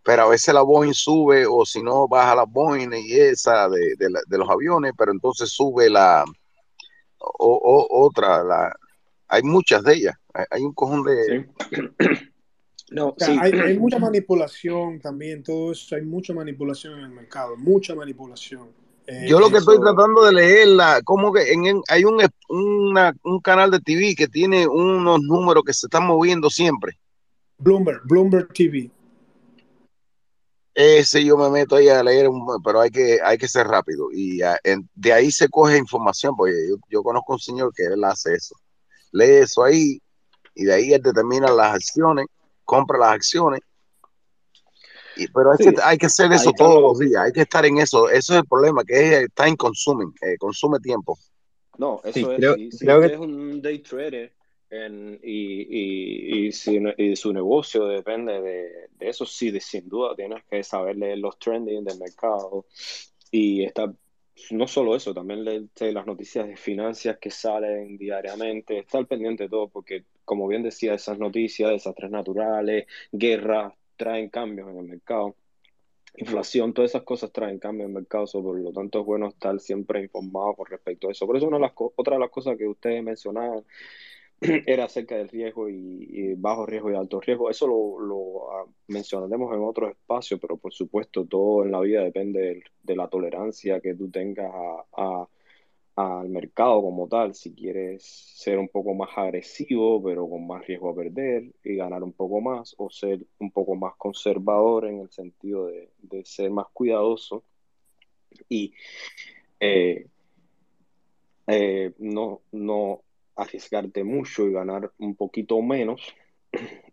Pero 0.04 0.24
a 0.24 0.28
veces 0.28 0.54
la 0.54 0.62
Boeing 0.62 0.94
sube, 0.94 1.46
o 1.48 1.66
si 1.66 1.82
no, 1.82 2.08
baja 2.08 2.36
la 2.36 2.44
Boeing 2.44 2.94
y 2.94 3.14
esa 3.14 3.68
de, 3.70 3.96
de, 3.98 4.38
los 4.38 4.50
aviones, 4.50 4.92
pero 4.98 5.12
entonces 5.12 5.50
sube 5.50 5.90
la 5.90 6.24
o, 7.18 7.88
otra. 7.90 8.44
La, 8.44 8.76
hay 9.28 9.42
muchas 9.44 9.82
de 9.84 9.94
ellas. 9.94 10.16
Hay, 10.52 10.62
un 10.62 10.74
cojón 10.74 11.04
de. 11.04 11.50
No, 12.92 13.16
hay, 13.20 13.52
hay, 13.52 13.78
mucha 13.80 14.00
manipulación 14.00 15.00
también, 15.00 15.44
todo 15.44 15.72
eso, 15.72 15.96
hay 15.96 16.04
mucha 16.04 16.34
manipulación 16.34 17.00
en 17.00 17.06
el 17.06 17.12
mercado, 17.12 17.56
mucha 17.58 17.96
manipulación. 17.96 18.70
Eh, 19.06 19.26
Yo 19.28 19.40
lo 19.40 19.50
que 19.50 19.58
estoy 19.58 19.80
tratando 19.80 20.24
de 20.24 20.32
leerla, 20.32 21.02
como 21.04 21.34
que 21.34 21.52
en, 21.52 21.82
hay 21.90 22.06
un, 22.06 22.22
un 22.50 23.40
canal 23.42 23.72
de 23.72 23.80
TV 23.80 24.16
que 24.16 24.28
tiene 24.28 24.66
unos 24.66 25.22
números 25.22 25.64
que 25.66 25.74
se 25.74 25.88
están 25.88 26.08
moviendo 26.08 26.50
siempre. 26.50 26.98
Bloomberg, 27.58 28.02
Bloomberg 28.06 28.54
TV. 28.54 28.90
Ese 30.76 31.24
yo 31.24 31.38
me 31.38 31.50
meto 31.50 31.76
ahí 31.76 31.88
a 31.88 32.02
leer, 32.02 32.30
pero 32.64 32.82
hay 32.82 32.90
que, 32.90 33.20
hay 33.24 33.38
que 33.38 33.48
ser 33.48 33.68
rápido. 33.68 34.08
Y 34.12 34.40
de 34.96 35.14
ahí 35.14 35.32
se 35.32 35.48
coge 35.48 35.78
información, 35.78 36.36
porque 36.36 36.54
yo, 36.68 36.78
yo, 36.90 37.04
conozco 37.04 37.34
un 37.34 37.40
señor 37.40 37.74
que 37.76 37.84
él 37.84 38.04
hace 38.04 38.34
eso. 38.34 38.56
Lee 39.12 39.44
eso 39.44 39.64
ahí 39.64 40.02
y 40.56 40.66
de 40.66 40.74
ahí 40.74 40.94
él 40.94 41.02
determina 41.02 41.52
las 41.52 41.76
acciones, 41.76 42.26
compra 42.66 42.98
las 42.98 43.12
acciones 43.12 43.62
pero 45.34 45.52
hay, 45.52 45.58
que, 45.58 45.82
hay 45.84 45.98
que 45.98 46.06
hacer 46.08 46.32
eso 46.32 46.52
todos 46.54 46.82
los 46.82 47.00
días, 47.00 47.24
hay 47.24 47.32
que 47.32 47.42
estar 47.42 47.66
en 47.66 47.78
eso. 47.78 48.10
Eso 48.10 48.34
es 48.34 48.40
el 48.40 48.46
problema, 48.46 48.84
que 48.84 49.24
es 49.24 49.28
time 49.34 49.56
consuming, 49.56 50.14
eh, 50.22 50.38
consume 50.38 50.80
tiempo. 50.80 51.18
No, 51.78 52.02
eso 52.04 52.34
es. 52.34 52.78
si, 52.78 52.88
es 52.88 53.18
un 53.18 53.62
day 53.62 53.80
trader 53.80 54.34
y, 55.22 56.48
y, 56.48 56.52
si, 56.52 56.80
y, 56.98 57.16
su 57.16 57.32
negocio 57.32 57.86
depende 57.88 58.42
de, 58.42 58.90
de 58.92 59.10
eso, 59.10 59.26
sí, 59.26 59.52
de, 59.52 59.60
sin 59.60 59.88
duda 59.88 60.16
tienes 60.16 60.44
que 60.50 60.64
saber 60.64 60.98
leer 60.98 61.20
los 61.20 61.38
trending 61.38 61.84
del 61.84 62.00
mercado 62.00 62.66
y 63.30 63.64
estar 63.64 63.94
no 64.50 64.68
solo 64.68 64.96
eso, 64.96 65.14
también 65.14 65.44
leer 65.44 65.70
las 65.94 66.08
noticias 66.08 66.48
de 66.48 66.58
finanzas 66.58 67.18
que 67.20 67.30
salen 67.30 67.98
diariamente, 67.98 68.80
estar 68.80 69.06
pendiente 69.06 69.44
de 69.44 69.50
todo, 69.50 69.70
porque 69.70 70.06
como 70.26 70.48
bien 70.48 70.64
decía, 70.64 70.94
esas 70.94 71.20
noticias, 71.20 71.70
desastres 71.72 72.12
naturales, 72.12 72.88
guerras, 73.12 73.74
traen 73.96 74.30
cambios 74.30 74.70
en 74.70 74.78
el 74.78 74.86
mercado. 74.86 75.36
Inflación, 76.18 76.74
todas 76.74 76.92
esas 76.92 77.04
cosas 77.04 77.32
traen 77.32 77.60
cambios 77.60 77.90
en 77.90 77.96
el 77.96 78.02
mercado, 78.02 78.26
por 78.32 78.60
lo 78.60 78.72
tanto 78.72 79.00
es 79.00 79.06
bueno 79.06 79.30
estar 79.30 79.60
siempre 79.60 80.02
informado 80.02 80.56
con 80.56 80.68
respecto 80.68 81.08
a 81.08 81.12
eso. 81.12 81.26
Por 81.26 81.38
eso 81.38 81.48
una 81.48 81.58
de 81.58 81.62
las 81.62 81.74
otra 81.76 82.16
de 82.16 82.20
las 82.20 82.30
cosas 82.30 82.58
que 82.58 82.68
ustedes 82.68 83.04
mencionaban 83.04 83.64
era 84.68 84.86
acerca 84.86 85.16
del 85.16 85.30
riesgo 85.30 85.70
y, 85.70 86.36
bajo 86.36 86.66
riesgo 86.66 86.92
y 86.92 86.96
alto 86.96 87.20
riesgo. 87.20 87.50
Eso 87.50 87.68
lo, 87.68 88.52
ah, 88.52 88.66
mencionaremos 88.88 89.54
en 89.56 89.64
otro 89.64 89.90
espacio, 89.90 90.40
pero 90.40 90.58
por 90.58 90.74
supuesto 90.74 91.26
todo 91.26 91.64
en 91.64 91.72
la 91.72 91.80
vida 91.80 92.04
depende 92.04 92.64
de, 92.84 92.96
la 92.96 93.08
tolerancia 93.10 93.80
que 93.82 93.96
tú 93.96 94.12
tengas 94.12 94.52
a 94.96 95.28
al 95.96 96.30
mercado 96.30 96.82
como 96.82 97.08
tal, 97.08 97.36
si 97.36 97.54
quieres 97.54 98.04
ser 98.04 98.58
un 98.58 98.68
poco 98.68 98.94
más 98.96 99.10
agresivo, 99.16 100.02
pero 100.04 100.28
con 100.28 100.48
más 100.48 100.66
riesgo 100.66 100.90
a 100.90 100.96
perder 100.96 101.52
y 101.64 101.76
ganar 101.76 102.04
un 102.04 102.14
poco 102.14 102.42
más, 102.42 102.74
o 102.78 102.90
ser 102.90 103.20
un 103.40 103.52
poco 103.52 103.76
más 103.76 103.96
conservador 103.98 104.86
en 104.86 105.02
el 105.02 105.12
sentido 105.12 105.68
de, 105.68 105.90
ser 106.26 106.52
más 106.52 106.68
cuidadoso 106.74 107.44
y 108.50 108.74
eh, 109.60 110.08
eh, 111.48 111.94
no, 112.00 112.42
no 112.52 113.02
arriesgarte 113.36 114.04
mucho 114.04 114.48
y 114.48 114.54
ganar 114.54 114.92
un 114.98 115.16
poquito 115.16 115.62
menos. 115.62 116.02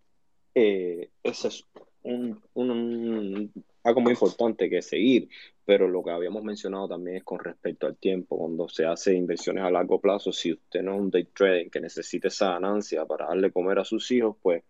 Eh, 0.53 1.11
ese 1.23 1.47
es 1.47 1.65
un, 2.03 3.53
algo 3.85 4.01
muy 4.01 4.13
importante 4.13 4.69
que 4.69 4.83
seguir, 4.83 5.29
pero 5.65 5.89
lo 5.89 6.03
que 6.03 6.11
habíamos 6.11 6.43
mencionado 6.43 6.89
también 6.89 7.19
es 7.19 7.25
con 7.25 7.39
respecto 7.39 7.87
al 7.87 7.97
tiempo, 7.97 8.39
cuando 8.39 8.69
se 8.69 8.85
hace 8.85 9.15
inversiones 9.15 9.65
a 9.65 9.71
largo 9.71 10.01
plazo, 10.01 10.33
si 10.33 10.53
usted 10.53 10.83
no 10.83 10.95
es 10.95 11.01
un 11.01 11.11
day 11.11 11.25
trading 11.25 11.71
que 11.71 11.81
necesite 11.81 12.29
esa 12.29 12.53
ganancia 12.53 13.05
para 13.07 13.27
darle 13.27 13.53
comer 13.53 13.79
a 13.79 13.85
sus 13.85 14.11
hijos, 14.11 14.37
pues, 14.43 14.63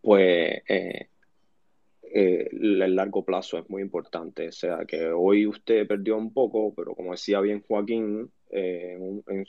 pues 0.00 0.62
eh, 0.68 1.08
eh, 2.12 2.48
el 2.52 2.96
largo 2.96 3.24
plazo 3.24 3.58
es 3.58 3.68
muy 3.70 3.82
importante. 3.82 4.48
O 4.48 4.52
sea, 4.52 4.84
que 4.86 5.06
hoy 5.08 5.46
usted 5.46 5.86
perdió 5.86 6.16
un 6.16 6.32
poco, 6.32 6.74
pero 6.74 6.94
como 6.94 7.12
decía 7.12 7.40
bien 7.40 7.62
Joaquín, 7.66 8.30
eh, 8.50 8.98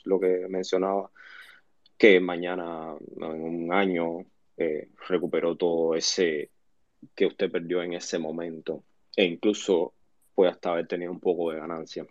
lo 0.05 0.19
que 0.19 0.47
mencionaba, 0.47 1.11
que 1.97 2.19
mañana, 2.19 2.95
en 3.17 3.41
un 3.43 3.73
año, 3.73 4.25
recuperó 5.07 5.55
todo 5.55 5.95
ese 5.95 6.49
que 7.15 7.25
usted 7.25 7.51
perdió 7.51 7.81
en 7.81 7.93
ese 7.93 8.19
momento 8.19 8.83
e 9.15 9.25
incluso 9.25 9.93
puede 10.35 10.51
hasta 10.51 10.71
haber 10.71 10.87
tenido 10.87 11.11
un 11.11 11.19
poco 11.19 11.51
de 11.51 11.59
ganancia. 11.59 12.05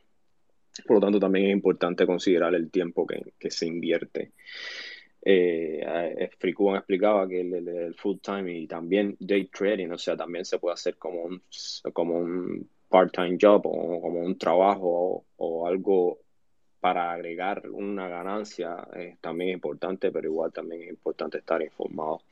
Por 0.86 0.96
lo 0.96 1.00
tanto, 1.00 1.18
también 1.18 1.46
es 1.46 1.52
importante 1.52 2.06
considerar 2.06 2.54
el 2.54 2.70
tiempo 2.70 3.06
que, 3.06 3.50
se 3.50 3.66
invierte. 3.66 4.32
Eh, 5.22 5.80
eh 5.84 6.14
explicaba 6.18 7.28
que 7.28 7.40
el, 7.40 7.94
full 7.94 8.18
time 8.18 8.58
y 8.58 8.66
también 8.66 9.16
day 9.18 9.46
trading, 9.46 9.90
o 9.90 9.98
sea, 9.98 10.16
también 10.16 10.44
se 10.44 10.58
puede 10.58 10.74
hacer 10.74 10.96
como 10.96 11.22
un, 11.22 11.42
como 11.92 12.14
un 12.14 12.68
part-time 12.88 13.36
job 13.40 13.62
o 13.64 14.00
como 14.00 14.20
un 14.20 14.36
trabajo 14.38 15.24
o, 15.36 15.66
algo 15.66 16.18
para 16.80 17.12
agregar 17.12 17.68
una 17.70 18.08
ganancia. 18.08 18.86
también 19.20 19.50
es 19.50 19.54
importante, 19.54 20.10
pero 20.10 20.28
igual 20.28 20.52
también 20.52 20.82
es 20.82 20.88
importante 20.90 21.38
estar 21.38 21.62
informado. 21.62 22.22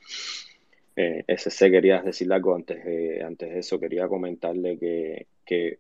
Eh, 0.97 1.25
SC, 1.29 1.71
querías 1.71 2.05
decir 2.05 2.33
algo 2.33 2.55
antes 2.55 2.85
de, 2.85 3.23
antes 3.23 3.51
de 3.51 3.59
eso. 3.61 3.79
Quería 3.79 4.09
comentarle 4.09 4.79
que, 4.79 5.27
que 5.45 5.79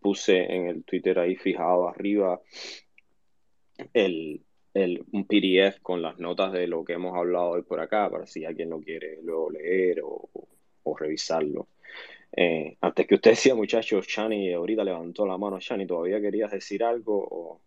puse 0.00 0.38
en 0.54 0.68
el 0.68 0.84
Twitter 0.84 1.18
ahí 1.18 1.34
fijado 1.36 1.88
arriba 1.88 2.40
el, 3.92 4.42
el, 4.74 5.04
un 5.12 5.26
PDF 5.26 5.80
con 5.82 6.02
las 6.02 6.18
notas 6.18 6.52
de 6.52 6.66
lo 6.66 6.84
que 6.84 6.94
hemos 6.94 7.16
hablado 7.16 7.50
hoy 7.50 7.62
por 7.62 7.80
acá, 7.80 8.10
para 8.10 8.26
si 8.26 8.44
alguien 8.44 8.70
lo 8.70 8.80
quiere 8.80 9.18
luego 9.22 9.50
leer 9.50 10.02
o, 10.04 10.28
o 10.82 10.96
revisarlo. 10.96 11.68
Eh, 12.32 12.76
antes 12.80 13.06
que 13.06 13.14
usted 13.16 13.30
decía, 13.32 13.54
muchachos, 13.54 14.06
Shani 14.06 14.52
ahorita 14.52 14.84
levantó 14.84 15.26
la 15.26 15.38
mano. 15.38 15.58
Shani, 15.60 15.86
¿todavía 15.86 16.20
querías 16.20 16.50
decir 16.50 16.84
algo? 16.84 17.60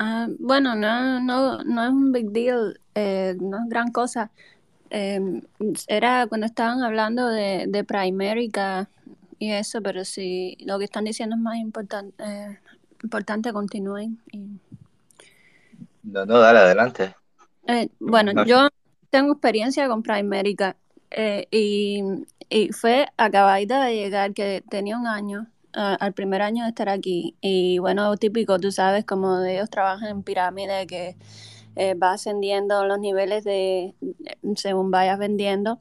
Ah, 0.00 0.28
bueno, 0.38 0.76
no, 0.76 1.20
no, 1.20 1.64
no 1.64 1.84
es 1.84 1.90
un 1.90 2.12
big 2.12 2.30
deal, 2.30 2.80
eh, 2.94 3.36
no 3.40 3.58
es 3.58 3.68
gran 3.68 3.90
cosa. 3.90 4.30
Em, 4.90 5.42
era 5.88 6.28
cuando 6.28 6.46
estaban 6.46 6.82
hablando 6.82 7.26
de, 7.26 7.66
de 7.68 7.82
Primerica 7.82 8.88
y 9.40 9.50
eso, 9.50 9.82
pero 9.82 10.04
si 10.04 10.56
lo 10.60 10.78
que 10.78 10.84
están 10.84 11.04
diciendo 11.04 11.34
es 11.34 11.42
más 11.42 11.56
importante, 11.56 12.14
eh, 12.24 12.58
importante 13.02 13.52
continúen. 13.52 14.20
No, 16.04 16.24
no, 16.24 16.38
dale 16.38 16.60
adelante. 16.60 17.14
Eh, 17.66 17.88
bueno, 17.98 18.44
yo 18.44 18.68
tengo 19.10 19.32
experiencia 19.32 19.88
con 19.88 20.04
Primerica 20.04 20.76
eh, 21.10 21.48
y, 21.50 22.02
y 22.48 22.72
fue 22.72 23.08
acabadita 23.16 23.84
de 23.84 23.96
llegar, 23.96 24.32
que 24.32 24.62
tenía 24.70 24.96
un 24.96 25.08
año, 25.08 25.48
al 25.72 26.12
primer 26.14 26.42
año 26.42 26.64
de 26.64 26.70
estar 26.70 26.88
aquí. 26.88 27.36
Y 27.40 27.78
bueno, 27.78 28.16
típico, 28.16 28.58
tú 28.58 28.72
sabes, 28.72 29.04
como 29.04 29.42
ellos 29.42 29.70
trabajan 29.70 30.08
en 30.08 30.22
pirámide, 30.22 30.86
que 30.86 31.16
eh, 31.76 31.94
va 31.94 32.12
ascendiendo 32.12 32.84
los 32.86 32.98
niveles 32.98 33.44
de 33.44 33.94
según 34.56 34.90
vayas 34.90 35.18
vendiendo. 35.18 35.80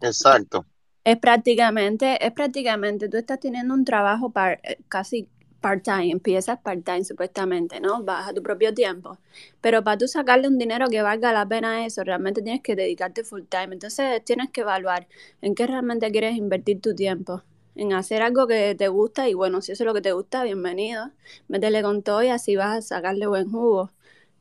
Exacto. 0.00 0.66
Es 1.04 1.16
prácticamente, 1.18 2.24
es 2.24 2.32
prácticamente, 2.32 3.08
tú 3.08 3.16
estás 3.16 3.40
teniendo 3.40 3.72
un 3.74 3.84
trabajo 3.84 4.30
par, 4.30 4.60
eh, 4.62 4.78
casi 4.88 5.28
part-time, 5.60 6.10
empiezas 6.10 6.58
part-time 6.60 7.04
supuestamente, 7.04 7.80
¿no? 7.80 8.02
Vas 8.02 8.28
a 8.28 8.34
tu 8.34 8.42
propio 8.42 8.74
tiempo. 8.74 9.18
Pero 9.60 9.82
para 9.82 9.98
tú 9.98 10.08
sacarle 10.08 10.48
un 10.48 10.58
dinero 10.58 10.88
que 10.88 11.02
valga 11.02 11.32
la 11.32 11.46
pena 11.46 11.86
eso, 11.86 12.04
realmente 12.04 12.42
tienes 12.42 12.62
que 12.62 12.76
dedicarte 12.76 13.24
full-time. 13.24 13.74
Entonces 13.74 14.24
tienes 14.24 14.50
que 14.50 14.62
evaluar 14.62 15.08
en 15.40 15.54
qué 15.54 15.66
realmente 15.66 16.10
quieres 16.10 16.36
invertir 16.36 16.80
tu 16.80 16.94
tiempo. 16.94 17.42
En 17.78 17.92
hacer 17.92 18.22
algo 18.22 18.48
que 18.48 18.74
te 18.74 18.88
gusta 18.88 19.28
y 19.28 19.34
bueno, 19.34 19.62
si 19.62 19.70
eso 19.70 19.84
es 19.84 19.86
lo 19.86 19.94
que 19.94 20.00
te 20.00 20.10
gusta, 20.10 20.42
bienvenido. 20.42 21.12
Métele 21.46 21.80
con 21.80 22.02
todo 22.02 22.24
y 22.24 22.28
así 22.28 22.56
vas 22.56 22.76
a 22.76 22.82
sacarle 22.82 23.28
buen 23.28 23.48
jugo. 23.48 23.92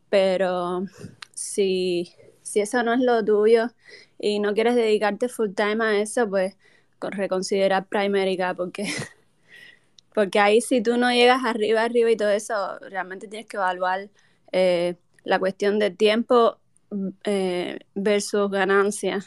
Pero 0.10 0.86
si, 1.36 2.12
si 2.42 2.62
eso 2.62 2.82
no 2.82 2.94
es 2.94 3.00
lo 3.00 3.24
tuyo 3.24 3.70
y 4.18 4.40
no 4.40 4.56
quieres 4.56 4.76
dedicarte 4.76 5.30
full-time 5.30 5.84
a 5.86 6.02
eso, 6.02 6.28
pues 6.28 6.56
reconsiderar 7.00 7.86
Primerica 7.86 8.56
porque 8.56 8.86
Porque 10.16 10.40
ahí 10.40 10.60
si 10.62 10.82
tú 10.82 10.98
no 10.98 11.12
llegas 11.12 11.46
arriba, 11.46 11.84
arriba 11.84 12.10
y 12.10 12.18
todo 12.18 12.32
eso, 12.32 12.80
realmente 12.80 13.28
tienes 13.28 13.48
que 13.48 13.58
evaluar 13.58 14.10
eh, 14.52 14.96
la 15.24 15.38
cuestión 15.38 15.78
de 15.78 15.92
tiempo 15.92 16.58
eh, 17.24 17.78
versus 17.94 18.50
ganancia. 18.50 19.20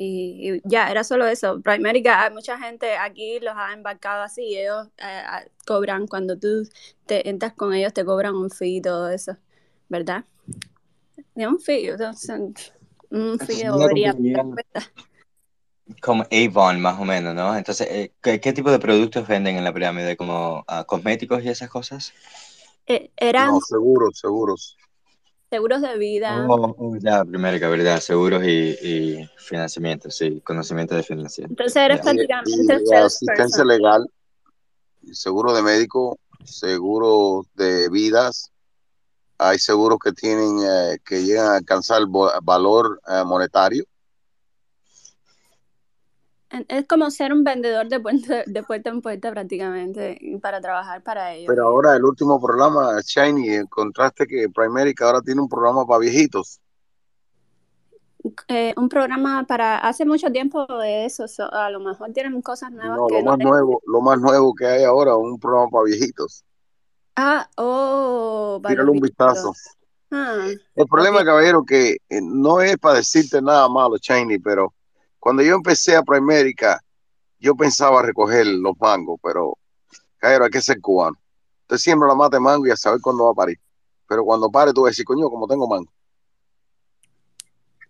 Y, 0.00 0.60
ya, 0.64 0.90
era 0.92 1.02
solo 1.02 1.26
eso. 1.26 1.60
Primerica, 1.60 2.22
hay 2.22 2.32
mucha 2.32 2.56
gente 2.56 2.96
aquí 2.96 3.40
los 3.40 3.54
ha 3.56 3.72
embarcado 3.72 4.22
así, 4.22 4.56
ellos 4.56 4.86
eh, 4.98 5.22
cobran, 5.66 6.06
cuando 6.06 6.38
tú 6.38 6.68
te 7.04 7.28
entras 7.28 7.52
con 7.54 7.74
ellos, 7.74 7.92
te 7.92 8.04
cobran 8.04 8.36
un 8.36 8.48
fee 8.48 8.76
y 8.76 8.80
todo 8.80 9.10
eso, 9.10 9.36
¿verdad? 9.88 10.24
De 11.34 11.48
un 11.48 11.58
fee, 11.58 11.90
un 13.10 13.38
fee 13.40 13.64
debería 13.64 14.14
como 16.00 16.24
Avon, 16.30 16.80
más 16.80 17.00
o 17.00 17.04
menos, 17.04 17.34
¿no? 17.34 17.56
Entonces, 17.56 17.88
eh, 17.90 18.12
¿qué, 18.22 18.40
qué 18.40 18.52
tipo 18.52 18.70
de 18.70 18.78
productos 18.78 19.26
venden 19.26 19.56
en 19.56 19.64
la 19.64 19.72
pirámide? 19.72 20.16
¿Como 20.16 20.60
uh, 20.60 20.84
cosméticos 20.86 21.42
y 21.42 21.48
esas 21.48 21.70
cosas? 21.70 22.12
Eh, 22.86 23.10
eran 23.16 23.48
No, 23.48 23.60
seguros, 23.60 24.18
seguros. 24.18 24.76
Seguros 25.50 25.80
de 25.82 25.96
vida. 25.98 26.46
Oh, 26.48 26.74
oh, 26.78 26.96
ya, 27.00 27.24
primero, 27.24 27.70
¿verdad? 27.70 28.00
Seguros 28.00 28.42
y, 28.44 28.76
y 28.82 29.28
financiamiento, 29.38 30.10
sí, 30.10 30.40
conocimiento 30.44 30.94
de 30.94 31.02
financiamiento. 31.02 31.52
Entonces 31.62 31.82
eres 31.82 31.98
Ya. 31.98 32.02
prácticamente 32.02 32.82
Y, 32.84 32.92
asistencia 32.94 33.64
legal, 33.64 34.06
seguro 35.12 35.54
de 35.54 35.62
médico, 35.62 36.18
seguro 36.44 37.46
de 37.54 37.88
vidas. 37.88 38.50
Hay 39.38 39.58
seguros 39.58 39.98
que 40.02 40.12
tienen, 40.12 40.58
eh, 40.62 40.98
que 41.04 41.22
llegan 41.22 41.46
a 41.46 41.56
alcanzar 41.56 42.02
vo- 42.02 42.32
valor 42.42 43.00
eh, 43.08 43.22
monetario. 43.24 43.84
Es 46.68 46.86
como 46.86 47.10
ser 47.10 47.32
un 47.32 47.44
vendedor 47.44 47.88
de 47.88 48.00
puerta, 48.00 48.42
de 48.46 48.62
puerta 48.62 48.90
en 48.90 49.02
puerta 49.02 49.30
prácticamente 49.30 50.18
para 50.40 50.60
trabajar 50.60 51.02
para 51.02 51.34
ellos. 51.34 51.48
Pero 51.48 51.66
ahora 51.66 51.94
el 51.96 52.04
último 52.04 52.40
programa, 52.40 53.00
Shiny, 53.04 53.50
encontraste 53.54 54.26
que 54.26 54.48
Primerica 54.48 55.06
ahora 55.06 55.20
tiene 55.20 55.40
un 55.42 55.48
programa 55.48 55.86
para 55.86 56.00
viejitos. 56.00 56.60
Eh, 58.48 58.74
un 58.76 58.88
programa 58.88 59.44
para 59.46 59.78
hace 59.78 60.04
mucho 60.04 60.30
tiempo 60.30 60.66
de 60.78 61.04
eso, 61.06 61.28
so- 61.28 61.52
a 61.52 61.70
lo 61.70 61.80
mejor 61.80 62.12
tienen 62.12 62.42
cosas 62.42 62.70
nuevas 62.72 62.98
No, 62.98 63.06
que 63.06 63.14
lo 63.14 63.22
no 63.22 63.30
más 63.30 63.38
tengo. 63.38 63.50
nuevo, 63.50 63.80
lo 63.86 64.00
más 64.00 64.18
nuevo 64.20 64.54
que 64.54 64.66
hay 64.66 64.84
ahora, 64.84 65.16
un 65.16 65.38
programa 65.38 65.70
para 65.70 65.84
viejitos. 65.84 66.44
Ah, 67.16 67.48
oh, 67.56 68.60
para 68.62 68.74
Tírale 68.74 68.84
los 68.84 68.92
un 68.92 69.00
vistazo. 69.00 69.52
Ah, 70.10 70.48
El 70.74 70.86
problema, 70.86 71.18
ok. 71.20 71.26
caballero, 71.26 71.64
que 71.64 71.96
eh, 72.08 72.20
no 72.22 72.60
es 72.60 72.76
para 72.78 72.96
decirte 72.96 73.42
nada 73.42 73.68
malo, 73.68 73.96
Shiny, 73.98 74.38
pero 74.38 74.72
cuando 75.28 75.42
yo 75.42 75.56
empecé 75.56 75.94
a 75.94 76.02
Primerica, 76.02 76.80
yo 77.38 77.54
pensaba 77.54 78.00
recoger 78.00 78.46
los 78.46 78.72
mangos, 78.80 79.20
pero, 79.22 79.58
hay 80.22 80.38
que 80.50 80.62
ser 80.62 80.80
cubano. 80.80 81.18
Usted 81.64 81.76
siembra 81.76 82.08
la 82.08 82.14
mata 82.14 82.38
de 82.38 82.40
mango 82.40 82.66
y 82.66 82.70
a 82.70 82.76
saber 82.76 83.02
cuándo 83.02 83.26
va 83.26 83.32
a 83.32 83.34
parir. 83.34 83.58
Pero 84.08 84.24
cuando 84.24 84.50
pare, 84.50 84.72
tú 84.72 84.80
vas 84.80 84.88
a 84.88 84.92
decir, 84.92 85.04
coño, 85.04 85.28
como 85.28 85.46
tengo 85.46 85.68
mango. 85.68 85.92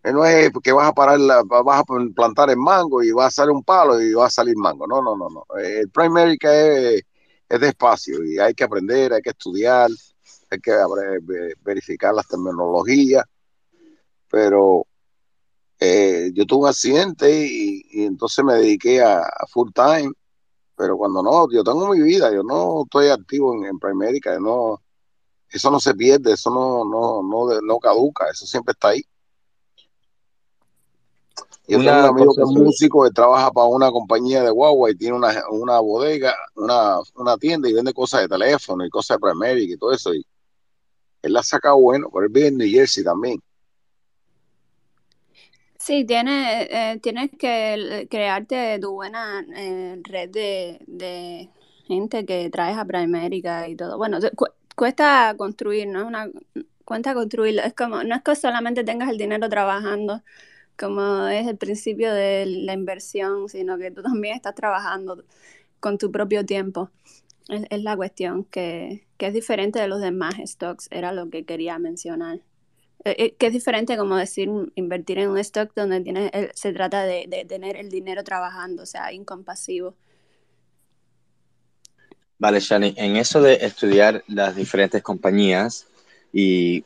Eh, 0.03 0.13
No 0.13 0.25
es 0.25 0.51
que 0.65 0.73
vas 0.73 0.89
a 0.89 0.93
parar, 0.93 1.21
la, 1.21 1.45
vas 1.45 1.81
a 1.81 1.85
plantar 2.13 2.51
el 2.51 2.57
mango 2.57 3.05
y 3.05 3.13
va 3.13 3.27
a 3.27 3.31
salir 3.31 3.53
un 3.53 3.63
palo 3.63 4.03
y 4.03 4.13
va 4.15 4.27
a 4.27 4.31
salir 4.31 4.57
mango. 4.57 4.89
No, 4.89 5.01
no, 5.01 5.17
no, 5.17 5.29
no. 5.31 5.47
Eh, 5.61 5.83
El 5.83 5.91
Primerica 5.91 6.53
es, 6.53 7.05
es 7.49 7.61
despacio 7.61 8.25
y 8.25 8.41
hay 8.41 8.53
que 8.53 8.65
aprender, 8.65 9.13
hay 9.13 9.23
que 9.23 9.31
estudiar, 9.31 9.89
hay 10.51 10.59
que 10.59 10.73
ve- 11.23 11.55
verificar 11.63 12.13
las 12.13 12.27
terminologías. 12.27 13.25
Pero 14.29 14.88
eh, 15.81 16.31
yo 16.35 16.47
tuve 16.47 16.63
un 16.63 16.69
accidente 16.69 17.47
y, 17.47 17.83
y 17.91 18.05
entonces 18.05 18.45
me 18.45 18.55
dediqué 18.55 19.03
a, 19.03 19.21
a 19.21 19.47
full 19.49 19.71
time. 19.73 20.13
Pero 20.77 20.97
cuando 20.97 21.25
no, 21.25 21.51
yo 21.51 21.65
tengo 21.65 21.89
mi 21.89 22.01
vida, 22.01 22.33
yo 22.33 22.45
no 22.45 22.83
estoy 22.85 23.09
activo 23.09 23.53
en, 23.53 23.65
en 23.65 23.79
Primerica, 23.81 24.35
yo 24.35 24.41
no, 24.41 24.83
eso 25.51 25.73
no 25.73 25.81
se 25.81 25.93
pierde, 25.93 26.35
eso 26.35 26.51
no, 26.51 26.85
no, 26.85 27.21
no, 27.23 27.61
no 27.61 27.79
caduca, 27.81 28.27
eso 28.31 28.47
siempre 28.47 28.73
está 28.73 28.91
ahí. 28.91 29.05
Yo 31.67 31.79
tengo 31.79 31.99
un 31.99 32.05
amigo 32.07 32.33
que 32.33 32.43
es 32.43 32.49
músico, 32.49 33.03
que 33.03 33.11
trabaja 33.11 33.51
para 33.51 33.67
una 33.67 33.91
compañía 33.91 34.43
de 34.43 34.51
guagua 34.51 34.91
y 34.91 34.95
tiene 34.95 35.17
una, 35.17 35.35
una 35.51 35.81
bodega, 35.81 36.33
una, 36.55 36.99
una 37.17 37.37
tienda 37.37 37.69
y 37.69 37.73
vende 37.73 37.93
cosas 37.93 38.21
de 38.23 38.29
teléfono 38.29 38.87
y 38.87 38.89
cosas 38.89 39.17
de 39.17 39.21
Primerica 39.21 39.75
y 39.75 39.77
todo 39.77 39.93
eso. 39.93 40.15
Y 40.15 40.25
él 41.23 41.33
la 41.33 41.43
saca 41.43 41.73
bueno, 41.73 42.09
pero 42.13 42.25
él 42.25 42.33
vive 42.33 42.47
en 42.47 42.57
New 42.57 42.71
Jersey 42.71 43.03
también. 43.03 43.43
Sí, 45.89 46.05
tienes, 46.05 46.67
eh, 46.71 47.01
tienes 47.03 47.31
que 47.39 48.07
crearte 48.11 48.79
tu 48.79 48.93
buena 48.93 49.43
eh, 49.57 49.99
red 50.05 50.29
de, 50.31 50.81
de 50.87 51.49
gente 51.87 52.27
que 52.27 52.51
traes 52.51 52.77
a 52.77 52.85
Primerica 52.85 53.67
y 53.69 53.75
todo. 53.75 53.97
Bueno, 53.97 54.19
cuesta 54.77 55.35
construir, 55.39 55.89
¿no? 55.89 56.07
Una, 56.07 56.29
cuesta 56.85 57.15
construirlo. 57.15 57.63
Es 57.63 57.73
como, 57.75 58.05
no 58.05 58.15
es 58.17 58.23
que 58.23 58.37
solamente 58.37 58.85
tengas 58.85 59.09
el 59.09 59.17
dinero 59.17 59.49
trabajando, 59.49 60.23
como 60.79 61.27
es 61.29 61.47
el 61.47 61.57
principio 61.59 62.13
de 62.15 62.47
la 62.47 62.75
inversión, 62.75 63.49
sino 63.49 63.79
que 63.79 63.91
tú 63.91 64.03
también 64.03 64.37
estás 64.37 64.55
trabajando 64.57 65.25
con 65.81 65.99
tu 65.99 66.13
propio 66.13 66.47
tiempo. 66.47 66.91
Es, 67.49 67.65
es 67.71 67.83
la 67.85 67.97
cuestión, 67.97 68.45
que, 68.45 69.07
que 69.19 69.29
es 69.29 69.35
diferente 69.35 69.81
de 69.81 69.89
los 69.89 70.01
demás 70.03 70.37
stocks, 70.47 70.89
era 70.93 71.13
lo 71.13 71.31
que 71.31 71.45
quería 71.47 71.79
mencionar. 71.79 72.41
Eh, 73.09 73.17
eh, 73.19 73.35
que 73.39 73.47
es 73.47 73.53
diferente 73.53 73.97
como 73.97 74.17
decir 74.17 74.51
invertir 74.75 75.19
en 75.19 75.31
un 75.31 75.39
stock 75.39 75.73
donde 75.75 76.01
tienes 76.03 76.31
el- 76.35 76.51
se 76.55 76.73
trata 76.73 77.05
de, 77.05 77.27
de 77.29 77.45
tener 77.45 77.77
el 77.77 77.91
dinero 77.91 78.23
trabajando, 78.25 78.83
o 78.83 78.87
sea, 78.87 79.13
incompasivo. 79.13 79.95
Vale, 82.39 82.61
Shani, 82.61 82.95
en 82.97 83.17
eso 83.17 83.43
de 83.43 83.55
estudiar 83.55 84.23
las 84.29 84.55
diferentes 84.55 85.03
compañías 85.03 85.87
y, 86.33 86.85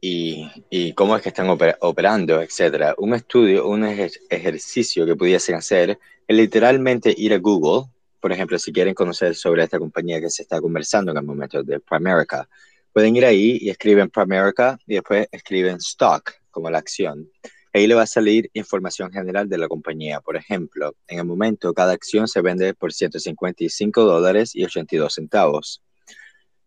y, 0.00 0.92
cómo 0.94 1.16
es 1.16 1.22
que 1.22 1.28
están 1.28 1.46
oper- 1.48 1.76
operando, 1.80 2.40
etcétera, 2.42 2.94
un 2.98 3.14
estudio, 3.14 3.68
un 3.68 3.84
ejer- 3.84 4.18
ejercicio 4.28 5.06
que 5.06 5.14
pudiesen 5.16 5.54
hacer 5.54 5.98
es 6.26 6.36
literalmente 6.36 7.14
ir 7.16 7.32
a 7.34 7.38
Google, 7.38 7.88
por 8.20 8.32
ejemplo, 8.32 8.58
si 8.58 8.72
quieren 8.72 8.94
conocer 8.94 9.34
sobre 9.36 9.64
esta 9.64 9.78
compañía 9.78 10.20
que 10.20 10.30
se 10.30 10.42
está 10.42 10.60
conversando 10.60 11.12
en 11.12 11.18
el 11.18 11.24
momento 11.24 11.62
de 11.62 11.78
Primerica, 11.80 12.48
pueden 12.92 13.16
ir 13.16 13.24
ahí 13.24 13.58
y 13.60 13.70
escriben 13.70 14.10
Primerica 14.10 14.78
y 14.86 14.94
después 14.94 15.26
escriben 15.32 15.76
stock 15.76 16.32
como 16.50 16.70
la 16.70 16.78
acción. 16.78 17.28
Ahí 17.74 17.86
le 17.86 17.94
va 17.94 18.02
a 18.02 18.06
salir 18.06 18.50
información 18.52 19.10
general 19.10 19.48
de 19.48 19.56
la 19.56 19.66
compañía. 19.66 20.20
Por 20.20 20.36
ejemplo, 20.36 20.94
en 21.08 21.20
el 21.20 21.24
momento 21.24 21.72
cada 21.72 21.92
acción 21.92 22.28
se 22.28 22.42
vende 22.42 22.74
por 22.74 22.92
155 22.92 24.04
dólares 24.04 24.54
y 24.54 24.64
82 24.64 25.14
centavos. 25.14 25.82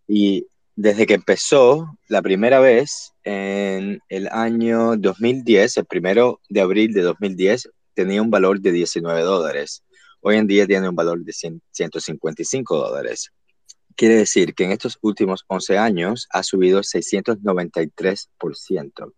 Y 0.07 0.47
desde 0.75 1.05
que 1.05 1.13
empezó 1.13 1.97
la 2.07 2.21
primera 2.21 2.59
vez 2.59 3.13
en 3.23 4.01
el 4.09 4.27
año 4.29 4.97
2010, 4.97 5.77
el 5.77 5.85
primero 5.85 6.41
de 6.49 6.61
abril 6.61 6.91
de 6.93 7.01
2010, 7.01 7.69
tenía 7.93 8.21
un 8.21 8.31
valor 8.31 8.59
de 8.59 8.71
19 8.71 9.21
dólares. 9.21 9.83
Hoy 10.21 10.37
en 10.37 10.47
día 10.47 10.65
tiene 10.65 10.89
un 10.89 10.95
valor 10.95 11.23
de 11.23 11.31
100 11.31 11.61
155 11.71 12.77
dólares. 12.77 13.31
Quiere 13.95 14.15
decir 14.15 14.53
que 14.53 14.65
en 14.65 14.71
estos 14.71 14.97
últimos 15.01 15.45
11 15.47 15.77
años 15.77 16.27
ha 16.31 16.43
subido 16.43 16.81
693%. 16.83 19.13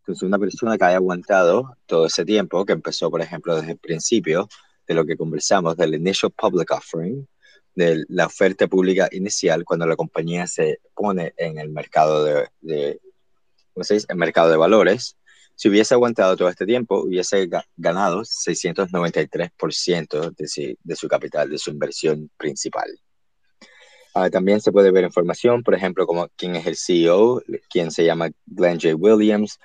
Entonces, 0.00 0.22
una 0.22 0.38
persona 0.38 0.78
que 0.78 0.84
haya 0.84 0.96
aguantado 0.96 1.76
todo 1.86 2.06
ese 2.06 2.24
tiempo, 2.24 2.64
que 2.64 2.72
empezó, 2.72 3.10
por 3.10 3.20
ejemplo, 3.20 3.56
desde 3.56 3.72
el 3.72 3.78
principio 3.78 4.48
de 4.86 4.94
lo 4.94 5.04
que 5.04 5.16
conversamos, 5.16 5.76
del 5.76 5.94
initial 5.94 6.32
public 6.32 6.70
offering, 6.72 7.26
de 7.74 8.04
la 8.08 8.26
oferta 8.26 8.66
pública 8.66 9.08
inicial, 9.12 9.64
cuando 9.64 9.86
la 9.86 9.96
compañía 9.96 10.46
se 10.46 10.80
pone 10.94 11.32
en 11.36 11.58
el 11.58 11.70
mercado 11.70 12.24
de, 12.24 12.48
mercado 14.14 14.50
de 14.50 14.56
valores, 14.56 15.16
si 15.54 15.68
hubiese 15.68 15.94
aguantado 15.94 16.36
todo 16.36 16.48
este 16.48 16.66
tiempo, 16.66 17.02
hubiese 17.02 17.48
ga- 17.48 17.64
ganado 17.76 18.24
693% 18.24 20.34
de 20.36 20.76
de 20.82 20.96
su 20.96 21.08
capital, 21.08 21.50
de 21.50 21.58
su 21.58 21.70
inversión 21.70 22.30
principal. 22.36 22.88
Ah, 24.14 24.28
también 24.28 24.60
se 24.60 24.72
puede 24.72 24.90
ver 24.90 25.04
información, 25.04 25.62
por 25.62 25.74
ejemplo, 25.74 26.06
como 26.06 26.28
quién 26.36 26.54
es 26.56 26.66
el 26.66 26.76
CEO, 26.76 27.42
quién 27.70 27.90
se 27.90 28.04
llama 28.04 28.30
Glenn 28.46 28.78
J. 28.78 28.94
Williams, 28.94 29.58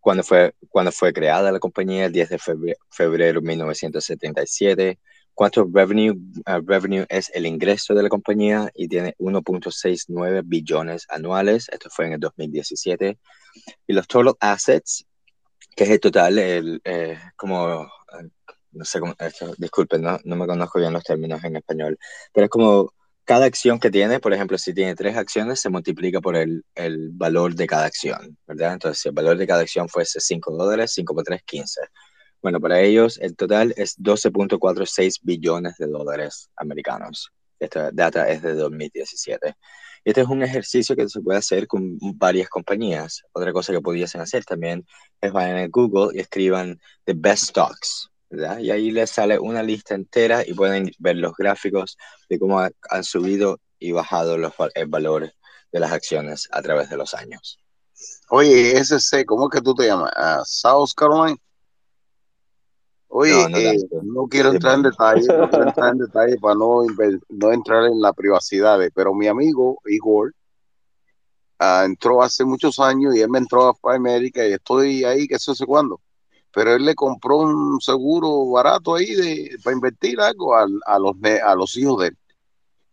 cuando 0.00 0.22
fue, 0.22 0.54
cuando 0.68 0.92
fue 0.92 1.12
creada 1.12 1.50
la 1.50 1.58
compañía, 1.58 2.06
el 2.06 2.12
10 2.12 2.28
de 2.28 2.38
febrero, 2.38 2.78
febrero 2.90 3.40
de 3.40 3.46
1977. 3.46 4.98
¿Cuánto 5.34 5.68
revenue, 5.70 6.12
uh, 6.12 6.64
revenue 6.64 7.04
es 7.08 7.30
el 7.34 7.44
ingreso 7.44 7.94
de 7.94 8.02
la 8.02 8.08
compañía? 8.08 8.70
Y 8.74 8.88
tiene 8.88 9.14
1.69 9.18 10.42
billones 10.44 11.06
anuales. 11.10 11.68
Esto 11.70 11.90
fue 11.90 12.06
en 12.06 12.12
el 12.14 12.20
2017. 12.20 13.18
Y 13.86 13.92
los 13.92 14.06
total 14.06 14.34
assets, 14.40 15.06
que 15.74 15.84
es 15.84 15.90
el 15.90 16.00
total, 16.00 16.38
el, 16.38 16.80
eh, 16.84 17.18
como, 17.34 17.82
eh, 17.82 18.28
no 18.72 18.84
sé 18.84 19.00
cómo, 19.00 19.14
esto, 19.18 19.54
disculpen, 19.58 20.02
no, 20.02 20.18
no 20.24 20.36
me 20.36 20.46
conozco 20.46 20.78
bien 20.78 20.92
los 20.92 21.04
términos 21.04 21.42
en 21.44 21.56
español, 21.56 21.98
pero 22.32 22.44
es 22.44 22.50
como 22.50 22.92
cada 23.26 23.44
acción 23.46 23.80
que 23.80 23.90
tiene, 23.90 24.20
por 24.20 24.32
ejemplo, 24.32 24.56
si 24.56 24.72
tiene 24.72 24.94
tres 24.94 25.16
acciones, 25.16 25.60
se 25.60 25.68
multiplica 25.68 26.20
por 26.20 26.36
el, 26.36 26.64
el, 26.76 27.10
valor 27.10 27.54
de 27.56 27.66
cada 27.66 27.84
acción, 27.84 28.38
¿verdad? 28.46 28.74
Entonces, 28.74 29.02
si 29.02 29.08
el 29.08 29.14
valor 29.14 29.36
de 29.36 29.46
cada 29.46 29.62
acción 29.62 29.88
fuese 29.88 30.20
5 30.20 30.52
dólares, 30.56 30.92
5 30.94 31.12
por 31.12 31.24
3, 31.24 31.42
15. 31.44 31.80
Bueno, 32.40 32.60
para 32.60 32.80
ellos 32.80 33.18
el 33.20 33.34
total 33.34 33.74
es 33.76 33.98
12.46 33.98 35.18
billones 35.22 35.76
de 35.76 35.88
dólares 35.88 36.48
americanos. 36.56 37.32
Esta 37.58 37.90
data 37.90 38.28
es 38.30 38.42
de 38.42 38.54
2017. 38.54 39.56
Este 40.04 40.20
es 40.20 40.28
un 40.28 40.44
ejercicio 40.44 40.94
que 40.94 41.08
se 41.08 41.20
puede 41.20 41.40
hacer 41.40 41.66
con 41.66 41.98
varias 42.14 42.48
compañías. 42.48 43.24
Otra 43.32 43.52
cosa 43.52 43.72
que 43.72 43.80
pudiesen 43.80 44.20
hacer 44.20 44.44
también 44.44 44.86
es 45.20 45.32
vayan 45.32 45.56
a 45.56 45.66
Google 45.66 46.16
y 46.16 46.20
escriban 46.20 46.78
The 47.04 47.14
Best 47.16 47.48
Stocks, 47.48 48.08
¿verdad? 48.30 48.58
Y 48.58 48.70
ahí 48.70 48.90
les 48.90 49.10
sale 49.10 49.38
una 49.38 49.62
lista 49.62 49.94
entera 49.94 50.46
y 50.46 50.54
pueden 50.54 50.90
ver 50.98 51.16
los 51.16 51.34
gráficos 51.36 51.96
de 52.28 52.38
cómo 52.38 52.60
han 52.60 53.04
subido 53.04 53.58
y 53.78 53.92
bajado 53.92 54.38
los, 54.38 54.52
el 54.74 54.86
valor 54.86 55.32
de 55.72 55.80
las 55.80 55.92
acciones 55.92 56.48
a 56.50 56.62
través 56.62 56.90
de 56.90 56.96
los 56.96 57.14
años. 57.14 57.58
Oye, 58.30 58.76
SC, 58.78 59.24
¿cómo 59.24 59.48
es 59.48 59.50
que 59.50 59.62
tú 59.62 59.74
te 59.74 59.86
llamas? 59.86 60.10
Uh, 60.16 60.42
South 60.44 60.90
Carolina. 60.96 61.38
Oye, 63.08 63.32
no, 63.32 63.48
no, 63.48 63.58
eh, 63.58 63.78
no 64.02 64.26
quiero 64.26 64.50
entrar 64.50 64.74
en 64.74 64.82
detalle, 64.82 65.26
no 65.28 65.48
quiero 65.48 65.64
entrar 65.68 65.92
en 65.92 65.98
detalle 65.98 66.36
para 66.38 66.54
no, 66.54 66.82
no 67.28 67.52
entrar 67.52 67.84
en 67.84 68.00
la 68.00 68.12
privacidad, 68.12 68.78
pero 68.94 69.14
mi 69.14 69.28
amigo 69.28 69.78
Igor 69.86 70.34
uh, 71.60 71.84
entró 71.84 72.22
hace 72.22 72.44
muchos 72.44 72.78
años 72.80 73.14
y 73.14 73.20
él 73.20 73.30
me 73.30 73.38
entró 73.38 73.68
a 73.68 73.94
América 73.94 74.46
y 74.46 74.52
estoy 74.52 75.04
ahí, 75.04 75.28
que 75.28 75.38
sé 75.38 75.64
cuándo 75.64 76.00
pero 76.56 76.74
él 76.74 76.86
le 76.86 76.94
compró 76.94 77.36
un 77.36 77.78
seguro 77.82 78.46
barato 78.48 78.94
ahí 78.94 79.14
de, 79.14 79.58
para 79.62 79.76
invertir 79.76 80.18
algo 80.18 80.56
a, 80.56 80.66
a, 80.86 80.98
los, 80.98 81.14
a 81.44 81.54
los 81.54 81.76
hijos 81.76 82.00
de 82.00 82.08
él. 82.08 82.18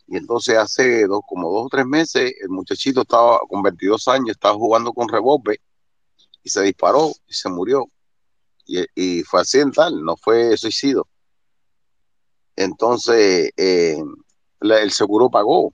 Y 0.05 0.17
entonces 0.17 0.57
hace 0.57 1.07
dos, 1.07 1.21
como 1.25 1.49
dos 1.49 1.67
o 1.67 1.69
tres 1.69 1.85
meses, 1.85 2.33
el 2.41 2.49
muchachito 2.49 3.03
estaba 3.03 3.39
con 3.47 3.63
22 3.63 4.05
años, 4.09 4.31
estaba 4.31 4.55
jugando 4.55 4.91
con 4.91 5.07
revólver 5.07 5.61
y 6.43 6.49
se 6.49 6.61
disparó 6.61 7.13
y 7.25 7.33
se 7.33 7.47
murió. 7.47 7.85
Y, 8.65 8.83
y 8.95 9.23
fue 9.23 9.39
accidental, 9.39 10.03
no 10.03 10.17
fue 10.17 10.57
suicidio. 10.57 11.07
Entonces, 12.57 13.49
eh, 13.55 14.03
el 14.59 14.91
seguro 14.91 15.29
pagó 15.29 15.73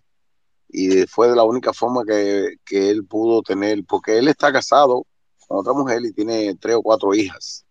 y 0.68 1.08
fue 1.08 1.28
de 1.28 1.36
la 1.36 1.44
única 1.44 1.74
forma 1.74 2.04
que, 2.06 2.58
que 2.64 2.92
él 2.92 3.04
pudo 3.08 3.42
tener, 3.42 3.84
porque 3.84 4.20
él 4.20 4.28
está 4.28 4.54
casado 4.54 5.08
con 5.48 5.58
otra 5.58 5.74
mujer 5.74 6.04
y 6.06 6.14
tiene 6.14 6.54
tres 6.54 6.76
o 6.76 6.84
cuatro 6.84 7.16
hijas 7.16 7.66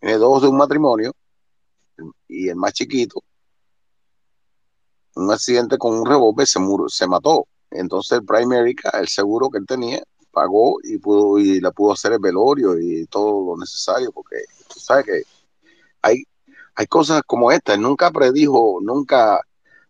tiene 0.00 0.16
dos 0.16 0.42
de 0.42 0.48
un 0.48 0.56
matrimonio 0.56 1.12
y 2.26 2.48
el 2.48 2.56
más 2.56 2.72
chiquito, 2.72 3.22
un 5.16 5.30
accidente 5.30 5.76
con 5.76 5.98
un 5.98 6.06
revólver 6.06 6.46
se, 6.46 6.58
se 6.88 7.06
mató. 7.06 7.46
Entonces 7.70 8.18
el 8.18 8.24
Prime 8.24 8.56
America, 8.56 8.90
el 8.98 9.08
seguro 9.08 9.50
que 9.50 9.58
él 9.58 9.66
tenía, 9.66 10.02
pagó 10.30 10.78
y 10.82 10.98
pudo 10.98 11.38
y 11.38 11.60
le 11.60 11.70
pudo 11.72 11.92
hacer 11.92 12.12
el 12.12 12.18
velorio 12.18 12.78
y 12.78 13.06
todo 13.06 13.44
lo 13.44 13.60
necesario, 13.60 14.10
porque 14.12 14.36
tú 14.72 14.80
sabes 14.80 15.04
que 15.04 15.22
hay, 16.02 16.22
hay 16.74 16.86
cosas 16.86 17.22
como 17.26 17.52
esta. 17.52 17.76
Nunca 17.76 18.10
predijo, 18.10 18.78
nunca 18.80 19.40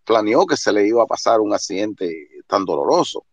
planeó 0.04 0.46
que 0.46 0.56
se 0.56 0.72
le 0.72 0.86
iba 0.86 1.02
a 1.02 1.06
pasar 1.06 1.40
un 1.40 1.52
accidente 1.54 2.28
tan 2.46 2.64
doloroso, 2.64 3.24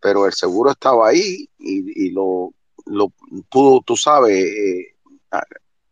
pero 0.00 0.26
el 0.26 0.32
seguro 0.32 0.72
estaba 0.72 1.08
ahí 1.08 1.48
y, 1.58 2.06
y 2.06 2.10
lo, 2.10 2.52
lo 2.84 3.08
pudo, 3.48 3.80
tú 3.80 3.96
sabes, 3.96 4.36
eh, 4.36 4.96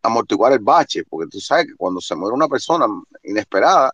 amortiguar 0.05 0.52
el 0.52 0.59
bache, 0.59 1.02
porque 1.09 1.31
tú 1.31 1.40
sabes 1.40 1.66
que 1.66 1.76
cuando 1.76 2.01
se 2.01 2.14
muere 2.14 2.35
una 2.35 2.47
persona 2.47 2.86
inesperada, 3.22 3.90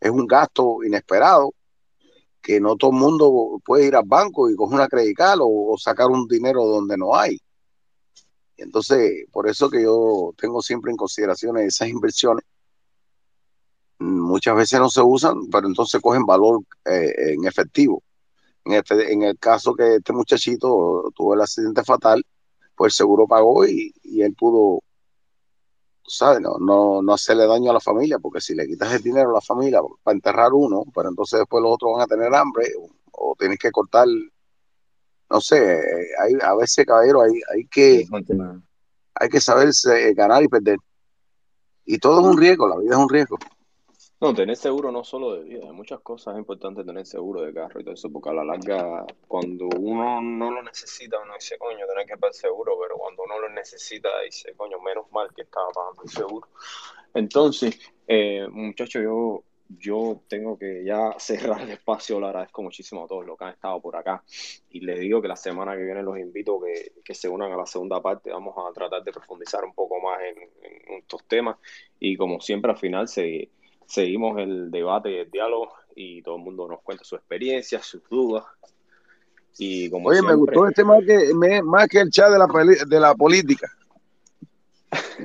es 0.00 0.10
un 0.10 0.26
gasto 0.26 0.82
inesperado, 0.82 1.54
que 2.42 2.60
no 2.60 2.76
todo 2.76 2.90
el 2.90 2.96
mundo 2.98 3.60
puede 3.64 3.86
ir 3.86 3.94
al 3.94 4.04
banco 4.04 4.50
y 4.50 4.56
coger 4.56 4.74
una 4.74 4.88
credical 4.88 5.38
o, 5.42 5.76
sacar 5.78 6.08
un 6.08 6.26
dinero 6.26 6.64
donde 6.64 6.96
no 6.96 7.14
hay. 7.16 7.38
Entonces, 8.56 9.26
por 9.32 9.48
eso 9.48 9.70
que 9.70 9.82
yo 9.82 10.34
tengo 10.36 10.60
siempre 10.60 10.90
en 10.90 10.96
consideración 10.96 11.56
esas 11.58 11.88
inversiones. 11.88 12.44
Muchas 14.00 14.56
veces 14.56 14.80
no 14.80 14.90
se 14.90 15.02
usan, 15.02 15.48
pero 15.50 15.68
entonces 15.68 16.00
cogen 16.02 16.26
valor 16.26 16.62
eh, 16.84 17.32
en 17.32 17.46
efectivo. 17.46 18.02
En, 18.64 18.72
este, 18.72 19.12
en 19.12 19.22
el 19.22 19.38
caso 19.38 19.74
que 19.74 19.96
este 19.96 20.12
muchachito 20.12 21.12
tuvo 21.14 21.34
el 21.34 21.40
accidente 21.42 21.84
fatal, 21.84 22.24
pues 22.74 22.92
el 22.92 22.96
seguro 22.96 23.26
pagó 23.28 23.64
y 23.66 23.92
él 24.20 24.34
pudo 24.34 24.82
¿sabes? 26.06 26.40
No, 26.40 26.56
no, 26.58 27.02
no 27.02 27.14
hacerle 27.14 27.46
daño 27.46 27.70
a 27.70 27.74
la 27.74 27.80
familia, 27.80 28.18
porque 28.18 28.40
si 28.40 28.54
le 28.54 28.66
quitas 28.66 28.92
el 28.92 29.02
dinero 29.02 29.30
a 29.30 29.34
la 29.34 29.40
familia 29.40 29.80
para 30.02 30.14
enterrar 30.14 30.52
uno, 30.52 30.84
pero 30.94 31.08
entonces 31.08 31.40
después 31.40 31.62
los 31.62 31.72
otros 31.72 31.92
van 31.94 32.02
a 32.02 32.06
tener 32.06 32.34
hambre 32.34 32.66
o, 33.12 33.34
tienes 33.38 33.58
que 33.58 33.70
cortar, 33.70 34.06
no 35.30 35.40
sé, 35.40 35.80
hay, 36.20 36.34
a 36.42 36.54
veces, 36.54 36.84
caballero, 36.84 37.22
hay, 37.22 37.32
hay 37.52 37.66
que 37.66 38.06
hay 39.14 39.28
que 39.28 39.40
saber 39.40 39.70
ganar 40.14 40.42
y 40.42 40.48
perder. 40.48 40.78
Y 41.84 41.98
todo 41.98 42.20
es 42.20 42.26
un 42.26 42.38
riesgo, 42.38 42.68
la 42.68 42.76
vida 42.78 42.92
es 42.92 42.98
un 42.98 43.08
riesgo. 43.08 43.38
No, 44.24 44.32
tener 44.32 44.56
seguro 44.56 44.90
no 44.90 45.04
solo 45.04 45.34
de 45.34 45.42
vida, 45.42 45.66
hay 45.66 45.72
muchas 45.72 46.00
cosas 46.00 46.38
importantes 46.38 46.86
tener 46.86 47.04
seguro 47.04 47.42
de 47.42 47.52
carro 47.52 47.78
y 47.78 47.84
todo 47.84 47.92
eso, 47.92 48.10
porque 48.10 48.30
a 48.30 48.32
la 48.32 48.42
larga, 48.42 49.04
cuando 49.28 49.66
uno 49.66 50.22
no 50.22 50.50
lo 50.50 50.62
necesita, 50.62 51.18
uno 51.22 51.34
dice, 51.34 51.58
coño, 51.58 51.86
tener 51.86 52.06
que 52.06 52.16
pagar 52.16 52.32
seguro, 52.32 52.72
pero 52.80 52.96
cuando 52.96 53.24
uno 53.24 53.38
lo 53.38 53.50
necesita, 53.50 54.08
dice, 54.24 54.54
coño, 54.56 54.80
menos 54.80 55.12
mal 55.12 55.28
que 55.34 55.42
estaba 55.42 55.68
pagando 55.74 56.04
el 56.04 56.08
seguro. 56.08 56.48
Entonces, 57.12 57.78
eh, 58.08 58.48
muchachos, 58.50 59.02
yo, 59.02 59.44
yo 59.68 60.22
tengo 60.26 60.58
que 60.58 60.82
ya 60.86 61.14
cerrar 61.18 61.60
el 61.60 61.72
espacio, 61.72 62.18
le 62.18 62.28
agradezco 62.28 62.62
muchísimo 62.62 63.04
a 63.04 63.06
todos 63.06 63.26
los 63.26 63.36
que 63.36 63.44
han 63.44 63.52
estado 63.52 63.78
por 63.82 63.94
acá. 63.94 64.24
Y 64.70 64.80
les 64.80 65.00
digo 65.00 65.20
que 65.20 65.28
la 65.28 65.36
semana 65.36 65.76
que 65.76 65.82
viene 65.82 66.02
los 66.02 66.18
invito 66.18 66.58
que, 66.62 66.92
que 67.04 67.12
se 67.12 67.28
unan 67.28 67.52
a 67.52 67.58
la 67.58 67.66
segunda 67.66 68.00
parte, 68.00 68.30
vamos 68.30 68.54
a 68.56 68.72
tratar 68.72 69.04
de 69.04 69.12
profundizar 69.12 69.66
un 69.66 69.74
poco 69.74 70.00
más 70.00 70.18
en, 70.22 70.38
en 70.62 70.94
estos 70.94 71.22
temas. 71.24 71.58
Y 72.00 72.16
como 72.16 72.40
siempre 72.40 72.70
al 72.70 72.78
final 72.78 73.06
se 73.06 73.50
seguimos 73.86 74.38
el 74.38 74.70
debate 74.70 75.10
y 75.10 75.16
el 75.16 75.30
diálogo 75.30 75.72
y 75.94 76.22
todo 76.22 76.36
el 76.36 76.42
mundo 76.42 76.68
nos 76.68 76.80
cuenta 76.82 77.04
su 77.04 77.16
experiencia, 77.16 77.82
sus 77.82 78.02
dudas. 78.08 78.44
Y 79.58 79.88
como 79.90 80.08
Oye, 80.08 80.18
siempre, 80.18 80.34
me 80.34 80.40
gustó 80.40 80.68
este 80.68 80.84
más 80.84 81.04
que, 81.04 81.32
me, 81.34 81.62
más 81.62 81.86
que 81.86 82.00
el 82.00 82.10
chat 82.10 82.30
de 82.30 82.38
la, 82.38 82.46
de 82.86 83.00
la 83.00 83.14
política. 83.14 83.70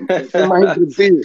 Este 0.08 0.38
es 0.40 0.48
más 0.48 0.62
instructivo. 0.62 1.18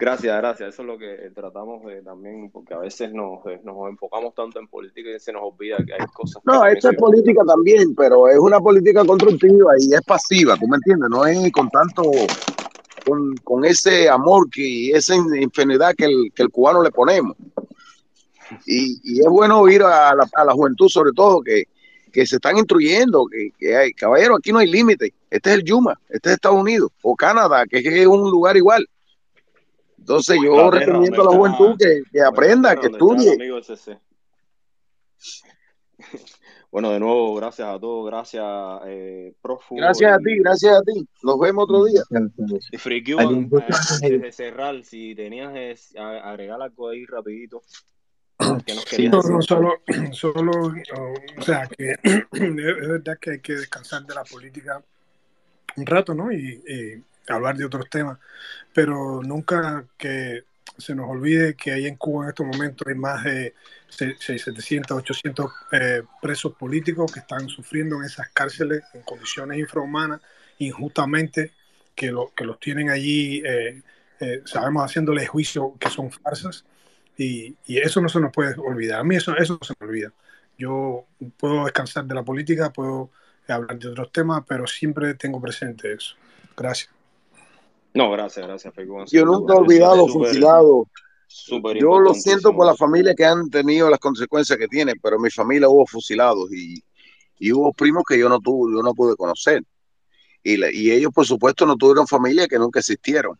Gracias, 0.00 0.34
gracias. 0.34 0.68
Eso 0.70 0.82
es 0.82 0.88
lo 0.88 0.96
que 0.96 1.30
tratamos 1.34 1.84
de 1.84 2.00
también, 2.02 2.50
porque 2.50 2.72
a 2.72 2.78
veces 2.78 3.12
nos, 3.12 3.40
nos 3.64 3.88
enfocamos 3.90 4.34
tanto 4.34 4.58
en 4.58 4.66
política 4.66 5.10
y 5.10 5.20
se 5.20 5.30
nos 5.30 5.42
olvida 5.42 5.76
que 5.84 5.92
hay 5.92 6.06
cosas. 6.14 6.42
No, 6.46 6.64
esto 6.64 6.90
es 6.90 6.96
política 6.96 7.42
también, 7.46 7.94
pero 7.94 8.26
es 8.28 8.38
una 8.38 8.60
política 8.60 9.04
constructiva 9.04 9.72
y 9.78 9.92
es 9.92 10.00
pasiva, 10.02 10.56
¿tú 10.56 10.66
me 10.68 10.76
entiendes? 10.76 11.10
No 11.10 11.26
es 11.26 11.52
con 11.52 11.68
tanto 11.68 12.02
con, 13.10 13.36
con, 13.38 13.64
ese 13.64 14.08
amor 14.08 14.48
que, 14.50 14.66
y 14.66 14.92
esa 14.92 15.14
infinidad 15.14 15.94
que 15.94 16.04
el, 16.04 16.32
que 16.34 16.42
el 16.42 16.50
cubano 16.50 16.82
le 16.82 16.90
ponemos. 16.90 17.36
Y, 18.66 19.00
y, 19.02 19.20
es 19.20 19.26
bueno 19.26 19.60
oír 19.60 19.82
a 19.82 20.14
la, 20.14 20.28
a 20.34 20.44
la 20.44 20.52
juventud, 20.52 20.88
sobre 20.88 21.12
todo, 21.12 21.42
que, 21.42 21.64
que 22.10 22.26
se 22.26 22.36
están 22.36 22.58
instruyendo, 22.58 23.26
que, 23.26 23.50
que 23.58 23.76
hay, 23.76 23.92
caballero, 23.92 24.36
aquí 24.36 24.52
no 24.52 24.58
hay 24.58 24.68
límite. 24.68 25.14
Este 25.30 25.50
es 25.50 25.56
el 25.56 25.64
Yuma, 25.64 25.98
este 26.08 26.30
es 26.30 26.34
Estados 26.34 26.60
Unidos, 26.60 26.90
o 27.02 27.14
Canadá, 27.14 27.64
que 27.66 27.78
es 27.78 28.06
un 28.06 28.30
lugar 28.30 28.56
igual. 28.56 28.88
Entonces 29.98 30.38
yo 30.42 30.70
recomiendo 30.70 31.22
a 31.22 31.30
la 31.30 31.36
juventud 31.36 31.76
que, 31.78 32.02
que 32.10 32.22
aprenda, 32.22 32.74
que 32.74 32.88
estudie. 32.88 33.36
Bueno, 36.70 36.90
de 36.90 37.00
nuevo, 37.00 37.34
gracias 37.34 37.66
a 37.66 37.80
todos, 37.80 38.06
gracias, 38.06 38.44
eh, 38.86 39.34
Profu. 39.42 39.74
Gracias 39.74 40.12
a 40.12 40.18
ti, 40.18 40.38
gracias 40.38 40.72
a 40.72 40.82
ti. 40.82 41.04
Nos 41.24 41.40
vemos 41.40 41.64
otro 41.64 41.84
día. 41.84 42.02
Y 42.70 42.78
Free 42.78 43.02
antes 43.18 44.00
de 44.00 44.30
cerrar, 44.30 44.84
si 44.84 45.16
tenías 45.16 45.52
que 45.52 45.98
agregar 45.98 46.62
algo 46.62 46.90
ahí 46.90 47.04
rapidito. 47.06 47.62
Que 48.64 48.74
nos 48.74 48.84
sí, 48.84 49.08
no, 49.08 49.20
no, 49.20 49.42
solo, 49.42 49.74
solo, 50.12 50.52
o 51.36 51.42
sea, 51.42 51.66
que 51.66 51.90
es 52.02 52.88
verdad 52.88 53.18
que 53.20 53.32
hay 53.32 53.40
que 53.40 53.54
descansar 53.54 54.04
de 54.06 54.14
la 54.14 54.24
política 54.24 54.82
un 55.76 55.86
rato, 55.86 56.14
¿no? 56.14 56.32
Y, 56.32 56.62
y 56.66 57.04
hablar 57.30 57.56
de 57.56 57.64
otros 57.64 57.90
temas, 57.90 58.18
pero 58.72 59.22
nunca 59.22 59.84
que 59.98 60.44
se 60.78 60.94
nos 60.94 61.08
olvide 61.08 61.54
que 61.54 61.72
ahí 61.72 61.86
en 61.86 61.96
Cuba 61.96 62.24
en 62.24 62.28
estos 62.30 62.46
momentos 62.46 62.86
hay 62.86 62.94
más 62.94 63.24
de 63.24 63.54
700, 63.88 64.98
800 64.98 65.52
eh, 65.72 66.02
presos 66.22 66.54
políticos 66.54 67.12
que 67.12 67.20
están 67.20 67.48
sufriendo 67.48 67.96
en 67.96 68.04
esas 68.04 68.28
cárceles 68.30 68.82
en 68.94 69.02
condiciones 69.02 69.58
infrahumanas, 69.58 70.20
injustamente, 70.58 71.52
que, 71.94 72.10
lo, 72.10 72.32
que 72.34 72.44
los 72.44 72.58
tienen 72.60 72.90
allí, 72.90 73.42
eh, 73.44 73.82
eh, 74.20 74.42
sabemos, 74.44 74.84
haciéndoles 74.84 75.28
juicio 75.28 75.74
que 75.78 75.90
son 75.90 76.10
farsas. 76.10 76.64
Y, 77.16 77.56
y, 77.66 77.78
eso 77.78 78.00
no 78.00 78.08
se 78.08 78.20
nos 78.20 78.32
puede 78.32 78.54
olvidar. 78.58 79.00
A 79.00 79.04
mí 79.04 79.16
eso, 79.16 79.36
eso 79.36 79.58
no 79.60 79.66
se 79.66 79.74
me 79.78 79.86
olvida. 79.86 80.12
Yo 80.56 81.06
puedo 81.36 81.64
descansar 81.64 82.04
de 82.04 82.14
la 82.14 82.22
política, 82.22 82.72
puedo 82.72 83.10
hablar 83.48 83.78
de 83.78 83.88
otros 83.88 84.12
temas, 84.12 84.44
pero 84.46 84.66
siempre 84.66 85.14
tengo 85.14 85.40
presente 85.40 85.92
eso. 85.92 86.16
Gracias. 86.56 86.99
No, 87.94 88.10
gracias, 88.10 88.46
gracias, 88.46 88.72
Yo 89.10 89.24
nunca 89.24 89.54
he 89.54 89.56
olvidado 89.56 90.06
fusilado. 90.06 90.88
Yo 91.78 92.00
lo 92.00 92.14
siento 92.14 92.54
por 92.54 92.66
la 92.66 92.74
familia 92.74 93.14
que 93.14 93.24
han 93.24 93.50
tenido 93.50 93.88
las 93.88 94.00
consecuencias 94.00 94.58
que 94.58 94.68
tienen, 94.68 94.98
pero 95.00 95.16
en 95.16 95.22
mi 95.22 95.30
familia 95.30 95.68
hubo 95.68 95.86
fusilados 95.86 96.52
y, 96.52 96.82
y 97.38 97.52
hubo 97.52 97.72
primos 97.72 98.02
que 98.08 98.18
yo 98.18 98.28
no 98.28 98.40
tuve, 98.40 98.74
yo 98.74 98.82
no 98.82 98.94
pude 98.94 99.16
conocer. 99.16 99.62
Y, 100.42 100.54
y, 100.76 100.90
ellos, 100.90 101.12
por 101.12 101.26
supuesto, 101.26 101.66
no 101.66 101.76
tuvieron 101.76 102.06
familia 102.06 102.48
que 102.48 102.58
nunca 102.58 102.80
existieron. 102.80 103.38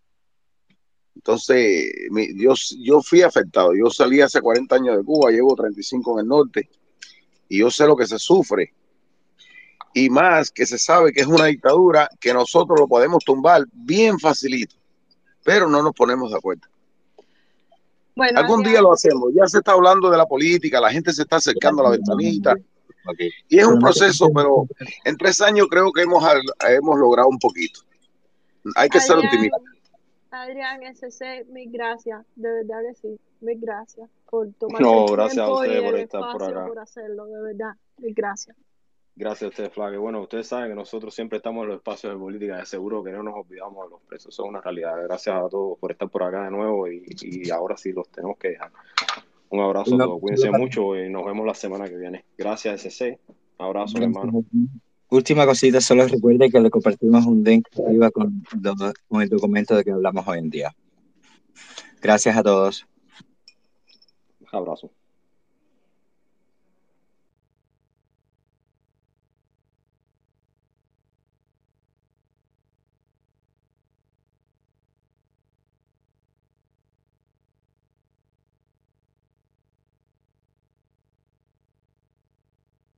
Entonces, 1.15 1.93
mi, 2.11 2.29
yo, 2.41 2.55
yo 2.79 3.03
fui 3.03 3.23
afectado. 3.23 3.73
Yo 3.75 3.91
salí 3.91 4.21
hace 4.21 4.41
40 4.41 4.77
años 4.77 4.97
de 4.97 5.05
Cuba, 5.05 5.31
llevo 5.31 5.55
35 5.55 6.13
en 6.13 6.19
el 6.21 6.29
norte, 6.29 6.69
y 7.49 7.59
yo 7.59 7.71
sé 7.71 7.87
lo 7.87 7.97
que 7.97 8.07
se 8.07 8.19
sufre 8.19 8.73
y 9.93 10.09
más 10.09 10.51
que 10.51 10.67
se 10.67 10.79
sabe 10.79 11.13
que 11.13 11.21
es 11.21 11.27
una 11.27 11.47
dictadura 11.47 12.09
que 12.21 12.33
nosotros 12.33 12.79
lo 12.79 12.87
podemos 12.87 13.25
tumbar 13.25 13.65
bien 13.73 14.19
facilito, 14.19 14.77
pero 15.45 15.69
no 15.69 15.83
nos 15.83 15.95
ponemos 15.95 16.31
de 16.31 16.37
acuerdo. 16.37 16.63
Bueno, 18.15 18.39
Algún 18.39 18.63
día 18.63 18.81
lo 18.81 18.93
hacemos, 18.93 19.33
ya 19.35 19.47
se 19.47 19.59
está 19.59 19.73
hablando 19.73 20.11
de 20.11 20.19
la 20.19 20.27
política, 20.27 20.81
la 20.81 20.91
gente 20.91 21.13
se 21.13 21.23
está 21.23 21.37
acercando 21.37 21.83
a 21.83 21.85
la 21.85 21.91
ventanita. 21.91 22.55
Y 23.49 23.59
es 23.59 23.67
un 23.67 23.79
proceso, 23.79 24.31
pero 24.35 24.67
en 25.05 25.17
tres 25.17 25.41
años 25.41 25.69
creo 25.71 25.91
que 25.91 26.03
hemos, 26.03 26.23
hemos 26.69 26.99
logrado 26.99 27.29
un 27.29 27.39
poquito. 27.39 27.81
Hay 28.77 28.89
que 28.89 29.01
ser 29.01 29.17
optimistas. 29.17 29.61
Adrián 30.31 30.83
SC, 30.95 31.47
mil 31.49 31.71
gracias, 31.73 32.25
de 32.37 32.53
verdad 32.53 32.83
que 32.89 32.95
sí, 32.95 33.21
mil 33.41 33.59
gracias 33.59 34.09
por 34.31 34.53
tomar 34.55 34.81
No, 34.81 35.07
gracias 35.07 35.39
a 35.39 35.53
ustedes 35.53 35.83
por 35.83 35.99
estar 35.99 36.33
por 36.33 36.43
acá. 36.45 36.67
Por 36.67 36.79
hacerlo, 36.79 37.27
de 37.27 37.43
verdad, 37.43 37.75
mil 37.99 38.15
gracias. 38.15 38.57
Gracias 39.17 39.43
a 39.43 39.49
ustedes, 39.49 39.73
Flaque. 39.73 39.97
Bueno, 39.97 40.23
ustedes 40.23 40.47
saben 40.47 40.71
que 40.71 40.75
nosotros 40.75 41.15
siempre 41.15 41.39
estamos 41.39 41.63
en 41.63 41.69
los 41.69 41.77
espacios 41.79 42.13
de 42.13 42.19
política, 42.19 42.57
de 42.59 42.67
seguro 42.67 43.03
que 43.05 43.11
no 43.11 43.23
nos 43.23 43.35
olvidamos 43.35 43.85
de 43.85 43.91
los 43.91 44.01
presos, 44.03 44.33
eso 44.33 44.45
es 44.45 44.49
una 44.49 44.61
realidad. 44.61 44.95
Gracias 45.03 45.37
a 45.37 45.49
todos 45.49 45.79
por 45.79 45.91
estar 45.93 46.09
por 46.09 46.23
acá 46.23 46.45
de 46.45 46.51
nuevo 46.51 46.89
y, 46.89 47.05
y 47.21 47.51
ahora 47.51 47.77
sí 47.77 47.93
los 47.93 48.09
tenemos 48.09 48.39
que 48.39 48.51
dejar. 48.51 48.71
Un 49.51 49.61
abrazo 49.61 49.95
a 49.97 49.99
todos, 49.99 50.21
cuídense 50.21 50.51
mucho 50.51 50.97
y 50.97 51.11
nos 51.11 51.25
vemos 51.25 51.45
la 51.45 51.55
semana 51.55 51.89
que 51.89 51.97
viene. 51.97 52.25
Gracias, 52.39 52.87
SC. 52.87 53.19
Abrazo, 53.59 53.99
hermano. 53.99 54.45
Última 55.11 55.45
cosita, 55.45 55.81
solo 55.81 56.07
recuerde 56.07 56.49
que 56.49 56.61
le 56.61 56.71
compartimos 56.71 57.27
un 57.27 57.43
link 57.43 57.67
arriba 57.85 58.13
con, 58.13 58.45
con 59.09 59.23
el 59.23 59.29
documento 59.29 59.75
de 59.77 59.83
que 59.83 59.91
hablamos 59.91 60.27
hoy 60.29 60.39
en 60.39 60.51
día. 60.51 60.75
Gracias 62.01 62.37
a 62.37 62.43
todos. 62.45 62.87
Abrazo. 64.53 64.91